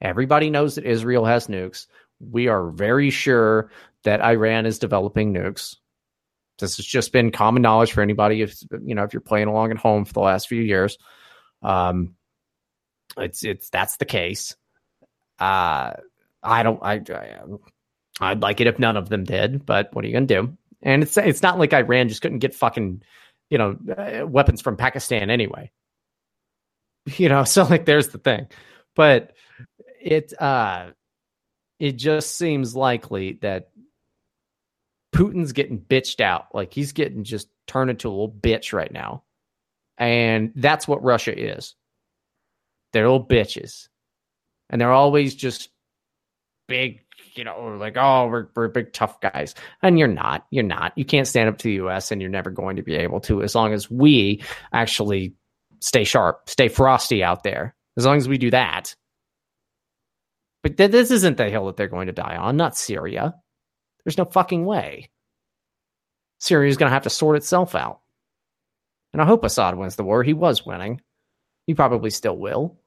Everybody 0.00 0.50
knows 0.50 0.74
that 0.74 0.84
Israel 0.84 1.24
has 1.24 1.46
nukes. 1.46 1.86
We 2.18 2.48
are 2.48 2.70
very 2.70 3.10
sure 3.10 3.70
that 4.04 4.20
Iran 4.20 4.66
is 4.66 4.78
developing 4.78 5.32
nukes. 5.32 5.76
This 6.58 6.76
has 6.76 6.86
just 6.86 7.12
been 7.12 7.30
common 7.30 7.62
knowledge 7.62 7.92
for 7.92 8.02
anybody 8.02 8.42
if 8.42 8.62
you 8.84 8.94
know 8.94 9.04
if 9.04 9.12
you're 9.12 9.20
playing 9.20 9.48
along 9.48 9.70
at 9.70 9.78
home 9.78 10.04
for 10.04 10.12
the 10.12 10.20
last 10.20 10.48
few 10.48 10.62
years. 10.62 10.98
Um, 11.62 12.14
it's 13.16 13.44
it's 13.44 13.70
that's 13.70 13.96
the 13.96 14.04
case. 14.04 14.56
Uh, 15.38 15.92
I 16.42 16.62
don't. 16.62 16.82
I, 16.82 16.94
I 16.94 17.40
I'd 18.20 18.42
like 18.42 18.60
it 18.60 18.66
if 18.66 18.78
none 18.78 18.96
of 18.96 19.08
them 19.08 19.24
did, 19.24 19.64
but 19.66 19.94
what 19.94 20.04
are 20.04 20.08
you 20.08 20.14
gonna 20.14 20.26
do? 20.26 20.56
And 20.82 21.02
it's 21.02 21.16
it's 21.16 21.42
not 21.42 21.58
like 21.58 21.72
Iran 21.72 22.08
just 22.08 22.22
couldn't 22.22 22.40
get 22.40 22.54
fucking 22.54 23.02
you 23.50 23.58
know 23.58 23.76
uh, 23.96 24.26
weapons 24.26 24.60
from 24.60 24.76
Pakistan 24.76 25.30
anyway. 25.30 25.70
You 27.16 27.28
know, 27.28 27.44
so 27.44 27.64
like 27.64 27.84
there's 27.84 28.08
the 28.08 28.18
thing, 28.18 28.48
but 28.94 29.32
it 30.00 30.32
uh 30.40 30.90
it 31.78 31.92
just 31.92 32.36
seems 32.36 32.76
likely 32.76 33.32
that 33.42 33.70
Putin's 35.14 35.52
getting 35.52 35.80
bitched 35.80 36.20
out. 36.20 36.46
Like 36.54 36.72
he's 36.72 36.92
getting 36.92 37.24
just 37.24 37.48
turned 37.66 37.90
into 37.90 38.08
a 38.08 38.10
little 38.10 38.30
bitch 38.30 38.72
right 38.72 38.92
now. 38.92 39.24
And 39.98 40.52
that's 40.56 40.88
what 40.88 41.02
Russia 41.02 41.38
is. 41.38 41.74
They're 42.92 43.08
little 43.08 43.26
bitches. 43.26 43.88
And 44.70 44.80
they're 44.80 44.92
always 44.92 45.34
just 45.34 45.70
big, 46.66 47.00
you 47.34 47.44
know, 47.44 47.76
like, 47.78 47.96
oh, 47.96 48.26
we're, 48.28 48.48
we're 48.56 48.68
big 48.68 48.92
tough 48.92 49.20
guys. 49.20 49.54
And 49.82 49.98
you're 49.98 50.08
not. 50.08 50.46
You're 50.50 50.64
not. 50.64 50.92
You 50.96 51.04
can't 51.04 51.26
stand 51.26 51.48
up 51.48 51.58
to 51.58 51.64
the 51.64 51.86
US 51.86 52.10
and 52.10 52.20
you're 52.20 52.30
never 52.30 52.50
going 52.50 52.76
to 52.76 52.82
be 52.82 52.94
able 52.94 53.20
to 53.20 53.42
as 53.42 53.54
long 53.54 53.72
as 53.72 53.90
we 53.90 54.42
actually 54.72 55.34
stay 55.80 56.04
sharp, 56.04 56.48
stay 56.48 56.68
frosty 56.68 57.22
out 57.22 57.42
there. 57.42 57.74
As 57.96 58.06
long 58.06 58.16
as 58.16 58.28
we 58.28 58.38
do 58.38 58.50
that. 58.50 58.94
But 60.62 60.76
th- 60.76 60.90
this 60.90 61.10
isn't 61.10 61.36
the 61.36 61.50
hill 61.50 61.66
that 61.66 61.76
they're 61.76 61.88
going 61.88 62.06
to 62.06 62.12
die 62.12 62.36
on, 62.36 62.56
not 62.56 62.76
Syria. 62.76 63.34
There's 64.04 64.18
no 64.18 64.24
fucking 64.24 64.64
way. 64.64 65.10
Syria's 66.38 66.76
going 66.76 66.88
to 66.88 66.94
have 66.94 67.04
to 67.04 67.10
sort 67.10 67.36
itself 67.36 67.74
out. 67.74 68.00
And 69.12 69.20
I 69.20 69.26
hope 69.26 69.44
Assad 69.44 69.76
wins 69.76 69.96
the 69.96 70.04
war. 70.04 70.22
He 70.22 70.32
was 70.32 70.64
winning. 70.64 71.00
He 71.66 71.74
probably 71.74 72.10
still 72.10 72.36
will. 72.36 72.78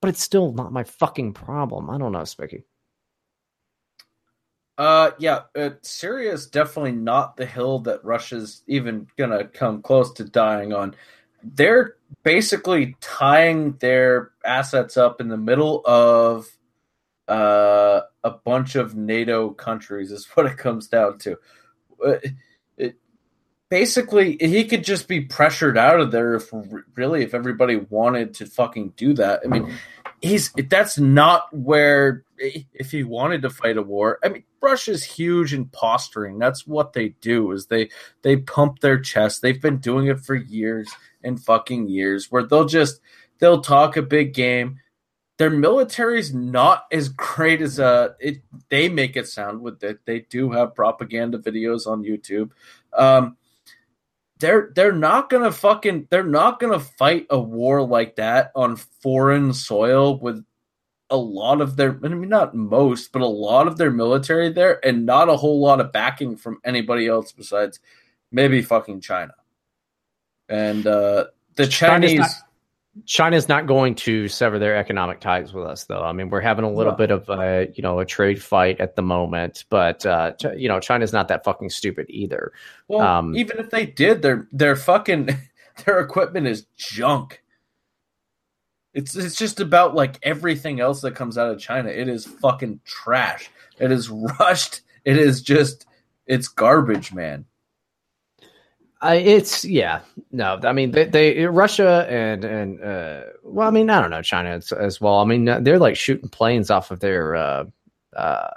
But 0.00 0.08
it's 0.08 0.22
still 0.22 0.52
not 0.52 0.72
my 0.72 0.84
fucking 0.84 1.34
problem. 1.34 1.90
I 1.90 1.98
don't 1.98 2.12
know, 2.12 2.24
Spicky. 2.24 2.64
Uh, 4.78 5.10
yeah, 5.18 5.42
uh, 5.56 5.70
Syria 5.82 6.32
is 6.32 6.46
definitely 6.46 6.92
not 6.92 7.36
the 7.36 7.46
hill 7.46 7.80
that 7.80 8.04
Russia's 8.04 8.62
even 8.66 9.06
gonna 9.16 9.44
come 9.44 9.82
close 9.82 10.12
to 10.14 10.24
dying 10.24 10.72
on. 10.72 10.96
They're 11.44 11.96
basically 12.22 12.96
tying 13.00 13.72
their 13.78 14.30
assets 14.44 14.96
up 14.96 15.20
in 15.20 15.28
the 15.28 15.36
middle 15.36 15.82
of 15.84 16.48
uh, 17.28 18.00
a 18.24 18.30
bunch 18.30 18.74
of 18.74 18.96
NATO 18.96 19.50
countries, 19.50 20.10
is 20.10 20.26
what 20.34 20.46
it 20.46 20.56
comes 20.56 20.88
down 20.88 21.18
to. 21.18 21.36
Uh, 22.04 22.16
basically 23.72 24.36
he 24.38 24.64
could 24.64 24.84
just 24.84 25.08
be 25.08 25.22
pressured 25.22 25.78
out 25.78 25.98
of 25.98 26.10
there 26.10 26.34
if 26.34 26.52
really 26.94 27.22
if 27.22 27.32
everybody 27.32 27.76
wanted 27.76 28.34
to 28.34 28.44
fucking 28.44 28.92
do 28.98 29.14
that. 29.14 29.40
I 29.42 29.48
mean, 29.48 29.72
he's 30.20 30.52
that's 30.68 30.98
not 30.98 31.44
where 31.56 32.22
if 32.36 32.90
he 32.90 33.02
wanted 33.02 33.40
to 33.40 33.48
fight 33.48 33.78
a 33.78 33.82
war. 33.82 34.18
I 34.22 34.28
mean, 34.28 34.44
Russia's 34.60 35.02
huge 35.02 35.54
in 35.54 35.64
posturing. 35.64 36.38
That's 36.38 36.66
what 36.66 36.92
they 36.92 37.14
do 37.22 37.50
is 37.52 37.64
they 37.64 37.88
they 38.20 38.36
pump 38.36 38.80
their 38.80 39.00
chest. 39.00 39.40
They've 39.40 39.62
been 39.62 39.78
doing 39.78 40.08
it 40.08 40.20
for 40.20 40.34
years 40.34 40.92
and 41.24 41.42
fucking 41.42 41.88
years 41.88 42.30
where 42.30 42.42
they'll 42.42 42.66
just 42.66 43.00
they'll 43.38 43.62
talk 43.62 43.96
a 43.96 44.02
big 44.02 44.34
game. 44.34 44.80
Their 45.38 45.48
military's 45.48 46.34
not 46.34 46.84
as 46.92 47.08
great 47.08 47.62
as 47.62 47.80
uh 47.80 48.10
it 48.20 48.42
they 48.68 48.90
make 48.90 49.16
it 49.16 49.28
sound 49.28 49.62
with 49.62 49.82
it. 49.82 50.00
They 50.04 50.20
do 50.20 50.50
have 50.50 50.74
propaganda 50.74 51.38
videos 51.38 51.86
on 51.86 52.02
YouTube. 52.02 52.50
Um 52.92 53.38
they're 54.42 54.70
they're 54.74 54.92
not 54.92 55.30
gonna 55.30 55.52
fucking 55.52 56.08
they're 56.10 56.24
not 56.24 56.60
gonna 56.60 56.80
fight 56.80 57.26
a 57.30 57.38
war 57.38 57.80
like 57.80 58.16
that 58.16 58.50
on 58.54 58.76
foreign 58.76 59.54
soil 59.54 60.18
with 60.18 60.44
a 61.08 61.16
lot 61.16 61.60
of 61.60 61.76
their 61.76 61.98
I 62.04 62.08
mean 62.08 62.28
not 62.28 62.54
most, 62.54 63.12
but 63.12 63.22
a 63.22 63.26
lot 63.26 63.68
of 63.68 63.78
their 63.78 63.90
military 63.90 64.52
there 64.52 64.84
and 64.84 65.06
not 65.06 65.28
a 65.28 65.36
whole 65.36 65.60
lot 65.60 65.80
of 65.80 65.92
backing 65.92 66.36
from 66.36 66.58
anybody 66.64 67.06
else 67.06 67.32
besides 67.32 67.78
maybe 68.30 68.60
fucking 68.62 69.00
China. 69.00 69.34
and 70.48 70.86
uh, 70.86 71.26
the 71.54 71.66
China's 71.66 72.10
Chinese. 72.10 72.18
not, 72.18 72.30
China's 73.06 73.48
not 73.48 73.66
going 73.66 73.94
to 73.94 74.28
sever 74.28 74.58
their 74.58 74.76
economic 74.76 75.20
ties 75.20 75.54
with 75.54 75.64
us, 75.64 75.84
though. 75.84 76.02
I 76.02 76.12
mean, 76.12 76.28
we're 76.28 76.42
having 76.42 76.64
a 76.64 76.70
little 76.70 76.92
bit 76.92 77.10
of 77.10 77.28
a 77.30 77.68
you 77.74 77.82
know 77.82 77.98
a 78.00 78.04
trade 78.04 78.42
fight 78.42 78.80
at 78.80 78.96
the 78.96 79.02
moment, 79.02 79.64
but 79.70 80.04
uh, 80.04 80.32
Ch- 80.32 80.56
you 80.56 80.68
know 80.68 80.78
China's 80.78 81.12
not 81.12 81.28
that 81.28 81.42
fucking 81.42 81.70
stupid 81.70 82.06
either. 82.10 82.52
Well, 82.88 83.00
um, 83.00 83.34
even 83.34 83.58
if 83.58 83.70
they 83.70 83.86
did, 83.86 84.20
their 84.20 84.46
their 84.52 84.76
fucking 84.76 85.30
their 85.86 86.00
equipment 86.00 86.46
is 86.46 86.66
junk. 86.76 87.42
It's 88.92 89.16
it's 89.16 89.36
just 89.36 89.58
about 89.58 89.94
like 89.94 90.18
everything 90.22 90.80
else 90.80 91.00
that 91.00 91.14
comes 91.14 91.38
out 91.38 91.50
of 91.50 91.58
China. 91.58 91.88
It 91.88 92.08
is 92.08 92.26
fucking 92.26 92.80
trash. 92.84 93.50
It 93.78 93.90
is 93.90 94.10
rushed. 94.38 94.82
It 95.06 95.16
is 95.16 95.40
just 95.40 95.86
it's 96.26 96.46
garbage, 96.46 97.14
man. 97.14 97.46
I, 99.04 99.16
it's 99.16 99.64
yeah 99.64 100.00
no 100.30 100.60
i 100.62 100.72
mean 100.72 100.92
they, 100.92 101.04
they 101.06 101.44
russia 101.46 102.06
and 102.08 102.44
and 102.44 102.80
uh 102.82 103.22
well 103.42 103.66
i 103.66 103.70
mean 103.72 103.90
i 103.90 104.00
don't 104.00 104.10
know 104.10 104.22
china 104.22 104.50
as, 104.50 104.70
as 104.70 105.00
well. 105.00 105.18
I 105.18 105.24
mean 105.24 105.44
they're 105.64 105.80
like 105.80 105.96
shooting 105.96 106.28
planes 106.28 106.70
off 106.70 106.92
of 106.92 107.00
their 107.00 107.34
uh 107.34 107.64
uh, 108.16 108.48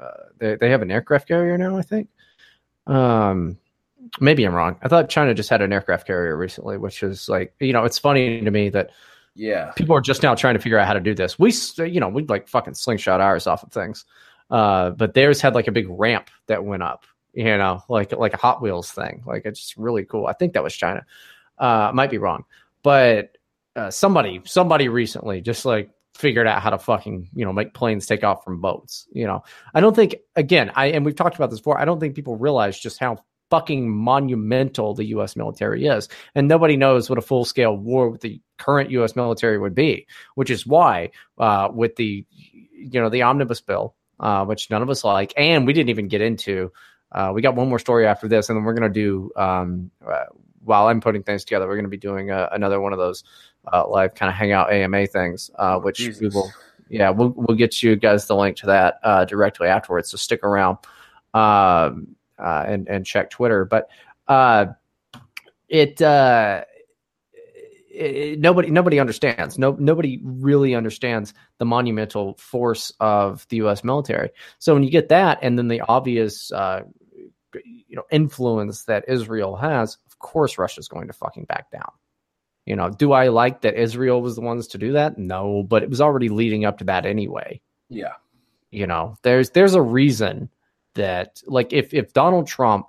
uh 0.00 0.10
they, 0.38 0.56
they 0.56 0.70
have 0.70 0.82
an 0.82 0.90
aircraft 0.90 1.28
carrier 1.28 1.56
now 1.56 1.76
i 1.78 1.82
think. 1.82 2.08
Um 2.86 3.58
maybe 4.20 4.42
i'm 4.44 4.54
wrong. 4.54 4.76
I 4.82 4.88
thought 4.88 5.08
china 5.08 5.34
just 5.34 5.48
had 5.50 5.62
an 5.62 5.72
aircraft 5.72 6.06
carrier 6.06 6.36
recently 6.36 6.78
which 6.78 7.02
is 7.04 7.28
like 7.28 7.54
you 7.60 7.72
know 7.72 7.84
it's 7.84 7.98
funny 7.98 8.40
to 8.40 8.50
me 8.50 8.70
that 8.70 8.90
Yeah. 9.36 9.70
people 9.76 9.94
are 9.96 10.00
just 10.00 10.22
now 10.24 10.34
trying 10.34 10.54
to 10.54 10.60
figure 10.60 10.78
out 10.78 10.86
how 10.88 10.94
to 10.94 11.00
do 11.00 11.14
this. 11.14 11.38
We 11.38 11.52
you 11.78 12.00
know 12.00 12.08
we 12.08 12.24
like 12.24 12.48
fucking 12.48 12.74
slingshot 12.74 13.20
ours 13.20 13.46
off 13.46 13.62
of 13.62 13.70
things. 13.70 14.04
Uh 14.50 14.90
but 14.90 15.14
theirs 15.14 15.40
had 15.40 15.54
like 15.54 15.68
a 15.68 15.72
big 15.72 15.86
ramp 15.88 16.28
that 16.48 16.64
went 16.64 16.82
up 16.82 17.04
you 17.32 17.44
know 17.44 17.82
like 17.88 18.12
like 18.12 18.34
a 18.34 18.38
hot 18.38 18.62
wheels 18.62 18.90
thing. 18.90 19.22
Like 19.26 19.44
it's 19.44 19.60
just 19.60 19.76
really 19.76 20.04
cool. 20.04 20.26
I 20.26 20.32
think 20.32 20.52
that 20.54 20.62
was 20.62 20.74
china. 20.74 21.04
Uh 21.58 21.90
might 21.94 22.10
be 22.10 22.18
wrong 22.18 22.44
but 22.82 23.36
uh, 23.76 23.90
somebody 23.90 24.40
somebody 24.44 24.88
recently 24.88 25.40
just 25.40 25.64
like 25.64 25.90
figured 26.14 26.46
out 26.46 26.60
how 26.60 26.70
to 26.70 26.78
fucking 26.78 27.28
you 27.34 27.44
know 27.44 27.52
make 27.52 27.72
planes 27.72 28.06
take 28.06 28.22
off 28.22 28.44
from 28.44 28.60
boats 28.60 29.06
you 29.12 29.26
know? 29.26 29.42
I 29.74 29.80
don't 29.80 29.96
think 29.96 30.16
again 30.36 30.70
i 30.74 30.86
and 30.86 31.04
we've 31.04 31.16
talked 31.16 31.36
about 31.36 31.50
this 31.50 31.60
before 31.60 31.80
i 31.80 31.84
don't 31.84 32.00
think 32.00 32.14
people 32.14 32.36
realize 32.36 32.78
just 32.78 32.98
how 32.98 33.24
fucking 33.50 33.90
monumental 33.90 34.94
the 34.94 35.04
us 35.06 35.36
military 35.36 35.86
is 35.86 36.08
and 36.34 36.48
nobody 36.48 36.76
knows 36.76 37.08
what 37.08 37.18
a 37.18 37.22
full 37.22 37.44
scale 37.44 37.76
war 37.76 38.10
with 38.10 38.20
the 38.20 38.40
current 38.58 38.90
us 38.90 39.16
military 39.16 39.58
would 39.58 39.74
be 39.74 40.06
which 40.34 40.50
is 40.50 40.66
why 40.66 41.10
uh 41.38 41.68
with 41.72 41.96
the 41.96 42.26
you 42.72 43.00
know 43.00 43.08
the 43.08 43.22
omnibus 43.22 43.60
bill 43.60 43.94
uh 44.20 44.44
which 44.44 44.70
none 44.70 44.82
of 44.82 44.90
us 44.90 45.04
like 45.04 45.32
and 45.36 45.66
we 45.66 45.72
didn't 45.72 45.90
even 45.90 46.08
get 46.08 46.20
into 46.20 46.70
uh, 47.12 47.30
we 47.34 47.42
got 47.42 47.54
one 47.54 47.68
more 47.68 47.78
story 47.78 48.06
after 48.06 48.26
this, 48.28 48.48
and 48.48 48.56
then 48.56 48.64
we're 48.64 48.74
going 48.74 48.92
to 48.92 49.00
do, 49.00 49.30
um, 49.36 49.90
uh, 50.06 50.24
while 50.64 50.86
I'm 50.88 51.00
putting 51.00 51.22
things 51.22 51.44
together, 51.44 51.66
we're 51.66 51.74
going 51.76 51.84
to 51.84 51.90
be 51.90 51.96
doing 51.96 52.30
uh, 52.30 52.48
another 52.52 52.80
one 52.80 52.92
of 52.92 52.98
those 52.98 53.24
uh, 53.72 53.86
live 53.88 54.14
kind 54.14 54.30
of 54.30 54.34
hangout 54.36 54.72
AMA 54.72 55.06
things, 55.08 55.50
uh, 55.58 55.78
which 55.78 56.00
we 56.20 56.28
will, 56.28 56.50
yeah, 56.88 57.10
we'll, 57.10 57.30
we'll 57.36 57.56
get 57.56 57.82
you 57.82 57.96
guys 57.96 58.26
the 58.26 58.36
link 58.36 58.56
to 58.58 58.66
that 58.66 58.98
uh, 59.02 59.24
directly 59.24 59.68
afterwards. 59.68 60.10
So 60.10 60.16
stick 60.16 60.42
around 60.44 60.78
um, 61.34 62.16
uh, 62.38 62.64
and, 62.66 62.88
and 62.88 63.04
check 63.06 63.30
Twitter. 63.30 63.64
But 63.64 63.88
uh, 64.28 64.66
it, 65.68 66.00
uh, 66.00 66.64
it, 67.92 68.16
it- 68.16 68.40
nobody 68.40 68.70
nobody 68.70 68.98
understands. 69.00 69.58
No 69.58 69.76
nobody 69.78 70.20
really 70.22 70.74
understands 70.74 71.34
the 71.58 71.64
monumental 71.64 72.34
force 72.38 72.92
of 73.00 73.46
the 73.48 73.56
U.S. 73.58 73.84
military. 73.84 74.30
So 74.58 74.74
when 74.74 74.82
you 74.82 74.90
get 74.90 75.08
that, 75.10 75.38
and 75.42 75.58
then 75.58 75.68
the 75.68 75.82
obvious, 75.82 76.50
uh, 76.52 76.82
you 77.64 77.96
know, 77.96 78.04
influence 78.10 78.84
that 78.84 79.04
Israel 79.08 79.56
has, 79.56 79.98
of 80.06 80.18
course, 80.18 80.58
Russia's 80.58 80.88
going 80.88 81.06
to 81.08 81.12
fucking 81.12 81.44
back 81.44 81.70
down. 81.70 81.90
You 82.66 82.76
know, 82.76 82.90
do 82.90 83.12
I 83.12 83.28
like 83.28 83.62
that 83.62 83.74
Israel 83.74 84.22
was 84.22 84.36
the 84.36 84.40
ones 84.40 84.66
to 84.68 84.78
do 84.78 84.92
that? 84.92 85.18
No, 85.18 85.62
but 85.64 85.82
it 85.82 85.90
was 85.90 86.00
already 86.00 86.28
leading 86.28 86.64
up 86.64 86.78
to 86.78 86.84
that 86.84 87.04
anyway 87.06 87.60
Yeah. 87.88 88.12
you 88.70 88.86
know 88.86 89.16
there's 89.22 89.50
there's 89.50 89.74
a 89.74 89.82
reason 89.82 90.48
that 90.94 91.42
like 91.46 91.72
if 91.72 91.92
if 91.92 92.12
donald 92.12 92.46
trump 92.46 92.86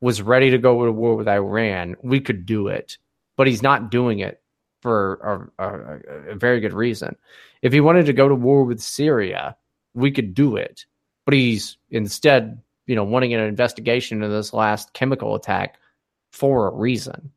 was 0.00 0.22
ready 0.22 0.50
to 0.50 0.58
go 0.58 0.84
to 0.86 0.92
war 0.92 1.16
with 1.16 1.28
iran 1.28 1.96
we 2.02 2.20
could 2.20 2.46
do 2.46 2.68
it 2.68 2.96
but 3.36 3.46
he's 3.46 3.62
not 3.62 3.90
doing 3.90 4.20
it 4.20 4.40
for 4.80 5.50
a, 5.58 5.64
a, 5.64 6.30
a 6.32 6.34
very 6.34 6.60
good 6.60 6.72
reason 6.72 7.16
if 7.62 7.72
he 7.72 7.80
wanted 7.80 8.06
to 8.06 8.12
go 8.12 8.28
to 8.28 8.34
war 8.34 8.64
with 8.64 8.80
syria 8.80 9.56
we 9.94 10.10
could 10.10 10.34
do 10.34 10.56
it 10.56 10.86
but 11.24 11.34
he's 11.34 11.76
instead 11.90 12.60
you 12.92 12.96
know 12.96 13.04
wanting 13.04 13.32
an 13.32 13.40
investigation 13.40 14.22
into 14.22 14.28
this 14.28 14.52
last 14.52 14.92
chemical 14.92 15.34
attack 15.34 15.78
for 16.30 16.68
a 16.68 16.74
reason 16.74 17.32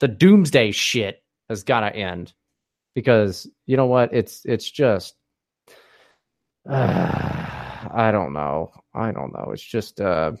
the 0.00 0.08
doomsday 0.08 0.70
shit 0.70 1.22
has 1.50 1.62
got 1.62 1.80
to 1.80 1.94
end 1.94 2.32
because 2.94 3.46
you 3.66 3.76
know 3.76 3.84
what 3.84 4.14
it's 4.14 4.40
it's 4.46 4.70
just 4.70 5.14
I 6.70 8.10
don't 8.10 8.32
know. 8.32 8.72
I 8.94 9.12
don't 9.12 9.34
know. 9.34 9.50
It's 9.52 9.62
just 9.62 10.00
uh 10.00 10.32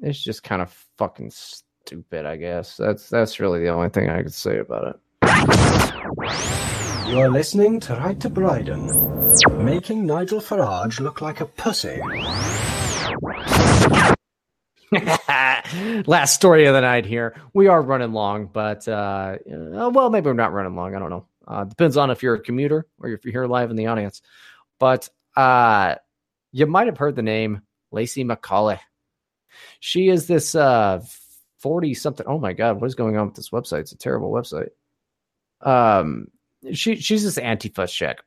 it's 0.00 0.18
just 0.18 0.42
kind 0.42 0.62
of 0.62 0.72
fucking 0.96 1.30
stupid, 1.30 2.24
I 2.24 2.36
guess. 2.36 2.78
That's 2.78 3.10
that's 3.10 3.38
really 3.38 3.60
the 3.60 3.68
only 3.68 3.90
thing 3.90 4.08
I 4.08 4.22
could 4.22 4.32
say 4.32 4.58
about 4.58 4.96
it. 4.96 4.96
You're 7.08 7.28
listening 7.30 7.80
to 7.80 7.94
Right 7.96 8.18
to 8.20 8.30
Bryden, 8.30 8.86
making 9.46 10.06
Nigel 10.06 10.40
Farage 10.40 11.00
look 11.00 11.20
like 11.20 11.40
a 11.40 11.46
pussy. 11.46 12.00
Last 16.06 16.34
story 16.34 16.66
of 16.66 16.74
the 16.74 16.80
night 16.80 17.04
here. 17.04 17.36
We 17.52 17.68
are 17.68 17.82
running 17.82 18.12
long, 18.12 18.46
but 18.46 18.88
uh, 18.88 19.36
uh, 19.50 19.90
well, 19.90 20.10
maybe 20.10 20.26
we're 20.26 20.34
not 20.34 20.52
running 20.52 20.74
long. 20.74 20.94
I 20.94 20.98
don't 20.98 21.10
know. 21.10 21.26
Uh, 21.46 21.64
depends 21.64 21.96
on 21.96 22.10
if 22.10 22.22
you're 22.22 22.34
a 22.34 22.40
commuter 22.40 22.86
or 22.98 23.10
if 23.10 23.24
you're 23.24 23.32
here 23.32 23.46
live 23.46 23.70
in 23.70 23.76
the 23.76 23.86
audience. 23.86 24.22
But 24.78 25.08
uh, 25.36 25.96
you 26.52 26.66
might 26.66 26.86
have 26.86 26.98
heard 26.98 27.16
the 27.16 27.22
name 27.22 27.62
Lacy 27.90 28.24
MacAuley. 28.24 28.78
She 29.80 30.08
is 30.08 30.26
this 30.26 30.54
uh, 30.54 31.02
40 31.58 31.94
something. 31.94 32.26
Oh 32.26 32.38
my 32.38 32.52
God, 32.52 32.80
what 32.80 32.86
is 32.86 32.94
going 32.94 33.16
on 33.16 33.26
with 33.26 33.34
this 33.34 33.50
website? 33.50 33.80
It's 33.80 33.92
a 33.92 33.98
terrible 33.98 34.30
website. 34.30 34.70
Um, 35.60 36.28
she 36.72 36.96
she's 36.96 37.24
this 37.24 37.38
Antifa 37.38 37.88
chick 37.88 38.20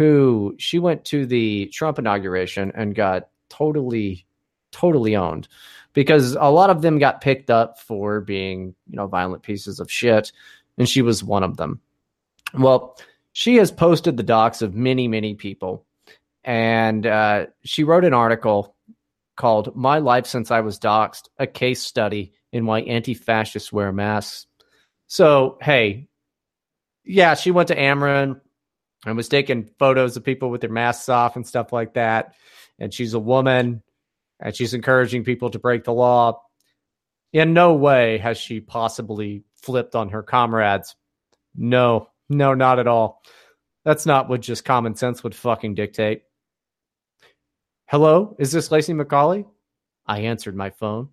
who 0.00 0.54
she 0.56 0.78
went 0.78 1.04
to 1.04 1.26
the 1.26 1.66
Trump 1.66 1.98
inauguration 1.98 2.72
and 2.74 2.94
got 2.94 3.28
totally, 3.50 4.24
totally 4.72 5.14
owned 5.14 5.46
because 5.92 6.38
a 6.40 6.50
lot 6.50 6.70
of 6.70 6.80
them 6.80 6.98
got 6.98 7.20
picked 7.20 7.50
up 7.50 7.78
for 7.78 8.22
being, 8.22 8.74
you 8.88 8.96
know, 8.96 9.06
violent 9.06 9.42
pieces 9.42 9.78
of 9.78 9.92
shit, 9.92 10.32
and 10.78 10.88
she 10.88 11.02
was 11.02 11.22
one 11.22 11.42
of 11.42 11.58
them. 11.58 11.82
Well, 12.54 12.98
she 13.32 13.56
has 13.56 13.70
posted 13.70 14.16
the 14.16 14.22
docs 14.22 14.62
of 14.62 14.74
many, 14.74 15.06
many 15.06 15.34
people, 15.34 15.84
and 16.44 17.06
uh, 17.06 17.48
she 17.64 17.84
wrote 17.84 18.06
an 18.06 18.14
article 18.14 18.74
called 19.36 19.76
"My 19.76 19.98
Life 19.98 20.24
Since 20.24 20.50
I 20.50 20.60
Was 20.60 20.78
Doxxed: 20.78 21.28
A 21.38 21.46
Case 21.46 21.82
Study 21.82 22.32
in 22.52 22.64
Why 22.64 22.80
Anti-Fascists 22.80 23.70
Wear 23.70 23.92
Masks." 23.92 24.46
So, 25.08 25.58
hey, 25.60 26.08
yeah, 27.04 27.34
she 27.34 27.50
went 27.50 27.68
to 27.68 27.76
Ameren 27.76 28.40
and 29.06 29.16
was 29.16 29.28
taking 29.28 29.70
photos 29.78 30.16
of 30.16 30.24
people 30.24 30.50
with 30.50 30.60
their 30.60 30.70
masks 30.70 31.08
off 31.08 31.36
and 31.36 31.46
stuff 31.46 31.72
like 31.72 31.94
that. 31.94 32.34
And 32.78 32.92
she's 32.92 33.14
a 33.14 33.18
woman 33.18 33.82
and 34.40 34.54
she's 34.54 34.74
encouraging 34.74 35.24
people 35.24 35.50
to 35.50 35.58
break 35.58 35.84
the 35.84 35.92
law. 35.92 36.42
In 37.32 37.52
no 37.54 37.74
way 37.74 38.18
has 38.18 38.38
she 38.38 38.60
possibly 38.60 39.44
flipped 39.54 39.94
on 39.94 40.10
her 40.10 40.22
comrades. 40.22 40.96
No, 41.54 42.08
no, 42.28 42.54
not 42.54 42.78
at 42.78 42.88
all. 42.88 43.22
That's 43.84 44.06
not 44.06 44.28
what 44.28 44.40
just 44.40 44.64
common 44.64 44.94
sense 44.94 45.22
would 45.22 45.34
fucking 45.34 45.74
dictate. 45.74 46.22
Hello, 47.86 48.36
is 48.38 48.52
this 48.52 48.70
Lacy 48.70 48.92
MacAuley? 48.92 49.46
I 50.06 50.20
answered 50.20 50.54
my 50.54 50.70
phone. 50.70 51.08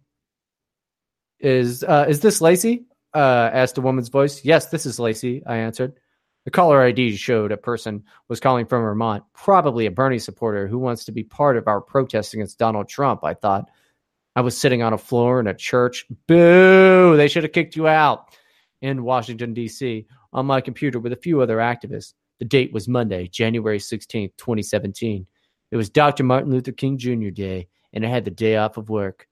Is 1.39 1.83
uh, 1.83 2.05
is 2.09 2.19
this 2.19 2.41
Lacy? 2.41 2.85
Uh, 3.13 3.49
asked 3.51 3.77
a 3.77 3.81
woman's 3.81 4.09
voice. 4.09 4.43
Yes, 4.43 4.67
this 4.67 4.85
is 4.85 4.99
Lacy. 4.99 5.43
I 5.45 5.57
answered. 5.57 5.93
The 6.47 6.51
caller 6.51 6.81
ID 6.81 7.17
showed 7.17 7.51
a 7.51 7.57
person 7.57 8.05
was 8.29 8.39
calling 8.39 8.67
from 8.67 8.81
Vermont, 8.81 9.21
probably 9.33 9.85
a 9.85 9.91
Bernie 9.91 10.17
supporter 10.17 10.65
who 10.65 10.79
wants 10.79 11.03
to 11.03 11.11
be 11.11 11.25
part 11.25 11.57
of 11.57 11.67
our 11.67 11.81
protest 11.81 12.33
against 12.33 12.57
Donald 12.57 12.87
Trump. 12.87 13.25
I 13.25 13.33
thought. 13.33 13.69
I 14.33 14.39
was 14.39 14.57
sitting 14.57 14.81
on 14.81 14.93
a 14.93 14.97
floor 14.97 15.41
in 15.41 15.47
a 15.47 15.53
church. 15.53 16.05
Boo! 16.25 17.17
They 17.17 17.27
should 17.27 17.43
have 17.43 17.51
kicked 17.51 17.75
you 17.75 17.89
out. 17.89 18.37
In 18.81 19.03
Washington, 19.03 19.53
D.C., 19.53 20.05
on 20.31 20.45
my 20.45 20.61
computer 20.61 20.99
with 21.01 21.11
a 21.11 21.17
few 21.17 21.41
other 21.41 21.57
activists. 21.57 22.13
The 22.39 22.45
date 22.45 22.71
was 22.71 22.87
Monday, 22.87 23.27
January 23.27 23.79
16th, 23.79 24.31
2017. 24.37 25.27
It 25.71 25.75
was 25.75 25.89
Dr. 25.89 26.23
Martin 26.23 26.49
Luther 26.49 26.71
King 26.71 26.97
Jr. 26.97 27.27
Day, 27.29 27.67
and 27.91 28.05
I 28.05 28.09
had 28.09 28.23
the 28.23 28.31
day 28.31 28.55
off 28.55 28.77
of 28.77 28.87
work. 28.89 29.27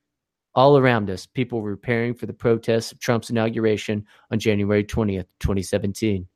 All 0.53 0.77
around 0.77 1.09
us, 1.09 1.25
people 1.25 1.61
were 1.61 1.77
preparing 1.77 2.13
for 2.13 2.25
the 2.25 2.33
protests 2.33 2.91
of 2.91 2.99
Trump's 2.99 3.29
inauguration 3.29 4.05
on 4.31 4.39
January 4.39 4.83
20th, 4.83 5.27
2017. 5.39 6.27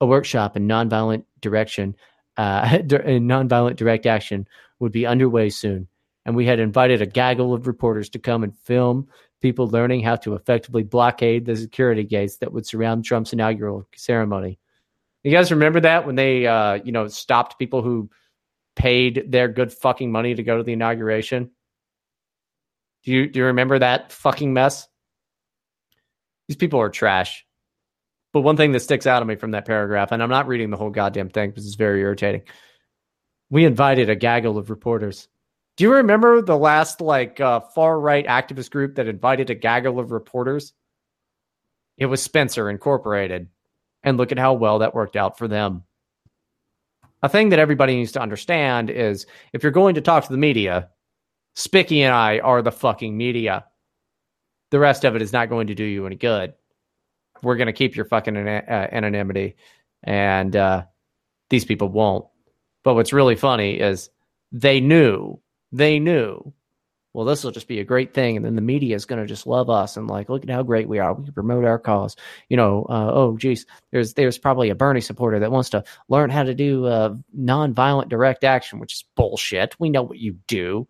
A 0.00 0.06
workshop 0.06 0.56
in 0.56 0.66
nonviolent 0.66 1.24
direction, 1.40 1.96
uh, 2.36 2.78
in 2.80 3.26
nonviolent 3.26 3.76
direct 3.76 4.06
action 4.06 4.46
would 4.80 4.92
be 4.92 5.06
underway 5.06 5.50
soon. 5.50 5.88
and 6.26 6.34
we 6.34 6.46
had 6.46 6.58
invited 6.58 7.02
a 7.02 7.06
gaggle 7.06 7.52
of 7.52 7.66
reporters 7.66 8.08
to 8.10 8.18
come 8.18 8.42
and 8.42 8.56
film 8.58 9.06
people 9.44 9.68
learning 9.68 10.02
how 10.02 10.16
to 10.16 10.34
effectively 10.34 10.82
blockade 10.82 11.44
the 11.44 11.54
security 11.54 12.02
gates 12.02 12.38
that 12.38 12.50
would 12.50 12.64
surround 12.64 13.04
Trump's 13.04 13.34
inaugural 13.34 13.86
ceremony. 13.94 14.58
You 15.22 15.30
guys 15.30 15.50
remember 15.50 15.80
that 15.80 16.06
when 16.06 16.14
they, 16.14 16.46
uh, 16.46 16.78
you 16.82 16.92
know, 16.92 17.08
stopped 17.08 17.58
people 17.58 17.82
who 17.82 18.08
paid 18.74 19.26
their 19.28 19.48
good 19.48 19.70
fucking 19.70 20.10
money 20.10 20.34
to 20.34 20.42
go 20.42 20.56
to 20.56 20.62
the 20.62 20.72
inauguration? 20.72 21.50
Do 23.04 23.12
you 23.12 23.28
do 23.28 23.40
you 23.40 23.44
remember 23.46 23.78
that 23.78 24.12
fucking 24.12 24.54
mess? 24.54 24.88
These 26.48 26.56
people 26.56 26.80
are 26.80 26.88
trash. 26.88 27.44
But 28.34 28.40
one 28.40 28.56
thing 28.56 28.72
that 28.72 28.80
sticks 28.80 29.06
out 29.06 29.22
of 29.22 29.28
me 29.28 29.36
from 29.36 29.52
that 29.52 29.64
paragraph, 29.64 30.10
and 30.10 30.20
I'm 30.20 30.28
not 30.28 30.48
reading 30.48 30.70
the 30.70 30.76
whole 30.76 30.90
goddamn 30.90 31.30
thing 31.30 31.50
because 31.50 31.66
it's 31.66 31.76
very 31.76 32.00
irritating. 32.00 32.42
We 33.48 33.64
invited 33.64 34.10
a 34.10 34.16
gaggle 34.16 34.58
of 34.58 34.70
reporters. 34.70 35.28
Do 35.76 35.84
you 35.84 35.94
remember 35.94 36.42
the 36.42 36.58
last 36.58 37.00
like 37.00 37.40
uh, 37.40 37.60
far 37.60 37.98
right 37.98 38.26
activist 38.26 38.72
group 38.72 38.96
that 38.96 39.06
invited 39.06 39.50
a 39.50 39.54
gaggle 39.54 40.00
of 40.00 40.10
reporters? 40.10 40.72
It 41.96 42.06
was 42.06 42.20
Spencer 42.20 42.68
Incorporated. 42.68 43.50
And 44.02 44.16
look 44.16 44.32
at 44.32 44.38
how 44.38 44.54
well 44.54 44.80
that 44.80 44.96
worked 44.96 45.14
out 45.14 45.38
for 45.38 45.46
them. 45.46 45.84
A 47.22 47.28
thing 47.28 47.50
that 47.50 47.60
everybody 47.60 47.94
needs 47.94 48.12
to 48.12 48.20
understand 48.20 48.90
is 48.90 49.26
if 49.52 49.62
you're 49.62 49.70
going 49.70 49.94
to 49.94 50.00
talk 50.00 50.24
to 50.24 50.32
the 50.32 50.36
media, 50.36 50.90
Spicky 51.54 52.02
and 52.02 52.12
I 52.12 52.40
are 52.40 52.62
the 52.62 52.72
fucking 52.72 53.16
media. 53.16 53.66
The 54.72 54.80
rest 54.80 55.04
of 55.04 55.14
it 55.14 55.22
is 55.22 55.32
not 55.32 55.50
going 55.50 55.68
to 55.68 55.76
do 55.76 55.84
you 55.84 56.04
any 56.04 56.16
good. 56.16 56.54
We're 57.42 57.56
going 57.56 57.66
to 57.66 57.72
keep 57.72 57.96
your 57.96 58.06
fucking 58.06 58.36
ana- 58.36 58.64
uh, 58.68 58.88
anonymity, 58.94 59.56
and 60.02 60.54
uh, 60.54 60.84
these 61.50 61.64
people 61.64 61.88
won't. 61.88 62.26
But 62.84 62.94
what's 62.94 63.12
really 63.12 63.36
funny 63.36 63.80
is 63.80 64.10
they 64.52 64.80
knew, 64.80 65.40
they 65.72 65.98
knew, 65.98 66.52
well, 67.14 67.24
this 67.24 67.44
will 67.44 67.52
just 67.52 67.68
be 67.68 67.78
a 67.78 67.84
great 67.84 68.12
thing. 68.12 68.36
And 68.36 68.44
then 68.44 68.56
the 68.56 68.60
media 68.60 68.96
is 68.96 69.06
going 69.06 69.20
to 69.20 69.26
just 69.26 69.46
love 69.46 69.70
us 69.70 69.96
and 69.96 70.08
like, 70.08 70.28
look 70.28 70.42
at 70.42 70.50
how 70.50 70.64
great 70.64 70.88
we 70.88 70.98
are. 70.98 71.14
We 71.14 71.24
can 71.24 71.32
promote 71.32 71.64
our 71.64 71.78
cause. 71.78 72.16
You 72.48 72.56
know, 72.56 72.84
uh, 72.88 73.10
oh, 73.12 73.36
geez, 73.36 73.66
there's, 73.92 74.14
there's 74.14 74.36
probably 74.36 74.70
a 74.70 74.74
Bernie 74.74 75.00
supporter 75.00 75.38
that 75.38 75.52
wants 75.52 75.70
to 75.70 75.84
learn 76.08 76.28
how 76.30 76.42
to 76.42 76.54
do 76.54 76.86
uh, 76.86 77.14
nonviolent 77.38 78.08
direct 78.08 78.42
action, 78.42 78.80
which 78.80 78.94
is 78.94 79.04
bullshit. 79.16 79.76
We 79.78 79.90
know 79.90 80.02
what 80.02 80.18
you 80.18 80.38
do. 80.48 80.88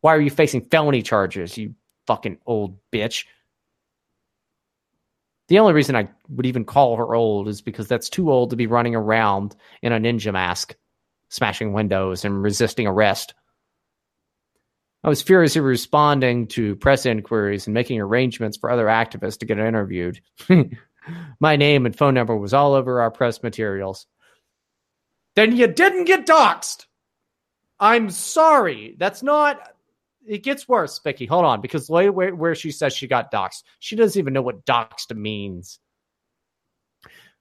Why 0.00 0.16
are 0.16 0.20
you 0.20 0.30
facing 0.30 0.62
felony 0.62 1.02
charges, 1.02 1.56
you 1.56 1.76
fucking 2.08 2.38
old 2.44 2.76
bitch? 2.92 3.26
The 5.48 5.58
only 5.58 5.72
reason 5.72 5.96
I 5.96 6.08
would 6.28 6.46
even 6.46 6.64
call 6.64 6.96
her 6.96 7.14
old 7.14 7.48
is 7.48 7.60
because 7.60 7.88
that's 7.88 8.08
too 8.08 8.30
old 8.30 8.50
to 8.50 8.56
be 8.56 8.66
running 8.66 8.94
around 8.94 9.56
in 9.82 9.92
a 9.92 9.98
ninja 9.98 10.32
mask, 10.32 10.74
smashing 11.28 11.72
windows 11.72 12.24
and 12.24 12.42
resisting 12.42 12.86
arrest. 12.86 13.34
I 15.04 15.08
was 15.08 15.20
furiously 15.20 15.60
responding 15.60 16.46
to 16.48 16.76
press 16.76 17.06
inquiries 17.06 17.66
and 17.66 17.74
making 17.74 18.00
arrangements 18.00 18.56
for 18.56 18.70
other 18.70 18.86
activists 18.86 19.38
to 19.38 19.46
get 19.46 19.58
interviewed. 19.58 20.20
My 21.40 21.56
name 21.56 21.86
and 21.86 21.96
phone 21.96 22.14
number 22.14 22.36
was 22.36 22.54
all 22.54 22.74
over 22.74 23.00
our 23.00 23.10
press 23.10 23.42
materials. 23.42 24.06
Then 25.34 25.56
you 25.56 25.66
didn't 25.66 26.04
get 26.04 26.26
doxxed. 26.26 26.86
I'm 27.80 28.10
sorry. 28.10 28.94
That's 28.98 29.22
not. 29.24 29.58
It 30.26 30.44
gets 30.44 30.68
worse, 30.68 30.98
Vicky. 30.98 31.26
Hold 31.26 31.44
on, 31.44 31.60
because 31.60 31.90
later 31.90 32.12
where, 32.12 32.34
where 32.34 32.54
she 32.54 32.70
says 32.70 32.94
she 32.94 33.06
got 33.06 33.32
doxxed, 33.32 33.64
she 33.80 33.96
doesn't 33.96 34.18
even 34.18 34.32
know 34.32 34.42
what 34.42 34.64
doxxed 34.64 35.14
means. 35.16 35.78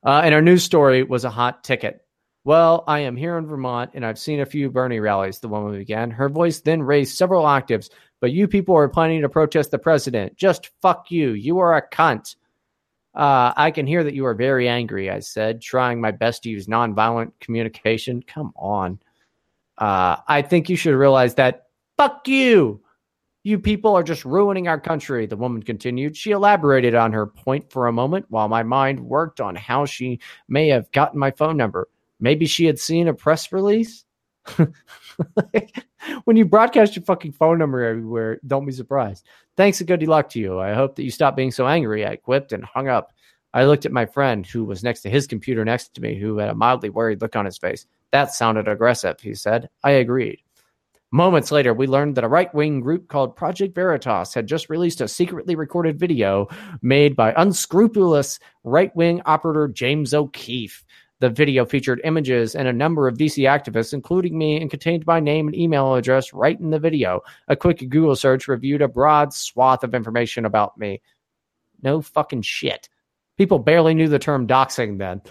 Uh, 0.03 0.21
and 0.23 0.33
our 0.33 0.41
news 0.41 0.63
story 0.63 1.03
was 1.03 1.25
a 1.25 1.29
hot 1.29 1.63
ticket. 1.63 2.01
Well, 2.43 2.83
I 2.87 2.99
am 2.99 3.15
here 3.15 3.37
in 3.37 3.45
Vermont 3.45 3.91
and 3.93 4.03
I've 4.03 4.17
seen 4.17 4.39
a 4.39 4.47
few 4.47 4.71
Bernie 4.71 4.99
rallies, 4.99 5.39
the 5.39 5.47
woman 5.47 5.77
began. 5.77 6.09
Her 6.09 6.27
voice 6.27 6.59
then 6.59 6.81
raised 6.81 7.15
several 7.15 7.45
octaves, 7.45 7.91
but 8.19 8.31
you 8.31 8.47
people 8.47 8.75
are 8.75 8.89
planning 8.89 9.21
to 9.21 9.29
protest 9.29 9.69
the 9.69 9.77
president. 9.77 10.35
Just 10.37 10.71
fuck 10.81 11.11
you. 11.11 11.33
You 11.33 11.59
are 11.59 11.75
a 11.75 11.87
cunt. 11.87 12.35
Uh, 13.13 13.53
I 13.55 13.69
can 13.69 13.85
hear 13.85 14.03
that 14.03 14.15
you 14.15 14.25
are 14.25 14.33
very 14.33 14.67
angry, 14.67 15.11
I 15.11 15.19
said, 15.19 15.61
trying 15.61 16.01
my 16.01 16.11
best 16.11 16.43
to 16.43 16.49
use 16.49 16.65
nonviolent 16.65 17.33
communication. 17.41 18.23
Come 18.23 18.53
on. 18.55 18.99
Uh, 19.77 20.15
I 20.27 20.41
think 20.41 20.67
you 20.67 20.75
should 20.75 20.95
realize 20.95 21.35
that 21.35 21.67
fuck 22.01 22.27
you. 22.27 22.81
You 23.43 23.59
people 23.59 23.95
are 23.95 24.01
just 24.01 24.25
ruining 24.25 24.67
our 24.67 24.79
country, 24.79 25.27
the 25.27 25.37
woman 25.37 25.61
continued. 25.61 26.17
She 26.17 26.31
elaborated 26.31 26.95
on 26.95 27.13
her 27.13 27.27
point 27.27 27.71
for 27.71 27.85
a 27.87 27.93
moment 27.93 28.25
while 28.29 28.47
my 28.47 28.63
mind 28.63 28.99
worked 28.99 29.39
on 29.39 29.55
how 29.55 29.85
she 29.85 30.19
may 30.47 30.67
have 30.69 30.91
gotten 30.91 31.19
my 31.19 31.29
phone 31.29 31.57
number. 31.57 31.89
Maybe 32.19 32.47
she 32.47 32.65
had 32.65 32.79
seen 32.79 33.07
a 33.07 33.13
press 33.13 33.51
release. 33.51 34.05
when 36.23 36.37
you 36.37 36.45
broadcast 36.45 36.95
your 36.95 37.05
fucking 37.05 37.33
phone 37.33 37.59
number 37.59 37.83
everywhere, 37.83 38.39
don't 38.47 38.65
be 38.65 38.71
surprised. 38.71 39.27
Thanks 39.55 39.79
and 39.79 39.87
good 39.87 40.01
luck 40.07 40.29
to 40.29 40.39
you. 40.39 40.59
I 40.59 40.73
hope 40.73 40.95
that 40.95 41.03
you 41.03 41.11
stop 41.11 41.35
being 41.35 41.51
so 41.51 41.67
angry. 41.67 42.05
I 42.05 42.15
quipped 42.15 42.51
and 42.51 42.63
hung 42.63 42.87
up. 42.87 43.13
I 43.53 43.65
looked 43.65 43.85
at 43.85 43.91
my 43.91 44.07
friend 44.07 44.43
who 44.43 44.63
was 44.63 44.83
next 44.83 45.01
to 45.01 45.09
his 45.09 45.27
computer 45.27 45.63
next 45.63 45.93
to 45.95 46.01
me, 46.01 46.17
who 46.17 46.37
had 46.37 46.49
a 46.49 46.55
mildly 46.55 46.89
worried 46.89 47.21
look 47.21 47.35
on 47.35 47.45
his 47.45 47.59
face. 47.59 47.85
That 48.11 48.33
sounded 48.33 48.67
aggressive, 48.67 49.19
he 49.19 49.35
said. 49.35 49.69
I 49.83 49.91
agreed. 49.91 50.41
Moments 51.13 51.51
later, 51.51 51.73
we 51.73 51.87
learned 51.87 52.15
that 52.15 52.23
a 52.23 52.29
right 52.29 52.53
wing 52.53 52.79
group 52.79 53.09
called 53.09 53.35
Project 53.35 53.75
Veritas 53.75 54.33
had 54.33 54.47
just 54.47 54.69
released 54.69 55.01
a 55.01 55.09
secretly 55.09 55.55
recorded 55.55 55.99
video 55.99 56.47
made 56.81 57.17
by 57.17 57.33
unscrupulous 57.35 58.39
right 58.63 58.95
wing 58.95 59.21
operator 59.25 59.67
James 59.67 60.13
O'Keefe. 60.13 60.85
The 61.19 61.29
video 61.29 61.65
featured 61.65 61.99
images 62.05 62.55
and 62.55 62.65
a 62.65 62.73
number 62.73 63.09
of 63.09 63.17
DC 63.17 63.43
activists, 63.43 63.93
including 63.93 64.37
me, 64.37 64.59
and 64.61 64.71
contained 64.71 65.05
my 65.05 65.19
name 65.19 65.47
and 65.47 65.55
email 65.55 65.95
address 65.95 66.31
right 66.31 66.57
in 66.57 66.69
the 66.69 66.79
video. 66.79 67.19
A 67.49 67.57
quick 67.57 67.79
Google 67.89 68.15
search 68.15 68.47
reviewed 68.47 68.81
a 68.81 68.87
broad 68.87 69.33
swath 69.33 69.83
of 69.83 69.93
information 69.93 70.45
about 70.45 70.77
me. 70.77 71.01
No 71.83 72.01
fucking 72.01 72.43
shit. 72.43 72.87
People 73.37 73.59
barely 73.59 73.93
knew 73.93 74.07
the 74.07 74.17
term 74.17 74.47
doxing 74.47 74.97
then. 74.97 75.21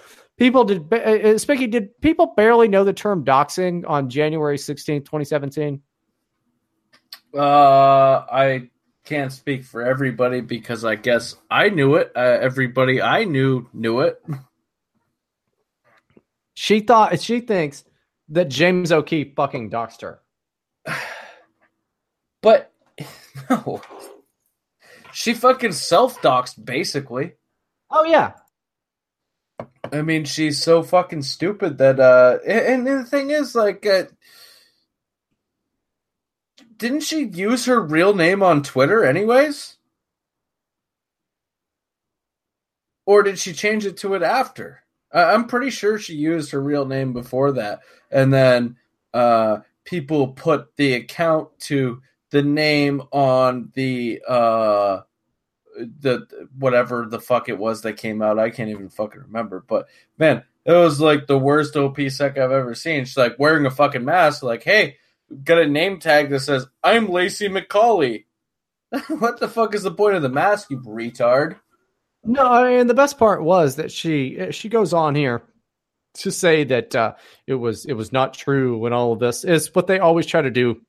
People 0.41 0.65
did, 0.65 0.91
uh, 0.91 1.37
Spicky, 1.37 1.67
did 1.67 2.01
people 2.01 2.33
barely 2.35 2.67
know 2.67 2.83
the 2.83 2.95
term 2.95 3.27
doxing 3.27 3.85
on 3.87 4.09
January 4.09 4.57
16th, 4.57 5.05
2017? 5.05 5.83
Uh, 7.37 7.41
I 7.41 8.71
can't 9.05 9.31
speak 9.31 9.65
for 9.65 9.83
everybody 9.83 10.41
because 10.41 10.83
I 10.83 10.95
guess 10.95 11.37
I 11.51 11.69
knew 11.69 11.97
it. 11.97 12.11
Uh, 12.17 12.39
everybody 12.41 13.03
I 13.03 13.25
knew 13.25 13.69
knew 13.75 14.01
it. 14.01 14.25
She 16.55 16.81
thought 16.81 17.21
she 17.21 17.41
thinks 17.41 17.85
that 18.31 18.49
James 18.49 18.93
O'Keefe 18.93 19.35
fucking 19.35 19.71
doxed 19.71 20.01
her. 20.01 20.21
But 22.43 22.73
no, 23.51 23.83
she 25.13 25.35
fucking 25.35 25.73
self 25.73 26.23
doxed 26.23 26.65
basically. 26.65 27.33
Oh 27.91 28.05
yeah. 28.05 28.33
I 29.93 30.03
mean, 30.03 30.25
she's 30.25 30.63
so 30.63 30.83
fucking 30.83 31.23
stupid 31.23 31.79
that. 31.79 32.01
uh 32.01 32.39
And, 32.47 32.87
and 32.87 33.01
the 33.01 33.05
thing 33.05 33.31
is, 33.31 33.55
like, 33.55 33.85
uh, 33.87 34.05
didn't 36.77 37.03
she 37.03 37.25
use 37.25 37.67
her 37.67 37.81
real 37.81 38.15
name 38.15 38.43
on 38.43 38.63
Twitter, 38.63 39.05
anyways? 39.05 39.77
Or 43.07 43.23
did 43.23 43.39
she 43.39 43.53
change 43.53 43.85
it 43.87 43.97
to 43.99 44.15
it 44.15 44.23
after? 44.23 44.83
I'm 45.13 45.47
pretty 45.47 45.71
sure 45.71 45.99
she 45.99 46.15
used 46.15 46.53
her 46.53 46.63
real 46.63 46.87
name 46.87 47.13
before 47.13 47.53
that, 47.53 47.81
and 48.11 48.33
then 48.33 48.77
uh, 49.13 49.59
people 49.85 50.29
put 50.29 50.77
the 50.77 50.95
account 50.95 51.49
to 51.61 52.01
the 52.31 52.43
name 52.43 53.03
on 53.11 53.73
the 53.75 54.23
uh, 54.29 55.01
the 56.01 56.27
whatever 56.59 57.07
the 57.09 57.21
fuck 57.21 57.49
it 57.49 57.59
was 57.59 57.83
that 57.83 57.97
came 57.97 58.23
out. 58.23 58.39
I 58.39 58.51
can't 58.51 58.71
even 58.71 58.89
fucking 58.89 59.21
remember. 59.21 59.65
But 59.67 59.89
man, 60.19 60.45
it 60.65 60.73
was 60.73 61.01
like 61.01 61.27
the 61.27 61.39
worst 61.39 61.77
OP 61.77 61.99
sec 62.09 62.39
I've 62.39 62.53
ever 62.53 62.75
seen. 62.75 63.05
She's 63.05 63.17
like 63.17 63.39
wearing 63.39 63.67
a 63.67 63.71
fucking 63.71 64.05
mask, 64.05 64.43
like, 64.43 64.63
hey, 64.63 64.97
got 65.45 65.59
a 65.59 65.67
name 65.67 65.99
tag 65.99 66.31
that 66.31 66.41
says 66.41 66.67
I'm 66.83 67.09
Lacy 67.09 67.49
MacAuley. 67.49 68.25
what 69.09 69.39
the 69.39 69.49
fuck 69.49 69.75
is 69.75 69.83
the 69.83 69.91
point 69.91 70.17
of 70.17 70.23
the 70.23 70.29
mask, 70.29 70.71
you 70.71 70.79
retard? 70.81 71.57
No, 72.25 72.67
and 72.67 72.91
the 72.91 72.95
best 72.95 73.19
part 73.19 73.43
was 73.43 73.77
that 73.77 73.91
she 73.91 74.49
she 74.51 74.69
goes 74.69 74.93
on 74.93 75.15
here 75.15 75.43
to 76.15 76.31
say 76.31 76.65
that 76.65 76.95
uh, 76.95 77.15
it 77.47 77.55
was 77.55 77.87
it 77.87 77.95
was 77.95 78.13
not 78.13 78.35
true 78.35 78.85
and 78.85 78.95
all 78.95 79.13
of 79.13 79.21
this 79.21 79.45
is 79.45 79.75
what 79.75 79.87
they 79.87 80.01
always 80.01 80.27
try 80.27 80.43
to 80.43 80.51
do 80.51 80.81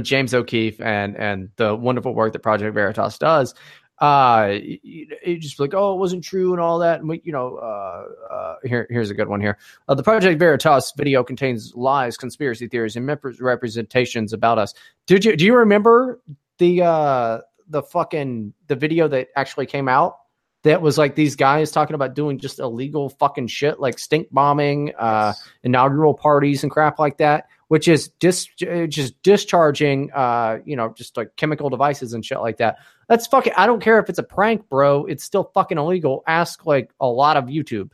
James 0.00 0.34
O'Keefe 0.34 0.80
and 0.80 1.16
and 1.16 1.50
the 1.56 1.74
wonderful 1.74 2.14
work 2.14 2.32
that 2.32 2.42
Project 2.42 2.74
Veritas 2.74 3.18
does. 3.18 3.54
Uh, 4.00 4.48
it 4.50 5.36
just 5.38 5.60
like 5.60 5.72
oh 5.72 5.94
it 5.94 5.98
wasn't 5.98 6.22
true 6.24 6.52
and 6.52 6.60
all 6.60 6.80
that 6.80 6.98
and 6.98 7.08
we, 7.08 7.20
you 7.24 7.30
know 7.30 7.56
uh, 7.58 8.04
uh, 8.28 8.56
here 8.64 8.88
here's 8.90 9.10
a 9.10 9.14
good 9.14 9.28
one 9.28 9.40
here. 9.40 9.56
Uh, 9.88 9.94
the 9.94 10.02
Project 10.02 10.38
Veritas 10.38 10.92
video 10.96 11.22
contains 11.22 11.74
lies, 11.76 12.16
conspiracy 12.16 12.66
theories, 12.66 12.96
and 12.96 13.06
representations 13.40 14.32
about 14.32 14.58
us. 14.58 14.74
Did 15.06 15.24
you 15.24 15.36
do 15.36 15.44
you 15.44 15.56
remember 15.56 16.20
the 16.58 16.82
uh 16.82 17.40
the 17.68 17.82
fucking 17.82 18.52
the 18.66 18.74
video 18.74 19.06
that 19.08 19.28
actually 19.36 19.66
came 19.66 19.88
out? 19.88 20.18
that 20.64 20.80
was 20.80 20.96
like 20.96 21.14
these 21.14 21.36
guys 21.36 21.70
talking 21.70 21.94
about 21.94 22.14
doing 22.14 22.38
just 22.38 22.58
illegal 22.58 23.10
fucking 23.10 23.46
shit 23.46 23.78
like 23.80 23.98
stink 23.98 24.26
bombing, 24.32 24.92
uh, 24.98 25.32
inaugural 25.62 26.14
parties 26.14 26.62
and 26.62 26.72
crap 26.72 26.98
like 26.98 27.18
that. 27.18 27.48
Which 27.74 27.88
is 27.88 28.06
dis 28.20 28.44
just 28.54 29.20
discharging, 29.24 30.08
uh, 30.12 30.58
you 30.64 30.76
know, 30.76 30.94
just 30.96 31.16
like 31.16 31.34
chemical 31.34 31.68
devices 31.68 32.12
and 32.12 32.24
shit 32.24 32.38
like 32.38 32.58
that. 32.58 32.76
That's 33.08 33.26
fucking. 33.26 33.52
I 33.56 33.66
don't 33.66 33.82
care 33.82 33.98
if 33.98 34.08
it's 34.08 34.20
a 34.20 34.22
prank, 34.22 34.68
bro. 34.68 35.06
It's 35.06 35.24
still 35.24 35.50
fucking 35.54 35.76
illegal. 35.76 36.22
Ask 36.28 36.66
like 36.66 36.92
a 37.00 37.08
lot 37.08 37.36
of 37.36 37.46
YouTube. 37.46 37.90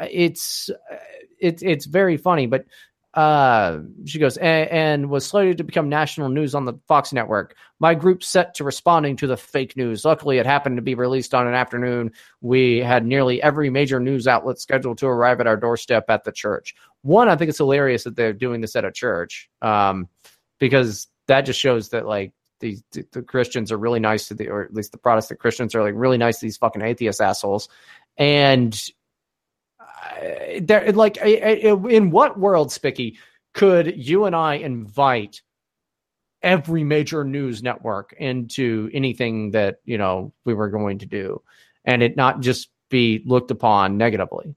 Uh, 0.00 0.06
It's 0.10 0.70
uh, 0.70 0.96
it's 1.38 1.62
it's 1.62 1.84
very 1.84 2.16
funny, 2.16 2.46
but 2.46 2.64
uh 3.14 3.78
she 4.06 4.18
goes 4.18 4.36
and, 4.36 4.70
and 4.70 5.10
was 5.10 5.26
slated 5.26 5.58
to 5.58 5.64
become 5.64 5.88
national 5.88 6.28
news 6.28 6.54
on 6.54 6.64
the 6.64 6.74
fox 6.88 7.12
network. 7.12 7.54
My 7.78 7.94
group 7.94 8.22
set 8.22 8.54
to 8.54 8.64
responding 8.64 9.16
to 9.16 9.26
the 9.26 9.36
fake 9.36 9.76
news. 9.76 10.04
Luckily 10.04 10.38
it 10.38 10.46
happened 10.46 10.76
to 10.76 10.82
be 10.82 10.94
released 10.94 11.34
on 11.34 11.46
an 11.46 11.54
afternoon. 11.54 12.12
We 12.40 12.78
had 12.78 13.04
nearly 13.04 13.42
every 13.42 13.70
major 13.70 14.00
news 14.00 14.26
outlet 14.26 14.58
scheduled 14.58 14.98
to 14.98 15.06
arrive 15.06 15.40
at 15.40 15.46
our 15.46 15.56
doorstep 15.56 16.06
at 16.08 16.24
the 16.24 16.32
church. 16.32 16.74
One 17.02 17.28
i 17.28 17.36
think 17.36 17.48
it's 17.48 17.58
hilarious 17.58 18.04
that 18.04 18.16
they're 18.16 18.32
doing 18.32 18.60
this 18.60 18.76
at 18.76 18.84
a 18.84 18.92
church 18.92 19.50
um 19.60 20.08
because 20.58 21.08
that 21.26 21.42
just 21.42 21.58
shows 21.58 21.90
that 21.90 22.06
like 22.06 22.32
the, 22.60 22.78
the 23.10 23.22
christians 23.22 23.72
are 23.72 23.76
really 23.76 23.98
nice 23.98 24.28
to 24.28 24.34
the 24.34 24.48
or 24.48 24.62
at 24.62 24.72
least 24.72 24.92
the 24.92 24.98
protestant 24.98 25.40
christians 25.40 25.74
are 25.74 25.82
like 25.82 25.94
really 25.96 26.16
nice 26.16 26.38
to 26.38 26.46
these 26.46 26.56
fucking 26.56 26.82
atheist 26.82 27.20
assholes. 27.20 27.68
And 28.16 28.78
there 30.60 30.90
like 30.92 31.16
in 31.18 32.10
what 32.10 32.38
world 32.38 32.72
spicky 32.72 33.18
could 33.54 33.94
you 33.96 34.24
and 34.24 34.34
i 34.34 34.54
invite 34.54 35.42
every 36.42 36.82
major 36.82 37.24
news 37.24 37.62
network 37.62 38.14
into 38.18 38.90
anything 38.92 39.50
that 39.52 39.76
you 39.84 39.96
know 39.98 40.32
we 40.44 40.54
were 40.54 40.68
going 40.68 40.98
to 40.98 41.06
do 41.06 41.40
and 41.84 42.02
it 42.02 42.16
not 42.16 42.40
just 42.40 42.70
be 42.88 43.22
looked 43.26 43.50
upon 43.50 43.96
negatively 43.96 44.54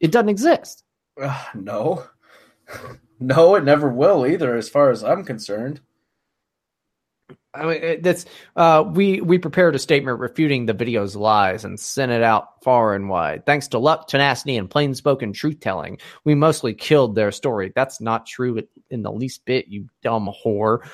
it 0.00 0.10
doesn't 0.10 0.28
exist 0.28 0.84
Uh, 1.20 1.44
no. 1.54 2.04
No, 3.22 3.54
it 3.54 3.62
never 3.62 3.88
will 3.88 4.26
either, 4.26 4.56
as 4.56 4.68
far 4.68 4.90
as 4.90 5.04
I'm 5.04 5.24
concerned. 5.24 5.80
I 7.54 7.66
mean, 7.66 8.00
that's 8.02 8.24
uh, 8.56 8.82
we 8.94 9.20
we 9.20 9.36
prepared 9.36 9.74
a 9.74 9.78
statement 9.78 10.18
refuting 10.18 10.64
the 10.64 10.72
video's 10.72 11.14
lies 11.14 11.64
and 11.64 11.78
sent 11.78 12.10
it 12.10 12.22
out 12.22 12.62
far 12.62 12.94
and 12.94 13.10
wide. 13.10 13.44
Thanks 13.44 13.68
to 13.68 13.78
luck, 13.78 14.08
tenacity, 14.08 14.56
and 14.56 14.70
plain 14.70 14.94
spoken 14.94 15.34
truth 15.34 15.60
telling, 15.60 15.98
we 16.24 16.34
mostly 16.34 16.72
killed 16.72 17.14
their 17.14 17.30
story. 17.30 17.70
That's 17.74 18.00
not 18.00 18.24
true 18.26 18.62
in 18.88 19.02
the 19.02 19.12
least 19.12 19.44
bit, 19.44 19.68
you 19.68 19.86
dumb 20.02 20.30
whore. 20.44 20.88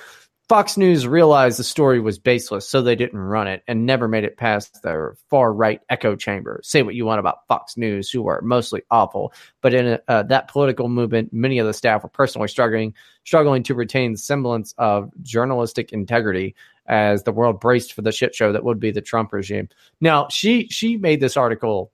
Fox 0.48 0.78
News 0.78 1.06
realized 1.06 1.58
the 1.58 1.64
story 1.64 2.00
was 2.00 2.18
baseless, 2.18 2.66
so 2.66 2.80
they 2.80 2.96
didn't 2.96 3.18
run 3.18 3.48
it 3.48 3.62
and 3.68 3.84
never 3.84 4.08
made 4.08 4.24
it 4.24 4.38
past 4.38 4.82
their 4.82 5.14
far 5.28 5.52
right 5.52 5.82
echo 5.90 6.16
chamber. 6.16 6.60
Say 6.62 6.82
what 6.82 6.94
you 6.94 7.04
want 7.04 7.20
about 7.20 7.46
Fox 7.48 7.76
News, 7.76 8.10
who 8.10 8.26
are 8.28 8.40
mostly 8.40 8.80
awful, 8.90 9.34
but 9.60 9.74
in 9.74 9.98
uh, 10.08 10.22
that 10.22 10.48
political 10.48 10.88
movement, 10.88 11.34
many 11.34 11.58
of 11.58 11.66
the 11.66 11.74
staff 11.74 12.02
were 12.02 12.08
personally 12.08 12.48
struggling, 12.48 12.94
struggling 13.24 13.62
to 13.64 13.74
retain 13.74 14.16
semblance 14.16 14.74
of 14.78 15.12
journalistic 15.20 15.92
integrity 15.92 16.54
as 16.86 17.24
the 17.24 17.32
world 17.32 17.60
braced 17.60 17.92
for 17.92 18.00
the 18.00 18.10
shit 18.10 18.34
show 18.34 18.50
that 18.50 18.64
would 18.64 18.80
be 18.80 18.90
the 18.90 19.02
Trump 19.02 19.34
regime. 19.34 19.68
Now, 20.00 20.28
she 20.28 20.68
she 20.68 20.96
made 20.96 21.20
this 21.20 21.36
article. 21.36 21.92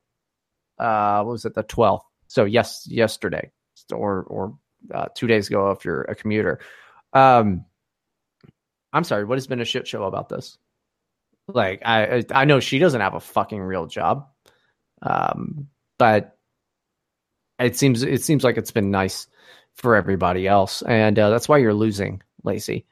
Uh, 0.78 1.24
what 1.24 1.32
was 1.32 1.44
it? 1.44 1.55
The 1.55 1.64
twelfth. 1.64 2.06
So 2.28 2.44
yes, 2.44 2.86
yesterday 2.86 3.51
or 3.93 4.22
or 4.22 4.56
uh, 4.93 5.06
two 5.12 5.26
days 5.26 5.48
ago 5.48 5.72
if 5.72 5.85
you're 5.85 6.02
a 6.02 6.14
commuter. 6.14 6.60
Um, 7.12 7.64
I'm 8.95 9.05
sorry. 9.05 9.25
What 9.25 9.37
has 9.37 9.49
been 9.49 9.61
a 9.61 9.65
shit 9.66 9.89
show 9.89 10.05
about 10.05 10.29
this? 10.29 10.57
Like 11.49 11.83
I 11.85 12.25
I 12.31 12.47
know 12.47 12.61
she 12.61 12.79
doesn't 12.79 13.01
have 13.01 13.15
a 13.15 13.21
fucking 13.21 13.61
real 13.61 13.87
job, 13.87 14.29
um, 15.03 15.69
but 15.99 16.39
it 17.59 17.77
seems 17.77 18.03
it 18.03 18.23
seems 18.23 18.45
like 18.45 18.57
it's 18.57 18.71
been 18.71 18.91
nice 18.91 19.27
for 19.75 19.97
everybody 19.97 20.47
else, 20.47 20.81
and 20.83 21.19
uh, 21.19 21.29
that's 21.29 21.49
why 21.49 21.59
you're 21.59 21.75
losing, 21.75 22.23
Lacy. 22.45 22.87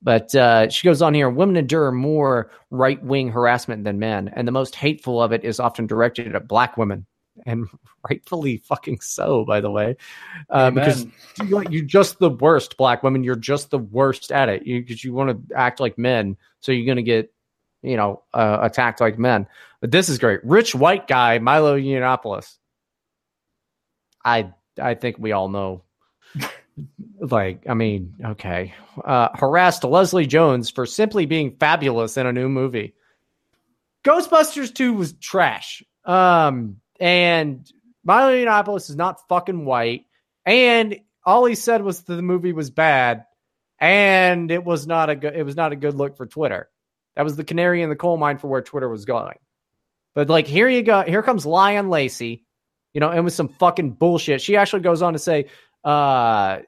But 0.00 0.34
uh, 0.34 0.70
she 0.70 0.86
goes 0.86 1.02
on 1.02 1.12
here 1.12 1.28
women 1.28 1.56
endure 1.56 1.90
more 1.90 2.50
right 2.70 3.02
wing 3.02 3.30
harassment 3.30 3.84
than 3.84 3.98
men, 3.98 4.28
and 4.34 4.46
the 4.48 4.52
most 4.52 4.76
hateful 4.76 5.20
of 5.22 5.32
it 5.32 5.44
is 5.44 5.60
often 5.60 5.86
directed 5.86 6.34
at 6.34 6.48
black 6.48 6.76
women. 6.78 7.04
And 7.46 7.68
rightfully 8.10 8.58
fucking 8.58 9.00
so, 9.00 9.44
by 9.44 9.60
the 9.60 9.70
way, 9.70 9.96
uh, 10.50 10.70
because 10.70 11.06
you, 11.46 11.62
you're 11.70 11.84
just 11.84 12.18
the 12.18 12.30
worst, 12.30 12.76
black 12.76 13.02
women. 13.02 13.24
You're 13.24 13.36
just 13.36 13.70
the 13.70 13.78
worst 13.78 14.32
at 14.32 14.48
it 14.48 14.64
because 14.64 15.04
you, 15.04 15.12
want 15.12 15.48
to 15.48 15.56
act 15.56 15.80
like 15.80 15.98
men, 15.98 16.36
so 16.60 16.72
you're 16.72 16.86
going 16.86 16.96
to 16.96 17.02
get, 17.02 17.32
you 17.82 17.96
know, 17.96 18.22
uh, 18.34 18.58
attacked 18.62 19.00
like 19.00 19.18
men. 19.18 19.46
But 19.80 19.90
this 19.90 20.08
is 20.08 20.18
great. 20.18 20.44
Rich 20.44 20.74
white 20.74 21.06
guy, 21.06 21.38
Milo 21.38 21.78
Yiannopoulos. 21.78 22.58
I 24.24 24.52
I 24.80 24.94
think 24.94 25.16
we 25.18 25.32
all 25.32 25.48
know 25.48 25.82
like 27.20 27.64
i 27.68 27.74
mean 27.74 28.14
okay 28.24 28.74
uh 29.04 29.28
harassed 29.34 29.84
leslie 29.84 30.26
jones 30.26 30.70
for 30.70 30.86
simply 30.86 31.26
being 31.26 31.56
fabulous 31.58 32.16
in 32.16 32.26
a 32.26 32.32
new 32.32 32.48
movie 32.48 32.94
ghostbusters 34.04 34.72
2 34.72 34.92
was 34.92 35.12
trash 35.14 35.82
um 36.04 36.76
and 36.98 37.70
milo 38.04 38.32
yiannopoulos 38.32 38.90
is 38.90 38.96
not 38.96 39.26
fucking 39.28 39.64
white. 39.64 40.06
And 40.44 41.00
all 41.24 41.44
he 41.44 41.54
said 41.54 41.82
was 41.82 42.02
that 42.02 42.14
the 42.14 42.22
movie 42.22 42.52
was 42.52 42.70
bad. 42.70 43.24
And 43.80 44.50
it 44.50 44.64
was 44.64 44.86
not 44.86 45.10
a 45.10 45.14
good 45.14 45.36
it 45.36 45.44
was 45.44 45.56
not 45.56 45.72
a 45.72 45.76
good 45.76 45.94
look 45.94 46.16
for 46.16 46.26
twitter. 46.26 46.68
That 47.14 47.22
was 47.22 47.36
the 47.36 47.44
canary 47.44 47.82
in 47.82 47.90
the 47.90 47.96
coal 47.96 48.16
mine 48.16 48.38
for 48.38 48.48
where 48.48 48.62
twitter 48.62 48.88
was 48.88 49.04
going. 49.04 49.38
But 50.14 50.28
like 50.28 50.46
here 50.46 50.68
you 50.68 50.82
go 50.82 51.02
here 51.02 51.22
comes 51.22 51.46
lion 51.46 51.88
lacy 51.90 52.44
you 52.92 53.00
know 53.00 53.10
and 53.10 53.24
with 53.24 53.34
some 53.34 53.48
fucking 53.48 53.92
bullshit. 53.92 54.40
She 54.40 54.56
actually 54.56 54.82
goes 54.82 55.02
on 55.02 55.12
to 55.12 55.18
say 55.18 55.46
uh, 55.84 56.58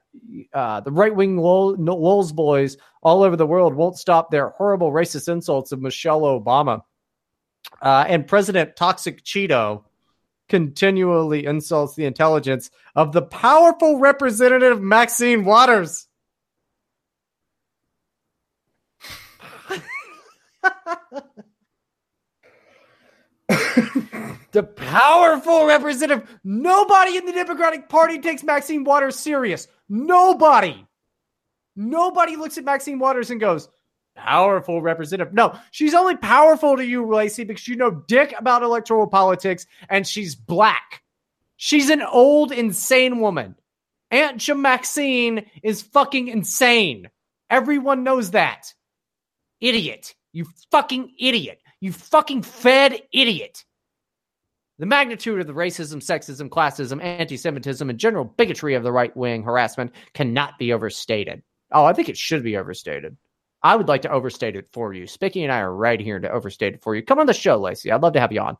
uh, 0.52 0.80
the 0.80 0.92
right 0.92 1.14
wing 1.14 1.36
Lol, 1.36 1.74
Lol's 1.76 2.32
boys 2.32 2.76
all 3.02 3.22
over 3.22 3.36
the 3.36 3.46
world 3.46 3.74
won't 3.74 3.98
stop 3.98 4.30
their 4.30 4.50
horrible 4.50 4.92
racist 4.92 5.28
insults 5.28 5.72
of 5.72 5.80
Michelle 5.80 6.22
Obama. 6.22 6.82
Uh, 7.82 8.04
and 8.08 8.26
President 8.26 8.76
Toxic 8.76 9.24
Cheeto 9.24 9.84
continually 10.50 11.46
insults 11.46 11.94
the 11.94 12.04
intelligence 12.04 12.70
of 12.94 13.12
the 13.12 13.22
powerful 13.22 13.98
representative 13.98 14.82
Maxine 14.82 15.44
Waters. 15.44 16.08
the 24.52 24.62
powerful 24.62 25.66
representative. 25.66 26.28
Nobody 26.44 27.16
in 27.16 27.24
the 27.24 27.32
Democratic 27.32 27.88
Party 27.88 28.18
takes 28.18 28.42
Maxine 28.42 28.84
Waters 28.84 29.16
serious. 29.16 29.68
Nobody. 29.88 30.86
Nobody 31.76 32.36
looks 32.36 32.58
at 32.58 32.64
Maxine 32.64 32.98
Waters 32.98 33.30
and 33.30 33.40
goes, 33.40 33.68
powerful 34.16 34.82
representative. 34.82 35.32
No, 35.32 35.58
she's 35.70 35.94
only 35.94 36.16
powerful 36.16 36.76
to 36.76 36.84
you, 36.84 37.06
Lacy, 37.06 37.44
because 37.44 37.68
you 37.68 37.76
know 37.76 37.90
dick 37.90 38.34
about 38.38 38.62
electoral 38.62 39.06
politics 39.06 39.66
and 39.88 40.06
she's 40.06 40.34
black. 40.34 41.02
She's 41.56 41.90
an 41.90 42.02
old, 42.02 42.52
insane 42.52 43.20
woman. 43.20 43.54
Aunt 44.10 44.38
Jim 44.38 44.62
Maxine 44.62 45.46
is 45.62 45.82
fucking 45.82 46.28
insane. 46.28 47.08
Everyone 47.48 48.02
knows 48.02 48.32
that. 48.32 48.72
Idiot. 49.60 50.14
You 50.32 50.46
fucking 50.70 51.14
idiot. 51.18 51.60
You 51.80 51.92
fucking 51.92 52.42
fed 52.42 53.02
idiot. 53.12 53.64
The 54.78 54.86
magnitude 54.86 55.40
of 55.40 55.46
the 55.46 55.52
racism, 55.52 55.98
sexism, 55.98 56.48
classism, 56.48 57.02
anti 57.02 57.36
Semitism, 57.36 57.90
and 57.90 57.98
general 57.98 58.24
bigotry 58.24 58.74
of 58.74 58.82
the 58.82 58.92
right 58.92 59.14
wing 59.14 59.42
harassment 59.42 59.92
cannot 60.14 60.58
be 60.58 60.72
overstated. 60.72 61.42
Oh, 61.72 61.84
I 61.84 61.92
think 61.92 62.08
it 62.08 62.16
should 62.16 62.42
be 62.42 62.56
overstated. 62.56 63.16
I 63.62 63.76
would 63.76 63.88
like 63.88 64.02
to 64.02 64.10
overstate 64.10 64.56
it 64.56 64.68
for 64.72 64.94
you. 64.94 65.06
Spicky 65.06 65.42
and 65.42 65.52
I 65.52 65.60
are 65.60 65.74
right 65.74 66.00
here 66.00 66.18
to 66.18 66.30
overstate 66.30 66.74
it 66.74 66.82
for 66.82 66.94
you. 66.94 67.02
Come 67.02 67.18
on 67.18 67.26
the 67.26 67.34
show, 67.34 67.56
Lacy. 67.56 67.90
I'd 67.92 68.02
love 68.02 68.14
to 68.14 68.20
have 68.20 68.32
you 68.32 68.40
on. 68.40 68.56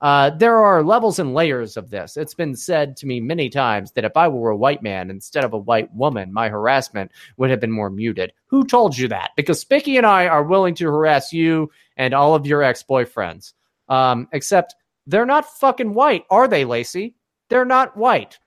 Uh, 0.00 0.28
there 0.30 0.58
are 0.58 0.82
levels 0.82 1.18
and 1.18 1.32
layers 1.32 1.76
of 1.76 1.88
this. 1.88 2.16
It's 2.16 2.34
been 2.34 2.54
said 2.54 2.96
to 2.98 3.06
me 3.06 3.20
many 3.20 3.48
times 3.48 3.92
that 3.92 4.04
if 4.04 4.16
I 4.16 4.28
were 4.28 4.50
a 4.50 4.56
white 4.56 4.82
man 4.82 5.08
instead 5.08 5.44
of 5.44 5.54
a 5.54 5.58
white 5.58 5.92
woman, 5.94 6.32
my 6.32 6.48
harassment 6.48 7.10
would 7.36 7.48
have 7.48 7.60
been 7.60 7.70
more 7.70 7.90
muted. 7.90 8.32
Who 8.46 8.66
told 8.66 8.98
you 8.98 9.08
that? 9.08 9.30
Because 9.36 9.60
Spicky 9.60 9.96
and 9.96 10.04
I 10.04 10.26
are 10.26 10.42
willing 10.42 10.74
to 10.74 10.86
harass 10.86 11.32
you 11.32 11.70
and 11.96 12.12
all 12.12 12.34
of 12.34 12.46
your 12.46 12.62
ex 12.62 12.82
boyfriends. 12.82 13.54
Um, 13.88 14.28
except 14.32 14.74
they're 15.06 15.26
not 15.26 15.58
fucking 15.58 15.94
white, 15.94 16.24
are 16.28 16.48
they, 16.48 16.64
Lacy? 16.64 17.14
They're 17.48 17.64
not 17.64 17.96
white. 17.96 18.38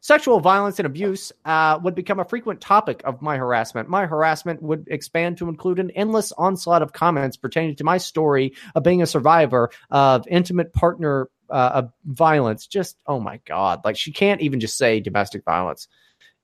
Sexual 0.00 0.40
violence 0.40 0.78
and 0.78 0.86
abuse 0.86 1.32
uh, 1.44 1.78
would 1.82 1.94
become 1.94 2.20
a 2.20 2.24
frequent 2.24 2.60
topic 2.60 3.00
of 3.04 3.22
my 3.22 3.36
harassment. 3.36 3.88
My 3.88 4.06
harassment 4.06 4.62
would 4.62 4.86
expand 4.88 5.38
to 5.38 5.48
include 5.48 5.78
an 5.78 5.90
endless 5.92 6.32
onslaught 6.32 6.82
of 6.82 6.92
comments 6.92 7.36
pertaining 7.36 7.76
to 7.76 7.84
my 7.84 7.98
story 7.98 8.54
of 8.74 8.82
being 8.82 9.02
a 9.02 9.06
survivor 9.06 9.70
of 9.90 10.26
intimate 10.28 10.72
partner 10.72 11.28
uh, 11.50 11.70
of 11.74 11.92
violence. 12.04 12.66
Just, 12.66 12.96
oh 13.06 13.20
my 13.20 13.40
God. 13.46 13.80
Like, 13.84 13.96
she 13.96 14.12
can't 14.12 14.40
even 14.40 14.60
just 14.60 14.76
say 14.76 15.00
domestic 15.00 15.44
violence. 15.44 15.88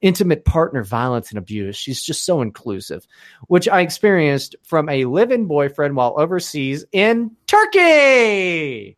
Intimate 0.00 0.46
partner 0.46 0.82
violence 0.82 1.30
and 1.30 1.38
abuse. 1.38 1.76
She's 1.76 2.02
just 2.02 2.24
so 2.24 2.40
inclusive, 2.40 3.06
which 3.48 3.68
I 3.68 3.82
experienced 3.82 4.56
from 4.62 4.88
a 4.88 5.04
live 5.04 5.30
in 5.30 5.46
boyfriend 5.46 5.94
while 5.94 6.14
overseas 6.18 6.86
in 6.92 7.36
Turkey. 7.46 8.96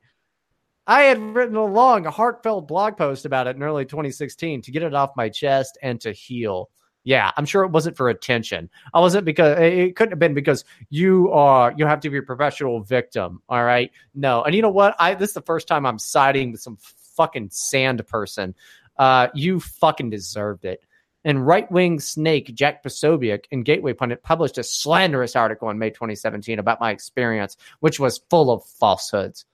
I 0.87 1.03
had 1.03 1.21
written 1.21 1.57
a 1.57 1.65
long, 1.65 2.05
heartfelt 2.05 2.67
blog 2.67 2.97
post 2.97 3.25
about 3.25 3.47
it 3.47 3.57
in 3.57 3.63
early 3.63 3.85
2016 3.85 4.63
to 4.63 4.71
get 4.73 4.83
it 4.83 4.95
off 4.95 5.17
my 5.17 5.29
chest 5.29 5.79
and 5.83 6.01
to 6.01 6.13
heal. 6.13 6.71
Yeah, 7.05 7.31
I'm 7.37 7.47
sure 7.47 7.65
it 7.65 7.71
wasn't 7.71 7.97
for 7.97 8.09
attention. 8.09 8.71
I 8.95 9.01
wasn't 9.01 9.25
because 9.25 9.59
it 9.59 9.97
couldn't 9.97 10.13
have 10.13 10.19
been 10.19 10.35
because 10.35 10.65
you 10.89 11.31
are 11.33 11.75
you 11.77 11.87
have 11.87 12.01
to 12.01 12.11
be 12.11 12.19
a 12.19 12.23
professional 12.23 12.81
victim. 12.81 13.43
All 13.49 13.65
right, 13.65 13.91
no, 14.15 14.43
and 14.43 14.55
you 14.55 14.63
know 14.63 14.71
what? 14.71 14.95
I 14.99 15.15
this 15.15 15.31
is 15.31 15.35
the 15.35 15.43
first 15.43 15.67
time 15.67 15.85
I'm 15.85 15.99
siding 15.99 16.53
with 16.53 16.61
some 16.61 16.79
fucking 17.17 17.49
sand 17.51 18.07
person. 18.07 18.55
Uh, 18.97 19.29
you 19.35 19.59
fucking 19.59 20.11
deserved 20.11 20.65
it. 20.65 20.85
And 21.25 21.47
right 21.47 21.71
wing 21.71 22.01
snake 22.01 22.53
Jack 22.55 22.83
Posobiec 22.83 23.45
and 23.53 23.65
Gateway 23.65 23.93
Pundit 23.93 24.23
published 24.23 24.59
a 24.59 24.65
slanderous 24.65 25.37
article 25.37 25.71
in 25.71 25.79
May 25.79 25.91
2017 25.91 26.59
about 26.59 26.81
my 26.81 26.91
experience, 26.91 27.57
which 27.81 28.01
was 28.01 28.23
full 28.29 28.51
of 28.51 28.65
falsehoods. 28.65 29.45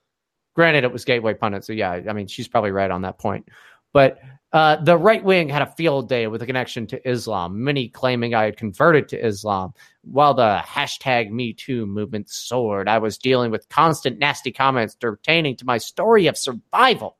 Granted, 0.58 0.82
it 0.82 0.92
was 0.92 1.04
Gateway 1.04 1.34
Pundit, 1.34 1.64
so 1.64 1.72
yeah, 1.72 2.00
I 2.08 2.12
mean, 2.12 2.26
she's 2.26 2.48
probably 2.48 2.72
right 2.72 2.90
on 2.90 3.02
that 3.02 3.16
point. 3.16 3.48
But 3.92 4.18
uh, 4.52 4.74
the 4.82 4.98
right 4.98 5.22
wing 5.22 5.48
had 5.48 5.62
a 5.62 5.72
field 5.76 6.08
day 6.08 6.26
with 6.26 6.42
a 6.42 6.46
connection 6.46 6.84
to 6.88 7.08
Islam, 7.08 7.62
many 7.62 7.88
claiming 7.88 8.34
I 8.34 8.42
had 8.42 8.56
converted 8.56 9.08
to 9.10 9.24
Islam. 9.24 9.72
While 10.02 10.34
the 10.34 10.60
hashtag 10.66 11.30
Me 11.30 11.52
Too 11.52 11.86
movement 11.86 12.28
soared, 12.28 12.88
I 12.88 12.98
was 12.98 13.18
dealing 13.18 13.52
with 13.52 13.68
constant 13.68 14.18
nasty 14.18 14.50
comments 14.50 14.96
pertaining 14.96 15.54
to 15.58 15.64
my 15.64 15.78
story 15.78 16.26
of 16.26 16.36
survival. 16.36 17.18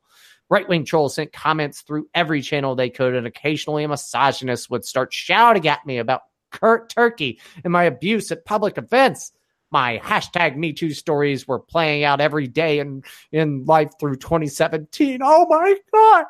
Right 0.50 0.68
wing 0.68 0.84
trolls 0.84 1.14
sent 1.14 1.32
comments 1.32 1.82
through 1.82 2.08
every 2.16 2.42
channel 2.42 2.74
they 2.74 2.90
could, 2.90 3.14
and 3.14 3.24
occasionally 3.24 3.84
a 3.84 3.88
misogynist 3.88 4.68
would 4.68 4.84
start 4.84 5.14
shouting 5.14 5.68
at 5.68 5.86
me 5.86 5.98
about 5.98 6.22
Kurt 6.50 6.90
Turkey 6.90 7.38
and 7.62 7.72
my 7.72 7.84
abuse 7.84 8.32
at 8.32 8.44
public 8.44 8.78
events. 8.78 9.30
My 9.70 9.98
hashtag 10.02 10.56
Me 10.56 10.72
Too 10.72 10.92
stories 10.92 11.46
were 11.46 11.58
playing 11.58 12.04
out 12.04 12.20
every 12.20 12.46
day 12.46 12.78
in, 12.78 13.02
in 13.32 13.64
life 13.64 13.90
through 14.00 14.16
2017. 14.16 15.20
Oh 15.22 15.46
my 15.48 15.76
God, 15.92 16.24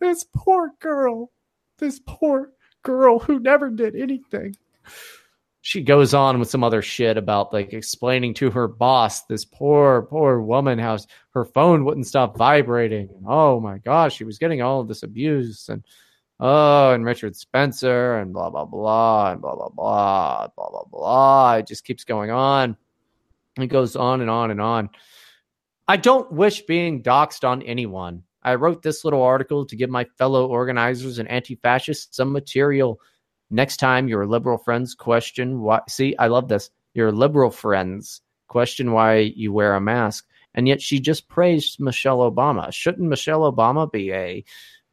this 0.00 0.24
poor 0.34 0.72
girl, 0.80 1.30
this 1.78 2.00
poor 2.06 2.50
girl 2.82 3.18
who 3.18 3.40
never 3.40 3.70
did 3.70 3.94
anything 3.94 4.56
she 5.68 5.82
goes 5.82 6.14
on 6.14 6.38
with 6.38 6.48
some 6.48 6.64
other 6.64 6.80
shit 6.80 7.18
about 7.18 7.52
like 7.52 7.74
explaining 7.74 8.32
to 8.32 8.50
her 8.50 8.66
boss, 8.66 9.24
this 9.24 9.44
poor, 9.44 10.00
poor 10.02 10.40
woman, 10.40 10.78
how 10.78 10.96
her 11.34 11.44
phone 11.44 11.84
wouldn't 11.84 12.06
stop 12.06 12.38
vibrating. 12.38 13.10
Oh 13.26 13.60
my 13.60 13.76
gosh, 13.76 14.16
she 14.16 14.24
was 14.24 14.38
getting 14.38 14.62
all 14.62 14.80
of 14.80 14.88
this 14.88 15.02
abuse 15.02 15.68
and 15.68 15.84
oh, 16.40 16.92
and 16.92 17.04
Richard 17.04 17.36
Spencer 17.36 18.18
and 18.18 18.32
blah 18.32 18.50
blah 18.50 18.64
blah 18.64 19.32
and 19.32 19.40
blah 19.40 19.54
blah 19.54 19.68
blah 19.68 20.48
blah 20.56 20.70
blah 20.70 20.84
blah. 20.90 21.54
It 21.54 21.66
just 21.66 21.84
keeps 21.84 22.04
going 22.04 22.30
on. 22.30 22.76
It 23.58 23.66
goes 23.66 23.96
on 23.96 24.20
and 24.20 24.30
on 24.30 24.50
and 24.50 24.60
on. 24.60 24.90
I 25.86 25.96
don't 25.96 26.30
wish 26.30 26.62
being 26.62 27.02
doxxed 27.02 27.48
on 27.48 27.62
anyone. 27.62 28.22
I 28.42 28.54
wrote 28.54 28.82
this 28.82 29.04
little 29.04 29.22
article 29.22 29.66
to 29.66 29.76
give 29.76 29.90
my 29.90 30.04
fellow 30.16 30.46
organizers 30.46 31.18
and 31.18 31.28
anti-fascists 31.28 32.16
some 32.16 32.32
material 32.32 33.00
Next 33.50 33.78
time 33.78 34.08
your 34.08 34.26
liberal 34.26 34.58
friends 34.58 34.94
question 34.94 35.60
why, 35.60 35.80
see, 35.88 36.14
I 36.18 36.26
love 36.26 36.48
this. 36.48 36.70
Your 36.92 37.12
liberal 37.12 37.50
friends 37.50 38.20
question 38.48 38.92
why 38.92 39.18
you 39.18 39.52
wear 39.52 39.74
a 39.74 39.80
mask, 39.80 40.26
and 40.54 40.68
yet 40.68 40.82
she 40.82 41.00
just 41.00 41.28
praised 41.28 41.80
Michelle 41.80 42.18
Obama. 42.18 42.70
Shouldn't 42.72 43.08
Michelle 43.08 43.50
Obama 43.50 43.90
be 43.90 44.12
a? 44.12 44.44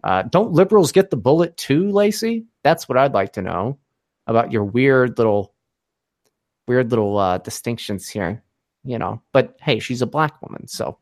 Uh, 0.05 0.21
don't 0.23 0.53
liberals 0.53 0.91
get 0.91 1.09
the 1.09 1.17
bullet 1.17 1.57
too, 1.57 1.89
Lacy? 1.89 2.45
That's 2.63 2.87
what 2.87 2.97
I'd 2.97 3.13
like 3.13 3.33
to 3.33 3.41
know 3.41 3.79
about 4.27 4.51
your 4.51 4.63
weird 4.63 5.17
little, 5.17 5.53
weird 6.67 6.91
little 6.91 7.17
uh, 7.17 7.39
distinctions 7.39 8.07
here. 8.07 8.41
You 8.83 8.99
know, 8.99 9.19
but 9.33 9.57
hey, 9.59 9.79
she's 9.79 10.03
a 10.03 10.07
black 10.07 10.39
woman, 10.43 10.67
so 10.67 10.99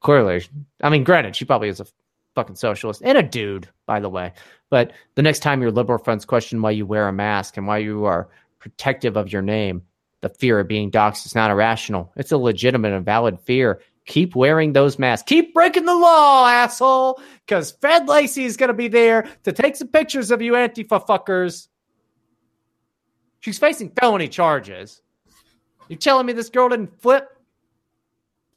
clearly, 0.00 0.44
I 0.82 0.90
mean, 0.90 1.04
granted, 1.04 1.36
she 1.36 1.44
probably 1.44 1.68
is 1.68 1.78
a 1.78 1.86
fucking 2.34 2.56
socialist 2.56 3.02
and 3.04 3.16
a 3.16 3.22
dude, 3.22 3.68
by 3.86 4.00
the 4.00 4.08
way. 4.08 4.32
But 4.68 4.92
the 5.14 5.22
next 5.22 5.40
time 5.40 5.62
your 5.62 5.70
liberal 5.70 5.98
friends 5.98 6.24
question 6.24 6.60
why 6.60 6.72
you 6.72 6.86
wear 6.86 7.06
a 7.06 7.12
mask 7.12 7.56
and 7.56 7.66
why 7.66 7.78
you 7.78 8.04
are 8.04 8.28
protective 8.58 9.16
of 9.16 9.32
your 9.32 9.42
name, 9.42 9.82
the 10.22 10.28
fear 10.28 10.60
of 10.60 10.68
being 10.68 10.90
doxxed 10.90 11.26
is 11.26 11.34
not 11.34 11.50
irrational. 11.50 12.12
It's 12.16 12.32
a 12.32 12.36
legitimate 12.36 12.92
and 12.92 13.04
valid 13.04 13.38
fear. 13.40 13.80
Keep 14.06 14.34
wearing 14.34 14.72
those 14.72 14.98
masks. 14.98 15.26
Keep 15.28 15.54
breaking 15.54 15.84
the 15.84 15.94
law, 15.94 16.48
asshole, 16.48 17.20
because 17.46 17.72
Fred 17.80 18.08
Lacy 18.08 18.44
is 18.44 18.56
going 18.56 18.68
to 18.68 18.74
be 18.74 18.88
there 18.88 19.28
to 19.44 19.52
take 19.52 19.76
some 19.76 19.88
pictures 19.88 20.30
of 20.30 20.42
you 20.42 20.52
Antifa 20.52 21.06
fuckers. 21.06 21.68
She's 23.40 23.58
facing 23.58 23.90
felony 23.90 24.28
charges. 24.28 25.00
You're 25.88 25.98
telling 25.98 26.26
me 26.26 26.32
this 26.32 26.50
girl 26.50 26.68
didn't 26.68 27.00
flip? 27.00 27.28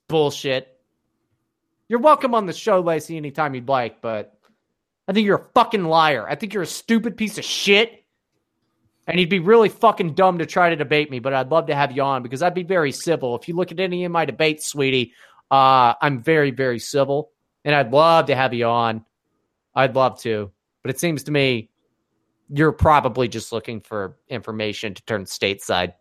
Bullshit. 0.08 0.70
You're 1.88 2.00
welcome 2.00 2.34
on 2.34 2.46
the 2.46 2.54
show, 2.54 2.80
Lacy, 2.80 3.18
anytime 3.18 3.54
you'd 3.56 3.68
like, 3.68 4.02
but 4.02 4.38
I 5.08 5.14
think 5.14 5.26
you're 5.26 5.38
a 5.38 5.50
fucking 5.54 5.84
liar. 5.84 6.28
I 6.28 6.36
think 6.36 6.54
you're 6.54 6.64
a 6.64 6.68
stupid 6.68 7.18
piece 7.18 7.38
of 7.38 7.46
shit. 7.46 8.04
And 9.06 9.20
you'd 9.20 9.30
be 9.30 9.40
really 9.40 9.68
fucking 9.68 10.14
dumb 10.14 10.38
to 10.38 10.46
try 10.46 10.70
to 10.70 10.78
debate 10.78 11.12
me, 11.12 11.20
but 11.20 11.34
I'd 11.34 11.52
love 11.52 11.68
to 11.68 11.76
have 11.76 11.92
you 11.92 12.02
on 12.02 12.24
because 12.24 12.42
I'd 12.42 12.54
be 12.54 12.64
very 12.64 12.94
civil. 12.94 13.36
If 13.36 13.50
you 13.50 13.56
look 13.56 13.72
at 13.72 13.82
any 13.82 14.06
of 14.06 14.14
my 14.14 14.24
debates, 14.24 14.66
sweetie, 14.66 15.12
uh, 15.54 15.94
I'm 16.02 16.20
very, 16.24 16.50
very 16.50 16.80
civil. 16.80 17.30
And 17.64 17.76
I'd 17.76 17.92
love 17.94 18.26
to 18.26 18.36
have 18.36 18.56
you 18.56 18.66
on. 18.66 19.06
I'd 19.76 19.96
love 19.96 20.20
to. 20.22 20.52
But 20.82 20.90
it 20.90 21.00
seems 21.00 21.26
to 21.26 21.32
me 21.32 21.70
you're 22.50 22.72
probably 22.72 23.28
just 23.28 23.52
looking 23.54 23.80
for 23.80 24.18
information 24.28 24.96
to 24.96 25.06
turn 25.06 25.26
stateside. 25.26 25.94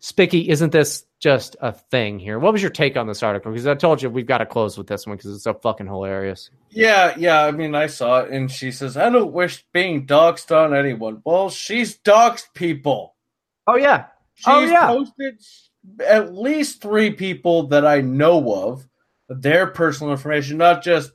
Spicky, 0.00 0.48
isn't 0.48 0.72
this 0.72 1.04
just 1.20 1.54
a 1.60 1.70
thing 1.72 2.18
here? 2.18 2.40
What 2.40 2.52
was 2.52 2.60
your 2.60 2.72
take 2.72 2.96
on 2.96 3.06
this 3.06 3.22
article? 3.22 3.52
Because 3.52 3.68
I 3.68 3.74
told 3.74 4.02
you 4.02 4.10
we've 4.10 4.26
got 4.26 4.38
to 4.38 4.46
close 4.46 4.76
with 4.76 4.88
this 4.88 5.06
one 5.06 5.16
because 5.16 5.32
it's 5.32 5.44
so 5.44 5.54
fucking 5.54 5.86
hilarious. 5.86 6.50
Yeah, 6.70 7.14
yeah. 7.16 7.44
I 7.44 7.52
mean, 7.52 7.76
I 7.76 7.86
saw 7.86 8.22
it, 8.22 8.32
and 8.32 8.50
she 8.50 8.72
says, 8.72 8.96
"I 8.96 9.10
don't 9.10 9.32
wish 9.32 9.64
being 9.72 10.06
doxxed 10.06 10.50
on 10.50 10.74
anyone." 10.74 11.22
Well, 11.24 11.50
she's 11.50 11.96
doxxed 11.98 12.52
people. 12.54 13.14
Oh 13.68 13.76
yeah. 13.76 14.06
She's 14.34 14.48
oh 14.48 14.60
yeah. 14.64 14.88
posted 14.88 15.40
at 16.04 16.34
least 16.34 16.82
three 16.82 17.10
people 17.10 17.68
that 17.68 17.86
I 17.86 18.00
know 18.00 18.54
of 18.54 18.88
their 19.28 19.66
personal 19.66 20.12
information, 20.12 20.58
not 20.58 20.82
just. 20.82 21.12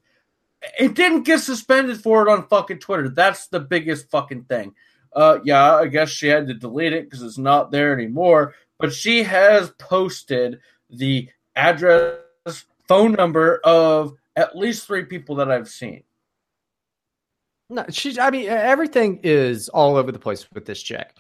It 0.80 0.96
didn't 0.96 1.24
get 1.24 1.40
suspended 1.40 2.02
for 2.02 2.28
it 2.28 2.32
on 2.32 2.48
fucking 2.48 2.80
Twitter. 2.80 3.10
That's 3.10 3.48
the 3.48 3.60
biggest 3.60 4.10
fucking 4.10 4.46
thing. 4.46 4.74
Uh, 5.14 5.38
yeah, 5.44 5.76
I 5.76 5.88
guess 5.88 6.10
she 6.10 6.28
had 6.28 6.48
to 6.48 6.54
delete 6.54 6.94
it 6.94 7.06
because 7.06 7.22
it's 7.22 7.38
not 7.38 7.72
there 7.72 7.94
anymore 7.94 8.56
but 8.80 8.94
she 8.94 9.24
has 9.24 9.70
posted 9.72 10.60
the 10.90 11.30
address, 11.56 12.20
phone 12.88 13.14
number 13.14 13.60
of 13.64 14.14
at 14.36 14.56
least 14.56 14.86
three 14.88 15.06
people 15.06 15.36
that 15.36 15.52
I've 15.52 15.70
seen. 15.70 16.04
No, 17.70 17.86
she's. 17.90 18.18
I 18.18 18.30
mean, 18.30 18.48
everything 18.48 19.20
is 19.24 19.68
all 19.70 19.98
over 19.98 20.12
the 20.12 20.20
place 20.20 20.48
with 20.54 20.66
this 20.66 20.82
chick. 20.82 21.12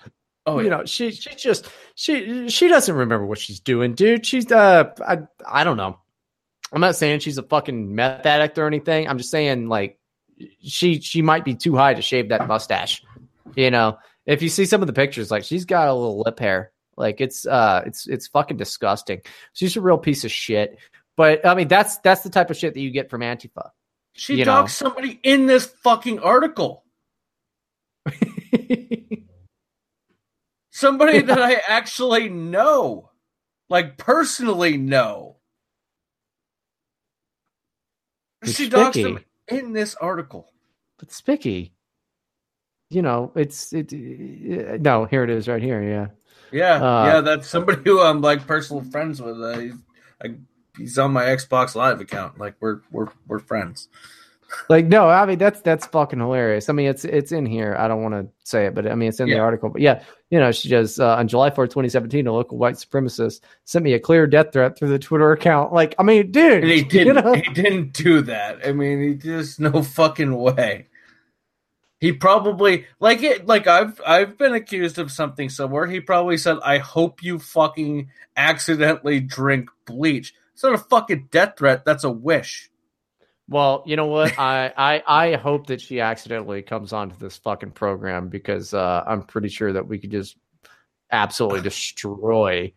Oh, 0.47 0.59
you 0.59 0.65
yeah. 0.65 0.77
know, 0.77 0.85
she 0.85 1.11
she 1.11 1.35
just 1.35 1.69
she 1.95 2.49
she 2.49 2.67
doesn't 2.67 2.95
remember 2.95 3.25
what 3.25 3.37
she's 3.37 3.59
doing, 3.59 3.93
dude. 3.93 4.25
She's 4.25 4.51
uh, 4.51 4.91
I 5.05 5.19
I 5.45 5.63
don't 5.63 5.77
know. 5.77 5.99
I'm 6.71 6.81
not 6.81 6.95
saying 6.95 7.19
she's 7.19 7.37
a 7.37 7.43
fucking 7.43 7.93
meth 7.93 8.25
addict 8.25 8.57
or 8.57 8.65
anything. 8.65 9.07
I'm 9.07 9.17
just 9.17 9.29
saying 9.29 9.67
like 9.67 9.99
she 10.61 10.99
she 11.01 11.21
might 11.21 11.45
be 11.45 11.53
too 11.53 11.75
high 11.75 11.93
to 11.93 12.01
shave 12.01 12.29
that 12.29 12.47
mustache. 12.47 13.03
You 13.55 13.69
know, 13.69 13.99
if 14.25 14.41
you 14.41 14.49
see 14.49 14.65
some 14.65 14.81
of 14.81 14.87
the 14.87 14.93
pictures, 14.93 15.29
like 15.29 15.43
she's 15.43 15.65
got 15.65 15.87
a 15.87 15.93
little 15.93 16.21
lip 16.21 16.39
hair 16.39 16.71
like 16.97 17.21
it's 17.21 17.45
uh 17.45 17.83
it's 17.85 18.07
it's 18.07 18.27
fucking 18.27 18.57
disgusting. 18.57 19.21
She's 19.53 19.77
a 19.77 19.81
real 19.81 19.99
piece 19.99 20.25
of 20.25 20.31
shit. 20.31 20.79
But 21.15 21.45
I 21.45 21.53
mean 21.55 21.67
that's 21.67 21.97
that's 21.99 22.21
the 22.21 22.29
type 22.29 22.49
of 22.49 22.57
shit 22.57 22.73
that 22.73 22.79
you 22.79 22.89
get 22.89 23.09
from 23.09 23.21
Antifa. 23.21 23.69
She 24.13 24.43
dogs 24.43 24.73
somebody 24.73 25.19
in 25.21 25.45
this 25.45 25.67
fucking 25.83 26.19
article. 26.19 26.83
somebody 30.77 31.21
that 31.21 31.41
I 31.41 31.61
actually 31.67 32.29
know. 32.29 33.09
Like 33.69 33.97
personally 33.97 34.77
know. 34.77 35.37
It's 38.41 38.55
she 38.55 38.69
dogs 38.69 38.95
spicky. 38.95 39.03
them 39.03 39.25
in 39.47 39.73
this 39.73 39.95
article. 39.95 40.53
But 40.99 41.11
Spicky, 41.11 41.73
you 42.89 43.01
know, 43.01 43.31
it's 43.35 43.73
it, 43.73 43.91
it. 43.91 44.81
No, 44.81 45.05
here 45.05 45.23
it 45.23 45.29
is, 45.29 45.47
right 45.47 45.61
here. 45.61 45.83
Yeah. 45.83 46.07
Yeah, 46.49 46.75
Uh, 46.75 47.05
yeah, 47.05 47.21
that's 47.21 47.47
somebody 47.49 47.81
who 47.83 48.01
I'm 48.01 48.21
like 48.21 48.47
personal 48.47 48.83
friends 48.83 49.21
with. 49.21 49.41
Uh, 49.43 49.59
he's, 49.59 49.73
I, 50.23 50.35
he's 50.77 50.97
on 50.97 51.11
my 51.11 51.25
Xbox 51.25 51.75
Live 51.75 51.99
account. 51.99 52.39
Like 52.39 52.55
we're 52.61 52.79
we're 52.89 53.09
we're 53.27 53.39
friends. 53.39 53.89
Like 54.69 54.85
no, 54.85 55.09
I 55.09 55.25
mean 55.25 55.37
that's 55.37 55.61
that's 55.61 55.85
fucking 55.87 56.19
hilarious. 56.19 56.69
I 56.69 56.73
mean 56.73 56.87
it's 56.87 57.03
it's 57.05 57.31
in 57.31 57.45
here. 57.45 57.75
I 57.77 57.87
don't 57.87 58.01
want 58.01 58.15
to 58.15 58.27
say 58.43 58.65
it, 58.67 58.75
but 58.75 58.87
I 58.89 58.95
mean 58.95 59.09
it's 59.09 59.19
in 59.19 59.29
the 59.29 59.39
article. 59.39 59.69
But 59.69 59.81
yeah, 59.81 60.03
you 60.29 60.39
know 60.39 60.51
she 60.51 60.69
just 60.69 60.99
uh, 60.99 61.15
on 61.15 61.27
July 61.27 61.49
4th, 61.49 61.65
2017, 61.69 62.27
a 62.27 62.31
local 62.31 62.57
white 62.57 62.75
supremacist 62.75 63.41
sent 63.65 63.83
me 63.83 63.93
a 63.93 63.99
clear 63.99 64.25
death 64.27 64.53
threat 64.53 64.77
through 64.77 64.89
the 64.89 64.99
Twitter 64.99 65.31
account. 65.31 65.73
Like 65.73 65.95
I 65.99 66.03
mean, 66.03 66.31
dude, 66.31 66.63
And 66.63 66.71
he 66.71 66.83
didn't. 66.83 67.15
know? 67.23 67.33
He 67.33 67.41
didn't 67.53 67.93
do 67.93 68.21
that. 68.21 68.65
I 68.65 68.71
mean, 68.71 69.01
he 69.01 69.15
just 69.15 69.59
no 69.59 69.83
fucking 69.83 70.33
way. 70.35 70.87
He 71.99 72.11
probably 72.11 72.85
like 72.99 73.23
it. 73.23 73.47
Like 73.47 73.65
I've 73.67 73.99
I've 74.05 74.37
been 74.37 74.53
accused 74.53 74.99
of 74.99 75.11
something 75.11 75.49
somewhere. 75.49 75.87
He 75.87 75.99
probably 75.99 76.37
said, 76.37 76.57
"I 76.63 76.77
hope 76.77 77.23
you 77.23 77.39
fucking 77.39 78.09
accidentally 78.35 79.19
drink 79.19 79.69
bleach." 79.85 80.33
It's 80.53 80.63
not 80.63 80.73
a 80.75 80.77
fucking 80.77 81.29
death 81.31 81.53
threat. 81.57 81.85
That's 81.85 82.03
a 82.03 82.11
wish. 82.11 82.69
Well, 83.49 83.83
you 83.85 83.95
know 83.95 84.07
what? 84.07 84.37
I, 84.37 84.73
I 84.75 85.03
I 85.07 85.35
hope 85.35 85.67
that 85.67 85.79
she 85.79 86.01
accidentally 86.01 86.61
comes 86.61 86.91
onto 86.91 87.15
this 87.17 87.37
fucking 87.37 87.71
program 87.71 88.27
because 88.29 88.73
uh, 88.73 89.03
I'm 89.07 89.23
pretty 89.23 89.49
sure 89.49 89.71
that 89.73 89.87
we 89.87 89.99
could 89.99 90.11
just 90.11 90.37
absolutely 91.11 91.61
destroy 91.61 92.73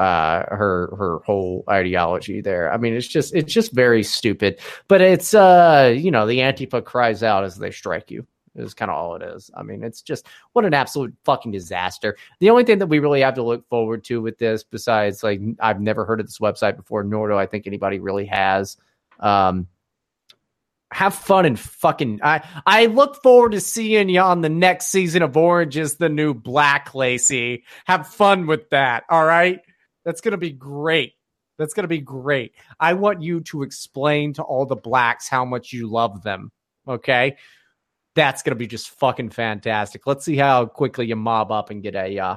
uh, 0.00 0.44
her 0.48 0.94
her 0.96 1.20
whole 1.24 1.62
ideology 1.68 2.40
there. 2.40 2.72
I 2.72 2.76
mean, 2.76 2.94
it's 2.94 3.06
just 3.06 3.34
it's 3.34 3.52
just 3.52 3.72
very 3.72 4.02
stupid. 4.02 4.58
But 4.88 5.00
it's 5.00 5.34
uh, 5.34 5.94
you 5.96 6.10
know, 6.10 6.26
the 6.26 6.38
Antifa 6.38 6.84
cries 6.84 7.22
out 7.22 7.44
as 7.44 7.56
they 7.56 7.70
strike 7.70 8.10
you. 8.10 8.26
Is 8.56 8.74
kind 8.74 8.90
of 8.90 8.96
all 8.96 9.14
it 9.14 9.22
is. 9.22 9.48
I 9.54 9.62
mean, 9.62 9.84
it's 9.84 10.02
just 10.02 10.26
what 10.54 10.64
an 10.64 10.74
absolute 10.74 11.14
fucking 11.24 11.52
disaster. 11.52 12.16
The 12.40 12.50
only 12.50 12.64
thing 12.64 12.78
that 12.78 12.88
we 12.88 12.98
really 12.98 13.20
have 13.20 13.34
to 13.34 13.44
look 13.44 13.68
forward 13.68 14.02
to 14.04 14.20
with 14.20 14.38
this, 14.38 14.64
besides 14.64 15.22
like 15.22 15.40
I've 15.60 15.80
never 15.80 16.04
heard 16.04 16.18
of 16.18 16.26
this 16.26 16.40
website 16.40 16.76
before, 16.76 17.04
nor 17.04 17.28
do 17.28 17.36
I 17.36 17.46
think 17.46 17.68
anybody 17.68 18.00
really 18.00 18.26
has. 18.26 18.76
Um, 19.20 19.68
have 20.92 21.14
fun 21.14 21.46
and 21.46 21.58
fucking 21.58 22.20
I 22.22 22.42
I 22.66 22.86
look 22.86 23.22
forward 23.22 23.52
to 23.52 23.60
seeing 23.60 24.08
you 24.08 24.20
on 24.20 24.40
the 24.40 24.48
next 24.48 24.86
season 24.86 25.22
of 25.22 25.36
Orange 25.36 25.76
is 25.76 25.96
the 25.96 26.08
New 26.08 26.34
Black, 26.34 26.94
Lacy. 26.94 27.64
Have 27.84 28.08
fun 28.08 28.46
with 28.46 28.70
that. 28.70 29.04
All 29.08 29.24
right. 29.24 29.60
That's 30.04 30.20
gonna 30.20 30.36
be 30.36 30.50
great. 30.50 31.12
That's 31.58 31.74
gonna 31.74 31.88
be 31.88 32.00
great. 32.00 32.52
I 32.78 32.94
want 32.94 33.22
you 33.22 33.40
to 33.42 33.62
explain 33.62 34.34
to 34.34 34.42
all 34.42 34.66
the 34.66 34.76
blacks 34.76 35.28
how 35.28 35.44
much 35.44 35.72
you 35.72 35.88
love 35.88 36.22
them. 36.22 36.50
Okay. 36.88 37.36
That's 38.16 38.42
gonna 38.42 38.56
be 38.56 38.66
just 38.66 38.90
fucking 38.90 39.30
fantastic. 39.30 40.06
Let's 40.06 40.24
see 40.24 40.36
how 40.36 40.66
quickly 40.66 41.06
you 41.06 41.16
mob 41.16 41.52
up 41.52 41.70
and 41.70 41.82
get 41.84 41.94
a 41.94 42.18
uh 42.18 42.36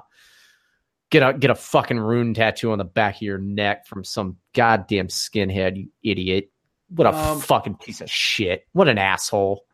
get 1.10 1.24
a 1.24 1.34
get 1.34 1.50
a 1.50 1.56
fucking 1.56 2.00
rune 2.00 2.36
tattoo 2.36 2.72
on 2.72 2.78
the 2.78 2.84
back 2.84 3.16
of 3.16 3.22
your 3.24 3.40
neck 3.40 3.88
from 3.88 4.04
some 4.04 4.38
goddamn 4.54 5.08
skinhead, 5.08 5.76
you 5.76 5.90
idiot. 6.04 6.52
What 6.90 7.08
a 7.08 7.16
Um, 7.16 7.40
fucking 7.40 7.76
piece 7.76 8.02
of 8.02 8.10
shit. 8.10 8.68
What 8.74 8.88
an 8.88 8.98
asshole. 8.98 9.66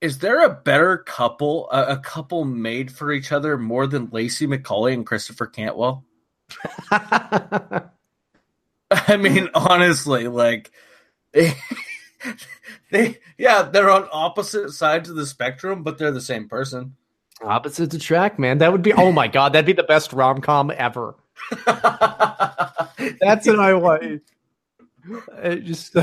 Is 0.00 0.18
there 0.18 0.44
a 0.44 0.54
better 0.54 0.98
couple, 0.98 1.70
a, 1.70 1.94
a 1.94 1.96
couple 1.98 2.44
made 2.44 2.92
for 2.92 3.12
each 3.12 3.32
other 3.32 3.56
more 3.56 3.86
than 3.86 4.10
Lacy 4.12 4.46
MacAuley 4.46 4.92
and 4.92 5.06
Christopher 5.06 5.46
Cantwell? 5.46 6.04
I 8.90 9.16
mean, 9.16 9.48
honestly, 9.54 10.28
like 10.28 10.70
they, 11.32 11.54
they, 12.90 13.18
yeah, 13.38 13.62
they're 13.62 13.90
on 13.90 14.08
opposite 14.12 14.70
sides 14.70 15.10
of 15.10 15.16
the 15.16 15.26
spectrum, 15.26 15.82
but 15.82 15.98
they're 15.98 16.12
the 16.12 16.20
same 16.20 16.48
person. 16.48 16.94
Opposites 17.42 17.94
attract, 17.94 18.38
man. 18.38 18.58
That 18.58 18.72
would 18.72 18.82
be 18.82 18.92
oh 18.92 19.12
my 19.12 19.28
god, 19.28 19.52
that'd 19.52 19.66
be 19.66 19.72
the 19.72 19.82
best 19.82 20.12
rom 20.12 20.40
com 20.40 20.72
ever. 20.74 21.16
That's 21.66 23.46
what 23.46 23.58
I 23.58 23.74
want. 23.74 24.22
It 25.42 25.60
just 25.64 25.94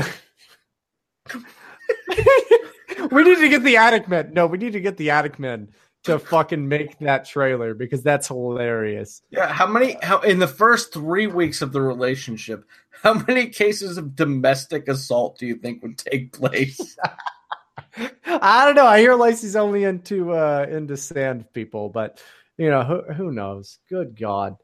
we 3.10 3.22
need 3.22 3.38
to 3.38 3.48
get 3.48 3.62
the 3.62 3.76
attic 3.76 4.08
men. 4.08 4.32
No, 4.32 4.46
we 4.46 4.58
need 4.58 4.72
to 4.72 4.80
get 4.80 4.96
the 4.96 5.10
attic 5.10 5.38
men 5.38 5.68
to 6.04 6.18
fucking 6.18 6.68
make 6.68 6.98
that 6.98 7.24
trailer 7.24 7.74
because 7.74 8.02
that's 8.02 8.28
hilarious. 8.28 9.22
Yeah, 9.30 9.52
how 9.52 9.66
many? 9.66 9.96
How 10.02 10.20
in 10.20 10.38
the 10.38 10.48
first 10.48 10.92
three 10.92 11.26
weeks 11.26 11.62
of 11.62 11.72
the 11.72 11.80
relationship, 11.80 12.64
how 13.02 13.14
many 13.26 13.48
cases 13.48 13.98
of 13.98 14.14
domestic 14.14 14.88
assault 14.88 15.38
do 15.38 15.46
you 15.46 15.56
think 15.56 15.82
would 15.82 15.98
take 15.98 16.32
place? 16.32 16.96
I 18.26 18.64
don't 18.64 18.74
know. 18.74 18.86
I 18.86 18.98
hear 18.98 19.14
Lacy's 19.14 19.56
only 19.56 19.84
into 19.84 20.32
uh 20.32 20.66
into 20.68 20.96
sand 20.96 21.46
people, 21.52 21.88
but 21.88 22.22
you 22.58 22.70
know 22.70 22.82
who 22.82 23.02
who 23.12 23.32
knows? 23.32 23.78
Good 23.88 24.18
God. 24.18 24.56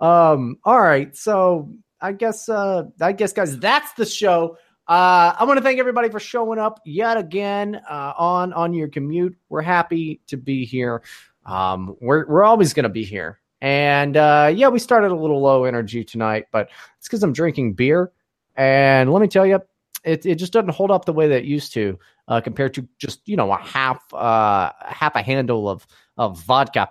Um. 0.00 0.58
All 0.64 0.80
right. 0.80 1.14
So 1.16 1.72
I 2.00 2.12
guess 2.12 2.48
uh 2.48 2.84
I 3.00 3.12
guess 3.12 3.32
guys, 3.32 3.58
that's 3.58 3.92
the 3.94 4.06
show. 4.06 4.56
Uh, 4.90 5.36
I 5.38 5.44
want 5.44 5.56
to 5.56 5.62
thank 5.62 5.78
everybody 5.78 6.08
for 6.08 6.18
showing 6.18 6.58
up 6.58 6.80
yet 6.84 7.16
again 7.16 7.80
uh, 7.88 8.12
on 8.18 8.52
on 8.52 8.74
your 8.74 8.88
commute. 8.88 9.38
We're 9.48 9.62
happy 9.62 10.20
to 10.26 10.36
be 10.36 10.64
here. 10.64 11.02
Um, 11.46 11.96
we're 12.00 12.26
we're 12.26 12.42
always 12.42 12.74
going 12.74 12.82
to 12.82 12.88
be 12.88 13.04
here. 13.04 13.38
And 13.60 14.16
uh, 14.16 14.50
yeah, 14.52 14.66
we 14.66 14.80
started 14.80 15.12
a 15.12 15.14
little 15.14 15.40
low 15.40 15.62
energy 15.62 16.02
tonight, 16.02 16.46
but 16.50 16.70
it's 16.98 17.06
because 17.06 17.22
I'm 17.22 17.32
drinking 17.32 17.74
beer. 17.74 18.10
And 18.56 19.12
let 19.12 19.22
me 19.22 19.28
tell 19.28 19.46
you, 19.46 19.60
it, 20.02 20.26
it 20.26 20.34
just 20.34 20.52
doesn't 20.52 20.70
hold 20.70 20.90
up 20.90 21.04
the 21.04 21.12
way 21.12 21.28
that 21.28 21.42
it 21.42 21.44
used 21.44 21.72
to 21.74 21.96
uh, 22.26 22.40
compared 22.40 22.74
to 22.74 22.88
just 22.98 23.20
you 23.28 23.36
know 23.36 23.52
a 23.52 23.58
half 23.58 24.12
uh, 24.12 24.72
half 24.80 25.14
a 25.14 25.22
handle 25.22 25.68
of 25.68 25.86
of 26.16 26.40
vodka 26.40 26.88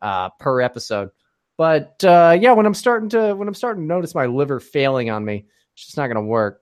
uh, 0.00 0.30
per 0.38 0.62
episode. 0.62 1.10
But 1.58 2.02
uh, 2.02 2.34
yeah, 2.40 2.52
when 2.52 2.64
I'm 2.64 2.72
starting 2.72 3.10
to 3.10 3.34
when 3.34 3.46
I'm 3.46 3.52
starting 3.52 3.82
to 3.82 3.86
notice 3.86 4.14
my 4.14 4.24
liver 4.24 4.58
failing 4.58 5.10
on 5.10 5.22
me, 5.22 5.44
it's 5.74 5.84
just 5.84 5.98
not 5.98 6.06
going 6.06 6.16
to 6.16 6.22
work. 6.22 6.61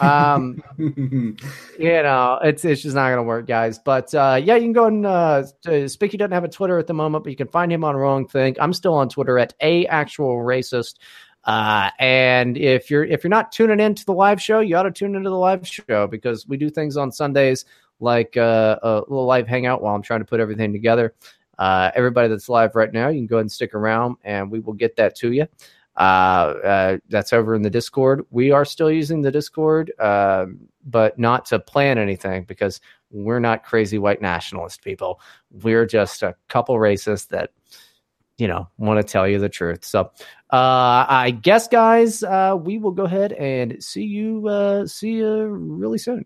Um, 0.00 0.62
you 0.78 1.36
know, 1.78 2.38
it's 2.42 2.64
it's 2.64 2.82
just 2.82 2.94
not 2.94 3.08
going 3.08 3.18
to 3.18 3.22
work, 3.22 3.46
guys. 3.46 3.78
But 3.78 4.14
uh, 4.14 4.40
yeah, 4.42 4.56
you 4.56 4.62
can 4.62 4.72
go 4.72 4.86
and 4.86 5.06
uh, 5.06 5.44
Spicky 5.86 6.16
doesn't 6.16 6.32
have 6.32 6.44
a 6.44 6.48
Twitter 6.48 6.78
at 6.78 6.86
the 6.86 6.94
moment, 6.94 7.24
but 7.24 7.30
you 7.30 7.36
can 7.36 7.48
find 7.48 7.72
him 7.72 7.84
on 7.84 7.96
Wrong 7.96 8.26
Thing. 8.26 8.56
I'm 8.60 8.72
still 8.72 8.94
on 8.94 9.08
Twitter 9.08 9.38
at 9.38 9.54
a 9.60 9.86
actual 9.86 10.36
racist. 10.36 10.96
Uh, 11.44 11.90
and 12.00 12.56
if 12.56 12.90
you're 12.90 13.04
if 13.04 13.22
you're 13.22 13.30
not 13.30 13.52
tuning 13.52 13.78
in 13.78 13.94
to 13.94 14.04
the 14.04 14.12
live 14.12 14.42
show, 14.42 14.60
you 14.60 14.76
ought 14.76 14.82
to 14.82 14.90
tune 14.90 15.14
into 15.14 15.30
the 15.30 15.36
live 15.36 15.66
show 15.66 16.06
because 16.06 16.46
we 16.48 16.56
do 16.56 16.68
things 16.68 16.96
on 16.96 17.12
Sundays 17.12 17.64
like 18.00 18.36
uh, 18.36 18.78
a 18.82 18.94
little 19.08 19.26
live 19.26 19.46
hangout 19.46 19.80
while 19.80 19.94
I'm 19.94 20.02
trying 20.02 20.20
to 20.20 20.26
put 20.26 20.40
everything 20.40 20.72
together. 20.72 21.14
Uh, 21.58 21.90
everybody 21.94 22.28
that's 22.28 22.48
live 22.48 22.74
right 22.74 22.92
now, 22.92 23.08
you 23.08 23.20
can 23.20 23.26
go 23.26 23.36
ahead 23.36 23.44
and 23.44 23.52
stick 23.52 23.74
around, 23.74 24.16
and 24.24 24.50
we 24.50 24.60
will 24.60 24.74
get 24.74 24.96
that 24.96 25.14
to 25.16 25.32
you. 25.32 25.46
Uh, 25.96 26.54
uh, 26.62 26.98
that's 27.08 27.32
over 27.32 27.54
in 27.54 27.62
the 27.62 27.70
Discord. 27.70 28.24
We 28.30 28.50
are 28.50 28.64
still 28.64 28.90
using 28.90 29.22
the 29.22 29.30
Discord, 29.30 29.92
um, 29.98 30.58
but 30.84 31.18
not 31.18 31.46
to 31.46 31.58
plan 31.58 31.96
anything 31.96 32.44
because 32.44 32.80
we're 33.10 33.40
not 33.40 33.64
crazy 33.64 33.98
white 33.98 34.20
nationalist 34.20 34.82
people. 34.82 35.20
We're 35.50 35.86
just 35.86 36.22
a 36.22 36.34
couple 36.48 36.76
racists 36.76 37.28
that 37.28 37.50
you 38.36 38.46
know 38.46 38.68
want 38.76 39.04
to 39.04 39.10
tell 39.10 39.26
you 39.26 39.38
the 39.38 39.48
truth. 39.48 39.84
So 39.84 40.10
uh, 40.50 41.06
I 41.08 41.30
guess, 41.42 41.66
guys, 41.66 42.22
uh, 42.22 42.56
we 42.60 42.78
will 42.78 42.92
go 42.92 43.04
ahead 43.04 43.32
and 43.32 43.82
see 43.82 44.04
you. 44.04 44.46
Uh, 44.48 44.86
see 44.86 45.12
you 45.12 45.46
really 45.46 45.98
soon. 45.98 46.24